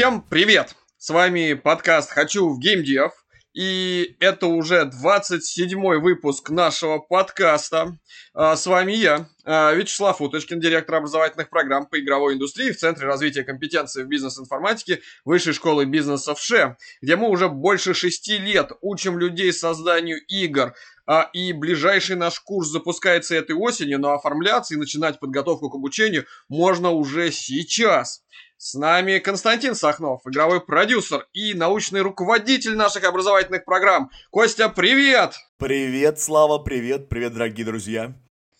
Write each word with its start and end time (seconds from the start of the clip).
Всем 0.00 0.22
привет! 0.22 0.76
С 0.96 1.10
вами 1.10 1.52
подкаст 1.52 2.12
«Хочу 2.12 2.48
в 2.48 2.58
геймдев». 2.58 3.12
И 3.52 4.16
это 4.18 4.46
уже 4.46 4.90
27-й 4.90 6.00
выпуск 6.00 6.48
нашего 6.48 7.00
подкаста. 7.00 7.98
А, 8.32 8.56
с 8.56 8.66
вами 8.66 8.92
я, 8.92 9.28
а, 9.44 9.74
Вячеслав 9.74 10.22
Уточкин, 10.22 10.58
директор 10.58 10.94
образовательных 10.94 11.50
программ 11.50 11.84
по 11.84 12.00
игровой 12.00 12.32
индустрии 12.32 12.70
в 12.70 12.78
Центре 12.78 13.06
развития 13.06 13.44
компетенции 13.44 14.02
в 14.02 14.06
бизнес-информатике 14.06 15.02
Высшей 15.26 15.52
школы 15.52 15.84
бизнеса 15.84 16.34
в 16.34 16.40
ШЕ, 16.40 16.78
где 17.02 17.16
мы 17.16 17.28
уже 17.28 17.50
больше 17.50 17.92
шести 17.92 18.38
лет 18.38 18.72
учим 18.80 19.18
людей 19.18 19.52
созданию 19.52 20.18
игр, 20.28 20.72
а, 21.06 21.28
и 21.34 21.52
ближайший 21.52 22.16
наш 22.16 22.40
курс 22.40 22.68
запускается 22.68 23.34
этой 23.34 23.54
осенью, 23.54 23.98
но 23.98 24.14
оформляться 24.14 24.72
и 24.72 24.78
начинать 24.78 25.20
подготовку 25.20 25.68
к 25.68 25.74
обучению 25.74 26.24
можно 26.48 26.90
уже 26.90 27.30
сейчас. 27.30 28.22
С 28.62 28.74
нами 28.74 29.20
Константин 29.20 29.74
Сахнов, 29.74 30.20
игровой 30.26 30.60
продюсер 30.60 31.26
и 31.32 31.54
научный 31.54 32.02
руководитель 32.02 32.76
наших 32.76 33.04
образовательных 33.04 33.64
программ. 33.64 34.10
Костя, 34.30 34.68
привет! 34.68 35.32
Привет, 35.56 36.20
Слава, 36.20 36.58
привет, 36.58 37.08
привет, 37.08 37.32
дорогие 37.32 37.64
друзья. 37.64 38.12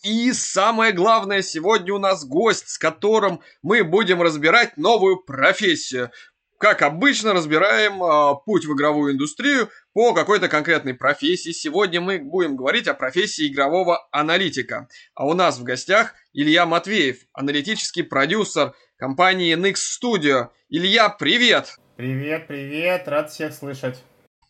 И 0.02 0.32
самое 0.32 0.92
главное, 0.92 1.42
сегодня 1.42 1.92
у 1.92 1.98
нас 1.98 2.24
гость, 2.24 2.70
с 2.70 2.78
которым 2.78 3.42
мы 3.60 3.84
будем 3.84 4.22
разбирать 4.22 4.78
новую 4.78 5.18
профессию. 5.18 6.10
Как 6.56 6.80
обычно, 6.80 7.34
разбираем 7.34 8.02
э, 8.02 8.34
путь 8.46 8.64
в 8.64 8.72
игровую 8.72 9.12
индустрию 9.12 9.68
по 9.92 10.14
какой-то 10.14 10.48
конкретной 10.48 10.94
профессии. 10.94 11.50
Сегодня 11.52 12.00
мы 12.00 12.20
будем 12.20 12.56
говорить 12.56 12.88
о 12.88 12.94
профессии 12.94 13.52
игрового 13.52 14.08
аналитика. 14.12 14.88
А 15.14 15.26
у 15.26 15.34
нас 15.34 15.58
в 15.58 15.62
гостях 15.62 16.14
Илья 16.32 16.64
Матвеев, 16.64 17.18
аналитический 17.34 18.02
продюсер 18.02 18.74
компании 19.00 19.56
NX 19.56 19.74
Studio. 19.74 20.48
Илья, 20.68 21.08
привет! 21.08 21.78
Привет, 21.96 22.46
привет, 22.46 23.08
рад 23.08 23.30
всех 23.30 23.54
слышать. 23.54 23.96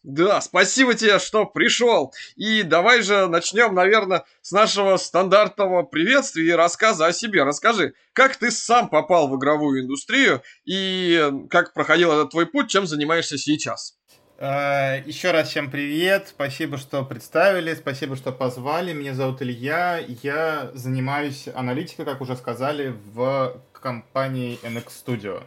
Да, 0.02 0.40
спасибо 0.40 0.94
тебе, 0.94 1.18
что 1.18 1.46
пришел. 1.46 2.12
И 2.34 2.62
давай 2.62 3.02
же 3.02 3.28
начнем, 3.28 3.74
наверное, 3.74 4.24
с 4.40 4.50
нашего 4.50 4.96
стандартного 4.96 5.82
приветствия 5.82 6.46
и 6.46 6.52
рассказа 6.52 7.06
о 7.06 7.12
себе. 7.12 7.44
Расскажи, 7.44 7.92
как 8.12 8.36
ты 8.36 8.50
сам 8.50 8.88
попал 8.88 9.28
в 9.28 9.36
игровую 9.38 9.82
индустрию 9.82 10.42
и 10.64 11.30
как 11.48 11.72
проходил 11.72 12.12
этот 12.12 12.30
твой 12.30 12.46
путь, 12.46 12.70
чем 12.70 12.86
занимаешься 12.86 13.38
сейчас? 13.38 13.96
Uh, 14.38 15.06
еще 15.06 15.32
раз 15.32 15.50
всем 15.50 15.70
привет, 15.70 16.28
спасибо, 16.28 16.78
что 16.78 17.04
представили, 17.04 17.74
спасибо, 17.74 18.16
что 18.16 18.32
позвали. 18.32 18.94
Меня 18.94 19.12
зовут 19.12 19.42
Илья, 19.42 20.02
я 20.22 20.70
занимаюсь 20.72 21.46
аналитикой, 21.54 22.06
как 22.06 22.22
уже 22.22 22.36
сказали, 22.36 22.96
в 23.12 23.62
компании 23.80 24.58
NX 24.62 24.86
Studio. 25.04 25.42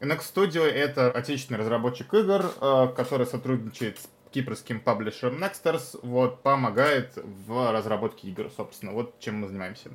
NX 0.00 0.20
Studio— 0.34 0.62
это 0.64 1.10
отечественный 1.10 1.60
разработчик 1.60 2.12
игр, 2.12 2.52
э, 2.60 2.88
который 2.96 3.26
сотрудничает 3.26 3.98
с 3.98 4.08
кипрским 4.30 4.80
паблишером 4.80 5.42
Nexters, 5.42 5.98
вот, 6.02 6.42
помогает 6.42 7.12
в 7.16 7.72
разработке 7.72 8.28
игр, 8.28 8.50
собственно. 8.54 8.92
Вот 8.92 9.18
чем 9.20 9.40
мы 9.40 9.48
занимаемся. 9.48 9.90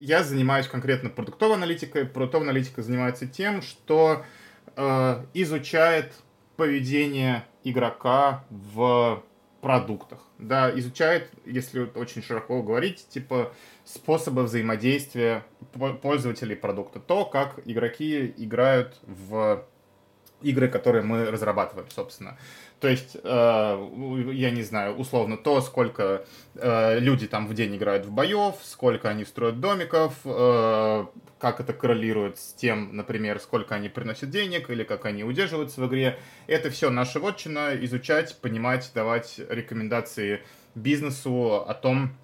Я 0.00 0.24
занимаюсь 0.24 0.66
конкретно 0.66 1.10
продуктовой 1.10 1.56
аналитикой. 1.56 2.04
Продуктовая 2.06 2.48
аналитика 2.48 2.82
занимается 2.82 3.26
тем, 3.26 3.62
что 3.62 4.24
э, 4.76 5.24
изучает 5.34 6.12
поведение 6.56 7.44
игрока 7.64 8.44
в 8.50 9.22
продуктах. 9.62 10.18
Да, 10.38 10.76
изучает, 10.78 11.30
если 11.46 11.88
очень 11.94 12.22
широко 12.22 12.62
говорить, 12.62 13.06
типа 13.08 13.54
способы 13.84 14.42
взаимодействия 14.42 15.44
пользователей 16.02 16.56
продукта. 16.56 16.98
То, 17.00 17.24
как 17.24 17.60
игроки 17.64 18.34
играют 18.36 18.98
в 19.02 19.64
игры, 20.42 20.68
которые 20.68 21.04
мы 21.04 21.30
разрабатываем, 21.30 21.88
собственно. 21.90 22.36
То 22.82 22.88
есть, 22.88 23.16
э, 23.22 24.30
я 24.32 24.50
не 24.50 24.62
знаю, 24.62 24.96
условно, 24.96 25.36
то, 25.36 25.60
сколько 25.60 26.26
э, 26.56 26.98
люди 26.98 27.28
там 27.28 27.46
в 27.46 27.54
день 27.54 27.76
играют 27.76 28.06
в 28.06 28.10
боев, 28.10 28.56
сколько 28.64 29.08
они 29.08 29.24
строят 29.24 29.60
домиков, 29.60 30.14
э, 30.24 31.06
как 31.38 31.60
это 31.60 31.74
коррелирует 31.74 32.40
с 32.40 32.52
тем, 32.54 32.96
например, 32.96 33.38
сколько 33.38 33.76
они 33.76 33.88
приносят 33.88 34.30
денег 34.30 34.68
или 34.68 34.82
как 34.82 35.04
они 35.06 35.22
удерживаются 35.22 35.80
в 35.80 35.86
игре. 35.86 36.18
Это 36.48 36.70
все 36.70 36.90
наша 36.90 37.20
вотчина, 37.20 37.76
изучать, 37.84 38.36
понимать, 38.40 38.90
давать 38.92 39.40
рекомендации 39.48 40.42
бизнесу 40.74 41.64
о 41.64 41.74
том, 41.74 42.16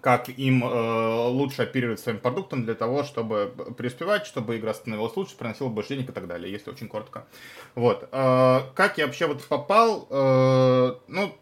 как 0.00 0.28
им 0.28 0.64
э, 0.64 1.28
лучше 1.28 1.62
оперировать 1.62 2.00
своим 2.00 2.18
продуктом 2.18 2.64
для 2.64 2.74
того, 2.74 3.04
чтобы 3.04 3.52
преуспевать, 3.76 4.26
чтобы 4.26 4.56
игра 4.56 4.74
становилась 4.74 5.16
лучше, 5.16 5.36
приносила 5.36 5.68
больше 5.68 5.90
денег 5.90 6.10
и 6.10 6.12
так 6.12 6.26
далее, 6.26 6.50
если 6.50 6.70
очень 6.70 6.88
коротко. 6.88 7.26
Вот. 7.74 8.08
Э, 8.12 8.60
как 8.74 8.98
я 8.98 9.06
вообще 9.06 9.26
вот 9.26 9.44
попал? 9.44 10.06
Э, 10.10 10.94
ну, 11.08 11.34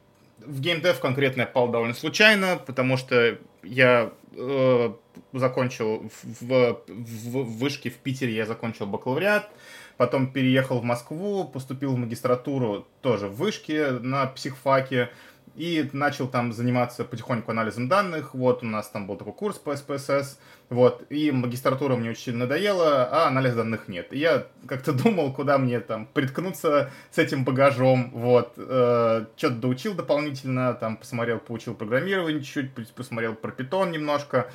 в 0.44 0.60
геймдев 0.60 0.98
конкретно 1.00 1.42
я 1.42 1.46
попал 1.46 1.68
довольно 1.68 1.94
случайно, 1.94 2.60
потому 2.64 2.96
что 2.96 3.38
я 3.62 4.12
э, 4.32 4.92
закончил 5.32 6.10
в, 6.22 6.44
в, 6.44 6.80
в 6.88 7.58
вышке 7.58 7.90
в 7.90 7.96
Питере, 7.96 8.34
я 8.34 8.46
закончил 8.46 8.86
бакалавриат, 8.86 9.50
потом 9.96 10.32
переехал 10.32 10.80
в 10.80 10.84
Москву, 10.84 11.44
поступил 11.44 11.92
в 11.92 11.98
магистратуру 11.98 12.86
тоже 13.02 13.28
в 13.28 13.36
вышке 13.36 13.90
на 13.90 14.26
психфаке, 14.26 15.10
и 15.58 15.90
начал 15.92 16.28
там 16.28 16.52
заниматься 16.52 17.04
потихоньку 17.04 17.50
анализом 17.50 17.88
данных. 17.88 18.32
Вот 18.32 18.62
у 18.62 18.66
нас 18.66 18.88
там 18.88 19.06
был 19.06 19.16
такой 19.16 19.32
курс 19.32 19.56
по 19.56 19.70
SPSS, 19.70 20.38
вот, 20.70 21.04
и 21.10 21.32
магистратура 21.32 21.96
мне 21.96 22.10
очень 22.10 22.36
надоела, 22.36 23.08
а 23.10 23.26
анализ 23.26 23.54
данных 23.54 23.88
нет. 23.88 24.12
И 24.12 24.18
я 24.18 24.46
как-то 24.66 24.92
думал, 24.92 25.32
куда 25.32 25.58
мне 25.58 25.80
там 25.80 26.06
приткнуться 26.06 26.90
с 27.10 27.18
этим 27.18 27.44
багажом, 27.44 28.10
вот, 28.12 28.54
э, 28.56 29.24
что-то 29.36 29.54
доучил 29.56 29.94
дополнительно, 29.94 30.74
там 30.74 30.96
посмотрел, 30.96 31.38
поучил 31.40 31.74
программирование 31.74 32.40
чуть-чуть, 32.40 32.92
посмотрел 32.94 33.34
про 33.34 33.50
питон 33.50 33.90
немножко, 33.90 34.50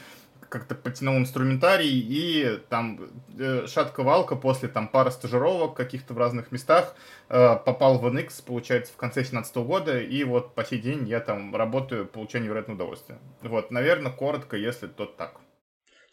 как-то 0.54 0.76
потянул 0.76 1.18
инструментарий, 1.18 1.90
и 1.90 2.60
там 2.70 3.10
э, 3.40 3.66
шатка-валка 3.66 4.36
после 4.36 4.70
там 4.70 4.88
пары 4.88 5.10
стажировок 5.10 5.76
каких-то 5.76 6.14
в 6.14 6.20
разных 6.20 6.52
местах 6.52 6.96
э, 7.30 7.56
попал 7.66 7.98
в 7.98 8.06
NX, 8.06 8.44
получается, 8.46 8.94
в 8.94 8.96
конце 8.96 9.22
2017 9.22 9.56
года, 9.58 10.00
и 10.00 10.24
вот 10.24 10.54
по 10.54 10.64
сей 10.64 10.78
день 10.78 11.08
я 11.08 11.22
там 11.22 11.56
работаю, 11.56 12.06
получаю 12.06 12.44
невероятное 12.44 12.76
удовольствие. 12.76 13.18
Вот, 13.42 13.72
наверное, 13.72 14.12
коротко, 14.12 14.56
если 14.56 14.86
то 14.86 15.08
так. 15.08 15.40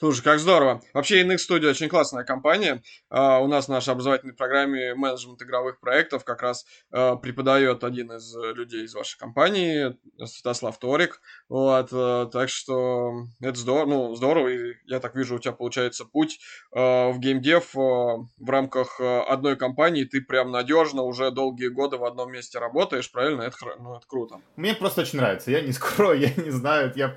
Слушай, 0.01 0.23
как 0.23 0.39
здорово. 0.39 0.81
Вообще, 0.95 1.23
NX 1.23 1.37
Studio 1.47 1.69
очень 1.69 1.91
классная 1.91 2.25
компания. 2.25 2.83
Uh, 3.11 3.43
у 3.43 3.49
нас 3.49 3.67
в 3.67 3.69
нашей 3.69 3.91
образовательной 3.91 4.33
программе 4.33 4.95
менеджмент 4.95 5.43
игровых 5.43 5.79
проектов 5.79 6.25
как 6.25 6.41
раз 6.41 6.65
uh, 6.91 7.21
преподает 7.21 7.85
один 7.85 8.11
из 8.13 8.35
людей 8.35 8.85
из 8.85 8.95
вашей 8.95 9.19
компании, 9.19 9.99
Святослав 10.25 10.79
Торик. 10.79 11.21
Вот, 11.51 11.93
uh, 11.93 12.31
так 12.31 12.49
что 12.49 13.13
это 13.43 13.59
здорово, 13.59 13.85
ну, 13.85 14.15
здорово. 14.15 14.49
И 14.49 14.75
я 14.87 15.01
так 15.01 15.15
вижу, 15.15 15.37
у 15.37 15.39
тебя 15.39 15.53
получается 15.53 16.07
путь 16.07 16.41
в 16.73 17.19
геймдев 17.19 17.75
в 17.75 18.49
рамках 18.49 19.01
одной 19.01 19.57
компании. 19.57 20.05
Ты 20.05 20.23
прям 20.23 20.51
надежно 20.51 21.03
уже 21.03 21.31
долгие 21.31 21.69
годы 21.69 21.99
в 21.99 22.07
одном 22.07 22.33
месте 22.33 22.59
работаешь, 22.59 23.13
правильно? 23.13 23.43
Это, 23.43 23.57
ну, 23.79 23.97
это 23.97 24.07
круто. 24.07 24.37
Мне 24.57 24.73
просто 24.73 25.03
очень 25.03 25.19
нравится. 25.19 25.51
Я 25.51 25.61
не 25.61 25.73
скрою, 25.73 26.19
я 26.37 26.43
не 26.43 26.51
знаю. 26.51 26.91
Я 26.97 27.15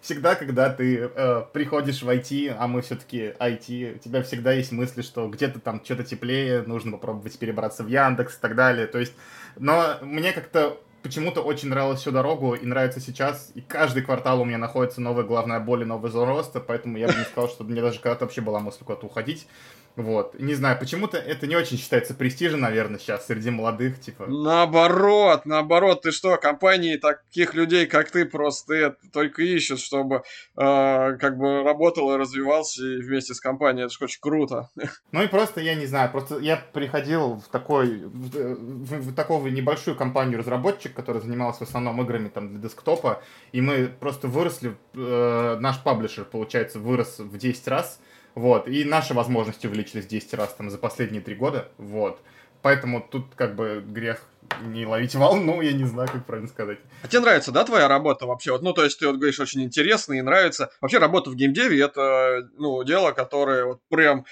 всегда, 0.00 0.36
когда 0.36 0.70
ты 0.70 1.00
э, 1.00 1.42
приходишь 1.52 2.02
в 2.02 2.13
IT, 2.16 2.56
а 2.58 2.66
мы 2.66 2.82
все-таки 2.82 3.34
IT, 3.38 3.96
у 3.96 3.98
тебя 3.98 4.22
всегда 4.22 4.52
есть 4.52 4.72
мысли, 4.72 5.02
что 5.02 5.28
где-то 5.28 5.60
там 5.60 5.84
что-то 5.84 6.04
теплее, 6.04 6.62
нужно 6.62 6.92
попробовать 6.92 7.38
перебраться 7.38 7.84
в 7.84 7.88
Яндекс 7.88 8.36
и 8.36 8.40
так 8.40 8.54
далее. 8.54 8.86
То 8.86 8.98
есть, 8.98 9.12
но 9.56 9.96
мне 10.02 10.32
как-то 10.32 10.78
почему-то 11.04 11.42
очень 11.42 11.68
нравилось 11.68 12.00
всю 12.00 12.10
дорогу 12.10 12.54
и 12.54 12.64
нравится 12.64 12.98
сейчас. 12.98 13.52
И 13.54 13.60
каждый 13.60 14.02
квартал 14.02 14.40
у 14.40 14.44
меня 14.44 14.58
находится 14.58 15.02
новая 15.02 15.24
главная 15.24 15.60
боль 15.60 15.82
и 15.82 15.84
новый 15.84 16.10
роста, 16.10 16.60
поэтому 16.60 16.96
я 16.96 17.06
бы 17.06 17.14
не 17.14 17.24
сказал, 17.24 17.48
что 17.48 17.62
мне 17.62 17.82
даже 17.82 18.00
когда-то 18.00 18.24
вообще 18.24 18.40
была 18.40 18.58
мысль 18.58 18.78
куда-то 18.84 19.06
уходить. 19.06 19.46
Вот. 19.96 20.38
Не 20.40 20.54
знаю, 20.54 20.78
почему-то 20.78 21.18
это 21.18 21.46
не 21.46 21.54
очень 21.54 21.78
считается 21.78 22.14
престижем, 22.14 22.60
наверное, 22.60 22.98
сейчас 22.98 23.26
среди 23.26 23.50
молодых, 23.50 24.00
типа. 24.00 24.26
Наоборот, 24.26 25.46
наоборот, 25.46 26.02
ты 26.02 26.10
что, 26.10 26.36
компании 26.36 26.96
таких 26.96 27.54
людей, 27.54 27.86
как 27.86 28.10
ты, 28.10 28.24
просто 28.24 28.96
только 29.12 29.42
ищут, 29.42 29.78
чтобы 29.78 30.16
э, 30.16 30.20
как 30.56 31.38
бы 31.38 31.62
работал 31.62 32.12
и 32.12 32.16
развивался 32.16 32.84
и 32.84 33.02
вместе 33.02 33.34
с 33.34 33.40
компанией. 33.40 33.84
Это 33.84 33.94
же 33.94 34.04
очень 34.04 34.20
круто. 34.20 34.70
Ну 35.12 35.22
и 35.22 35.28
просто, 35.28 35.60
я 35.60 35.76
не 35.76 35.86
знаю, 35.86 36.10
просто 36.10 36.38
я 36.40 36.56
приходил 36.56 37.36
в 37.36 37.48
такой, 37.48 38.04
в, 38.04 38.30
в, 38.30 39.10
в 39.10 39.14
такую 39.14 39.52
небольшую 39.52 39.96
компанию 39.96 40.38
разработчик, 40.38 40.92
который 40.92 41.22
занимался 41.22 41.64
в 41.64 41.68
основном 41.68 42.02
играми 42.02 42.28
там 42.28 42.48
для 42.48 42.58
десктопа, 42.58 43.22
и 43.52 43.60
мы 43.60 43.86
просто 44.00 44.26
выросли, 44.26 44.76
э, 44.94 45.56
наш 45.60 45.80
паблишер, 45.82 46.24
получается, 46.24 46.80
вырос 46.80 47.20
в 47.20 47.38
10 47.38 47.68
раз, 47.68 48.00
вот, 48.34 48.68
и 48.68 48.84
наши 48.84 49.14
возможности 49.14 49.66
увеличились 49.66 50.06
10 50.06 50.34
раз 50.34 50.54
там 50.54 50.70
за 50.70 50.78
последние 50.78 51.22
три 51.22 51.34
года, 51.34 51.68
вот. 51.78 52.20
поэтому 52.62 53.00
тут 53.00 53.34
как 53.34 53.54
бы 53.54 53.84
грех 53.86 54.22
не 54.62 54.86
ловить 54.86 55.14
волну, 55.14 55.60
я 55.60 55.72
не 55.72 55.84
знаю, 55.84 56.08
как 56.12 56.24
правильно 56.26 56.48
сказать. 56.48 56.78
А 57.02 57.08
тебе 57.08 57.20
нравится, 57.20 57.52
да, 57.52 57.64
твоя 57.64 57.88
работа 57.88 58.26
вообще? 58.26 58.52
Вот, 58.52 58.62
ну, 58.62 58.72
то 58.72 58.84
есть 58.84 58.98
ты 58.98 59.06
вот 59.06 59.16
говоришь, 59.16 59.40
очень 59.40 59.62
интересно 59.62 60.14
и 60.14 60.22
нравится. 60.22 60.70
Вообще 60.80 60.98
работа 60.98 61.30
в 61.30 61.36
геймдеве 61.36 61.80
это, 61.80 62.48
ну, 62.56 62.82
дело, 62.84 63.12
которое 63.12 63.64
вот 63.64 63.80
прям 63.88 64.24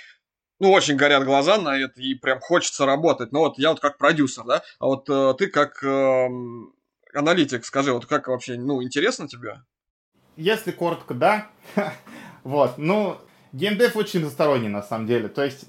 ну, 0.63 0.71
очень 0.71 0.97
горят 0.97 1.25
глаза 1.25 1.59
на 1.59 1.77
это, 1.77 2.01
и 2.01 2.15
прям 2.15 2.39
хочется 2.39 2.87
работать. 2.87 3.33
Но 3.33 3.41
вот 3.41 3.59
я 3.59 3.71
вот 3.71 3.81
как 3.81 3.99
продюсер, 3.99 4.45
да, 4.45 4.63
а 4.79 4.87
вот 4.87 5.09
э, 5.11 5.35
ты 5.37 5.49
как 5.49 5.83
э, 5.83 6.29
аналитик, 7.13 7.65
скажи, 7.65 7.93
вот 7.93 8.07
как 8.07 8.29
вообще, 8.29 8.57
ну, 8.57 8.81
интересно 8.81 9.27
тебе? 9.27 9.63
Если 10.37 10.71
коротко, 10.71 11.15
да. 11.15 11.51
вот, 12.45 12.79
ну, 12.79 13.19
Геймдев 13.53 13.97
очень 13.97 14.21
разносторонний, 14.21 14.69
на 14.69 14.83
самом 14.83 15.07
деле. 15.07 15.29
То 15.29 15.45
есть, 15.45 15.67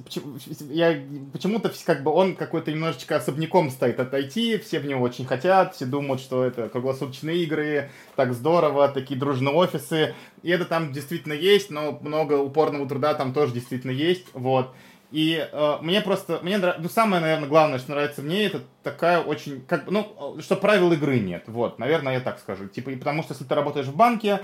я 0.69 0.97
почему-то 1.33 1.69
как 1.85 2.01
бы 2.01 2.11
он 2.11 2.35
какой-то 2.35 2.71
немножечко 2.71 3.17
особняком 3.17 3.69
стоит 3.69 3.99
от 3.99 4.13
IT, 4.13 4.59
все 4.59 4.79
в 4.79 4.85
него 4.85 5.01
очень 5.01 5.25
хотят, 5.25 5.75
все 5.75 5.85
думают, 5.85 6.21
что 6.21 6.45
это 6.45 6.69
круглосуточные 6.69 7.43
игры, 7.43 7.89
так 8.15 8.33
здорово, 8.33 8.87
такие 8.87 9.19
дружные 9.19 9.53
офисы. 9.53 10.15
И 10.43 10.49
это 10.49 10.63
там 10.63 10.93
действительно 10.93 11.33
есть, 11.33 11.71
но 11.71 11.99
много 12.01 12.35
упорного 12.35 12.87
труда 12.87 13.15
там 13.15 13.33
тоже 13.33 13.53
действительно 13.53 13.91
есть, 13.91 14.27
вот. 14.33 14.73
И 15.13 15.47
э, 15.51 15.77
мне 15.81 16.01
просто, 16.01 16.39
мне 16.41 16.57
ну 16.57 16.89
самое, 16.89 17.21
наверное, 17.21 17.47
главное, 17.47 17.77
что 17.77 17.91
нравится 17.91 18.23
мне, 18.23 18.45
это 18.45 18.63
такая 18.81 19.19
очень, 19.19 19.61
как, 19.61 19.87
ну, 19.91 20.37
что 20.39 20.55
правил 20.55 20.91
игры 20.91 21.19
нет, 21.19 21.43
вот, 21.45 21.77
наверное, 21.77 22.13
я 22.13 22.19
так 22.19 22.39
скажу. 22.39 22.67
Типа, 22.67 22.89
и 22.89 22.95
потому 22.95 23.21
что 23.21 23.33
если 23.33 23.43
ты 23.43 23.53
работаешь 23.53 23.85
в 23.85 23.95
банке, 23.95 24.39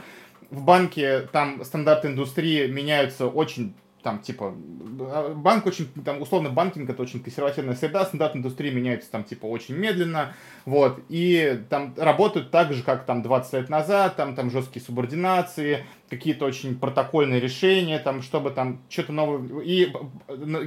в 0.49 0.63
банке 0.63 1.27
там 1.31 1.63
стандарты 1.63 2.07
индустрии 2.07 2.67
меняются 2.67 3.27
очень 3.27 3.73
там, 4.01 4.19
типа, 4.19 4.53
банк 5.35 5.65
очень, 5.65 5.89
там, 6.05 6.21
условно, 6.21 6.49
банкинг 6.49 6.89
это 6.89 7.01
очень 7.01 7.21
консервативная 7.21 7.75
среда, 7.75 8.05
стандарт 8.05 8.35
индустрии 8.35 8.71
меняется 8.71 9.11
там, 9.11 9.23
типа, 9.23 9.45
очень 9.45 9.75
медленно, 9.75 10.33
вот, 10.65 11.01
и 11.09 11.61
там 11.69 11.93
работают 11.97 12.49
так 12.51 12.71
же, 12.71 12.83
как 12.83 13.05
там 13.05 13.21
20 13.21 13.53
лет 13.53 13.69
назад, 13.69 14.15
там, 14.15 14.35
там 14.35 14.51
жесткие 14.51 14.83
субординации, 14.83 15.85
какие-то 16.09 16.45
очень 16.45 16.77
протокольные 16.77 17.39
решения, 17.39 17.99
там, 17.99 18.21
чтобы 18.21 18.51
там 18.51 18.81
что-то 18.89 19.11
новое, 19.11 19.61
и 19.61 19.93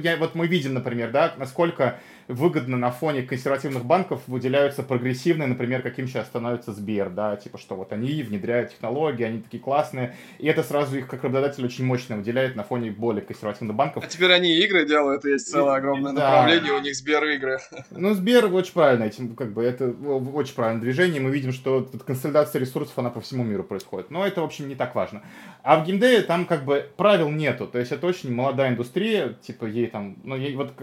я, 0.01 0.17
вот 0.17 0.35
мы 0.35 0.47
видим, 0.47 0.73
например, 0.73 1.11
да, 1.11 1.33
насколько 1.37 1.99
выгодно 2.27 2.77
на 2.77 2.91
фоне 2.91 3.23
консервативных 3.23 3.85
банков 3.85 4.21
выделяются 4.27 4.83
прогрессивные, 4.83 5.47
например, 5.47 5.81
каким 5.81 6.07
сейчас 6.07 6.27
становится 6.27 6.71
Сбер, 6.71 7.09
да, 7.09 7.35
типа, 7.35 7.57
что 7.57 7.75
вот 7.75 7.91
они 7.91 8.23
внедряют 8.23 8.71
технологии, 8.71 9.23
они 9.23 9.41
такие 9.41 9.61
классные, 9.61 10.15
и 10.39 10.47
это 10.47 10.63
сразу 10.63 10.97
их 10.97 11.07
как 11.07 11.23
работодатель 11.23 11.65
очень 11.65 11.85
мощно 11.85 12.17
выделяет 12.17 12.55
на 12.55 12.63
фоне 12.63 12.91
более 12.91 13.21
консервативных 13.21 13.75
банков. 13.75 14.03
А 14.03 14.07
теперь 14.07 14.31
они 14.31 14.57
игры 14.59 14.85
делают, 14.87 15.25
есть 15.25 15.49
целое 15.49 15.75
огромное 15.75 16.13
да. 16.13 16.29
направление, 16.29 16.73
у 16.73 16.79
них 16.79 16.95
Сбер 16.95 17.23
игры. 17.25 17.59
Ну, 17.91 18.13
Сбер 18.13 18.53
очень 18.53 18.73
правильно 18.73 19.03
этим, 19.03 19.35
как 19.35 19.53
бы, 19.53 19.63
это 19.63 19.89
очень 19.89 20.55
правильное 20.55 20.81
движение, 20.81 21.21
мы 21.21 21.31
видим, 21.31 21.51
что 21.51 21.89
консолидация 22.05 22.59
ресурсов, 22.59 22.97
она 22.97 23.09
по 23.09 23.21
всему 23.21 23.43
миру 23.43 23.63
происходит, 23.63 24.09
но 24.09 24.25
это, 24.25 24.41
в 24.41 24.45
общем, 24.45 24.67
не 24.67 24.75
так 24.75 24.95
важно. 24.95 25.23
А 25.63 25.79
в 25.79 25.85
геймдеве 25.85 26.23
там, 26.23 26.45
как 26.45 26.65
бы, 26.65 26.89
правил 26.97 27.29
нету, 27.29 27.67
то 27.67 27.79
есть 27.79 27.93
это 27.93 28.05
очень 28.05 28.33
молодая 28.33 28.71
индустрия, 28.71 29.29
типа, 29.29 29.63
ей 29.63 29.87
там, 29.87 30.17
ну, 30.25 30.35
ей 30.35 30.57
вот 30.57 30.73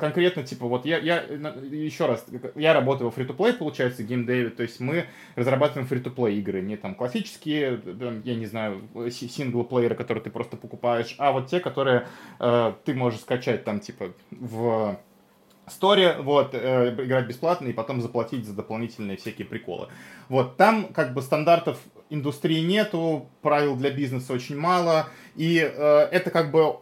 конкретно, 0.00 0.42
типа, 0.44 0.66
вот 0.66 0.86
я, 0.86 0.96
я 0.96 1.16
еще 1.20 2.06
раз, 2.06 2.24
я 2.54 2.72
работаю 2.72 3.10
в 3.10 3.18
free-to-play, 3.18 3.52
получается, 3.52 4.02
геймдеве, 4.02 4.48
то 4.48 4.62
есть 4.62 4.80
мы 4.80 5.04
разрабатываем 5.36 5.86
free-to-play 5.86 6.36
игры, 6.36 6.62
не 6.62 6.78
там 6.78 6.94
классические, 6.94 7.76
там, 7.76 8.22
я 8.24 8.34
не 8.34 8.46
знаю, 8.46 8.80
синглплееры, 9.10 9.94
которые 9.94 10.24
ты 10.24 10.30
просто 10.30 10.56
покупаешь, 10.56 11.14
а 11.18 11.30
вот 11.32 11.48
те, 11.48 11.60
которые 11.60 12.06
э, 12.40 12.72
ты 12.86 12.94
можешь 12.94 13.20
скачать 13.20 13.64
там, 13.64 13.80
типа, 13.80 14.14
в 14.30 14.98
Story, 15.66 16.20
вот, 16.20 16.50
э, 16.52 16.94
играть 16.98 17.26
бесплатно 17.26 17.68
и 17.68 17.72
потом 17.72 18.00
заплатить 18.02 18.46
за 18.46 18.54
дополнительные 18.54 19.16
всякие 19.16 19.46
приколы. 19.46 19.88
Вот, 20.28 20.56
там 20.56 20.88
как 20.92 21.14
бы 21.14 21.22
стандартов 21.22 21.78
индустрии 22.10 22.60
нету, 22.60 23.28
правил 23.42 23.76
для 23.76 23.90
бизнеса 23.90 24.32
очень 24.32 24.56
мало, 24.56 25.08
и 25.36 25.58
э, 25.58 26.08
это 26.10 26.30
как 26.30 26.50
бы 26.50 26.76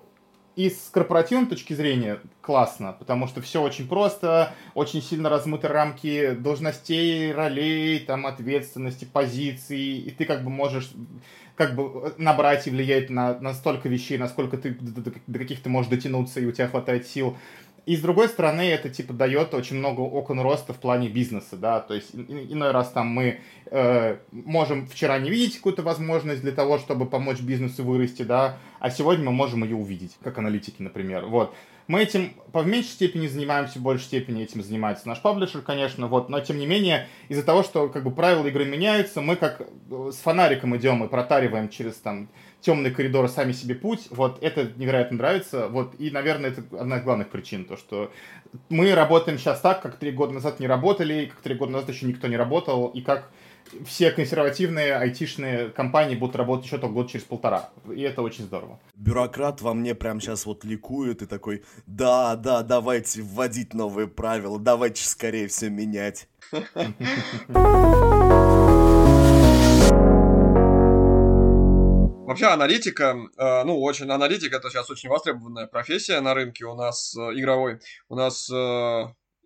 и 0.54 0.68
с 0.68 0.90
корпоративной 0.92 1.46
точки 1.46 1.72
зрения 1.72 2.20
классно, 2.42 2.94
потому 2.98 3.26
что 3.26 3.40
все 3.40 3.62
очень 3.62 3.88
просто, 3.88 4.52
очень 4.74 5.00
сильно 5.00 5.30
размыты 5.30 5.68
рамки 5.68 6.32
должностей, 6.32 7.32
ролей, 7.32 8.00
там, 8.00 8.26
ответственности, 8.26 9.06
позиций, 9.10 9.98
и 9.98 10.10
ты 10.10 10.26
как 10.26 10.44
бы 10.44 10.50
можешь 10.50 10.90
как 11.56 11.74
бы 11.74 12.14
набрать 12.18 12.66
и 12.66 12.70
влиять 12.70 13.10
на, 13.10 13.38
на 13.38 13.54
столько 13.54 13.88
вещей, 13.88 14.18
насколько 14.18 14.56
ты 14.56 14.70
до, 14.70 15.12
до 15.26 15.38
каких 15.38 15.62
ты 15.62 15.68
можешь 15.68 15.90
дотянуться, 15.90 16.40
и 16.40 16.46
у 16.46 16.52
тебя 16.52 16.68
хватает 16.68 17.06
сил. 17.06 17.36
И 17.84 17.96
с 17.96 18.00
другой 18.00 18.28
стороны, 18.28 18.62
это 18.62 18.88
типа 18.90 19.12
дает 19.12 19.54
очень 19.54 19.76
много 19.76 20.00
окон 20.00 20.40
роста 20.40 20.72
в 20.72 20.78
плане 20.78 21.08
бизнеса, 21.08 21.56
да, 21.56 21.80
то 21.80 21.94
есть 21.94 22.14
иной 22.14 22.70
раз 22.70 22.92
там 22.92 23.08
мы 23.08 23.40
э, 23.66 24.18
можем 24.30 24.86
вчера 24.86 25.18
не 25.18 25.30
видеть 25.30 25.56
какую-то 25.56 25.82
возможность 25.82 26.42
для 26.42 26.52
того, 26.52 26.78
чтобы 26.78 27.06
помочь 27.06 27.40
бизнесу 27.40 27.82
вырасти, 27.82 28.22
да, 28.22 28.58
а 28.78 28.90
сегодня 28.90 29.24
мы 29.24 29.32
можем 29.32 29.64
ее 29.64 29.74
увидеть, 29.74 30.16
как 30.22 30.38
аналитики, 30.38 30.80
например, 30.80 31.26
вот. 31.26 31.52
Мы 31.86 32.02
этим 32.02 32.34
по 32.52 32.62
в 32.62 32.66
меньшей 32.66 32.90
степени 32.90 33.26
занимаемся, 33.26 33.78
в 33.78 33.82
большей 33.82 34.04
степени 34.04 34.42
этим 34.42 34.62
занимается 34.62 35.08
наш 35.08 35.20
паблишер, 35.20 35.62
конечно, 35.62 36.06
вот, 36.06 36.28
но 36.28 36.40
тем 36.40 36.58
не 36.58 36.66
менее, 36.66 37.08
из-за 37.28 37.42
того, 37.42 37.62
что 37.62 37.88
как 37.88 38.04
бы 38.04 38.10
правила 38.10 38.46
игры 38.46 38.64
меняются, 38.64 39.20
мы 39.20 39.36
как 39.36 39.62
с 39.90 40.16
фонариком 40.16 40.76
идем 40.76 41.02
и 41.04 41.08
протариваем 41.08 41.68
через 41.68 41.94
там 41.96 42.28
темные 42.60 42.92
коридоры 42.92 43.28
сами 43.28 43.52
себе 43.52 43.74
путь. 43.74 44.06
Вот 44.10 44.42
это 44.42 44.70
невероятно 44.76 45.18
нравится. 45.18 45.68
Вот 45.68 45.94
и, 45.98 46.10
наверное, 46.10 46.50
это 46.50 46.62
одна 46.78 46.98
из 46.98 47.02
главных 47.02 47.28
причин, 47.30 47.64
то 47.64 47.76
что 47.76 48.12
мы 48.68 48.94
работаем 48.94 49.38
сейчас 49.38 49.60
так, 49.60 49.82
как 49.82 49.96
три 49.96 50.12
года 50.12 50.34
назад 50.34 50.60
не 50.60 50.66
работали, 50.66 51.26
как 51.26 51.40
три 51.40 51.54
года 51.54 51.72
назад 51.72 51.90
еще 51.90 52.06
никто 52.06 52.28
не 52.28 52.36
работал, 52.36 52.88
и 52.88 53.00
как 53.00 53.30
все 53.84 54.10
консервативные 54.10 54.94
айтишные 54.94 55.70
компании 55.70 56.14
будут 56.14 56.36
работать 56.36 56.66
еще 56.66 56.78
только 56.78 56.94
год 56.94 57.10
через 57.10 57.24
полтора. 57.24 57.70
И 57.94 58.00
это 58.02 58.22
очень 58.22 58.44
здорово. 58.44 58.78
Бюрократ 58.94 59.60
во 59.60 59.74
мне 59.74 59.94
прям 59.94 60.20
сейчас 60.20 60.46
вот 60.46 60.64
ликует 60.64 61.22
и 61.22 61.26
такой, 61.26 61.62
да, 61.86 62.36
да, 62.36 62.62
давайте 62.62 63.22
вводить 63.22 63.74
новые 63.74 64.08
правила, 64.08 64.58
давайте 64.58 65.04
скорее 65.04 65.48
все 65.48 65.70
менять. 65.70 66.28
Вообще 72.32 72.46
аналитика, 72.46 73.14
э, 73.36 73.64
ну, 73.64 73.82
очень 73.82 74.08
аналитика 74.10 74.56
это 74.56 74.70
сейчас 74.70 74.88
очень 74.88 75.10
востребованная 75.10 75.66
профессия 75.66 76.18
на 76.20 76.32
рынке 76.32 76.64
у 76.64 76.74
нас 76.74 77.14
э, 77.14 77.20
игровой. 77.34 77.80
У 78.08 78.14
нас 78.14 78.48
э, 78.48 79.04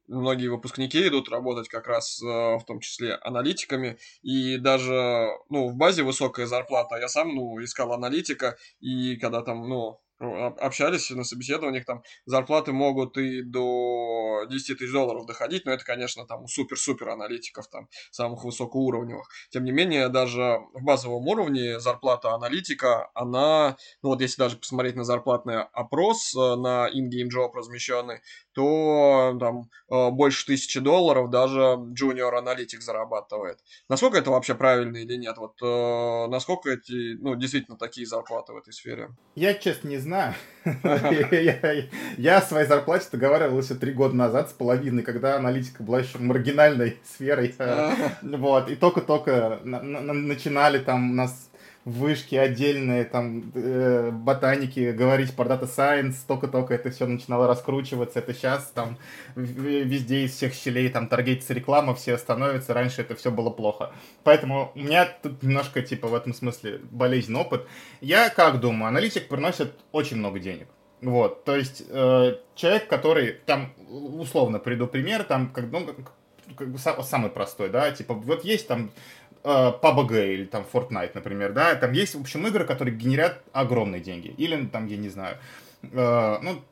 многие 0.08 0.48
выпускники 0.48 1.06
идут 1.08 1.28
работать 1.28 1.68
как 1.68 1.86
раз 1.86 2.20
в 2.20 2.62
том 2.66 2.80
числе 2.80 3.14
аналитиками, 3.14 3.98
и 4.22 4.58
даже, 4.58 5.28
ну, 5.48 5.68
в 5.68 5.76
базе 5.76 6.02
высокая 6.02 6.46
зарплата. 6.46 6.96
Я 6.96 7.08
сам, 7.08 7.34
ну, 7.34 7.62
искал 7.62 7.92
аналитика, 7.92 8.56
и 8.80 9.16
когда 9.16 9.42
там, 9.42 9.68
ну, 9.68 10.00
общались 10.18 11.10
на 11.10 11.24
собеседованиях, 11.24 11.84
там 11.84 12.02
зарплаты 12.24 12.72
могут 12.72 13.18
и 13.18 13.42
до 13.42 14.44
10 14.48 14.78
тысяч 14.78 14.92
долларов 14.92 15.26
доходить, 15.26 15.66
но 15.66 15.72
это, 15.72 15.84
конечно, 15.84 16.26
там 16.26 16.44
у 16.44 16.48
супер-супер 16.48 17.10
аналитиков, 17.10 17.68
там, 17.68 17.88
самых 18.10 18.44
высокоуровневых. 18.44 19.28
Тем 19.50 19.64
не 19.64 19.72
менее, 19.72 20.08
даже 20.08 20.58
в 20.72 20.82
базовом 20.82 21.26
уровне 21.26 21.80
зарплата 21.80 22.32
аналитика, 22.32 23.10
она, 23.14 23.76
ну 24.02 24.10
вот 24.10 24.20
если 24.20 24.38
даже 24.38 24.56
посмотреть 24.56 24.96
на 24.96 25.04
зарплатный 25.04 25.62
опрос 25.62 26.34
э, 26.34 26.56
на 26.56 26.88
in-game 26.88 27.28
job 27.34 27.52
размещенный, 27.54 28.20
то 28.52 29.36
там 29.38 29.68
э, 29.90 30.10
больше 30.10 30.46
тысячи 30.46 30.80
долларов 30.80 31.30
даже 31.30 31.58
junior 31.58 32.36
аналитик 32.36 32.80
зарабатывает. 32.80 33.58
Насколько 33.88 34.18
это 34.18 34.30
вообще 34.30 34.54
правильно 34.54 34.96
или 34.96 35.16
нет? 35.16 35.36
Вот 35.36 35.60
э, 35.62 36.26
насколько 36.28 36.70
эти, 36.70 37.16
ну, 37.20 37.34
действительно 37.34 37.76
такие 37.76 38.06
зарплаты 38.06 38.52
в 38.52 38.56
этой 38.56 38.72
сфере? 38.72 39.10
Я, 39.34 39.54
честно, 39.54 39.88
не 39.88 39.98
знаю. 40.06 40.34
Я 42.18 42.38
о 42.38 42.42
своей 42.42 42.66
зарплате 42.66 43.08
договаривался 43.12 43.74
три 43.74 43.92
года 43.92 44.16
назад 44.16 44.50
с 44.50 44.52
половиной, 44.52 45.02
когда 45.02 45.36
аналитика 45.36 45.82
была 45.82 46.00
еще 46.00 46.18
маргинальной 46.18 46.96
сферой. 47.04 47.54
Вот, 48.22 48.70
и 48.70 48.76
только-только 48.76 49.60
начинали 49.64 50.78
там 50.78 51.10
у 51.10 51.14
нас 51.14 51.45
вышки 51.86 52.34
отдельные, 52.34 53.04
там, 53.04 53.52
э, 53.54 54.10
ботаники, 54.10 54.90
говорить 54.90 55.34
про 55.36 55.44
Data 55.44 55.68
Science, 55.68 56.16
только-только 56.26 56.74
это 56.74 56.90
все 56.90 57.06
начинало 57.06 57.46
раскручиваться, 57.46 58.18
это 58.18 58.34
сейчас 58.34 58.72
там 58.74 58.98
везде 59.36 60.24
из 60.24 60.32
всех 60.32 60.52
щелей 60.52 60.88
там 60.88 61.06
таргетится 61.06 61.54
реклама, 61.54 61.94
все 61.94 62.18
становятся, 62.18 62.74
раньше 62.74 63.02
это 63.02 63.14
все 63.14 63.30
было 63.30 63.50
плохо. 63.50 63.92
Поэтому 64.24 64.72
у 64.74 64.80
меня 64.80 65.06
тут 65.22 65.44
немножко, 65.44 65.80
типа, 65.80 66.08
в 66.08 66.14
этом 66.16 66.34
смысле 66.34 66.80
болезненный 66.90 67.42
опыт. 67.42 67.68
Я 68.00 68.30
как 68.30 68.58
думаю, 68.58 68.88
аналитик 68.88 69.28
приносит 69.28 69.72
очень 69.92 70.16
много 70.16 70.40
денег. 70.40 70.66
Вот, 71.02 71.44
то 71.44 71.54
есть 71.54 71.84
э, 71.88 72.38
человек, 72.56 72.88
который, 72.88 73.32
там, 73.46 73.72
условно 73.88 74.58
приду 74.58 74.88
пример, 74.88 75.22
там, 75.22 75.50
как, 75.50 75.66
ну, 75.70 75.86
как, 75.86 76.66
самый 77.04 77.30
простой, 77.30 77.68
да, 77.68 77.92
типа, 77.92 78.14
вот 78.14 78.44
есть 78.44 78.66
там 78.66 78.90
PUBG 79.46 80.34
или 80.34 80.44
там 80.44 80.64
Fortnite, 80.72 81.12
например, 81.14 81.52
да, 81.52 81.74
там 81.76 81.92
есть, 81.92 82.14
в 82.14 82.20
общем, 82.20 82.46
игры, 82.46 82.64
которые 82.64 82.96
генерят 82.96 83.42
огромные 83.52 84.00
деньги. 84.00 84.28
Или, 84.36 84.66
там, 84.66 84.86
я 84.86 84.96
не 84.96 85.08
знаю, 85.08 85.38
э, 85.82 86.38
ну, 86.42 86.62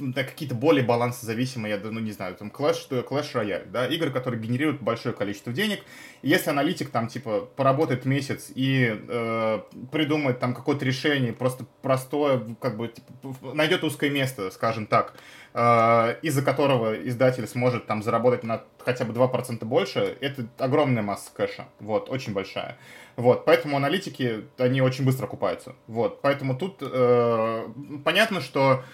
да, 0.00 0.24
какие-то 0.24 0.54
более 0.54 0.84
балансозависимые, 0.84 1.74
я 1.74 1.90
ну 1.90 2.00
не 2.00 2.12
знаю, 2.12 2.34
там 2.34 2.48
Clash, 2.48 2.88
Clash 2.90 3.32
Royale, 3.34 3.68
да, 3.70 3.86
игры, 3.86 4.10
которые 4.10 4.40
генерируют 4.40 4.80
большое 4.80 5.14
количество 5.14 5.52
денег. 5.52 5.80
Если 6.22 6.50
аналитик 6.50 6.90
там 6.90 7.08
типа 7.08 7.48
поработает 7.56 8.04
месяц 8.04 8.50
и 8.54 8.96
э, 9.08 9.60
придумает 9.92 10.38
там 10.38 10.54
какое-то 10.54 10.84
решение, 10.84 11.32
просто 11.32 11.66
простое, 11.82 12.56
как 12.60 12.76
бы 12.76 12.88
типа, 12.88 13.54
найдет 13.54 13.84
узкое 13.84 14.10
место, 14.10 14.50
скажем 14.50 14.86
так, 14.86 15.14
э, 15.14 15.37
из-за 15.54 16.42
которого 16.42 16.94
издатель 16.94 17.46
сможет 17.48 17.86
там 17.86 18.02
заработать 18.02 18.44
на 18.44 18.62
хотя 18.84 19.04
бы 19.04 19.12
2% 19.12 19.64
больше, 19.64 20.16
это 20.20 20.46
огромная 20.58 21.02
масса 21.02 21.30
кэша, 21.34 21.66
вот, 21.80 22.10
очень 22.10 22.32
большая. 22.32 22.76
Вот, 23.16 23.44
поэтому 23.44 23.76
аналитики, 23.76 24.44
они 24.58 24.80
очень 24.80 25.04
быстро 25.04 25.26
окупаются. 25.26 25.74
Вот, 25.88 26.22
поэтому 26.22 26.56
тут 26.56 26.78
э, 26.80 27.68
понятно, 28.04 28.40
что 28.40 28.84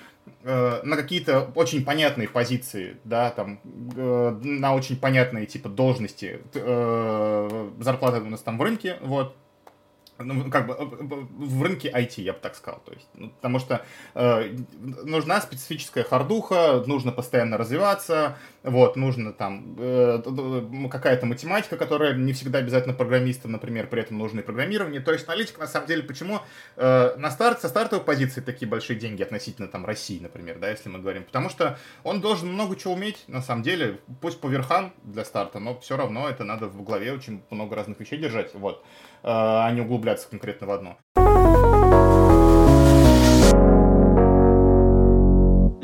э, 0.42 0.80
на 0.82 0.96
какие-то 0.96 1.50
очень 1.54 1.84
понятные 1.84 2.28
позиции, 2.28 2.96
да, 3.04 3.30
там, 3.30 3.60
э, 3.94 4.38
на 4.42 4.74
очень 4.74 4.96
понятные, 4.96 5.46
типа, 5.46 5.68
должности 5.68 6.40
э, 6.54 7.70
зарплаты 7.80 8.20
у 8.20 8.30
нас 8.30 8.40
там 8.40 8.56
в 8.56 8.62
рынке, 8.62 8.96
вот, 9.02 9.36
ну, 10.24 10.50
как 10.50 10.66
бы 10.66 10.74
э, 10.74 10.84
в 10.84 11.62
рынке 11.62 11.90
IT, 11.90 12.22
я 12.22 12.32
бы 12.32 12.38
так 12.40 12.54
сказал. 12.56 12.80
То 12.84 12.92
есть, 12.92 13.08
ну, 13.14 13.30
потому 13.30 13.58
что 13.58 13.84
э, 14.14 14.56
нужна 15.04 15.40
специфическая 15.40 16.04
хардуха, 16.04 16.82
нужно 16.86 17.12
постоянно 17.12 17.56
развиваться, 17.56 18.36
вот, 18.64 18.96
нужно 18.96 19.32
там 19.32 19.76
э, 19.78 20.22
какая-то 20.90 21.26
математика, 21.26 21.76
которая 21.76 22.14
не 22.14 22.32
всегда 22.32 22.60
обязательно 22.60 22.94
программистам, 22.94 23.52
например, 23.52 23.88
при 23.88 24.00
этом 24.00 24.18
нужно 24.18 24.40
и 24.40 24.42
программирование. 24.42 25.02
То 25.02 25.12
есть 25.12 25.28
аналитик, 25.28 25.58
на 25.58 25.66
самом 25.66 25.86
деле, 25.86 26.02
почему 26.02 26.40
э, 26.76 27.14
на 27.16 27.30
старт, 27.30 27.60
со 27.60 27.68
стартовой 27.68 28.04
позиции 28.04 28.40
такие 28.40 28.66
большие 28.66 28.98
деньги 28.98 29.22
относительно 29.22 29.68
там 29.68 29.84
России, 29.84 30.18
например, 30.18 30.58
да, 30.58 30.70
если 30.70 30.88
мы 30.88 30.98
говорим, 30.98 31.24
потому 31.24 31.50
что 31.50 31.78
он 32.04 32.22
должен 32.22 32.50
много 32.50 32.74
чего 32.76 32.94
уметь, 32.94 33.24
на 33.28 33.42
самом 33.42 33.62
деле, 33.62 34.00
пусть 34.22 34.40
по 34.40 34.48
верхам 34.48 34.94
для 35.02 35.26
старта, 35.26 35.58
но 35.58 35.78
все 35.80 35.98
равно 35.98 36.26
это 36.28 36.44
надо 36.44 36.66
в 36.66 36.82
голове 36.82 37.12
очень 37.12 37.42
много 37.50 37.76
разных 37.76 38.00
вещей 38.00 38.18
держать, 38.18 38.54
вот, 38.54 38.82
э, 39.22 39.26
а 39.26 39.70
не 39.72 39.82
углубляться 39.82 40.26
конкретно 40.28 40.66
в 40.66 40.70
одно. 40.70 41.23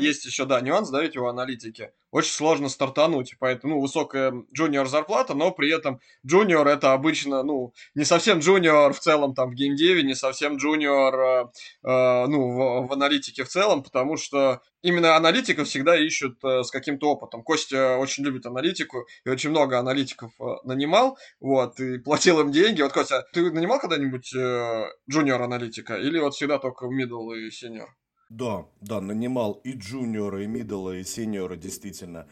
Есть 0.01 0.25
еще, 0.25 0.45
да, 0.45 0.61
нюанс, 0.61 0.89
да, 0.89 1.01
ведь 1.01 1.17
у 1.17 1.25
аналитики. 1.25 1.91
Очень 2.11 2.31
сложно 2.31 2.67
стартануть, 2.67 3.35
поэтому, 3.39 3.75
ну, 3.75 3.81
высокая 3.81 4.33
junior 4.53 4.87
зарплата, 4.87 5.33
но 5.33 5.51
при 5.51 5.71
этом 5.73 6.01
junior 6.25 6.67
это 6.67 6.91
обычно, 6.91 7.41
ну, 7.43 7.73
не 7.95 8.03
совсем 8.03 8.39
junior 8.39 8.91
в 8.91 8.99
целом 8.99 9.33
там 9.33 9.51
в 9.51 9.53
геймдеве, 9.53 10.03
не 10.03 10.13
совсем 10.13 10.57
junior, 10.57 11.15
э, 11.15 11.45
э, 11.83 12.25
ну, 12.27 12.51
в, 12.51 12.87
в 12.87 12.93
аналитике 12.93 13.45
в 13.45 13.47
целом, 13.47 13.81
потому 13.81 14.17
что 14.17 14.61
именно 14.81 15.15
аналитиков 15.15 15.67
всегда 15.67 15.97
ищут 15.97 16.43
э, 16.43 16.63
с 16.63 16.71
каким-то 16.71 17.11
опытом. 17.11 17.43
Костя 17.43 17.97
очень 17.97 18.25
любит 18.25 18.45
аналитику 18.45 19.07
и 19.23 19.29
очень 19.29 19.51
много 19.51 19.79
аналитиков 19.79 20.31
э, 20.39 20.43
нанимал, 20.65 21.17
вот, 21.39 21.79
и 21.79 21.97
платил 21.97 22.41
им 22.41 22.51
деньги. 22.51 22.81
Вот, 22.81 22.91
Костя, 22.91 23.25
ты 23.31 23.51
нанимал 23.51 23.79
когда-нибудь 23.79 24.33
э, 24.35 24.85
junior-аналитика 25.09 25.95
или 25.95 26.19
вот 26.19 26.33
всегда 26.33 26.59
только 26.59 26.87
middle 26.87 27.37
и 27.37 27.49
senior? 27.49 27.87
Да, 28.31 28.65
да, 28.79 29.01
нанимал 29.01 29.59
и 29.65 29.73
джуниора, 29.73 30.43
и 30.43 30.47
мидла, 30.47 30.95
и 30.95 31.03
сеньора, 31.03 31.57
действительно. 31.57 32.27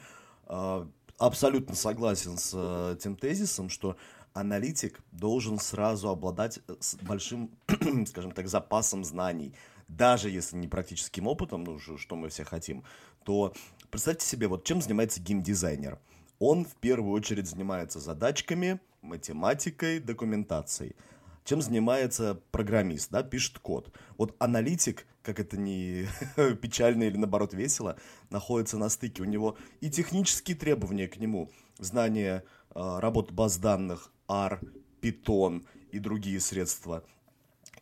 А, 0.45 0.87
абсолютно 1.17 1.75
согласен 1.75 2.37
с 2.37 2.53
э, 2.55 2.95
тем 3.01 3.17
тезисом, 3.17 3.67
что 3.67 3.97
аналитик 4.31 5.01
должен 5.11 5.59
сразу 5.59 6.07
обладать 6.07 6.61
э, 6.69 6.75
большим, 7.01 7.51
скажем 8.07 8.31
так, 8.31 8.47
запасом 8.47 9.03
знаний. 9.03 9.53
Даже 9.89 10.29
если 10.29 10.55
не 10.55 10.69
практическим 10.69 11.27
опытом, 11.27 11.65
ну, 11.65 11.77
что 11.79 12.15
мы 12.15 12.29
все 12.29 12.45
хотим, 12.45 12.85
то 13.25 13.53
представьте 13.91 14.25
себе, 14.25 14.47
вот 14.47 14.63
чем 14.63 14.81
занимается 14.81 15.19
геймдизайнер. 15.19 15.99
Он 16.39 16.63
в 16.63 16.75
первую 16.75 17.11
очередь 17.11 17.47
занимается 17.47 17.99
задачками, 17.99 18.79
математикой, 19.01 19.99
документацией 19.99 20.95
чем 21.49 21.63
занимается 21.63 22.39
программист, 22.51 23.09
да, 23.09 23.23
пишет 23.23 23.57
код. 23.57 23.91
Вот 24.19 24.35
аналитик, 24.37 25.07
как 25.23 25.39
это 25.39 25.57
не 25.57 26.05
печально 26.61 27.05
или 27.05 27.17
наоборот 27.17 27.55
весело, 27.55 27.97
находится 28.29 28.77
на 28.77 28.87
стыке. 28.87 29.23
У 29.23 29.25
него 29.25 29.57
и 29.81 29.89
технические 29.89 30.55
требования 30.55 31.07
к 31.07 31.17
нему, 31.17 31.49
знание 31.79 32.43
э, 32.75 32.99
работы 32.99 33.33
баз 33.33 33.57
данных, 33.57 34.13
R, 34.27 34.61
Python 35.01 35.65
и 35.91 35.97
другие 35.97 36.39
средства, 36.39 37.03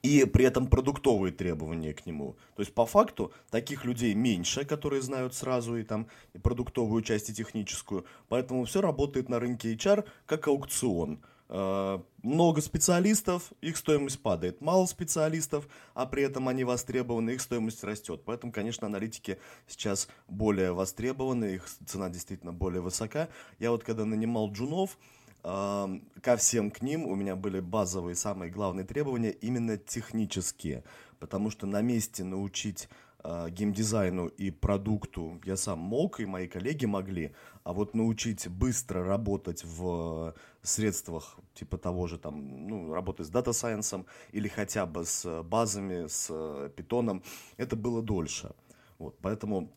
и 0.02 0.24
при 0.24 0.46
этом 0.46 0.68
продуктовые 0.68 1.34
требования 1.34 1.94
к 1.94 2.06
нему. 2.06 2.38
То 2.56 2.62
есть, 2.62 2.74
по 2.74 2.86
факту, 2.86 3.34
таких 3.50 3.84
людей 3.84 4.14
меньше, 4.14 4.64
которые 4.64 5.02
знают 5.02 5.34
сразу 5.34 5.76
и 5.76 5.84
там 5.84 6.08
и 6.34 6.38
продуктовую 6.38 7.02
часть, 7.02 7.30
и 7.30 7.34
техническую. 7.34 8.06
Поэтому 8.30 8.64
все 8.64 8.80
работает 8.80 9.28
на 9.28 9.42
рынке 9.42 9.76
HR 9.76 10.08
как 10.26 10.48
аукцион– 10.48 11.22
много 11.50 12.62
специалистов, 12.62 13.54
их 13.62 13.78
стоимость 13.78 14.22
падает. 14.22 14.60
Мало 14.60 14.86
специалистов, 14.86 15.68
а 15.94 16.06
при 16.06 16.24
этом 16.24 16.50
они 16.50 16.66
востребованы, 16.66 17.32
их 17.32 17.42
стоимость 17.42 17.84
растет. 17.84 18.22
Поэтому, 18.26 18.52
конечно, 18.52 18.88
аналитики 18.88 19.38
сейчас 19.66 20.10
более 20.28 20.74
востребованы, 20.74 21.56
их 21.56 21.66
цена 21.86 22.10
действительно 22.10 22.52
более 22.52 22.82
высока. 22.82 23.30
Я 23.60 23.72
вот 23.72 23.84
когда 23.84 24.04
нанимал 24.04 24.52
джунов, 24.52 24.98
э, 25.44 26.00
ко 26.22 26.36
всем 26.36 26.70
к 26.70 26.82
ним 26.82 27.06
у 27.06 27.16
меня 27.16 27.38
были 27.38 27.62
базовые, 27.62 28.16
самые 28.16 28.52
главные 28.52 28.86
требования 28.86 29.32
именно 29.32 29.78
технические. 29.78 30.84
Потому 31.20 31.50
что 31.50 31.66
на 31.66 31.82
месте 31.82 32.26
научить 32.26 32.90
э, 33.28 33.50
геймдизайну 33.50 34.28
и 34.28 34.52
продукту 34.52 35.42
я 35.46 35.58
сам 35.58 35.80
мог, 35.80 36.20
и 36.20 36.26
мои 36.26 36.48
коллеги 36.48 36.86
могли, 36.86 37.36
а 37.64 37.74
вот 37.74 37.94
научить 37.94 38.48
быстро 38.48 39.04
работать 39.04 39.64
в 39.66 40.34
средствах 40.62 41.38
типа 41.54 41.78
того 41.78 42.08
же 42.08 42.18
там, 42.18 42.68
ну, 42.68 42.94
работы 42.94 43.24
с 43.24 43.30
дата 43.30 43.54
сайенсом 43.54 44.06
или 44.32 44.48
хотя 44.48 44.86
бы 44.86 45.06
с 45.06 45.44
базами, 45.44 46.08
с 46.08 46.28
питоном, 46.76 47.24
это 47.58 47.76
было 47.76 48.02
дольше. 48.02 48.52
Вот, 49.00 49.18
поэтому, 49.22 49.72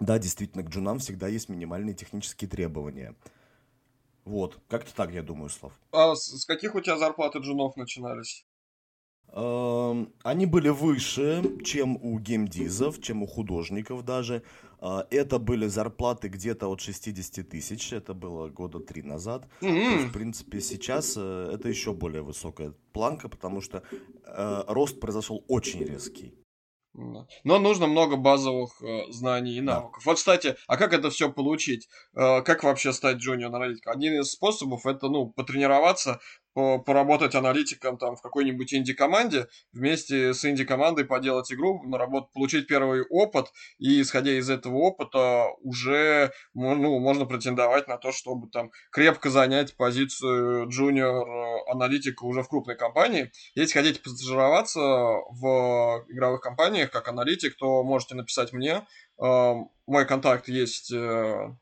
да, 0.00 0.18
действительно, 0.18 0.62
к 0.62 0.68
джунам 0.68 0.98
всегда 0.98 1.28
есть 1.28 1.48
минимальные 1.48 1.94
технические 1.94 2.50
требования. 2.50 3.14
Вот, 4.24 4.58
как-то 4.68 4.94
так, 4.94 5.12
я 5.12 5.22
думаю, 5.22 5.48
Слав. 5.50 5.72
А 5.92 6.14
с 6.14 6.44
каких 6.46 6.74
у 6.74 6.80
тебя 6.80 6.98
зарплаты 6.98 7.38
джунов 7.40 7.76
начинались? 7.76 8.46
Они 9.34 10.46
были 10.46 10.68
выше, 10.68 11.42
чем 11.64 11.96
у 11.96 12.18
геймдизов, 12.20 13.00
чем 13.00 13.22
у 13.22 13.26
художников 13.26 14.04
даже. 14.04 14.42
А, 14.84 15.06
это 15.10 15.38
были 15.38 15.66
зарплаты 15.66 16.28
где-то 16.28 16.68
от 16.68 16.80
60 16.80 17.48
тысяч, 17.48 17.92
это 17.92 18.12
было 18.12 18.48
года 18.48 18.80
три 18.80 19.02
назад. 19.02 19.48
Mm-hmm. 19.62 19.92
есть, 19.92 20.08
в 20.08 20.12
принципе, 20.12 20.60
сейчас 20.60 21.14
э, 21.16 21.50
это 21.54 21.70
еще 21.70 21.94
более 21.94 22.20
высокая 22.20 22.74
планка, 22.92 23.30
потому 23.30 23.62
что 23.62 23.82
э, 24.26 24.64
рост 24.68 25.00
произошел 25.00 25.42
очень 25.48 25.82
резкий. 25.82 26.34
Но 26.92 27.58
нужно 27.58 27.86
много 27.86 28.16
базовых 28.16 28.80
э, 28.82 29.10
знаний 29.10 29.56
и 29.56 29.60
навыков. 29.60 30.02
Да. 30.04 30.10
Вот, 30.10 30.18
кстати, 30.18 30.56
а 30.68 30.76
как 30.76 30.92
это 30.92 31.10
все 31.10 31.32
получить? 31.32 31.88
Э, 32.14 32.42
как 32.42 32.62
вообще 32.62 32.92
стать 32.92 33.16
джуниор-аналитиком? 33.16 33.94
Один 33.94 34.20
из 34.20 34.30
способов 34.30 34.86
это, 34.86 35.08
ну, 35.08 35.26
потренироваться, 35.30 36.20
поработать 36.54 37.34
аналитиком 37.34 37.98
там 37.98 38.16
в 38.16 38.22
какой-нибудь 38.22 38.72
инди-команде, 38.72 39.48
вместе 39.72 40.32
с 40.32 40.44
инди-командой 40.44 41.04
поделать 41.04 41.52
игру, 41.52 41.82
наработать, 41.82 42.32
получить 42.32 42.66
первый 42.66 43.02
опыт, 43.02 43.52
и 43.78 44.00
исходя 44.00 44.32
из 44.32 44.48
этого 44.48 44.76
опыта 44.76 45.48
уже 45.62 46.32
ну, 46.54 46.98
можно 47.00 47.26
претендовать 47.26 47.88
на 47.88 47.98
то, 47.98 48.12
чтобы 48.12 48.48
там 48.48 48.70
крепко 48.90 49.30
занять 49.30 49.76
позицию 49.76 50.68
джуниор-аналитика 50.68 52.24
уже 52.24 52.42
в 52.42 52.48
крупной 52.48 52.76
компании. 52.76 53.30
Если 53.54 53.74
хотите 53.74 54.00
постажироваться 54.00 54.80
в 54.80 56.04
игровых 56.08 56.40
компаниях 56.40 56.90
как 56.90 57.08
аналитик, 57.08 57.56
то 57.56 57.82
можете 57.82 58.14
написать 58.14 58.52
мне, 58.52 58.86
мой 59.86 60.06
контакт 60.06 60.48
есть 60.48 60.90
э, 60.92 60.96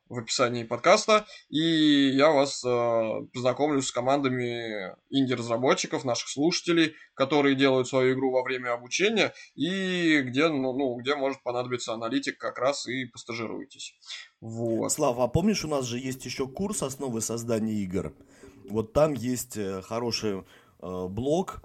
в 0.08 0.18
описании 0.18 0.62
подкаста, 0.62 1.26
и 1.48 2.10
я 2.10 2.30
вас 2.30 2.62
э, 2.64 3.26
познакомлю 3.32 3.82
с 3.82 3.90
командами 3.90 4.94
инди-разработчиков, 5.10 6.04
наших 6.04 6.28
слушателей, 6.28 6.94
которые 7.14 7.56
делают 7.56 7.88
свою 7.88 8.14
игру 8.14 8.30
во 8.30 8.42
время 8.42 8.72
обучения, 8.72 9.34
и 9.56 10.20
где, 10.22 10.48
ну, 10.48 10.72
ну, 10.72 10.94
где 11.00 11.16
может 11.16 11.42
понадобиться 11.42 11.94
аналитик, 11.94 12.38
как 12.38 12.58
раз 12.58 12.86
и 12.86 13.06
постажируйтесь. 13.06 13.96
Вот. 14.40 14.92
Слава, 14.92 15.24
а 15.24 15.28
помнишь, 15.28 15.64
у 15.64 15.68
нас 15.68 15.84
же 15.84 15.98
есть 15.98 16.24
еще 16.24 16.46
курс 16.46 16.82
основы 16.82 17.20
создания 17.20 17.74
игр? 17.74 18.12
Вот 18.68 18.92
там 18.92 19.14
есть 19.14 19.56
э, 19.56 19.82
хороший 19.82 20.44
блог, 20.80 21.62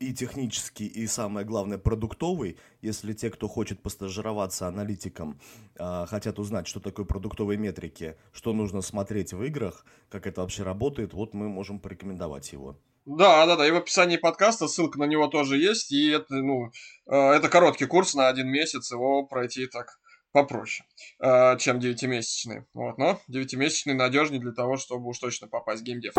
и 0.00 0.12
технический, 0.12 0.86
и 0.86 1.06
самое 1.06 1.46
главное 1.46 1.78
продуктовый. 1.78 2.58
Если 2.82 3.12
те, 3.12 3.30
кто 3.30 3.48
хочет 3.48 3.82
постажироваться 3.82 4.68
аналитиком, 4.68 5.40
э, 5.78 6.06
хотят 6.06 6.38
узнать, 6.38 6.66
что 6.66 6.80
такое 6.80 7.04
продуктовые 7.04 7.58
метрики, 7.58 8.16
что 8.32 8.52
нужно 8.52 8.80
смотреть 8.80 9.32
в 9.32 9.42
играх, 9.42 9.84
как 10.08 10.26
это 10.26 10.42
вообще 10.42 10.62
работает, 10.62 11.12
вот 11.12 11.34
мы 11.34 11.48
можем 11.48 11.80
порекомендовать 11.80 12.52
его. 12.52 12.78
Да, 13.06 13.46
да, 13.46 13.56
да, 13.56 13.66
и 13.66 13.70
в 13.70 13.76
описании 13.76 14.18
подкаста 14.18 14.68
ссылка 14.68 14.98
на 14.98 15.04
него 15.04 15.28
тоже 15.28 15.56
есть, 15.56 15.92
и 15.92 16.10
это, 16.10 16.34
ну, 16.34 16.70
э, 17.10 17.16
это 17.16 17.48
короткий 17.48 17.86
курс 17.86 18.14
на 18.14 18.28
один 18.28 18.48
месяц, 18.48 18.92
его 18.92 19.24
пройти 19.26 19.66
так 19.66 19.98
попроще, 20.32 20.86
э, 21.20 21.56
чем 21.58 21.78
9-месячные. 21.78 22.66
Вот, 22.74 22.98
но 22.98 23.18
9-месячные 23.30 23.94
надежнее 23.94 24.40
для 24.40 24.52
того, 24.52 24.76
чтобы 24.76 25.08
уж 25.08 25.18
точно 25.18 25.48
попасть 25.48 25.82
в 25.82 25.84
геймдев. 25.84 26.14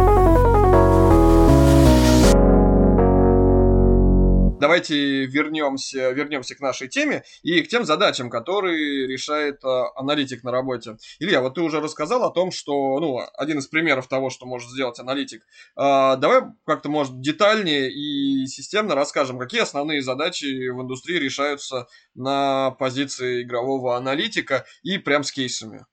Давайте 4.59 5.25
вернемся, 5.25 6.11
вернемся 6.11 6.55
к 6.55 6.59
нашей 6.59 6.87
теме 6.87 7.23
и 7.41 7.61
к 7.61 7.67
тем 7.67 7.85
задачам, 7.85 8.29
которые 8.29 9.07
решает 9.07 9.63
э, 9.63 9.83
аналитик 9.95 10.43
на 10.43 10.51
работе. 10.51 10.97
Илья, 11.19 11.41
вот 11.41 11.55
ты 11.55 11.61
уже 11.61 11.79
рассказал 11.79 12.23
о 12.23 12.31
том, 12.31 12.51
что, 12.51 12.99
ну, 12.99 13.19
один 13.37 13.59
из 13.59 13.67
примеров 13.67 14.07
того, 14.07 14.29
что 14.29 14.45
может 14.45 14.69
сделать 14.69 14.99
аналитик. 14.99 15.43
Э, 15.77 16.15
давай 16.17 16.43
как-то, 16.65 16.89
может, 16.89 17.19
детальнее 17.21 17.91
и 17.91 18.45
системно 18.47 18.95
расскажем, 18.95 19.39
какие 19.39 19.61
основные 19.61 20.01
задачи 20.01 20.69
в 20.69 20.81
индустрии 20.81 21.17
решаются 21.17 21.87
на 22.15 22.71
позиции 22.71 23.43
игрового 23.43 23.95
аналитика 23.95 24.65
и 24.83 24.97
прям 24.97 25.23
с 25.23 25.31
кейсами. 25.31 25.85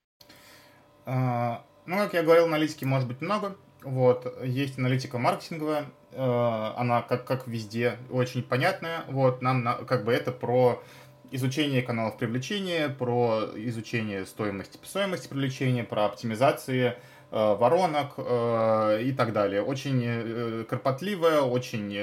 А, 1.04 1.64
ну, 1.87 1.96
как 1.99 2.14
я 2.14 2.23
говорил, 2.23 2.46
аналитики 2.46 2.85
может 2.85 3.06
быть 3.06 3.20
много. 3.20 3.56
Вот, 3.86 4.42
есть 4.42 4.78
аналитика 4.78 5.16
маркетинговая, 5.16 5.84
э, 6.10 6.72
она 6.76 7.02
как, 7.02 7.24
как 7.24 7.46
везде 7.46 7.98
очень 8.10 8.42
понятная. 8.42 9.04
Вот, 9.06 9.42
нам 9.42 9.62
на, 9.62 9.74
как 9.74 10.04
бы 10.04 10.12
это 10.12 10.32
про 10.32 10.82
изучение 11.30 11.82
каналов 11.82 12.16
привлечения, 12.16 12.88
про 12.88 13.44
изучение 13.54 14.26
стоимости, 14.26 14.76
стоимости 14.82 15.28
привлечения, 15.28 15.84
про 15.84 16.06
оптимизации 16.06 16.94
э, 17.30 17.54
воронок 17.54 18.14
э, 18.16 19.02
и 19.04 19.12
так 19.12 19.32
далее. 19.32 19.62
Очень 19.62 20.02
э, 20.04 20.64
кропотливая, 20.68 21.42
очень 21.42 21.96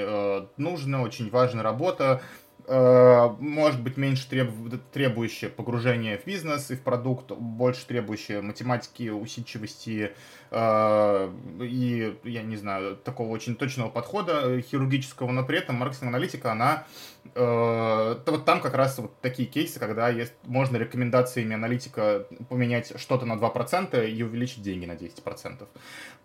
нужная, 0.56 1.00
очень 1.00 1.28
важная 1.28 1.62
работа. 1.62 2.22
Э, 2.66 3.28
может 3.40 3.82
быть 3.82 3.96
меньше 3.96 4.28
треб... 4.28 4.50
требующее 4.92 5.50
погружения 5.50 6.16
в 6.16 6.24
бизнес 6.24 6.70
и 6.70 6.76
в 6.76 6.82
продукт, 6.82 7.30
больше 7.30 7.86
требующее 7.86 8.40
математики, 8.40 9.10
усидчивости 9.10 10.12
э, 10.50 11.32
и, 11.60 12.16
я 12.24 12.42
не 12.42 12.56
знаю, 12.56 12.96
такого 12.96 13.28
очень 13.30 13.56
точного 13.56 13.90
подхода 13.90 14.60
хирургического, 14.62 15.30
но 15.30 15.44
при 15.44 15.58
этом 15.58 15.76
маркетинг-аналитика, 15.76 16.52
она 16.52 16.86
э, 17.34 18.16
вот 18.26 18.44
там 18.44 18.60
как 18.60 18.74
раз 18.74 18.98
вот 18.98 19.18
такие 19.20 19.48
кейсы, 19.48 19.78
когда 19.78 20.08
есть, 20.08 20.32
можно 20.44 20.76
рекомендациями 20.76 21.54
аналитика 21.54 22.26
поменять 22.48 22.98
что-то 23.00 23.26
на 23.26 23.34
2% 23.34 24.08
и 24.08 24.22
увеличить 24.22 24.62
деньги 24.62 24.86
на 24.86 24.92
10%. 24.92 25.66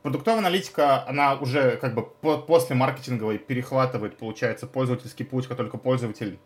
Продуктовая 0.01 0.39
аналитика, 0.39 1.07
она 1.07 1.35
уже 1.35 1.77
как 1.77 1.95
бы 1.95 2.03
после 2.03 2.75
маркетинговой 2.75 3.37
перехватывает, 3.37 4.17
получается, 4.17 4.67
пользовательский 4.67 5.25
путь, 5.25 5.47
как 5.47 5.57
только 5.57 5.77
пользователь 5.77 6.39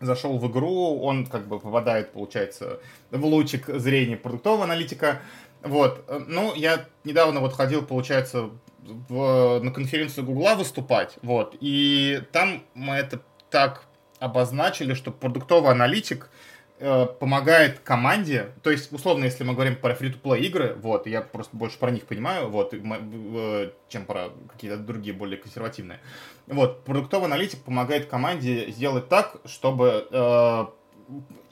зашел 0.00 0.38
в 0.38 0.50
игру, 0.50 1.00
он 1.00 1.26
как 1.26 1.46
бы 1.46 1.58
попадает, 1.58 2.12
получается, 2.12 2.80
в 3.10 3.24
лучик 3.24 3.66
зрения 3.66 4.16
продуктового 4.16 4.64
аналитика. 4.64 5.20
Вот. 5.62 6.04
Ну, 6.26 6.54
я 6.54 6.86
недавно 7.04 7.40
вот 7.40 7.52
ходил, 7.52 7.82
получается, 7.84 8.50
в, 8.84 9.60
на 9.60 9.70
конференцию 9.70 10.26
Гугла 10.26 10.54
выступать, 10.54 11.16
вот, 11.22 11.56
и 11.60 12.22
там 12.32 12.62
мы 12.74 12.94
это 12.96 13.20
так 13.52 13.84
обозначили, 14.18 14.94
что 14.94 15.12
продуктовый 15.12 15.70
аналитик— 15.70 16.28
Э, 16.84 17.06
помогает 17.06 17.78
команде, 17.78 18.50
то 18.64 18.70
есть, 18.72 18.92
условно, 18.92 19.26
если 19.26 19.44
мы 19.44 19.54
говорим 19.54 19.76
про 19.76 19.92
free-to-play 19.92 20.40
игры, 20.40 20.76
вот, 20.82 21.06
я 21.06 21.20
просто 21.20 21.56
больше 21.56 21.78
про 21.78 21.92
них 21.92 22.06
понимаю, 22.06 22.48
вот, 22.48 22.74
э, 22.74 23.70
чем 23.88 24.04
про 24.04 24.30
какие-то 24.50 24.78
другие 24.78 25.14
более 25.14 25.38
консервативные. 25.38 26.00
Вот, 26.48 26.82
продуктовый 26.82 27.28
аналитик 27.28 27.62
помогает 27.62 28.06
команде 28.06 28.68
сделать 28.72 29.08
так, 29.08 29.36
чтобы 29.44 30.08
э, 30.10 30.66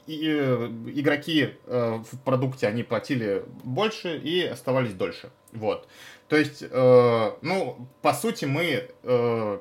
и, 0.07 0.27
э, 0.27 0.65
игроки 0.95 1.51
э, 1.65 2.03
в 2.11 2.19
продукте, 2.25 2.67
они 2.67 2.83
платили 2.83 3.45
больше 3.63 4.17
и 4.17 4.43
оставались 4.43 4.95
дольше, 4.95 5.29
вот. 5.53 5.87
То 6.27 6.35
есть, 6.35 6.61
э, 6.61 7.31
ну, 7.41 7.87
по 8.01 8.11
сути, 8.11 8.43
мы 8.43 8.89
э, 9.03 9.59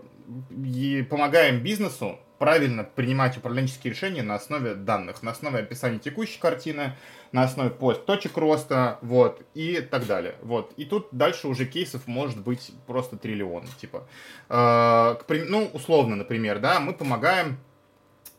помогаем 1.08 1.62
бизнесу 1.62 2.18
правильно 2.40 2.84
принимать 2.84 3.36
управленческие 3.36 3.92
решения 3.92 4.22
на 4.22 4.34
основе 4.34 4.74
данных, 4.74 5.22
на 5.22 5.32
основе 5.32 5.58
описания 5.58 5.98
текущей 5.98 6.40
картины, 6.40 6.96
на 7.32 7.42
основе 7.42 7.68
поиск 7.68 8.06
точек 8.06 8.38
роста, 8.38 8.98
вот, 9.02 9.42
и 9.52 9.82
так 9.82 10.06
далее. 10.06 10.36
Вот. 10.40 10.72
И 10.78 10.86
тут 10.86 11.08
дальше 11.12 11.48
уже 11.48 11.66
кейсов 11.66 12.06
может 12.06 12.38
быть 12.38 12.72
просто 12.86 13.18
триллион, 13.18 13.64
типа. 13.78 14.08
Э, 14.48 15.16
к, 15.16 15.24
ну, 15.28 15.68
условно, 15.74 16.16
например, 16.16 16.60
да, 16.60 16.80
мы 16.80 16.94
помогаем 16.94 17.58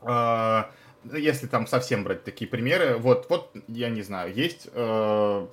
э, 0.02 0.64
если 1.04 1.46
там 1.46 1.68
совсем 1.68 2.04
брать 2.04 2.24
такие 2.24 2.50
примеры, 2.50 2.98
вот, 2.98 3.28
вот, 3.30 3.52
я 3.68 3.90
не 3.90 4.02
знаю, 4.02 4.34
есть 4.34 4.68
э, 4.72 5.48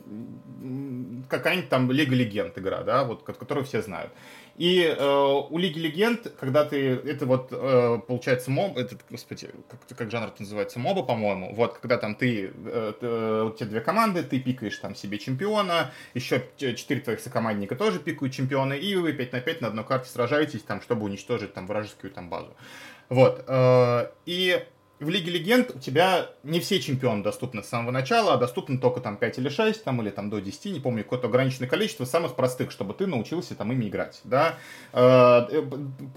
какая-нибудь 1.29 1.69
там 1.69 1.91
Лига 1.91 2.15
Легенд 2.15 2.57
игра, 2.59 2.83
да, 2.83 3.05
вот, 3.05 3.23
которую 3.25 3.65
все 3.65 3.83
знают. 3.83 4.11
И 4.59 4.83
э, 4.83 5.43
у 5.51 5.57
Лиги 5.57 5.79
Легенд, 5.79 6.33
когда 6.39 6.65
ты, 6.65 6.97
это 6.97 7.27
вот, 7.27 7.49
э, 7.53 8.01
получается, 8.07 8.51
моб, 8.51 8.77
этот, 8.77 9.01
господи, 9.09 9.51
как, 9.69 9.97
как 9.97 10.11
жанр 10.11 10.33
называется, 10.37 10.81
моба, 10.81 11.05
по-моему, 11.05 11.55
вот, 11.55 11.79
когда 11.79 11.97
там 11.97 12.17
ты, 12.17 12.51
э, 12.53 12.93
э, 13.01 13.51
у 13.53 13.57
тебя 13.57 13.67
две 13.69 13.81
команды, 13.81 14.25
ты 14.25 14.41
пикаешь 14.41 14.77
там 14.79 14.97
себе 14.97 15.19
чемпиона, 15.19 15.93
еще 16.15 16.45
четыре 16.57 17.01
твоих 17.01 17.21
сокомандника 17.21 17.77
тоже 17.77 18.01
пикают 18.01 18.35
чемпиона, 18.35 18.73
и 18.73 18.97
вы 18.97 19.13
5 19.13 19.33
на 19.33 19.41
5 19.41 19.61
на 19.61 19.69
одной 19.69 19.85
карте 19.85 20.11
сражаетесь, 20.11 20.63
там, 20.63 20.83
чтобы 20.83 21.05
уничтожить 21.07 21.55
там 21.55 21.69
вражескую 21.69 22.11
там 22.11 22.29
базу. 22.29 22.57
Вот, 23.09 23.45
э, 23.47 24.11
и 24.27 24.61
в 25.01 25.09
Лиге 25.09 25.31
Легенд 25.31 25.71
у 25.75 25.79
тебя 25.79 26.31
не 26.43 26.59
все 26.59 26.81
чемпионы 26.81 27.23
доступны 27.23 27.63
с 27.63 27.69
самого 27.69 27.93
начала, 27.93 28.35
а 28.35 28.37
доступны 28.37 28.79
только 28.79 29.01
там 29.01 29.17
5 29.17 29.39
или 29.39 29.49
6, 29.49 29.85
там, 29.85 30.03
или 30.03 30.11
там 30.11 30.29
до 30.29 30.41
10, 30.41 30.73
не 30.73 30.81
помню, 30.81 31.05
какое-то 31.05 31.29
ограниченное 31.29 31.69
количество 31.69 32.05
самых 32.05 32.35
простых, 32.35 32.73
чтобы 32.73 32.95
ты 32.95 33.07
научился 33.07 33.55
там 33.55 33.71
ими 33.73 33.89
играть, 33.89 34.21
да. 34.25 34.57
Э, 34.93 35.47
э, 35.51 35.63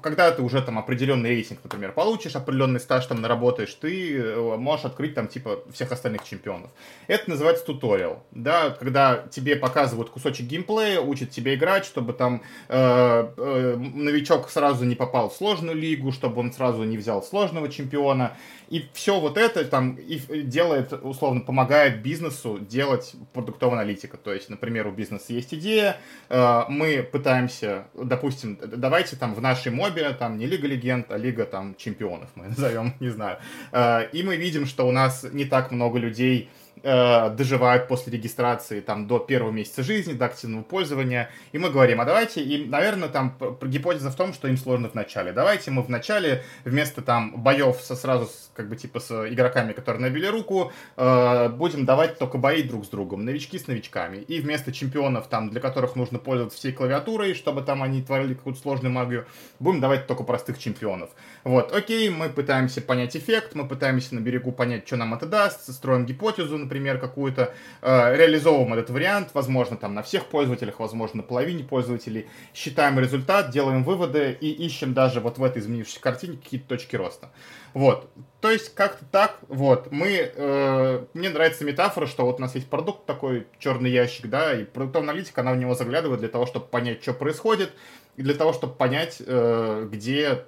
когда 0.02 0.32
ты 0.32 0.42
уже 0.42 0.62
там 0.62 0.80
определенный 0.80 1.30
рейтинг, 1.30 1.60
например, 1.64 1.92
получишь, 1.92 2.36
определенный 2.36 2.80
стаж 2.80 3.06
там 3.06 3.22
наработаешь, 3.22 3.74
ты 3.76 4.18
э, 4.18 4.58
можешь 4.58 4.86
открыть 4.86 5.14
там 5.14 5.28
типа 5.28 5.60
всех 5.72 5.92
остальных 5.92 6.24
чемпионов. 6.24 6.72
Это 7.08 7.30
называется 7.30 7.66
туториал, 7.66 8.24
да, 8.32 8.72
когда 8.72 9.28
тебе 9.30 9.56
показывают 9.56 10.10
кусочек 10.10 10.48
геймплея, 10.48 11.02
учат 11.02 11.30
тебя 11.30 11.54
играть, 11.54 11.86
чтобы 11.86 12.14
там 12.14 12.42
новичок 12.68 14.50
сразу 14.50 14.86
не 14.86 14.96
попал 14.96 15.30
в 15.30 15.36
сложную 15.36 15.76
лигу, 15.76 16.12
чтобы 16.12 16.40
он 16.40 16.52
сразу 16.52 16.84
не 16.84 16.98
взял 16.98 17.22
сложного 17.22 17.70
чемпиона, 17.70 18.38
и 18.72 18.86
все 18.94 19.20
вот 19.20 19.38
это 19.38 19.66
там 19.66 19.96
и 19.96 20.18
делает, 20.44 20.94
условно, 20.94 21.42
помогает 21.42 22.02
бизнесу 22.02 22.58
делать 22.58 23.16
продуктовую 23.34 23.78
аналитику. 23.78 24.18
То 24.18 24.34
есть, 24.34 24.50
например, 24.50 24.88
у 24.88 24.92
бизнеса 24.92 25.34
есть 25.34 25.54
идея, 25.54 25.98
э, 26.30 26.62
мы 26.70 27.04
пытаемся, 27.04 27.88
допустим, 27.94 28.58
давайте 28.62 29.18
там 29.18 29.34
в 29.34 29.42
нашей 29.42 29.74
мобе, 29.74 30.10
там 30.14 30.38
не 30.38 30.46
Лига 30.46 30.68
Легенд, 30.68 31.12
а 31.12 31.18
Лига 31.18 31.46
там 31.46 31.76
Чемпионов 31.76 32.30
мы 32.36 32.48
назовем, 32.48 32.94
не 33.02 33.10
знаю. 33.10 33.40
Э, 33.74 34.08
и 34.14 34.24
мы 34.24 34.38
видим, 34.38 34.66
что 34.66 34.88
у 34.88 34.92
нас 34.92 35.26
не 35.30 35.44
так 35.44 35.72
много 35.72 36.00
людей 36.00 36.50
э, 36.84 37.30
доживают 37.30 37.88
после 37.88 38.14
регистрации 38.14 38.82
там 38.82 39.08
до 39.08 39.20
первого 39.20 39.52
месяца 39.52 39.84
жизни, 39.84 40.14
до 40.14 40.26
активного 40.26 40.64
пользования, 40.64 41.30
и 41.52 41.58
мы 41.58 41.70
говорим, 41.70 42.02
а 42.02 42.06
давайте, 42.06 42.44
и, 42.44 42.66
наверное, 42.66 43.10
там 43.10 43.38
гипотеза 43.62 44.12
в 44.12 44.16
том, 44.16 44.34
что 44.34 44.48
им 44.48 44.58
сложно 44.58 44.90
в 44.90 44.96
начале. 44.96 45.32
Давайте 45.32 45.72
мы 45.72 45.84
в 45.84 45.90
начале 45.90 46.44
вместо 46.66 47.02
там 47.02 47.42
боев 47.42 47.78
со 47.82 47.96
сразу 47.96 48.26
с, 48.26 48.52
как 48.54 48.70
бы 48.70 48.76
типа 48.76 49.00
с 49.00 49.30
игроками, 49.30 49.74
которые 49.74 50.02
набили 50.02 50.28
руку, 50.28 50.72
э, 50.98 51.50
будем 51.50 51.86
давать 51.86 52.18
только 52.18 52.38
бои 52.38 52.64
друг 52.64 52.86
с 52.86 52.90
другом, 52.90 53.26
новички 53.26 53.58
с 53.58 53.68
новичками. 53.68 54.18
И 54.18 54.40
вместо 54.40 54.72
чемпионов, 54.72 55.28
там, 55.28 55.50
для 55.50 55.62
которых 55.62 55.96
нужно 55.96 56.20
пользоваться 56.20 56.58
всей 56.58 56.72
клавиатурой, 56.72 57.34
чтобы 57.34 57.62
там 57.62 57.84
они 57.84 58.02
творили 58.02 58.34
какую-то 58.34 58.60
сложную 58.60 58.92
магию, 58.92 59.26
будем 59.60 59.80
давать 59.80 60.08
только 60.08 60.24
простых 60.24 60.58
чемпионов. 60.60 61.10
Вот, 61.44 61.74
окей, 61.74 62.10
мы 62.10 62.30
пытаемся 62.30 62.82
понять 62.82 63.18
эффект, 63.18 63.56
мы 63.56 63.68
пытаемся 63.68 64.14
на 64.14 64.20
берегу 64.20 64.52
понять, 64.52 64.86
что 64.86 64.96
нам 64.96 65.14
это 65.14 65.26
даст, 65.26 65.74
строим 65.74 66.06
гипотезу, 66.06 66.58
например, 66.58 67.00
какую-то, 67.00 67.54
э, 67.82 68.16
реализовываем 68.16 68.74
этот 68.74 68.92
вариант, 68.92 69.30
возможно, 69.34 69.76
там 69.76 69.96
на 69.96 70.04
всех 70.04 70.26
пользователях, 70.26 70.80
возможно, 70.80 71.18
на 71.18 71.24
половине 71.24 71.64
пользователей, 71.64 72.28
считаем 72.54 73.00
результат, 73.00 73.50
делаем 73.50 73.84
выводы 73.84 74.38
и 74.40 74.52
ищем 74.52 74.94
даже 74.94 75.20
вот 75.20 75.40
в 75.40 75.44
этой 75.44 75.62
изменившейся 75.62 76.00
картине 76.00 76.38
какие-то 76.38 76.68
точки 76.68 76.96
роста. 76.96 77.32
Вот. 77.74 78.12
То 78.40 78.52
есть 78.52 78.74
как-то 78.76 79.06
так, 79.06 79.40
вот, 79.48 79.92
мы, 79.92 80.32
э, 80.36 81.06
мне 81.14 81.30
нравится 81.30 81.64
метафора, 81.64 82.06
что 82.06 82.26
вот 82.26 82.38
у 82.38 82.42
нас 82.42 82.54
есть 82.56 82.70
продукт 82.70 83.06
такой, 83.06 83.48
черный 83.60 83.90
ящик, 83.90 84.28
да, 84.28 84.54
и 84.54 84.64
продуктовая 84.64 85.10
аналитика, 85.10 85.42
она 85.42 85.54
в 85.54 85.58
него 85.58 85.74
заглядывает 85.74 86.20
для 86.20 86.30
того, 86.30 86.46
чтобы 86.46 86.66
понять, 86.68 87.02
что 87.02 87.14
происходит, 87.14 87.72
и 88.18 88.24
для 88.24 88.34
того, 88.34 88.54
чтобы 88.54 88.74
понять, 88.74 89.22
э, 89.26 89.88
где 89.92 90.44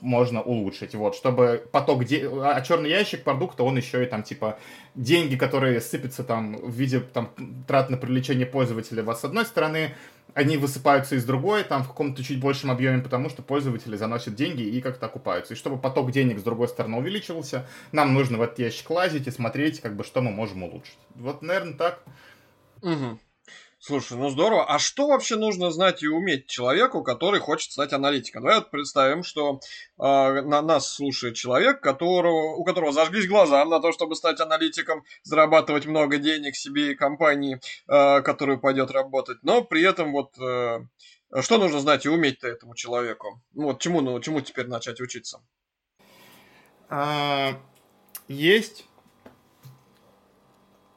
можно 0.00 0.42
улучшить, 0.42 0.94
вот, 0.94 1.14
чтобы 1.14 1.66
поток, 1.72 2.04
де... 2.04 2.28
а 2.28 2.60
черный 2.60 2.90
ящик 2.90 3.24
продукта, 3.24 3.62
он 3.62 3.76
еще 3.76 4.02
и 4.02 4.06
там, 4.06 4.22
типа, 4.22 4.58
деньги, 4.94 5.36
которые 5.36 5.80
сыпятся 5.80 6.24
там 6.24 6.56
в 6.56 6.72
виде 6.72 7.00
там 7.00 7.30
трат 7.66 7.90
на 7.90 7.96
привлечение 7.96 8.46
пользователя 8.46 9.02
вас 9.02 9.20
с 9.20 9.24
одной 9.24 9.44
стороны, 9.44 9.94
они 10.34 10.56
высыпаются 10.56 11.16
из 11.16 11.24
другой, 11.24 11.64
там 11.64 11.82
в 11.82 11.88
каком-то 11.88 12.22
чуть 12.22 12.40
большем 12.40 12.70
объеме, 12.70 13.02
потому 13.02 13.28
что 13.28 13.42
пользователи 13.42 13.96
заносят 13.96 14.34
деньги 14.34 14.62
и 14.62 14.80
как-то 14.80 15.06
окупаются. 15.06 15.54
И 15.54 15.56
чтобы 15.56 15.78
поток 15.78 16.12
денег 16.12 16.38
с 16.38 16.42
другой 16.42 16.68
стороны 16.68 16.98
увеличивался, 16.98 17.66
нам 17.92 18.14
нужно 18.14 18.38
в 18.38 18.42
этот 18.42 18.58
ящик 18.58 18.90
лазить 18.90 19.26
и 19.26 19.30
смотреть, 19.30 19.80
как 19.80 19.96
бы, 19.96 20.04
что 20.04 20.20
мы 20.20 20.30
можем 20.30 20.62
улучшить. 20.62 20.98
Вот, 21.14 21.42
наверное, 21.42 21.74
так. 21.74 22.02
Угу. 22.82 23.18
Слушай, 23.80 24.18
ну 24.18 24.28
здорово. 24.28 24.66
А 24.66 24.80
что 24.80 25.06
вообще 25.06 25.36
нужно 25.36 25.70
знать 25.70 26.02
и 26.02 26.08
уметь 26.08 26.48
человеку, 26.48 27.04
который 27.04 27.38
хочет 27.38 27.70
стать 27.70 27.92
аналитиком? 27.92 28.42
Давай 28.42 28.58
вот 28.58 28.70
представим, 28.72 29.22
что 29.22 29.60
э, 29.60 30.02
на 30.02 30.62
нас 30.62 30.94
слушает 30.94 31.36
человек, 31.36 31.80
которого, 31.80 32.56
у 32.56 32.64
которого 32.64 32.92
зажглись 32.92 33.28
глаза 33.28 33.64
на 33.64 33.80
то, 33.80 33.92
чтобы 33.92 34.16
стать 34.16 34.40
аналитиком, 34.40 35.04
зарабатывать 35.22 35.86
много 35.86 36.18
денег 36.18 36.56
себе 36.56 36.92
и 36.92 36.96
компании, 36.96 37.60
э, 37.86 38.20
которую 38.22 38.58
пойдет 38.58 38.90
работать, 38.90 39.38
но 39.42 39.62
при 39.62 39.82
этом 39.82 40.10
вот 40.10 40.36
э, 40.40 40.80
что 41.40 41.58
нужно 41.58 41.78
знать 41.78 42.04
и 42.04 42.08
уметь-то 42.08 42.48
этому 42.48 42.74
человеку? 42.74 43.40
Ну 43.52 43.66
вот 43.66 43.80
чему, 43.80 44.00
ну, 44.00 44.18
чему 44.18 44.40
теперь 44.40 44.66
начать 44.66 45.00
учиться? 45.00 45.40
А, 46.88 47.52
есть. 48.26 48.86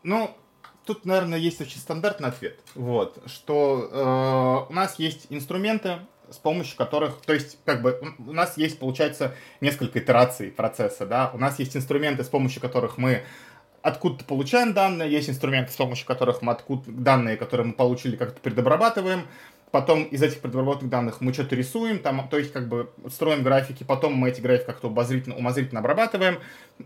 Ну, 0.03 0.35
тут, 0.85 1.05
наверное, 1.05 1.37
есть 1.39 1.61
очень 1.61 1.79
стандартный 1.79 2.29
ответ. 2.29 2.59
Вот, 2.75 3.21
что 3.27 4.67
э, 4.69 4.71
у 4.71 4.73
нас 4.73 4.99
есть 4.99 5.27
инструменты, 5.29 5.99
с 6.29 6.37
помощью 6.37 6.77
которых, 6.77 7.21
то 7.21 7.33
есть, 7.33 7.57
как 7.65 7.81
бы, 7.81 8.15
у 8.19 8.33
нас 8.33 8.57
есть, 8.57 8.79
получается, 8.79 9.35
несколько 9.59 9.99
итераций 9.99 10.51
процесса, 10.51 11.05
да, 11.05 11.31
у 11.33 11.37
нас 11.37 11.59
есть 11.59 11.75
инструменты, 11.75 12.23
с 12.23 12.29
помощью 12.29 12.61
которых 12.61 12.97
мы 12.97 13.23
откуда-то 13.81 14.23
получаем 14.25 14.73
данные, 14.73 15.11
есть 15.11 15.29
инструменты, 15.29 15.71
с 15.71 15.75
помощью 15.75 16.05
которых 16.05 16.41
мы 16.41 16.51
откуда 16.51 16.83
данные, 16.87 17.35
которые 17.35 17.67
мы 17.67 17.73
получили, 17.73 18.15
как-то 18.15 18.39
предобрабатываем, 18.39 19.27
потом 19.71 20.03
из 20.03 20.21
этих 20.21 20.39
предработанных 20.39 20.89
данных 20.89 21.21
мы 21.21 21.33
что-то 21.33 21.55
рисуем, 21.55 21.99
там, 21.99 22.27
то 22.29 22.37
есть 22.37 22.51
как 22.51 22.67
бы 22.67 22.91
строим 23.09 23.41
графики, 23.43 23.83
потом 23.83 24.13
мы 24.13 24.29
эти 24.29 24.41
графики 24.41 24.65
как-то 24.65 24.89
умозрительно, 24.89 25.35
умозрительно 25.35 25.79
обрабатываем, 25.79 26.39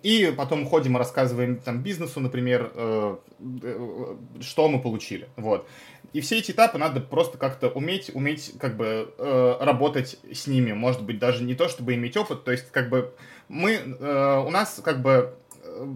и 0.04 0.34
потом 0.38 0.66
ходим 0.66 0.96
и 0.96 1.00
рассказываем 1.00 1.58
там 1.58 1.82
бизнесу, 1.82 2.20
например, 2.20 2.72
э, 2.74 3.18
э, 3.64 4.16
что 4.42 4.68
мы 4.70 4.80
получили, 4.80 5.28
вот. 5.36 5.68
И 6.14 6.22
все 6.22 6.38
эти 6.38 6.52
этапы 6.52 6.78
надо 6.78 7.02
просто 7.02 7.38
как-то 7.38 7.70
уметь, 7.70 8.12
уметь 8.14 8.54
как 8.60 8.78
бы 8.78 9.14
э, 9.18 9.58
работать 9.60 10.18
с 10.32 10.48
ними, 10.48 10.72
может 10.72 11.04
быть, 11.04 11.20
даже 11.20 11.44
не 11.44 11.56
то, 11.56 11.68
чтобы 11.68 11.96
иметь 11.96 12.16
опыт, 12.16 12.44
то 12.46 12.52
есть 12.52 12.72
как 12.72 12.90
бы 12.90 13.14
мы, 13.50 13.74
э, 13.74 14.44
у 14.46 14.50
нас 14.50 14.80
как 14.84 15.02
бы 15.02 15.34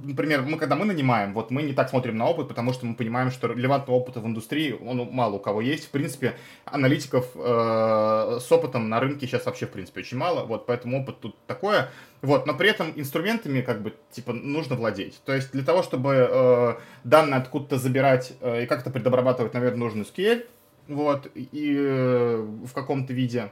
например, 0.04 0.42
мы 0.44 0.58
когда 0.58 0.76
мы 0.76 0.86
нанимаем, 0.86 1.34
вот 1.34 1.52
мы 1.52 1.63
не 1.63 1.74
так 1.74 1.89
смотрим 1.89 2.18
на 2.18 2.28
опыт, 2.28 2.48
потому 2.48 2.74
что 2.74 2.86
мы 2.86 2.96
понимаем, 2.96 3.32
что 3.32 3.48
релевантного 3.48 3.98
опыта 3.98 4.20
в 4.20 4.26
индустрии, 4.26 4.72
он 4.74 5.10
мало 5.12 5.36
у 5.36 5.39
кого 5.39 5.62
есть. 5.62 5.86
В 5.86 5.89
принципе, 5.89 6.36
аналитиков 6.65 7.30
э, 7.36 8.39
с 8.42 8.52
опытом 8.52 8.89
на 8.89 9.00
рынке 9.00 9.28
сейчас 9.28 9.46
вообще, 9.46 9.65
в 9.65 9.72
принципе, 9.72 10.02
очень 10.02 10.18
мало, 10.18 10.46
вот, 10.46 10.65
поэтому 10.65 11.02
опыт 11.02 11.20
тут 11.20 11.36
такое. 11.48 11.89
Вот, 12.22 12.46
но 12.46 12.54
при 12.54 12.70
этом 12.70 12.92
инструментами, 12.96 13.62
как 13.62 13.82
бы, 13.82 13.94
типа, 14.12 14.34
нужно 14.34 14.76
владеть. 14.76 15.22
То 15.26 15.34
есть 15.34 15.52
для 15.52 15.63
того, 15.63 15.84
чтобы 15.84 16.28
э, 16.30 16.74
данные 17.04 17.38
откуда-то 17.38 17.78
забирать 17.78 18.34
э, 18.42 18.63
и 18.63 18.65
как-то 18.65 18.89
предобрабатывать, 18.89 19.54
наверное, 19.54 19.80
нужен 19.80 20.02
SQL, 20.02 20.46
вот, 20.89 21.32
и 21.36 21.76
э, 21.78 22.38
в 22.65 22.74
каком-то 22.74 23.13
виде 23.13 23.52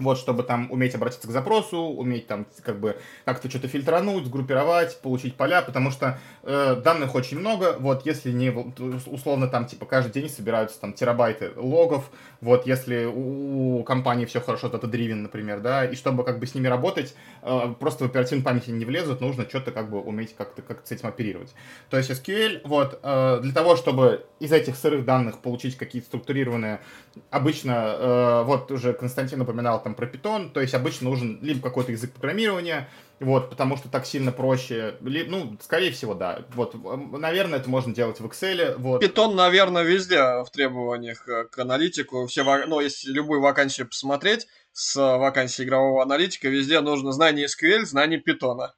вот, 0.00 0.18
чтобы 0.18 0.42
там 0.42 0.70
уметь 0.70 0.94
обратиться 0.94 1.28
к 1.28 1.30
запросу, 1.30 1.78
уметь 1.78 2.26
там 2.26 2.46
как 2.62 2.80
бы 2.80 2.96
как-то 3.24 3.48
что-то 3.48 3.68
фильтрануть, 3.68 4.26
сгруппировать, 4.26 5.00
получить 5.00 5.36
поля, 5.36 5.62
потому 5.62 5.90
что 5.90 6.18
э, 6.42 6.76
данных 6.82 7.14
очень 7.14 7.38
много, 7.38 7.76
вот, 7.78 8.04
если 8.06 8.32
не, 8.32 8.50
условно, 8.50 9.46
там, 9.46 9.66
типа, 9.66 9.86
каждый 9.86 10.20
день 10.20 10.28
собираются 10.28 10.80
там 10.80 10.92
терабайты 10.92 11.52
логов, 11.56 12.10
вот, 12.40 12.66
если 12.66 13.04
у, 13.04 13.80
у 13.80 13.84
компании 13.84 14.24
все 14.24 14.40
хорошо, 14.40 14.68
то 14.68 14.78
это 14.78 14.86
дривен, 14.86 15.22
например, 15.22 15.60
да, 15.60 15.84
и 15.84 15.94
чтобы 15.94 16.24
как 16.24 16.38
бы 16.38 16.46
с 16.46 16.54
ними 16.54 16.66
работать, 16.66 17.14
э, 17.42 17.74
просто 17.78 18.04
в 18.04 18.06
оперативной 18.08 18.44
памяти 18.44 18.70
не 18.70 18.84
влезут, 18.84 19.20
нужно 19.20 19.48
что-то 19.48 19.70
как 19.70 19.90
бы 19.90 20.00
уметь 20.00 20.34
как-то 20.36 20.62
как 20.62 20.86
с 20.86 20.90
этим 20.90 21.08
оперировать. 21.08 21.54
То 21.90 21.98
есть 21.98 22.10
SQL, 22.10 22.62
вот, 22.64 22.98
э, 23.02 23.40
для 23.42 23.52
того, 23.52 23.76
чтобы 23.76 24.26
из 24.38 24.52
этих 24.52 24.76
сырых 24.76 25.04
данных 25.04 25.38
получить 25.38 25.76
какие-то 25.76 26.08
структурированные, 26.08 26.80
обычно, 27.30 27.96
э, 27.98 28.42
вот 28.44 28.70
уже 28.70 28.92
Константин 28.92 29.40
упоминал 29.40 29.82
там 29.82 29.89
про 29.94 30.06
Python, 30.06 30.50
то 30.50 30.60
есть 30.60 30.74
обычно 30.74 31.10
нужен 31.10 31.38
либо 31.42 31.60
какой-то 31.60 31.92
язык 31.92 32.12
программирования, 32.12 32.88
вот, 33.20 33.50
потому 33.50 33.76
что 33.76 33.88
так 33.90 34.06
сильно 34.06 34.32
проще. 34.32 34.96
Ну, 35.00 35.58
скорее 35.60 35.92
всего, 35.92 36.14
да. 36.14 36.44
Вот, 36.54 36.74
наверное, 37.12 37.58
это 37.58 37.68
можно 37.68 37.94
делать 37.94 38.18
в 38.18 38.26
Excel. 38.26 38.76
Вот. 38.78 39.02
Python, 39.04 39.34
наверное, 39.34 39.82
везде 39.82 40.18
в 40.18 40.48
требованиях 40.50 41.24
к 41.24 41.58
аналитику. 41.58 42.26
Все, 42.26 42.44
ну, 42.66 42.80
если 42.80 43.10
любую 43.10 43.42
вакансию 43.42 43.88
посмотреть, 43.88 44.46
с 44.72 44.96
вакансией 44.96 45.66
игрового 45.66 46.02
аналитика, 46.02 46.48
везде 46.48 46.80
нужно 46.80 47.12
знание 47.12 47.46
SQL, 47.46 47.84
знание 47.84 48.22
Python. 48.26 48.68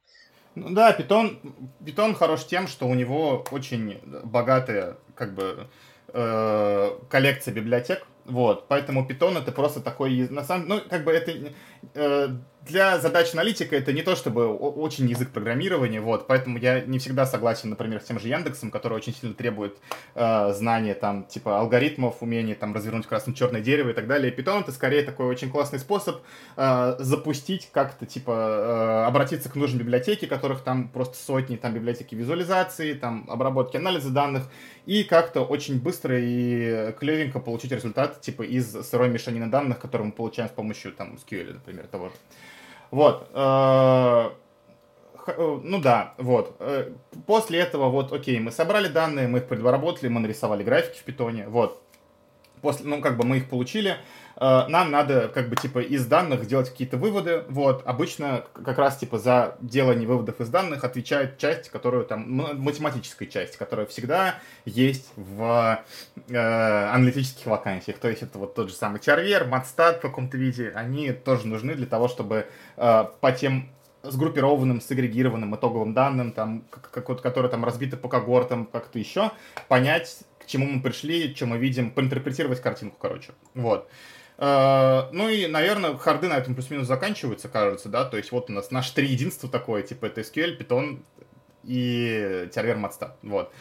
Ну 0.55 0.71
да, 0.71 0.97
Python, 0.97 1.39
Python 1.81 2.15
хорош 2.15 2.45
тем, 2.47 2.67
что 2.67 2.87
у 2.87 2.95
него 2.95 3.45
очень 3.51 4.01
богатая, 4.25 4.99
как 5.15 5.35
бы, 5.35 5.69
э, 6.09 6.91
коллекция 7.09 7.55
библиотек, 7.55 8.07
вот, 8.25 8.69
поэтому 8.69 9.07
Python 9.07 9.39
это 9.39 9.53
просто 9.53 9.81
такой, 9.81 10.29
на 10.29 10.45
самом 10.45 10.69
ну, 10.69 10.81
как 10.89 11.05
бы 11.05 11.13
это 11.13 11.53
э, 11.95 12.29
для 12.67 12.99
задач 12.99 13.33
аналитика 13.33 13.77
это 13.77 13.93
не 13.93 14.03
то 14.03 14.15
чтобы 14.15 14.47
очень 14.47 15.09
язык 15.09 15.31
программирования, 15.31 16.01
вот, 16.01 16.27
поэтому 16.27 16.59
я 16.59 16.81
не 16.81 16.99
всегда 16.99 17.27
согласен, 17.27 17.71
например, 17.71 18.01
с 18.01 18.05
тем 18.05 18.21
же 18.21 18.29
Яндексом, 18.29 18.71
который 18.71 18.95
очень 18.95 19.15
сильно 19.15 19.35
требует 19.35 19.77
э, 20.15 20.53
знания, 20.53 20.95
там, 20.95 21.25
типа, 21.25 21.59
алгоритмов, 21.59 22.23
умения, 22.23 22.55
там, 22.55 22.75
развернуть 22.75 23.07
красно-черное 23.07 23.61
дерево 23.61 23.91
и 23.91 23.93
так 23.93 24.07
далее. 24.07 24.35
Python 24.35 24.61
это 24.61 24.73
скорее 24.73 25.03
такой 25.03 25.27
очень 25.27 25.51
классный 25.51 25.79
способ 25.79 26.23
э, 26.57 26.97
запустить 26.99 27.69
как-то, 27.73 28.07
типа, 28.07 28.31
э, 28.31 29.07
обратиться 29.07 29.49
к 29.49 29.57
нужной 29.57 29.81
библиотеке, 29.81 30.27
которых 30.27 30.63
там 30.63 30.89
просто 30.89 31.17
сотни, 31.17 31.57
там, 31.57 31.75
библиотеки 31.75 32.15
визуализации, 32.15 32.95
там, 32.95 33.27
обработки, 33.29 33.77
анализа 33.77 34.11
данных, 34.11 34.45
и 34.87 35.05
как-то 35.05 35.43
очень 35.43 35.81
быстро 35.81 36.17
и 36.19 36.93
клевенько 36.99 37.41
получить 37.41 37.73
результат, 37.73 38.21
типа, 38.21 38.43
из 38.43 38.73
сырой 38.89 39.09
мешанины 39.09 39.49
данных, 39.49 39.81
которые 39.81 40.07
мы 40.07 40.13
получаем 40.13 40.49
с 40.49 40.53
помощью, 40.53 40.93
там, 40.93 41.15
SQL, 41.15 41.55
например, 41.55 41.87
того 41.87 42.09
же. 42.09 42.15
Вот. 42.93 43.27
Э, 43.33 44.31
э, 45.27 45.61
ну 45.65 45.81
да, 45.81 46.13
вот. 46.19 46.55
Э, 46.61 46.93
после 47.27 47.59
этого, 47.59 47.89
вот, 47.89 48.13
окей, 48.13 48.39
мы 48.39 48.53
собрали 48.53 48.89
данные, 48.89 49.27
мы 49.29 49.39
их 49.39 49.49
предработали, 49.49 50.09
мы 50.09 50.21
нарисовали 50.21 50.63
графики 50.63 50.99
в 50.99 51.03
питоне, 51.03 51.49
вот. 51.49 51.83
После, 52.61 52.87
ну, 52.87 53.01
как 53.01 53.17
бы 53.17 53.25
мы 53.25 53.39
их 53.39 53.49
получили, 53.49 53.97
нам 54.39 54.91
надо 54.91 55.29
как 55.29 55.49
бы 55.49 55.57
типа 55.57 55.81
из 55.81 56.07
данных 56.07 56.47
делать 56.47 56.71
какие-то 56.71 56.97
выводы. 56.97 57.45
Вот, 57.49 57.83
обычно 57.87 58.45
как 58.53 58.79
раз 58.79 58.97
типа 58.97 59.19
за 59.19 59.57
делание 59.61 60.07
выводов 60.07 60.41
из 60.41 60.49
данных 60.49 60.85
отвечает 60.85 61.39
часть, 61.39 61.69
которую 61.69 62.05
там, 62.05 62.31
математическая 62.31 63.29
часть, 63.29 63.57
которая 63.57 63.87
всегда 63.87 64.37
есть 64.65 65.13
в 65.17 65.83
э, 66.29 66.37
аналитических 66.37 67.47
вакансиях. 67.47 67.99
То 67.99 68.09
есть 68.09 68.23
это 68.23 68.39
вот 68.39 68.55
тот 68.55 68.69
же 68.69 68.75
самый 68.75 69.01
Charver, 69.01 69.49
MatStat 69.49 69.99
в 69.99 70.01
каком-то 70.01 70.37
виде, 70.37 70.73
они 70.75 71.13
тоже 71.13 71.47
нужны 71.47 71.75
для 71.75 71.87
того, 71.87 72.09
чтобы 72.09 72.47
э, 72.77 73.05
по 73.21 73.33
тем 73.33 73.69
сгруппированным, 74.03 74.81
сегрегированным 74.81 75.55
итоговым 75.55 75.95
данным, 75.95 76.33
там, 76.33 76.65
как, 76.71 77.05
которые 77.23 77.51
там 77.51 77.65
разбиты 77.65 77.97
по 77.97 78.09
когортам, 78.09 78.67
как-то 78.67 78.99
еще, 78.99 79.31
понять, 79.69 80.19
к 80.41 80.47
чему 80.47 80.67
мы 80.67 80.83
пришли, 80.83 81.35
что 81.35 81.47
мы 81.47 81.59
видим, 81.59 81.91
поинтерпретировать 81.91 82.61
картинку, 82.61 82.97
короче. 83.01 83.31
Вот. 83.55 83.89
Э, 83.89 83.91
ну 84.43 85.29
и, 85.29 85.47
наверное, 85.47 85.97
харды 85.97 86.27
на 86.27 86.37
этом 86.37 86.57
плюс-минус 86.57 86.89
заканчиваются, 86.89 87.49
кажется, 87.49 87.89
да, 87.89 88.05
то 88.05 88.17
есть 88.17 88.33
вот 88.33 88.51
у 88.51 88.53
нас 88.53 88.73
наше 88.73 88.93
три 88.93 89.07
единства 89.07 89.49
такое, 89.49 89.83
типа 89.83 90.07
это 90.07 90.23
SQL, 90.23 90.59
Python 90.59 91.01
и 91.63 92.49
Тервер 92.53 92.77
Матста, 92.77 93.17
вот. 93.23 93.53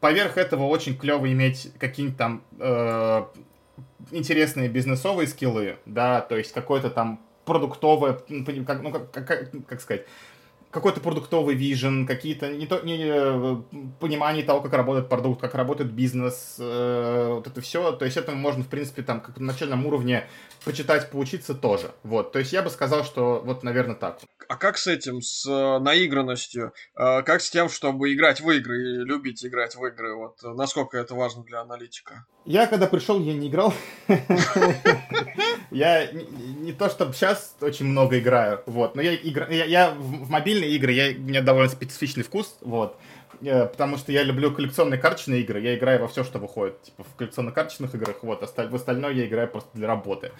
Поверх 0.00 0.38
этого 0.38 0.64
очень 0.64 0.96
клево 0.96 1.30
иметь 1.30 1.70
какие-нибудь 1.78 2.16
там 2.16 2.42
э, 2.58 3.24
интересные 4.12 4.70
бизнесовые 4.70 5.28
скиллы, 5.28 5.76
да, 5.84 6.22
то 6.22 6.38
есть 6.38 6.52
какое-то 6.52 6.88
там 6.88 7.20
продуктовое, 7.44 8.18
ну, 8.28 8.64
как, 8.64 8.82
ну, 8.82 8.92
как, 8.92 9.10
как, 9.10 9.50
как 9.66 9.80
сказать, 9.82 10.06
какой-то 10.70 11.00
продуктовый 11.00 11.54
вижен, 11.54 12.06
какие-то 12.06 12.48
не 12.48 12.66
то, 12.66 12.80
не, 12.80 12.98
э, 13.02 13.56
понимание 13.98 14.44
того, 14.44 14.60
как 14.60 14.72
работает 14.72 15.08
продукт, 15.08 15.40
как 15.40 15.54
работает 15.54 15.92
бизнес, 15.92 16.56
э, 16.58 17.32
вот 17.34 17.46
это 17.46 17.60
все. 17.60 17.92
То 17.92 18.04
есть 18.04 18.16
этому 18.16 18.38
можно, 18.38 18.62
в 18.62 18.68
принципе, 18.68 19.02
там, 19.02 19.20
как 19.20 19.38
на 19.38 19.46
начальном 19.46 19.84
уровне 19.86 20.28
почитать, 20.64 21.10
поучиться 21.10 21.54
тоже. 21.54 21.90
Вот, 22.04 22.32
то 22.32 22.38
есть 22.38 22.52
я 22.52 22.62
бы 22.62 22.70
сказал, 22.70 23.04
что 23.04 23.42
вот, 23.44 23.62
наверное, 23.62 23.96
так. 23.96 24.20
А 24.48 24.56
как 24.56 24.78
с 24.78 24.86
этим, 24.86 25.22
с 25.22 25.46
э, 25.46 25.78
наигранностью? 25.80 26.72
Э, 26.96 27.22
как 27.22 27.40
с 27.40 27.50
тем, 27.50 27.68
чтобы 27.68 28.12
играть 28.12 28.40
в 28.40 28.50
игры 28.50 28.80
и 28.80 29.04
любить 29.04 29.44
играть 29.44 29.74
в 29.74 29.84
игры? 29.84 30.14
Вот 30.14 30.42
насколько 30.42 30.98
это 30.98 31.14
важно 31.14 31.42
для 31.42 31.60
аналитика? 31.60 32.26
Я 32.44 32.66
когда 32.66 32.86
пришел, 32.86 33.20
я 33.20 33.34
не 33.34 33.48
играл. 33.48 33.74
Я 35.70 36.10
не 36.10 36.72
то, 36.72 36.88
чтобы 36.88 37.12
сейчас 37.12 37.56
очень 37.60 37.86
много 37.86 38.18
играю, 38.18 38.60
вот, 38.66 38.96
но 38.96 39.02
я 39.02 39.14
играю, 39.14 39.68
я 39.68 39.92
в 39.92 40.28
мобильные 40.60 40.76
игры, 40.76 40.92
я, 40.92 41.10
у 41.16 41.20
меня 41.20 41.42
довольно 41.42 41.70
специфичный 41.70 42.22
вкус, 42.22 42.58
вот, 42.60 42.96
э, 43.42 43.66
потому 43.66 43.96
что 43.96 44.12
я 44.12 44.22
люблю 44.22 44.52
коллекционные 44.52 44.98
карточные 44.98 45.40
игры, 45.40 45.60
я 45.60 45.74
играю 45.74 46.00
во 46.00 46.08
все, 46.08 46.24
что 46.24 46.38
выходит, 46.38 46.82
типа 46.82 47.04
в 47.04 47.16
коллекционно-карточных 47.16 47.94
играх, 47.94 48.16
вот, 48.22 48.40
в 48.40 48.74
остальное 48.74 49.12
я 49.12 49.26
играю 49.26 49.48
просто 49.48 49.70
для 49.74 49.86
работы. 49.86 50.32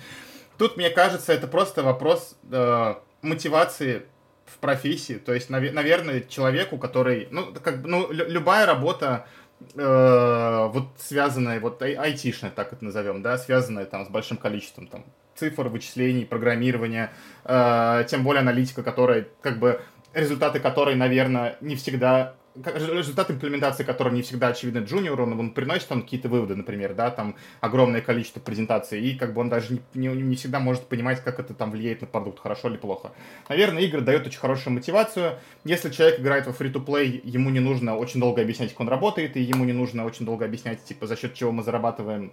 Тут, 0.58 0.76
мне 0.76 0.90
кажется, 0.90 1.32
это 1.32 1.46
просто 1.46 1.82
вопрос 1.82 2.36
э, 2.50 2.94
мотивации 3.22 4.02
в 4.44 4.58
профессии, 4.58 5.14
то 5.14 5.32
есть, 5.32 5.48
нав- 5.50 5.72
наверное, 5.72 6.20
человеку, 6.20 6.76
который, 6.76 7.28
ну, 7.30 7.54
как 7.62 7.82
бы, 7.82 7.88
ну, 7.88 8.12
любая 8.12 8.66
работа, 8.66 9.26
э, 9.74 10.70
вот 10.72 10.88
связанная, 10.98 11.60
вот 11.60 11.82
айтишная, 11.82 12.50
так 12.50 12.72
это 12.72 12.84
назовем, 12.84 13.22
да, 13.22 13.38
связанная 13.38 13.86
там 13.86 14.04
с 14.04 14.08
большим 14.08 14.36
количеством 14.36 14.86
там 14.86 15.04
цифр, 15.34 15.68
вычислений, 15.68 16.26
программирования, 16.26 17.10
э, 17.44 18.04
тем 18.08 18.22
более 18.24 18.40
аналитика, 18.40 18.82
которая, 18.82 19.26
как 19.40 19.58
бы, 19.58 19.80
результаты 20.14 20.60
которой, 20.60 20.94
наверное, 20.94 21.56
не 21.60 21.76
всегда 21.76 22.34
результат 22.56 23.30
имплементации 23.30 23.84
которого 23.84 24.12
не 24.12 24.22
всегда 24.22 24.48
очевиден 24.48 24.84
джуниору, 24.84 25.24
но 25.24 25.38
он 25.38 25.52
приносит 25.52 25.90
он 25.92 26.02
какие-то 26.02 26.28
выводы, 26.28 26.56
например, 26.56 26.94
да, 26.94 27.10
там 27.10 27.36
огромное 27.60 28.00
количество 28.00 28.40
презентаций, 28.40 29.00
и 29.00 29.16
как 29.16 29.34
бы 29.34 29.40
он 29.40 29.48
даже 29.48 29.74
не, 29.74 29.80
не, 29.94 30.08
не 30.08 30.36
всегда 30.36 30.58
может 30.58 30.86
понимать, 30.86 31.22
как 31.22 31.38
это 31.38 31.54
там 31.54 31.70
влияет 31.70 32.00
на 32.00 32.08
продукт, 32.08 32.40
хорошо 32.40 32.68
или 32.68 32.76
плохо. 32.76 33.12
Наверное, 33.48 33.82
игры 33.82 34.00
дают 34.00 34.26
очень 34.26 34.40
хорошую 34.40 34.74
мотивацию. 34.74 35.38
Если 35.64 35.90
человек 35.90 36.20
играет 36.20 36.46
во 36.46 36.52
free-to-play, 36.52 37.20
ему 37.22 37.50
не 37.50 37.60
нужно 37.60 37.96
очень 37.96 38.18
долго 38.20 38.42
объяснять, 38.42 38.70
как 38.70 38.80
он 38.80 38.88
работает, 38.88 39.36
и 39.36 39.42
ему 39.42 39.64
не 39.64 39.72
нужно 39.72 40.04
очень 40.04 40.26
долго 40.26 40.44
объяснять, 40.44 40.82
типа, 40.84 41.06
за 41.06 41.16
счет 41.16 41.34
чего 41.34 41.52
мы 41.52 41.62
зарабатываем 41.62 42.32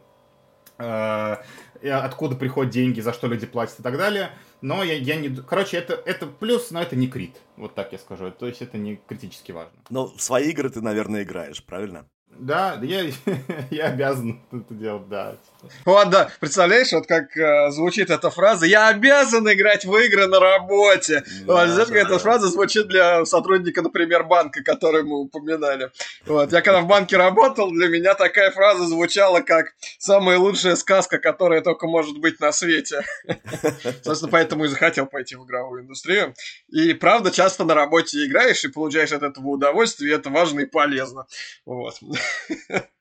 Э, 0.79 1.37
откуда 1.81 2.35
приходят 2.35 2.71
деньги, 2.71 3.01
за 3.01 3.13
что 3.13 3.27
люди 3.27 3.45
платят 3.45 3.79
и 3.79 3.83
так 3.83 3.97
далее. 3.97 4.29
Но 4.61 4.83
я, 4.83 4.95
я 4.95 5.15
не... 5.15 5.29
Короче, 5.29 5.77
это, 5.77 5.93
это 5.93 6.27
плюс, 6.27 6.71
но 6.71 6.81
это 6.81 6.95
не 6.95 7.07
крит. 7.07 7.35
Вот 7.57 7.75
так 7.75 7.91
я 7.91 7.99
скажу. 7.99 8.31
То 8.31 8.47
есть 8.47 8.61
это 8.61 8.77
не 8.77 8.99
критически 9.07 9.51
важно. 9.51 9.73
Но 9.89 10.07
в 10.07 10.21
свои 10.21 10.49
игры 10.49 10.69
ты, 10.69 10.81
наверное, 10.81 11.23
играешь, 11.23 11.63
правильно? 11.63 12.07
Да, 12.39 12.79
я, 12.81 13.09
я 13.71 13.87
обязан 13.87 14.41
это 14.51 14.73
делать, 14.73 15.07
да. 15.07 15.37
Вот, 15.85 16.09
да, 16.09 16.29
представляешь, 16.39 16.91
вот 16.91 17.07
как 17.07 17.35
э, 17.35 17.71
звучит 17.71 18.09
эта 18.09 18.29
фраза 18.29 18.65
«Я 18.65 18.89
обязан 18.89 19.51
играть 19.51 19.85
в 19.85 19.95
игры 19.97 20.27
на 20.27 20.39
работе». 20.39 21.23
Да, 21.45 21.53
вот, 21.53 21.69
знаешь, 21.69 21.87
да, 21.89 21.93
как 21.93 21.93
да. 21.93 21.99
эта 21.99 22.19
фраза 22.19 22.47
звучит 22.47 22.87
для 22.87 23.25
сотрудника, 23.25 23.81
например, 23.81 24.23
банка, 24.23 24.63
который 24.63 25.03
мы 25.03 25.19
упоминали. 25.21 25.91
Вот, 26.25 26.51
я 26.51 26.61
когда 26.61 26.81
в 26.81 26.87
банке 26.87 27.17
работал, 27.17 27.71
для 27.71 27.87
меня 27.87 28.13
такая 28.13 28.51
фраза 28.51 28.85
звучала 28.85 29.41
как 29.41 29.73
«самая 29.97 30.37
лучшая 30.37 30.75
сказка, 30.75 31.17
которая 31.17 31.61
только 31.61 31.87
может 31.87 32.17
быть 32.19 32.39
на 32.39 32.51
свете». 32.51 33.03
Собственно, 34.03 34.31
поэтому 34.31 34.65
и 34.65 34.67
захотел 34.67 35.05
пойти 35.05 35.35
в 35.35 35.45
игровую 35.45 35.83
индустрию. 35.83 36.33
И 36.69 36.93
правда, 36.93 37.31
часто 37.31 37.63
на 37.63 37.73
работе 37.73 38.25
играешь 38.25 38.63
и 38.63 38.69
получаешь 38.69 39.11
от 39.11 39.23
этого 39.23 39.47
удовольствие, 39.47 40.11
и 40.11 40.15
это 40.15 40.29
важно 40.29 40.61
и 40.61 40.65
полезно. 40.65 41.25
Вот. 41.65 41.99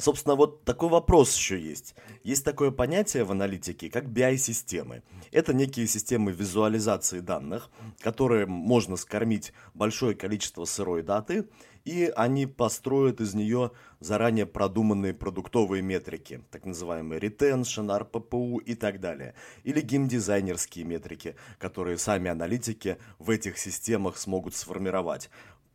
Собственно, 0.00 0.34
вот 0.34 0.64
такой 0.64 0.88
вопрос 0.88 1.36
еще 1.36 1.60
есть. 1.60 1.94
Есть 2.24 2.44
такое 2.44 2.70
понятие 2.70 3.24
в 3.24 3.32
аналитике, 3.32 3.90
как 3.90 4.04
BI-системы. 4.04 5.02
Это 5.30 5.52
некие 5.52 5.86
системы 5.86 6.32
визуализации 6.32 7.20
данных, 7.20 7.68
которые 8.00 8.46
можно 8.46 8.96
скормить 8.96 9.52
большое 9.74 10.14
количество 10.14 10.64
сырой 10.64 11.02
даты, 11.02 11.48
и 11.84 12.10
они 12.16 12.46
построят 12.46 13.20
из 13.20 13.34
нее 13.34 13.72
заранее 14.00 14.46
продуманные 14.46 15.12
продуктовые 15.12 15.82
метрики, 15.82 16.42
так 16.50 16.64
называемые 16.64 17.20
retention, 17.20 17.88
RPPU 17.88 18.62
и 18.62 18.74
так 18.74 19.00
далее, 19.00 19.34
или 19.64 19.80
геймдизайнерские 19.80 20.84
метрики, 20.84 21.36
которые 21.58 21.98
сами 21.98 22.30
аналитики 22.30 22.96
в 23.18 23.30
этих 23.30 23.58
системах 23.58 24.16
смогут 24.16 24.54
сформировать. 24.54 25.30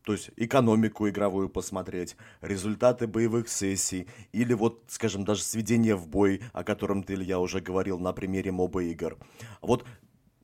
То 0.06 0.14
есть 0.14 0.30
экономику 0.38 1.10
игровую 1.10 1.50
посмотреть, 1.50 2.16
результаты 2.42 3.08
боевых 3.08 3.50
сессий, 3.50 4.08
или 4.32 4.54
вот, 4.54 4.84
скажем, 4.88 5.26
даже 5.26 5.42
сведение 5.42 5.96
в 5.96 6.08
бой, 6.08 6.42
о 6.54 6.64
котором 6.64 7.04
ты, 7.04 7.16
Илья, 7.16 7.40
уже 7.40 7.60
говорил 7.60 8.00
на 8.00 8.14
примере 8.14 8.52
моба 8.52 8.84
игр. 8.84 9.18
Вот 9.62 9.84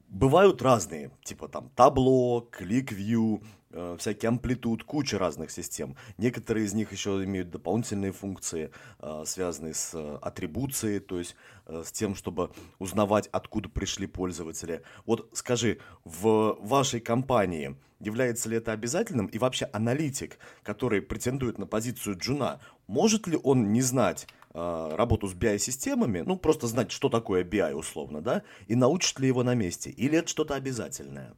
бывают 0.09 0.63
разные, 0.63 1.11
типа 1.23 1.47
там 1.47 1.69
табло, 1.75 2.49
ClickView, 2.51 3.43
э, 3.69 3.97
всякий 3.99 4.25
амплитуд, 4.25 4.83
куча 4.83 5.19
разных 5.19 5.51
систем. 5.51 5.95
Некоторые 6.17 6.65
из 6.65 6.73
них 6.73 6.91
еще 6.91 7.23
имеют 7.23 7.51
дополнительные 7.51 8.13
функции, 8.13 8.71
э, 8.97 9.23
связанные 9.27 9.75
с 9.75 9.91
э, 9.93 10.17
атрибуцией, 10.23 10.99
то 10.99 11.19
есть 11.19 11.35
с 11.67 11.91
тем, 11.91 12.15
чтобы 12.15 12.49
узнавать, 12.79 13.29
откуда 13.31 13.69
пришли 13.69 14.07
пользователи. 14.07 14.81
Вот 15.05 15.29
скажи, 15.33 15.77
в 16.03 16.57
вашей 16.59 16.99
компании 16.99 17.77
является 18.01 18.49
ли 18.49 18.57
это 18.57 18.71
обязательным? 18.71 19.27
И 19.27 19.37
вообще 19.37 19.69
аналитик, 19.71 20.37
который 20.63 21.01
претендует 21.01 21.57
на 21.57 21.67
позицию 21.67 22.17
джуна, 22.17 22.59
может 22.87 23.27
ли 23.27 23.37
он 23.41 23.71
не 23.71 23.81
знать 23.81 24.27
э, 24.53 24.89
работу 24.95 25.27
с 25.27 25.33
BI-системами, 25.33 26.23
ну 26.25 26.37
просто 26.37 26.67
знать, 26.67 26.91
что 26.91 27.09
такое 27.09 27.43
BI 27.43 27.73
условно, 27.73 28.21
да, 28.21 28.43
и 28.67 28.75
научит 28.75 29.19
ли 29.19 29.27
его 29.27 29.43
на 29.43 29.55
месте? 29.55 29.89
Или 29.89 30.17
это 30.17 30.27
что-то 30.27 30.55
обязательное? 30.55 31.35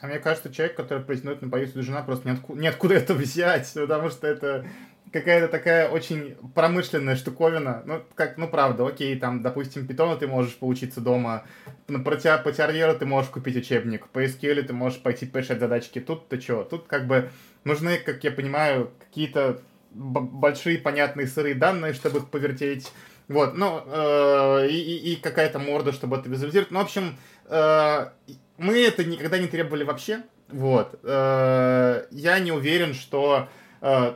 А 0.00 0.08
мне 0.08 0.18
кажется, 0.18 0.52
человек, 0.52 0.76
который 0.76 1.02
претендует 1.02 1.40
на 1.40 1.48
позицию 1.48 1.82
жена, 1.82 2.02
просто 2.02 2.28
неоткуда, 2.28 2.60
неоткуда 2.60 2.94
это 2.94 3.14
взять, 3.14 3.72
потому 3.74 4.10
что 4.10 4.26
это 4.26 4.66
какая-то 5.12 5.48
такая 5.48 5.88
очень 5.88 6.36
промышленная 6.54 7.16
штуковина. 7.16 7.82
Ну, 7.86 8.02
как, 8.14 8.36
ну, 8.38 8.48
правда, 8.48 8.86
окей, 8.86 9.16
там, 9.18 9.42
допустим, 9.42 9.86
питона 9.86 10.16
ты 10.16 10.26
можешь 10.26 10.56
поучиться 10.56 11.00
дома, 11.00 11.44
на 11.88 12.00
про 12.00 12.16
тебя, 12.16 12.38
по 12.38 12.52
терьеру 12.52 12.98
ты 12.98 13.06
можешь 13.06 13.30
купить 13.30 13.56
учебник, 13.56 14.08
по 14.08 14.24
SQL 14.24 14.62
ты 14.62 14.72
можешь 14.72 15.00
пойти 15.00 15.26
порешать 15.26 15.60
задачки. 15.60 16.00
Тут-то 16.00 16.40
что? 16.40 16.64
Тут 16.64 16.86
как 16.86 17.06
бы 17.06 17.30
нужны, 17.64 17.98
как 17.98 18.22
я 18.24 18.30
понимаю, 18.30 18.90
какие-то 18.98 19.60
большие 19.90 20.78
понятные 20.78 21.26
сырые 21.26 21.54
данные, 21.54 21.94
чтобы 21.94 22.18
их 22.18 22.28
повертеть. 22.28 22.92
Вот, 23.28 23.56
ну, 23.56 23.82
э, 23.86 24.68
и, 24.68 25.12
и 25.12 25.16
какая-то 25.16 25.58
морда, 25.58 25.92
чтобы 25.92 26.16
это 26.16 26.28
визуализировать. 26.28 26.70
Ну, 26.70 26.78
в 26.78 26.82
общем, 26.82 27.16
э, 27.46 28.06
мы 28.58 28.78
это 28.78 29.04
никогда 29.04 29.38
не 29.38 29.48
требовали 29.48 29.82
вообще. 29.82 30.22
Вот. 30.48 30.98
Э, 31.02 32.04
я 32.10 32.38
не 32.38 32.52
уверен, 32.52 32.94
что 32.94 33.48
э, 33.80 34.14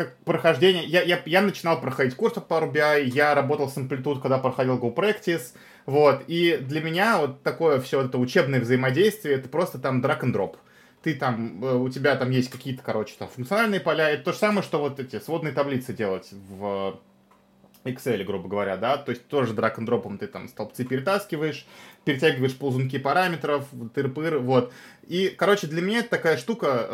как 0.00 0.16
прохождение... 0.24 0.84
Я, 0.86 1.02
я, 1.02 1.20
я 1.26 1.42
начинал 1.42 1.78
проходить 1.78 2.14
курс 2.14 2.32
по 2.32 2.40
Power 2.40 2.72
BI, 2.72 3.04
я 3.04 3.34
работал 3.34 3.68
с 3.68 3.76
Amplitude, 3.76 4.22
когда 4.22 4.38
проходил 4.38 4.78
Go 4.78 4.94
Practice, 4.94 5.52
вот, 5.84 6.24
и 6.26 6.56
для 6.56 6.80
меня 6.80 7.18
вот 7.18 7.42
такое 7.42 7.80
все 7.80 8.00
это 8.00 8.16
учебное 8.16 8.60
взаимодействие, 8.60 9.34
это 9.34 9.50
просто 9.50 9.78
там 9.78 10.00
drag 10.00 10.20
and 10.22 10.32
drop. 10.32 10.56
Ты 11.02 11.14
там, 11.14 11.62
э, 11.62 11.74
у 11.74 11.90
тебя 11.90 12.16
там 12.16 12.30
есть 12.30 12.50
какие-то, 12.50 12.82
короче, 12.82 13.14
там 13.18 13.28
функциональные 13.28 13.80
поля, 13.80 14.08
это 14.08 14.24
то 14.24 14.32
же 14.32 14.38
самое, 14.38 14.62
что 14.62 14.80
вот 14.80 14.98
эти 14.98 15.20
сводные 15.20 15.52
таблицы 15.52 15.92
делать 15.92 16.30
в 16.32 16.98
Excel, 17.84 18.24
грубо 18.24 18.48
говоря, 18.48 18.78
да, 18.78 18.96
то 18.96 19.10
есть 19.10 19.28
тоже 19.28 19.52
драг 19.52 19.78
н 19.78 19.84
дропом 19.84 20.16
ты 20.16 20.28
там 20.28 20.48
столбцы 20.48 20.84
перетаскиваешь, 20.84 21.66
перетягиваешь 22.04 22.56
ползунки 22.56 22.98
параметров, 22.98 23.66
тыр-пыр, 23.94 24.38
вот. 24.38 24.72
И, 25.06 25.28
короче, 25.28 25.66
для 25.66 25.82
меня 25.82 26.00
это 26.00 26.10
такая 26.10 26.36
штука, 26.36 26.86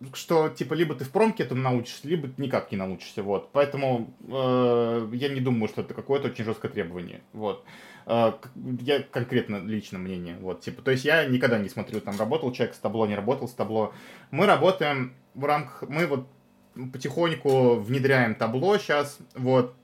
э, 0.00 0.06
что, 0.14 0.48
типа, 0.48 0.74
либо 0.74 0.94
ты 0.94 1.04
в 1.04 1.10
промке 1.10 1.42
этому 1.42 1.62
научишься, 1.62 2.08
либо 2.08 2.28
никак 2.38 2.70
не 2.70 2.78
научишься, 2.78 3.22
вот. 3.22 3.50
Поэтому 3.52 4.14
э, 4.28 5.08
я 5.12 5.28
не 5.28 5.40
думаю, 5.40 5.68
что 5.68 5.82
это 5.82 5.94
какое-то 5.94 6.28
очень 6.28 6.44
жесткое 6.44 6.70
требование, 6.70 7.22
вот. 7.32 7.64
Э, 8.06 8.32
я 8.80 9.02
конкретно 9.02 9.58
лично 9.58 9.98
мнение, 9.98 10.36
вот, 10.40 10.62
типа, 10.62 10.80
то 10.82 10.90
есть 10.90 11.04
я 11.04 11.24
никогда 11.26 11.58
не 11.58 11.68
смотрю, 11.68 12.00
там, 12.00 12.18
работал 12.18 12.52
человек 12.52 12.74
с 12.74 12.78
табло, 12.78 13.06
не 13.06 13.14
работал 13.14 13.48
с 13.48 13.52
табло. 13.52 13.92
Мы 14.30 14.46
работаем 14.46 15.14
в 15.34 15.44
рамках, 15.44 15.88
мы 15.88 16.06
вот 16.06 16.26
потихоньку 16.92 17.76
внедряем 17.76 18.34
табло 18.34 18.78
сейчас, 18.78 19.18
вот, 19.34 19.74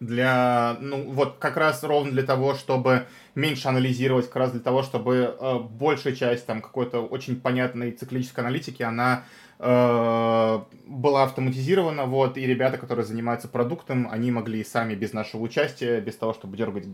для, 0.00 0.76
ну, 0.80 1.10
вот 1.10 1.36
как 1.38 1.56
раз 1.56 1.82
ровно 1.82 2.12
для 2.12 2.22
того, 2.22 2.54
чтобы 2.54 3.06
меньше 3.34 3.68
анализировать, 3.68 4.26
как 4.26 4.36
раз 4.36 4.52
для 4.52 4.60
того, 4.60 4.82
чтобы 4.82 5.36
э, 5.38 5.58
большая 5.58 6.14
часть 6.14 6.46
там 6.46 6.60
какой-то 6.60 7.00
очень 7.00 7.40
понятной 7.40 7.92
циклической 7.92 8.44
аналитики, 8.44 8.82
она 8.82 9.24
Э, 9.60 10.60
была 10.86 11.24
автоматизирована, 11.24 12.04
вот, 12.04 12.38
и 12.38 12.46
ребята, 12.46 12.78
которые 12.78 13.04
занимаются 13.04 13.48
продуктом, 13.48 14.08
они 14.08 14.30
могли 14.30 14.62
сами 14.62 14.94
без 14.94 15.12
нашего 15.12 15.42
участия, 15.42 16.00
без 16.00 16.16
того, 16.16 16.32
чтобы 16.32 16.56
дергать 16.56 16.84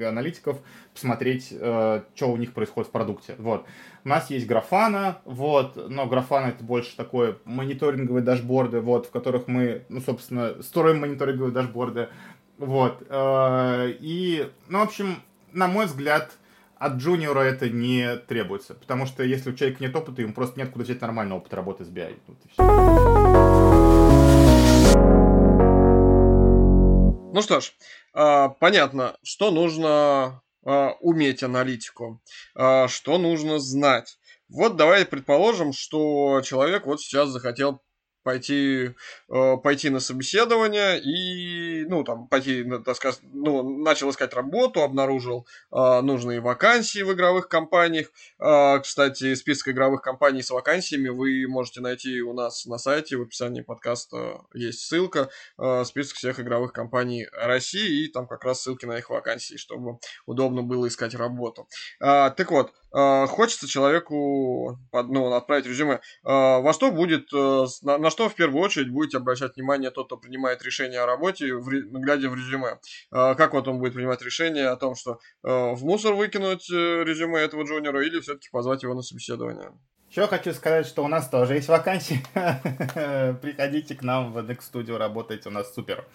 аналитиков, 0.00 0.58
посмотреть, 0.94 1.48
э, 1.50 2.02
что 2.14 2.30
у 2.30 2.36
них 2.36 2.52
происходит 2.52 2.88
в 2.88 2.92
продукте, 2.92 3.34
вот. 3.38 3.66
У 4.04 4.08
нас 4.08 4.30
есть 4.30 4.46
графана, 4.46 5.18
вот, 5.24 5.90
но 5.90 6.06
графана 6.06 6.46
это 6.46 6.62
больше 6.62 6.96
такое 6.96 7.38
мониторинговые 7.44 8.22
дашборды, 8.22 8.80
вот, 8.80 9.06
в 9.06 9.10
которых 9.10 9.48
мы, 9.48 9.82
ну, 9.88 10.00
собственно, 10.00 10.62
строим 10.62 11.00
мониторинговые 11.00 11.52
дашборды, 11.52 12.08
вот, 12.58 13.02
э, 13.08 13.92
и, 14.00 14.50
ну, 14.68 14.80
в 14.80 14.82
общем, 14.82 15.22
на 15.52 15.68
мой 15.68 15.86
взгляд, 15.86 16.32
от 16.78 16.94
джуниора 16.94 17.40
это 17.40 17.68
не 17.68 18.16
требуется. 18.16 18.74
Потому 18.74 19.06
что 19.06 19.22
если 19.22 19.50
у 19.50 19.54
человека 19.54 19.82
нет 19.82 19.96
опыта, 19.96 20.22
ему 20.22 20.32
просто 20.32 20.58
нет 20.58 20.70
куда 20.70 20.84
взять 20.84 21.00
нормальный 21.00 21.36
опыт 21.36 21.54
работы 21.54 21.84
с 21.84 21.88
BI. 21.88 22.18
Вот 22.26 22.36
ну 27.34 27.42
что 27.42 27.60
ж, 27.60 27.72
а, 28.14 28.48
понятно, 28.48 29.16
что 29.22 29.50
нужно 29.50 30.42
а, 30.64 30.92
уметь 31.00 31.42
аналитику, 31.42 32.20
что 32.54 33.18
нужно 33.18 33.58
знать. 33.58 34.18
Вот 34.48 34.76
давай 34.76 35.04
предположим, 35.04 35.72
что 35.72 36.40
человек 36.42 36.86
вот 36.86 37.00
сейчас 37.00 37.30
захотел 37.30 37.82
пойти, 38.26 38.96
э, 39.28 39.56
пойти 39.62 39.88
на 39.88 40.00
собеседование 40.00 41.00
и, 41.00 41.84
ну, 41.84 42.02
там, 42.02 42.26
пойти, 42.26 42.64
так 42.84 42.96
сказать, 42.96 43.20
ну, 43.22 43.62
начал 43.84 44.10
искать 44.10 44.34
работу, 44.34 44.82
обнаружил 44.82 45.46
э, 45.70 46.00
нужные 46.00 46.40
вакансии 46.40 47.04
в 47.04 47.12
игровых 47.12 47.48
компаниях. 47.48 48.08
Э, 48.40 48.80
кстати, 48.80 49.32
список 49.36 49.68
игровых 49.68 50.02
компаний 50.02 50.42
с 50.42 50.50
вакансиями 50.50 51.08
вы 51.08 51.46
можете 51.46 51.80
найти 51.80 52.20
у 52.20 52.32
нас 52.32 52.66
на 52.66 52.78
сайте, 52.78 53.16
в 53.16 53.22
описании 53.22 53.60
подкаста 53.60 54.40
есть 54.52 54.80
ссылка, 54.80 55.30
э, 55.56 55.84
список 55.84 56.16
всех 56.16 56.40
игровых 56.40 56.72
компаний 56.72 57.28
России, 57.30 58.06
и 58.06 58.08
там 58.08 58.26
как 58.26 58.42
раз 58.42 58.60
ссылки 58.60 58.86
на 58.86 58.98
их 58.98 59.08
вакансии, 59.08 59.56
чтобы 59.56 60.00
удобно 60.26 60.64
было 60.64 60.88
искать 60.88 61.14
работу. 61.14 61.68
Э, 62.00 62.32
так 62.36 62.50
вот, 62.50 62.72
хочется 62.96 63.68
человеку, 63.68 64.78
ну, 64.92 65.32
отправить 65.34 65.66
резюме, 65.66 65.94
э, 65.94 65.98
во 66.24 66.72
что 66.72 66.90
будет, 66.90 67.28
э, 67.34 67.66
на, 67.82 67.98
на 67.98 68.10
что 68.10 68.30
в 68.30 68.34
первую 68.34 68.62
очередь 68.62 68.90
будете 68.90 69.18
обращать 69.18 69.56
внимание 69.56 69.90
тот, 69.90 70.06
кто 70.06 70.16
принимает 70.16 70.62
решение 70.62 71.00
о 71.00 71.06
работе, 71.06 71.54
в, 71.54 71.68
глядя 71.68 72.30
в 72.30 72.34
резюме? 72.34 72.78
Как 73.10 73.52
вот 73.52 73.68
он 73.68 73.80
будет 73.80 73.92
принимать 73.94 74.22
решение 74.22 74.68
о 74.68 74.76
том, 74.76 74.94
что 74.94 75.18
в 75.42 75.84
мусор 75.84 76.14
выкинуть 76.14 76.70
э, 76.70 77.04
резюме 77.04 77.40
этого 77.40 77.64
джуниора 77.64 78.02
или 78.02 78.20
все-таки 78.20 78.48
позвать 78.50 78.82
его 78.82 78.94
на 78.94 79.02
собеседование? 79.02 79.72
Еще 80.08 80.26
хочу 80.26 80.54
сказать, 80.54 80.86
что 80.86 81.04
у 81.04 81.08
нас 81.08 81.28
тоже 81.28 81.56
есть 81.56 81.68
вакансии. 81.68 82.24
Приходите 83.42 83.94
к 83.94 84.02
нам 84.02 84.32
в 84.32 84.38
NX 84.38 84.60
Studio 84.72 84.96
работать, 84.96 85.46
у 85.46 85.50
нас 85.50 85.74
супер. 85.74 86.06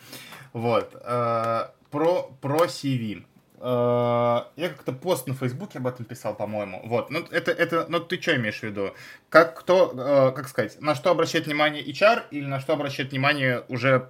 Вот. 0.54 0.94
Про, 0.94 2.32
про 2.42 2.66
CV. 2.66 3.26
Э, 3.64 4.46
я 4.56 4.70
как-то 4.70 4.92
пост 4.92 5.28
на 5.28 5.36
Фейсбуке 5.36 5.78
об 5.78 5.88
этом 5.88 6.06
писал, 6.06 6.36
по-моему. 6.36 6.82
Вот, 6.86 7.12
ну 7.12 7.20
это, 7.30 7.52
это, 7.52 7.86
ну 7.90 8.00
ты 8.00 8.20
что 8.20 8.36
имеешь 8.36 8.60
в 8.60 8.64
виду? 8.64 8.94
Как 9.30 9.60
кто, 9.60 9.94
э, 9.94 10.36
как 10.36 10.48
сказать, 10.48 10.82
на 10.82 10.96
что 10.96 11.12
обращает 11.12 11.46
внимание 11.46 11.84
HR 11.84 12.24
или 12.32 12.46
на 12.46 12.60
что 12.60 12.74
обращает 12.74 13.12
внимание 13.12 13.64
уже 13.68 14.10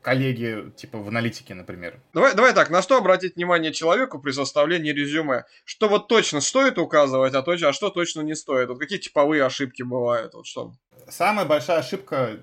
коллеги, 0.00 0.72
типа 0.76 0.98
в 0.98 1.08
аналитике, 1.08 1.54
например. 1.54 2.00
Давай, 2.12 2.34
давай 2.34 2.52
так, 2.54 2.70
на 2.70 2.82
что 2.82 2.96
обратить 2.96 3.36
внимание 3.36 3.72
человеку 3.72 4.18
при 4.18 4.32
составлении 4.32 4.90
резюме? 4.90 5.44
Что 5.64 5.88
вот 5.88 6.08
точно 6.08 6.40
стоит 6.40 6.78
указывать, 6.78 7.34
а, 7.34 7.42
точно, 7.42 7.68
а 7.68 7.72
что 7.72 7.90
точно 7.90 8.22
не 8.22 8.34
стоит? 8.34 8.68
Вот 8.68 8.78
какие 8.78 8.98
типовые 8.98 9.44
ошибки 9.44 9.82
бывают? 9.82 10.34
Вот 10.34 10.46
что? 10.46 10.72
Самая 11.08 11.46
большая 11.46 11.78
ошибка 11.78 12.38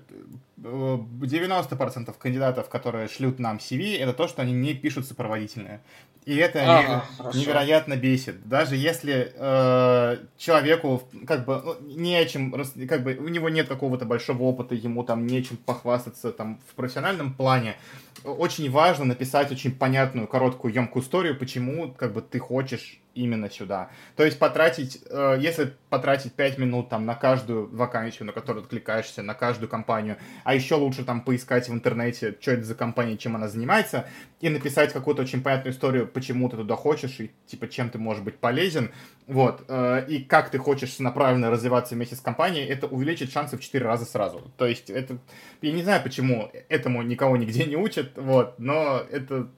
90% 0.56 2.14
кандидатов, 2.18 2.68
которые 2.68 3.08
шлют 3.08 3.38
нам 3.38 3.56
CV, 3.56 3.98
это 3.98 4.12
то, 4.12 4.28
что 4.28 4.42
они 4.42 4.52
не 4.52 4.74
пишут 4.74 5.06
сопроводительное. 5.06 5.82
И 6.26 6.36
это 6.36 6.62
ага, 6.62 7.04
невероятно 7.34 7.96
бесит. 7.96 8.46
Даже 8.46 8.76
если 8.76 9.32
э, 9.34 10.18
человеку 10.36 11.02
как 11.26 11.46
бы 11.46 11.62
ну, 11.64 11.76
не 11.80 12.14
о 12.14 12.26
чем, 12.26 12.52
как 12.88 13.02
бы 13.02 13.14
у 13.14 13.28
него 13.28 13.48
нет 13.48 13.68
какого-то 13.68 14.04
большого 14.04 14.42
опыта, 14.42 14.74
ему 14.74 15.02
там 15.02 15.26
нечем 15.26 15.56
похвастаться 15.56 16.30
там 16.30 16.60
в 16.68 16.74
профессиональном 16.74 17.32
плане, 17.32 17.76
очень 18.22 18.70
важно 18.70 19.06
написать 19.06 19.50
очень 19.50 19.74
понятную, 19.74 20.28
короткую, 20.28 20.74
емкую 20.74 21.02
историю, 21.02 21.38
почему 21.38 21.90
как 21.90 22.12
бы 22.12 22.20
ты 22.20 22.38
хочешь 22.38 23.00
именно 23.14 23.50
сюда. 23.50 23.90
То 24.16 24.24
есть 24.24 24.38
потратить, 24.38 25.02
э, 25.08 25.38
если 25.40 25.74
потратить 25.88 26.32
5 26.32 26.58
минут 26.58 26.88
там 26.88 27.06
на 27.06 27.14
каждую 27.14 27.68
вакансию, 27.74 28.26
на 28.26 28.32
которую 28.32 28.64
откликаешься, 28.64 29.22
на 29.22 29.34
каждую 29.34 29.68
компанию, 29.68 30.16
а 30.44 30.54
еще 30.54 30.76
лучше 30.76 31.04
там 31.04 31.22
поискать 31.22 31.68
в 31.68 31.72
интернете, 31.72 32.36
что 32.40 32.52
это 32.52 32.64
за 32.64 32.74
компания, 32.74 33.16
чем 33.16 33.36
она 33.36 33.48
занимается, 33.48 34.06
и 34.40 34.48
написать 34.48 34.92
какую-то 34.92 35.22
очень 35.22 35.42
понятную 35.42 35.74
историю, 35.74 36.06
почему 36.06 36.48
ты 36.48 36.56
туда 36.56 36.76
хочешь, 36.76 37.20
и 37.20 37.30
типа 37.46 37.68
чем 37.68 37.90
ты 37.90 37.98
можешь 37.98 38.22
быть 38.22 38.38
полезен, 38.38 38.92
вот, 39.26 39.64
э, 39.68 40.06
и 40.08 40.24
как 40.24 40.50
ты 40.50 40.58
хочешь 40.58 40.98
направленно 40.98 41.50
развиваться 41.50 41.94
вместе 41.94 42.16
с 42.16 42.20
компанией, 42.20 42.66
это 42.66 42.86
увеличит 42.86 43.32
шансы 43.32 43.56
в 43.56 43.60
4 43.60 43.84
раза 43.84 44.04
сразу. 44.04 44.50
То 44.56 44.66
есть 44.66 44.90
это, 44.90 45.18
я 45.62 45.72
не 45.72 45.82
знаю, 45.82 46.02
почему 46.02 46.50
этому 46.68 47.02
никого 47.02 47.36
нигде 47.36 47.64
не 47.64 47.76
учат, 47.76 48.12
вот, 48.16 48.58
но 48.58 49.02
это 49.10 49.48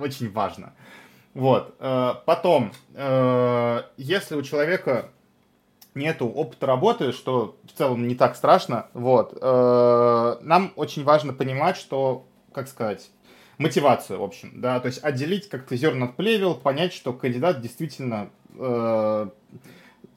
очень 0.00 0.30
важно. 0.30 0.74
Вот. 1.34 1.74
Э, 1.78 2.14
потом, 2.26 2.72
э, 2.94 3.82
если 3.96 4.34
у 4.34 4.42
человека 4.42 5.10
нету 5.94 6.26
опыта 6.26 6.66
работы, 6.66 7.12
что 7.12 7.56
в 7.64 7.76
целом 7.76 8.06
не 8.06 8.14
так 8.14 8.36
страшно, 8.36 8.86
вот, 8.92 9.36
э, 9.40 10.36
нам 10.42 10.72
очень 10.76 11.04
важно 11.04 11.32
понимать, 11.32 11.76
что, 11.76 12.26
как 12.52 12.68
сказать, 12.68 13.10
мотивацию, 13.58 14.18
в 14.18 14.22
общем, 14.22 14.60
да, 14.60 14.80
то 14.80 14.86
есть 14.86 15.02
отделить 15.02 15.48
как-то 15.48 15.76
зерна 15.76 16.06
от 16.06 16.16
плевел, 16.16 16.54
понять, 16.54 16.92
что 16.92 17.12
кандидат 17.12 17.60
действительно 17.60 18.30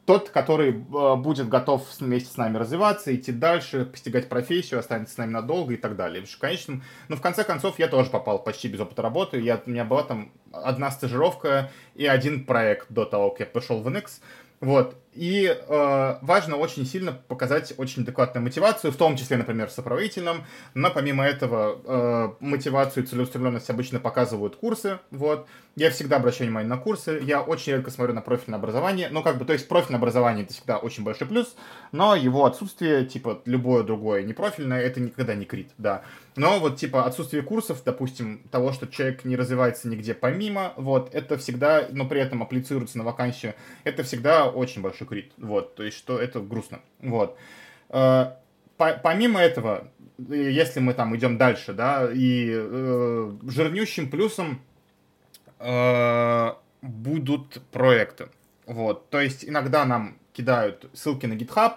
тот, 0.06 0.30
который 0.30 0.72
э, 0.72 1.16
будет 1.16 1.50
готов 1.50 1.84
вместе 2.00 2.32
с 2.32 2.38
нами 2.38 2.58
развиваться, 2.58 3.16
идти 3.16 3.32
дальше, 3.32 3.86
постигать 3.86 4.30
профессию, 4.30 4.80
останется 4.80 5.16
с 5.16 5.18
нами 5.18 5.32
надолго 5.32 5.74
и 5.74 5.78
так 5.78 5.96
далее. 5.96 6.24
В 6.24 6.38
конечном, 6.38 6.84
ну, 7.08 7.16
в 7.16 7.22
конце 7.22 7.44
концов, 7.44 7.80
я 7.80 7.88
тоже 7.88 8.12
попал 8.12 8.44
почти 8.44 8.68
без 8.68 8.80
опыта 8.80 9.02
работы. 9.02 9.40
Я, 9.40 9.62
у 9.66 9.70
меня 9.70 9.84
была 9.84 10.04
там 10.04 10.32
одна 10.52 10.92
стажировка 10.92 11.72
и 11.96 12.06
один 12.06 12.46
проект 12.46 12.92
до 12.92 13.06
того, 13.06 13.32
как 13.32 13.40
я 13.40 13.46
пошел 13.48 13.82
в 13.82 13.88
NX. 13.88 14.22
Вот. 14.62 14.96
И 15.16 15.46
э, 15.48 16.16
важно 16.22 16.58
очень 16.58 16.86
сильно 16.86 17.14
показать 17.14 17.74
очень 17.78 18.04
адекватную 18.04 18.44
мотивацию, 18.44 18.92
в 18.92 18.98
том 18.98 19.16
числе, 19.16 19.38
например, 19.38 19.70
в 19.70 19.72
сопроводительном. 19.72 20.44
Но 20.74 20.92
помимо 20.92 21.24
этого, 21.26 21.80
э, 21.86 22.30
мотивацию 22.42 23.04
и 23.04 23.08
целеустремленность 23.08 23.70
обычно 23.70 24.00
показывают 24.00 24.58
курсы. 24.58 25.00
Вот. 25.12 25.48
Я 25.78 25.90
всегда 25.90 26.18
обращаю 26.18 26.48
внимание 26.48 26.70
на 26.70 26.78
курсы. 26.78 27.20
Я 27.24 27.42
очень 27.42 27.74
редко 27.74 27.92
смотрю 27.92 28.14
на 28.14 28.22
профильное 28.22 28.60
образование. 28.60 29.10
Ну, 29.10 29.24
как 29.24 29.38
бы, 29.38 29.46
то 29.46 29.54
есть 29.54 29.68
профильное 29.68 30.00
образование 30.00 30.46
это 30.46 30.54
всегда 30.54 30.78
очень 30.78 31.04
большой 31.04 31.28
плюс, 31.28 31.56
но 31.92 32.16
его 32.16 32.46
отсутствие, 32.46 33.06
типа, 33.06 33.42
любое 33.46 33.84
другое 33.84 34.24
непрофильное, 34.24 34.82
это 34.82 35.00
никогда 35.00 35.36
не 35.36 35.46
крит, 35.46 35.72
да. 35.78 36.04
Но 36.36 36.60
вот, 36.60 36.78
типа, 36.78 37.06
отсутствие 37.06 37.44
курсов, 37.44 37.82
допустим, 37.86 38.42
того, 38.52 38.74
что 38.74 38.88
человек 38.88 39.24
не 39.24 39.36
развивается 39.36 39.88
нигде 39.88 40.14
помимо, 40.14 40.74
вот, 40.76 41.14
это 41.14 41.38
всегда, 41.38 41.88
но 41.92 42.06
при 42.06 42.22
этом 42.22 42.42
апплицируется 42.42 42.98
на 42.98 43.04
вакансию, 43.04 43.54
это 43.84 44.04
всегда 44.04 44.48
очень 44.48 44.82
большой 44.82 45.05
крит, 45.06 45.32
вот, 45.38 45.76
то 45.76 45.84
есть, 45.84 45.98
что 45.98 46.20
это 46.20 46.40
грустно, 46.40 46.80
вот. 47.00 47.38
Э, 47.90 48.34
помимо 48.78 49.40
этого, 49.40 49.88
если 50.18 50.80
мы 50.80 50.94
там 50.94 51.16
идем 51.16 51.38
дальше, 51.38 51.74
да, 51.74 52.10
и 52.12 52.50
э, 52.52 53.32
жирнющим 53.48 54.10
плюсом 54.10 54.62
э, 55.60 56.54
будут 56.82 57.62
проекты, 57.72 58.30
вот, 58.66 59.10
то 59.10 59.20
есть 59.20 59.46
иногда 59.46 59.86
нам 59.86 60.18
кидают 60.34 60.90
ссылки 60.94 61.26
на 61.26 61.34
GitHub, 61.34 61.76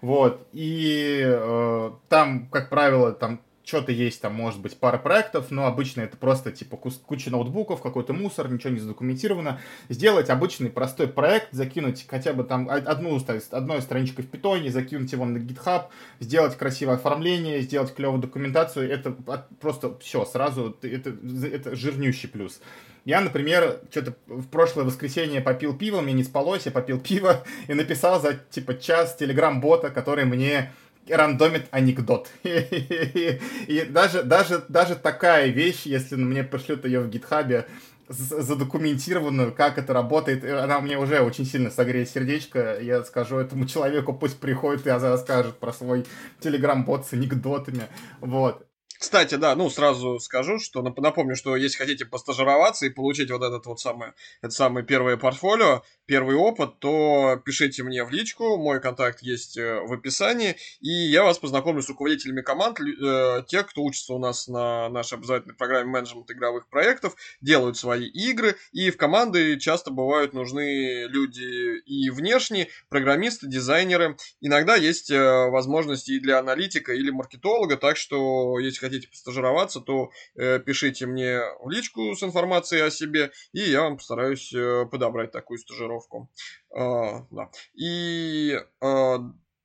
вот, 0.00 0.46
и 0.52 1.22
э, 1.24 1.90
там, 2.08 2.46
как 2.48 2.68
правило, 2.68 3.12
там 3.12 3.40
что-то 3.64 3.92
есть, 3.92 4.20
там 4.20 4.34
может 4.34 4.60
быть 4.60 4.76
пара 4.76 4.98
проектов, 4.98 5.50
но 5.50 5.66
обычно 5.66 6.02
это 6.02 6.16
просто 6.16 6.52
типа 6.52 6.76
куча 6.76 7.30
ноутбуков, 7.30 7.80
какой-то 7.80 8.12
мусор, 8.12 8.50
ничего 8.50 8.70
не 8.70 8.78
задокументировано. 8.78 9.60
Сделать 9.88 10.28
обычный 10.28 10.70
простой 10.70 11.08
проект, 11.08 11.48
закинуть 11.52 12.06
хотя 12.08 12.34
бы 12.34 12.44
там 12.44 12.68
одну, 12.68 13.18
одной 13.50 13.82
страничкой 13.82 14.24
в 14.24 14.28
питоне, 14.28 14.70
закинуть 14.70 15.10
его 15.12 15.24
на 15.24 15.38
GitHub, 15.38 15.86
сделать 16.20 16.56
красивое 16.56 16.96
оформление, 16.96 17.62
сделать 17.62 17.94
клевую 17.94 18.20
документацию, 18.20 18.90
это 18.90 19.16
просто 19.60 19.98
все, 19.98 20.24
сразу 20.24 20.76
это, 20.82 21.16
это 21.46 21.74
жирнющий 21.74 22.28
плюс. 22.28 22.60
Я, 23.04 23.20
например, 23.20 23.80
что-то 23.90 24.14
в 24.26 24.46
прошлое 24.46 24.86
воскресенье 24.86 25.42
попил 25.42 25.76
пиво, 25.76 26.00
мне 26.00 26.14
не 26.14 26.24
спалось, 26.24 26.64
я 26.64 26.72
попил 26.72 26.98
пиво 27.08 27.44
и 27.68 27.74
написал 27.74 28.20
за, 28.20 28.34
типа, 28.34 28.74
час 28.74 29.16
телеграм-бота, 29.16 29.90
который 29.90 30.24
мне 30.24 30.72
рандомит 31.08 31.66
анекдот. 31.70 32.30
И 32.42 33.86
даже, 33.88 34.22
даже, 34.22 34.64
даже 34.68 34.96
такая 34.96 35.48
вещь, 35.48 35.82
если 35.84 36.16
мне 36.16 36.44
пришлют 36.44 36.84
ее 36.84 37.00
в 37.00 37.08
гитхабе, 37.08 37.66
задокументированную, 38.08 39.52
как 39.52 39.78
это 39.78 39.92
работает. 39.92 40.44
Она 40.44 40.80
мне 40.80 40.98
уже 40.98 41.20
очень 41.20 41.46
сильно 41.46 41.70
согреет 41.70 42.08
сердечко. 42.08 42.78
Я 42.80 43.02
скажу 43.04 43.38
этому 43.38 43.66
человеку, 43.66 44.12
пусть 44.12 44.38
приходит 44.38 44.86
и 44.86 44.90
расскажет 44.90 45.58
про 45.58 45.72
свой 45.72 46.06
телеграм-бот 46.40 47.06
с 47.06 47.12
анекдотами. 47.12 47.84
Вот. 48.20 48.66
Кстати, 49.04 49.34
да, 49.34 49.54
ну 49.54 49.68
сразу 49.68 50.18
скажу, 50.18 50.58
что 50.58 50.80
напомню, 50.80 51.36
что 51.36 51.56
если 51.56 51.76
хотите 51.76 52.06
постажироваться 52.06 52.86
и 52.86 52.88
получить 52.88 53.30
вот 53.30 53.42
этот 53.42 53.66
вот 53.66 53.78
самый, 53.78 54.12
это 54.40 54.54
самое 54.54 54.84
первое 54.86 55.18
портфолио, 55.18 55.82
первый 56.06 56.36
опыт, 56.36 56.78
то 56.78 57.40
пишите 57.44 57.82
мне 57.82 58.02
в 58.04 58.10
личку, 58.10 58.56
мой 58.56 58.80
контакт 58.80 59.22
есть 59.22 59.56
э, 59.56 59.80
в 59.80 59.92
описании, 59.92 60.56
и 60.80 60.90
я 60.90 61.22
вас 61.22 61.38
познакомлю 61.38 61.82
с 61.82 61.88
руководителями 61.88 62.40
команд, 62.40 62.80
э, 62.80 63.42
тех, 63.46 63.68
кто 63.68 63.82
учится 63.82 64.14
у 64.14 64.18
нас 64.18 64.48
на 64.48 64.88
нашей 64.88 65.14
образовательной 65.14 65.54
программе 65.54 65.90
менеджмент 65.90 66.30
игровых 66.30 66.68
проектов, 66.68 67.14
делают 67.40 67.76
свои 67.76 68.06
игры, 68.06 68.56
и 68.72 68.90
в 68.90 68.96
команды 68.96 69.58
часто 69.58 69.90
бывают 69.90 70.32
нужны 70.32 71.06
люди 71.08 71.78
и 71.80 72.10
внешние, 72.10 72.68
программисты, 72.88 73.46
дизайнеры. 73.48 74.16
Иногда 74.40 74.76
есть 74.76 75.10
э, 75.10 75.48
возможности 75.50 76.12
и 76.12 76.20
для 76.20 76.38
аналитика 76.38 76.92
или 76.92 77.10
маркетолога, 77.10 77.76
так 77.76 77.96
что 77.96 78.58
если 78.58 78.78
хотите 78.78 78.93
постажироваться, 79.02 79.80
то 79.80 80.10
э, 80.36 80.58
пишите 80.60 81.06
мне 81.06 81.40
в 81.60 81.70
личку 81.70 82.14
с 82.14 82.22
информацией 82.22 82.82
о 82.82 82.90
себе, 82.90 83.32
и 83.52 83.60
я 83.60 83.82
вам 83.82 83.96
постараюсь 83.96 84.52
э, 84.54 84.86
подобрать 84.90 85.32
такую 85.32 85.58
стажировку. 85.58 86.30
Э, 86.76 87.20
да. 87.30 87.50
И 87.74 88.58
э, 88.80 89.16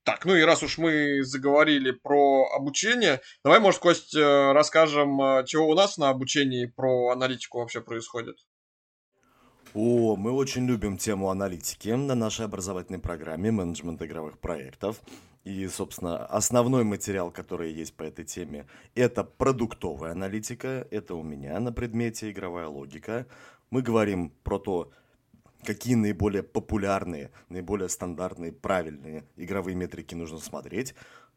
так, 0.03 0.25
ну 0.25 0.36
и 0.36 0.41
раз 0.41 0.63
уж 0.63 0.77
мы 0.80 1.23
заговорили 1.23 1.91
про 1.91 2.49
обучение, 2.55 3.21
давай, 3.43 3.59
может, 3.59 3.80
Кость, 3.80 4.15
э, 4.15 4.51
расскажем, 4.53 5.21
э, 5.21 5.45
чего 5.45 5.67
у 5.67 5.75
нас 5.75 5.97
на 5.97 6.09
обучении 6.09 6.65
про 6.65 7.09
аналитику 7.09 7.59
вообще 7.59 7.82
происходит. 7.82 8.38
О, 9.76 10.15
мы 10.15 10.32
очень 10.32 10.65
любим 10.65 10.97
тему 10.97 11.30
аналитики 11.30 11.89
на 11.89 12.15
нашей 12.15 12.45
образовательной 12.45 12.97
программе 12.97 13.51
менеджмент 13.51 14.01
игровых 14.01 14.39
проектов. 14.39 14.99
И, 15.43 15.67
собственно, 15.67 16.26
основной 16.26 16.84
материал, 16.84 17.30
который 17.30 17.72
есть 17.72 17.93
по 17.93 18.01
этой 18.01 18.26
теме, 18.26 18.65
это 18.95 19.24
продуктовая 19.24 20.13
аналитика. 20.13 20.88
Это 20.89 21.13
у 21.13 21.22
меня 21.22 21.59
на 21.59 21.72
предмете 21.72 22.32
игровая 22.32 22.65
логика. 22.65 23.28
Мы 23.70 23.84
говорим 23.84 24.32
про 24.43 24.57
то, 24.57 24.91
какие 25.63 25.93
наиболее 25.93 26.41
популярные, 26.41 27.30
наиболее 27.49 27.89
стандартные, 27.89 28.51
правильные 28.51 29.24
игровые 29.36 29.76
метрики 29.76 30.15
нужно 30.15 30.39
смотреть. 30.39 30.95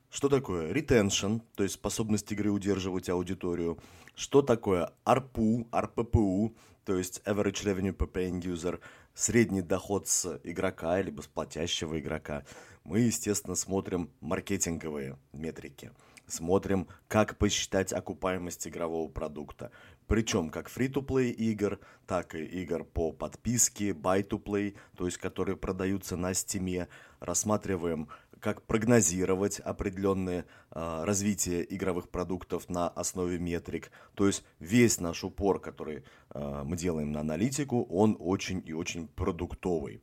Что 0.08 0.30
такое 0.30 0.72
retention, 0.72 1.42
то 1.54 1.64
есть 1.64 1.74
способность 1.74 2.32
игры 2.32 2.50
удерживать 2.50 3.10
аудиторию. 3.10 3.78
Что 4.14 4.40
такое 4.40 4.90
ARPU, 5.04 5.68
RPPU, 5.70 6.54
то 6.84 6.96
есть 6.96 7.22
Average 7.24 7.64
Revenue 7.64 7.96
per 7.96 8.10
Paying 8.10 8.40
User, 8.40 8.80
средний 9.14 9.62
доход 9.62 10.08
с 10.08 10.40
игрока, 10.42 11.00
либо 11.00 11.20
с 11.22 11.26
платящего 11.26 11.98
игрока 11.98 12.44
мы, 12.84 13.00
естественно, 13.00 13.54
смотрим 13.54 14.10
маркетинговые 14.20 15.18
метрики. 15.32 15.92
Смотрим, 16.26 16.88
как 17.08 17.36
посчитать 17.36 17.92
окупаемость 17.92 18.66
игрового 18.66 19.08
продукта. 19.08 19.70
Причем 20.06 20.50
как 20.50 20.68
free-to-play 20.68 21.30
игр, 21.30 21.78
так 22.06 22.34
и 22.34 22.44
игр 22.44 22.84
по 22.84 23.12
подписке, 23.12 23.90
buy-to-play, 23.90 24.76
то 24.96 25.06
есть 25.06 25.18
которые 25.18 25.56
продаются 25.56 26.16
на 26.16 26.34
стиме. 26.34 26.88
Рассматриваем, 27.20 28.08
как 28.40 28.62
прогнозировать 28.62 29.60
определенные 29.60 30.44
э, 30.72 31.04
развитие 31.04 31.64
игровых 31.74 32.08
продуктов 32.08 32.68
на 32.68 32.88
основе 32.88 33.38
метрик. 33.38 33.92
То 34.14 34.26
есть 34.26 34.44
весь 34.58 34.98
наш 35.00 35.22
упор, 35.22 35.60
который 35.60 36.04
мы 36.34 36.76
делаем 36.76 37.12
на 37.12 37.20
аналитику, 37.20 37.84
он 37.90 38.16
очень 38.18 38.62
и 38.64 38.72
очень 38.72 39.08
продуктовый. 39.08 40.00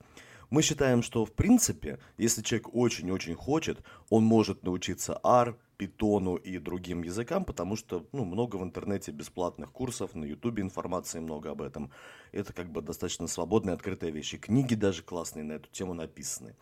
Мы 0.50 0.64
считаем, 0.64 1.04
что 1.04 1.26
в 1.26 1.32
принципе, 1.32 2.00
если 2.18 2.42
человек 2.42 2.74
очень-очень 2.74 3.36
хочет, 3.36 3.84
он 4.10 4.24
может 4.24 4.64
научиться 4.64 5.20
R, 5.24 5.56
питону 5.78 6.36
и 6.36 6.58
другим 6.58 7.04
языкам, 7.04 7.46
потому 7.46 7.76
что 7.76 8.06
ну, 8.12 8.26
много 8.26 8.58
в 8.58 8.64
интернете 8.64 9.12
бесплатных 9.12 9.72
курсов, 9.72 10.16
на 10.16 10.26
ютубе 10.26 10.64
информации 10.64 11.20
много 11.20 11.52
об 11.52 11.62
этом. 11.62 11.92
Это 12.32 12.52
как 12.52 12.70
бы 12.72 12.82
достаточно 12.82 13.28
свободная, 13.28 13.76
открытая 13.76 14.12
вещь. 14.12 14.34
И 14.34 14.38
книги 14.38 14.76
даже 14.76 15.04
классные 15.04 15.44
на 15.46 15.54
эту 15.54 15.70
тему 15.70 15.94
написаны. 15.94 16.56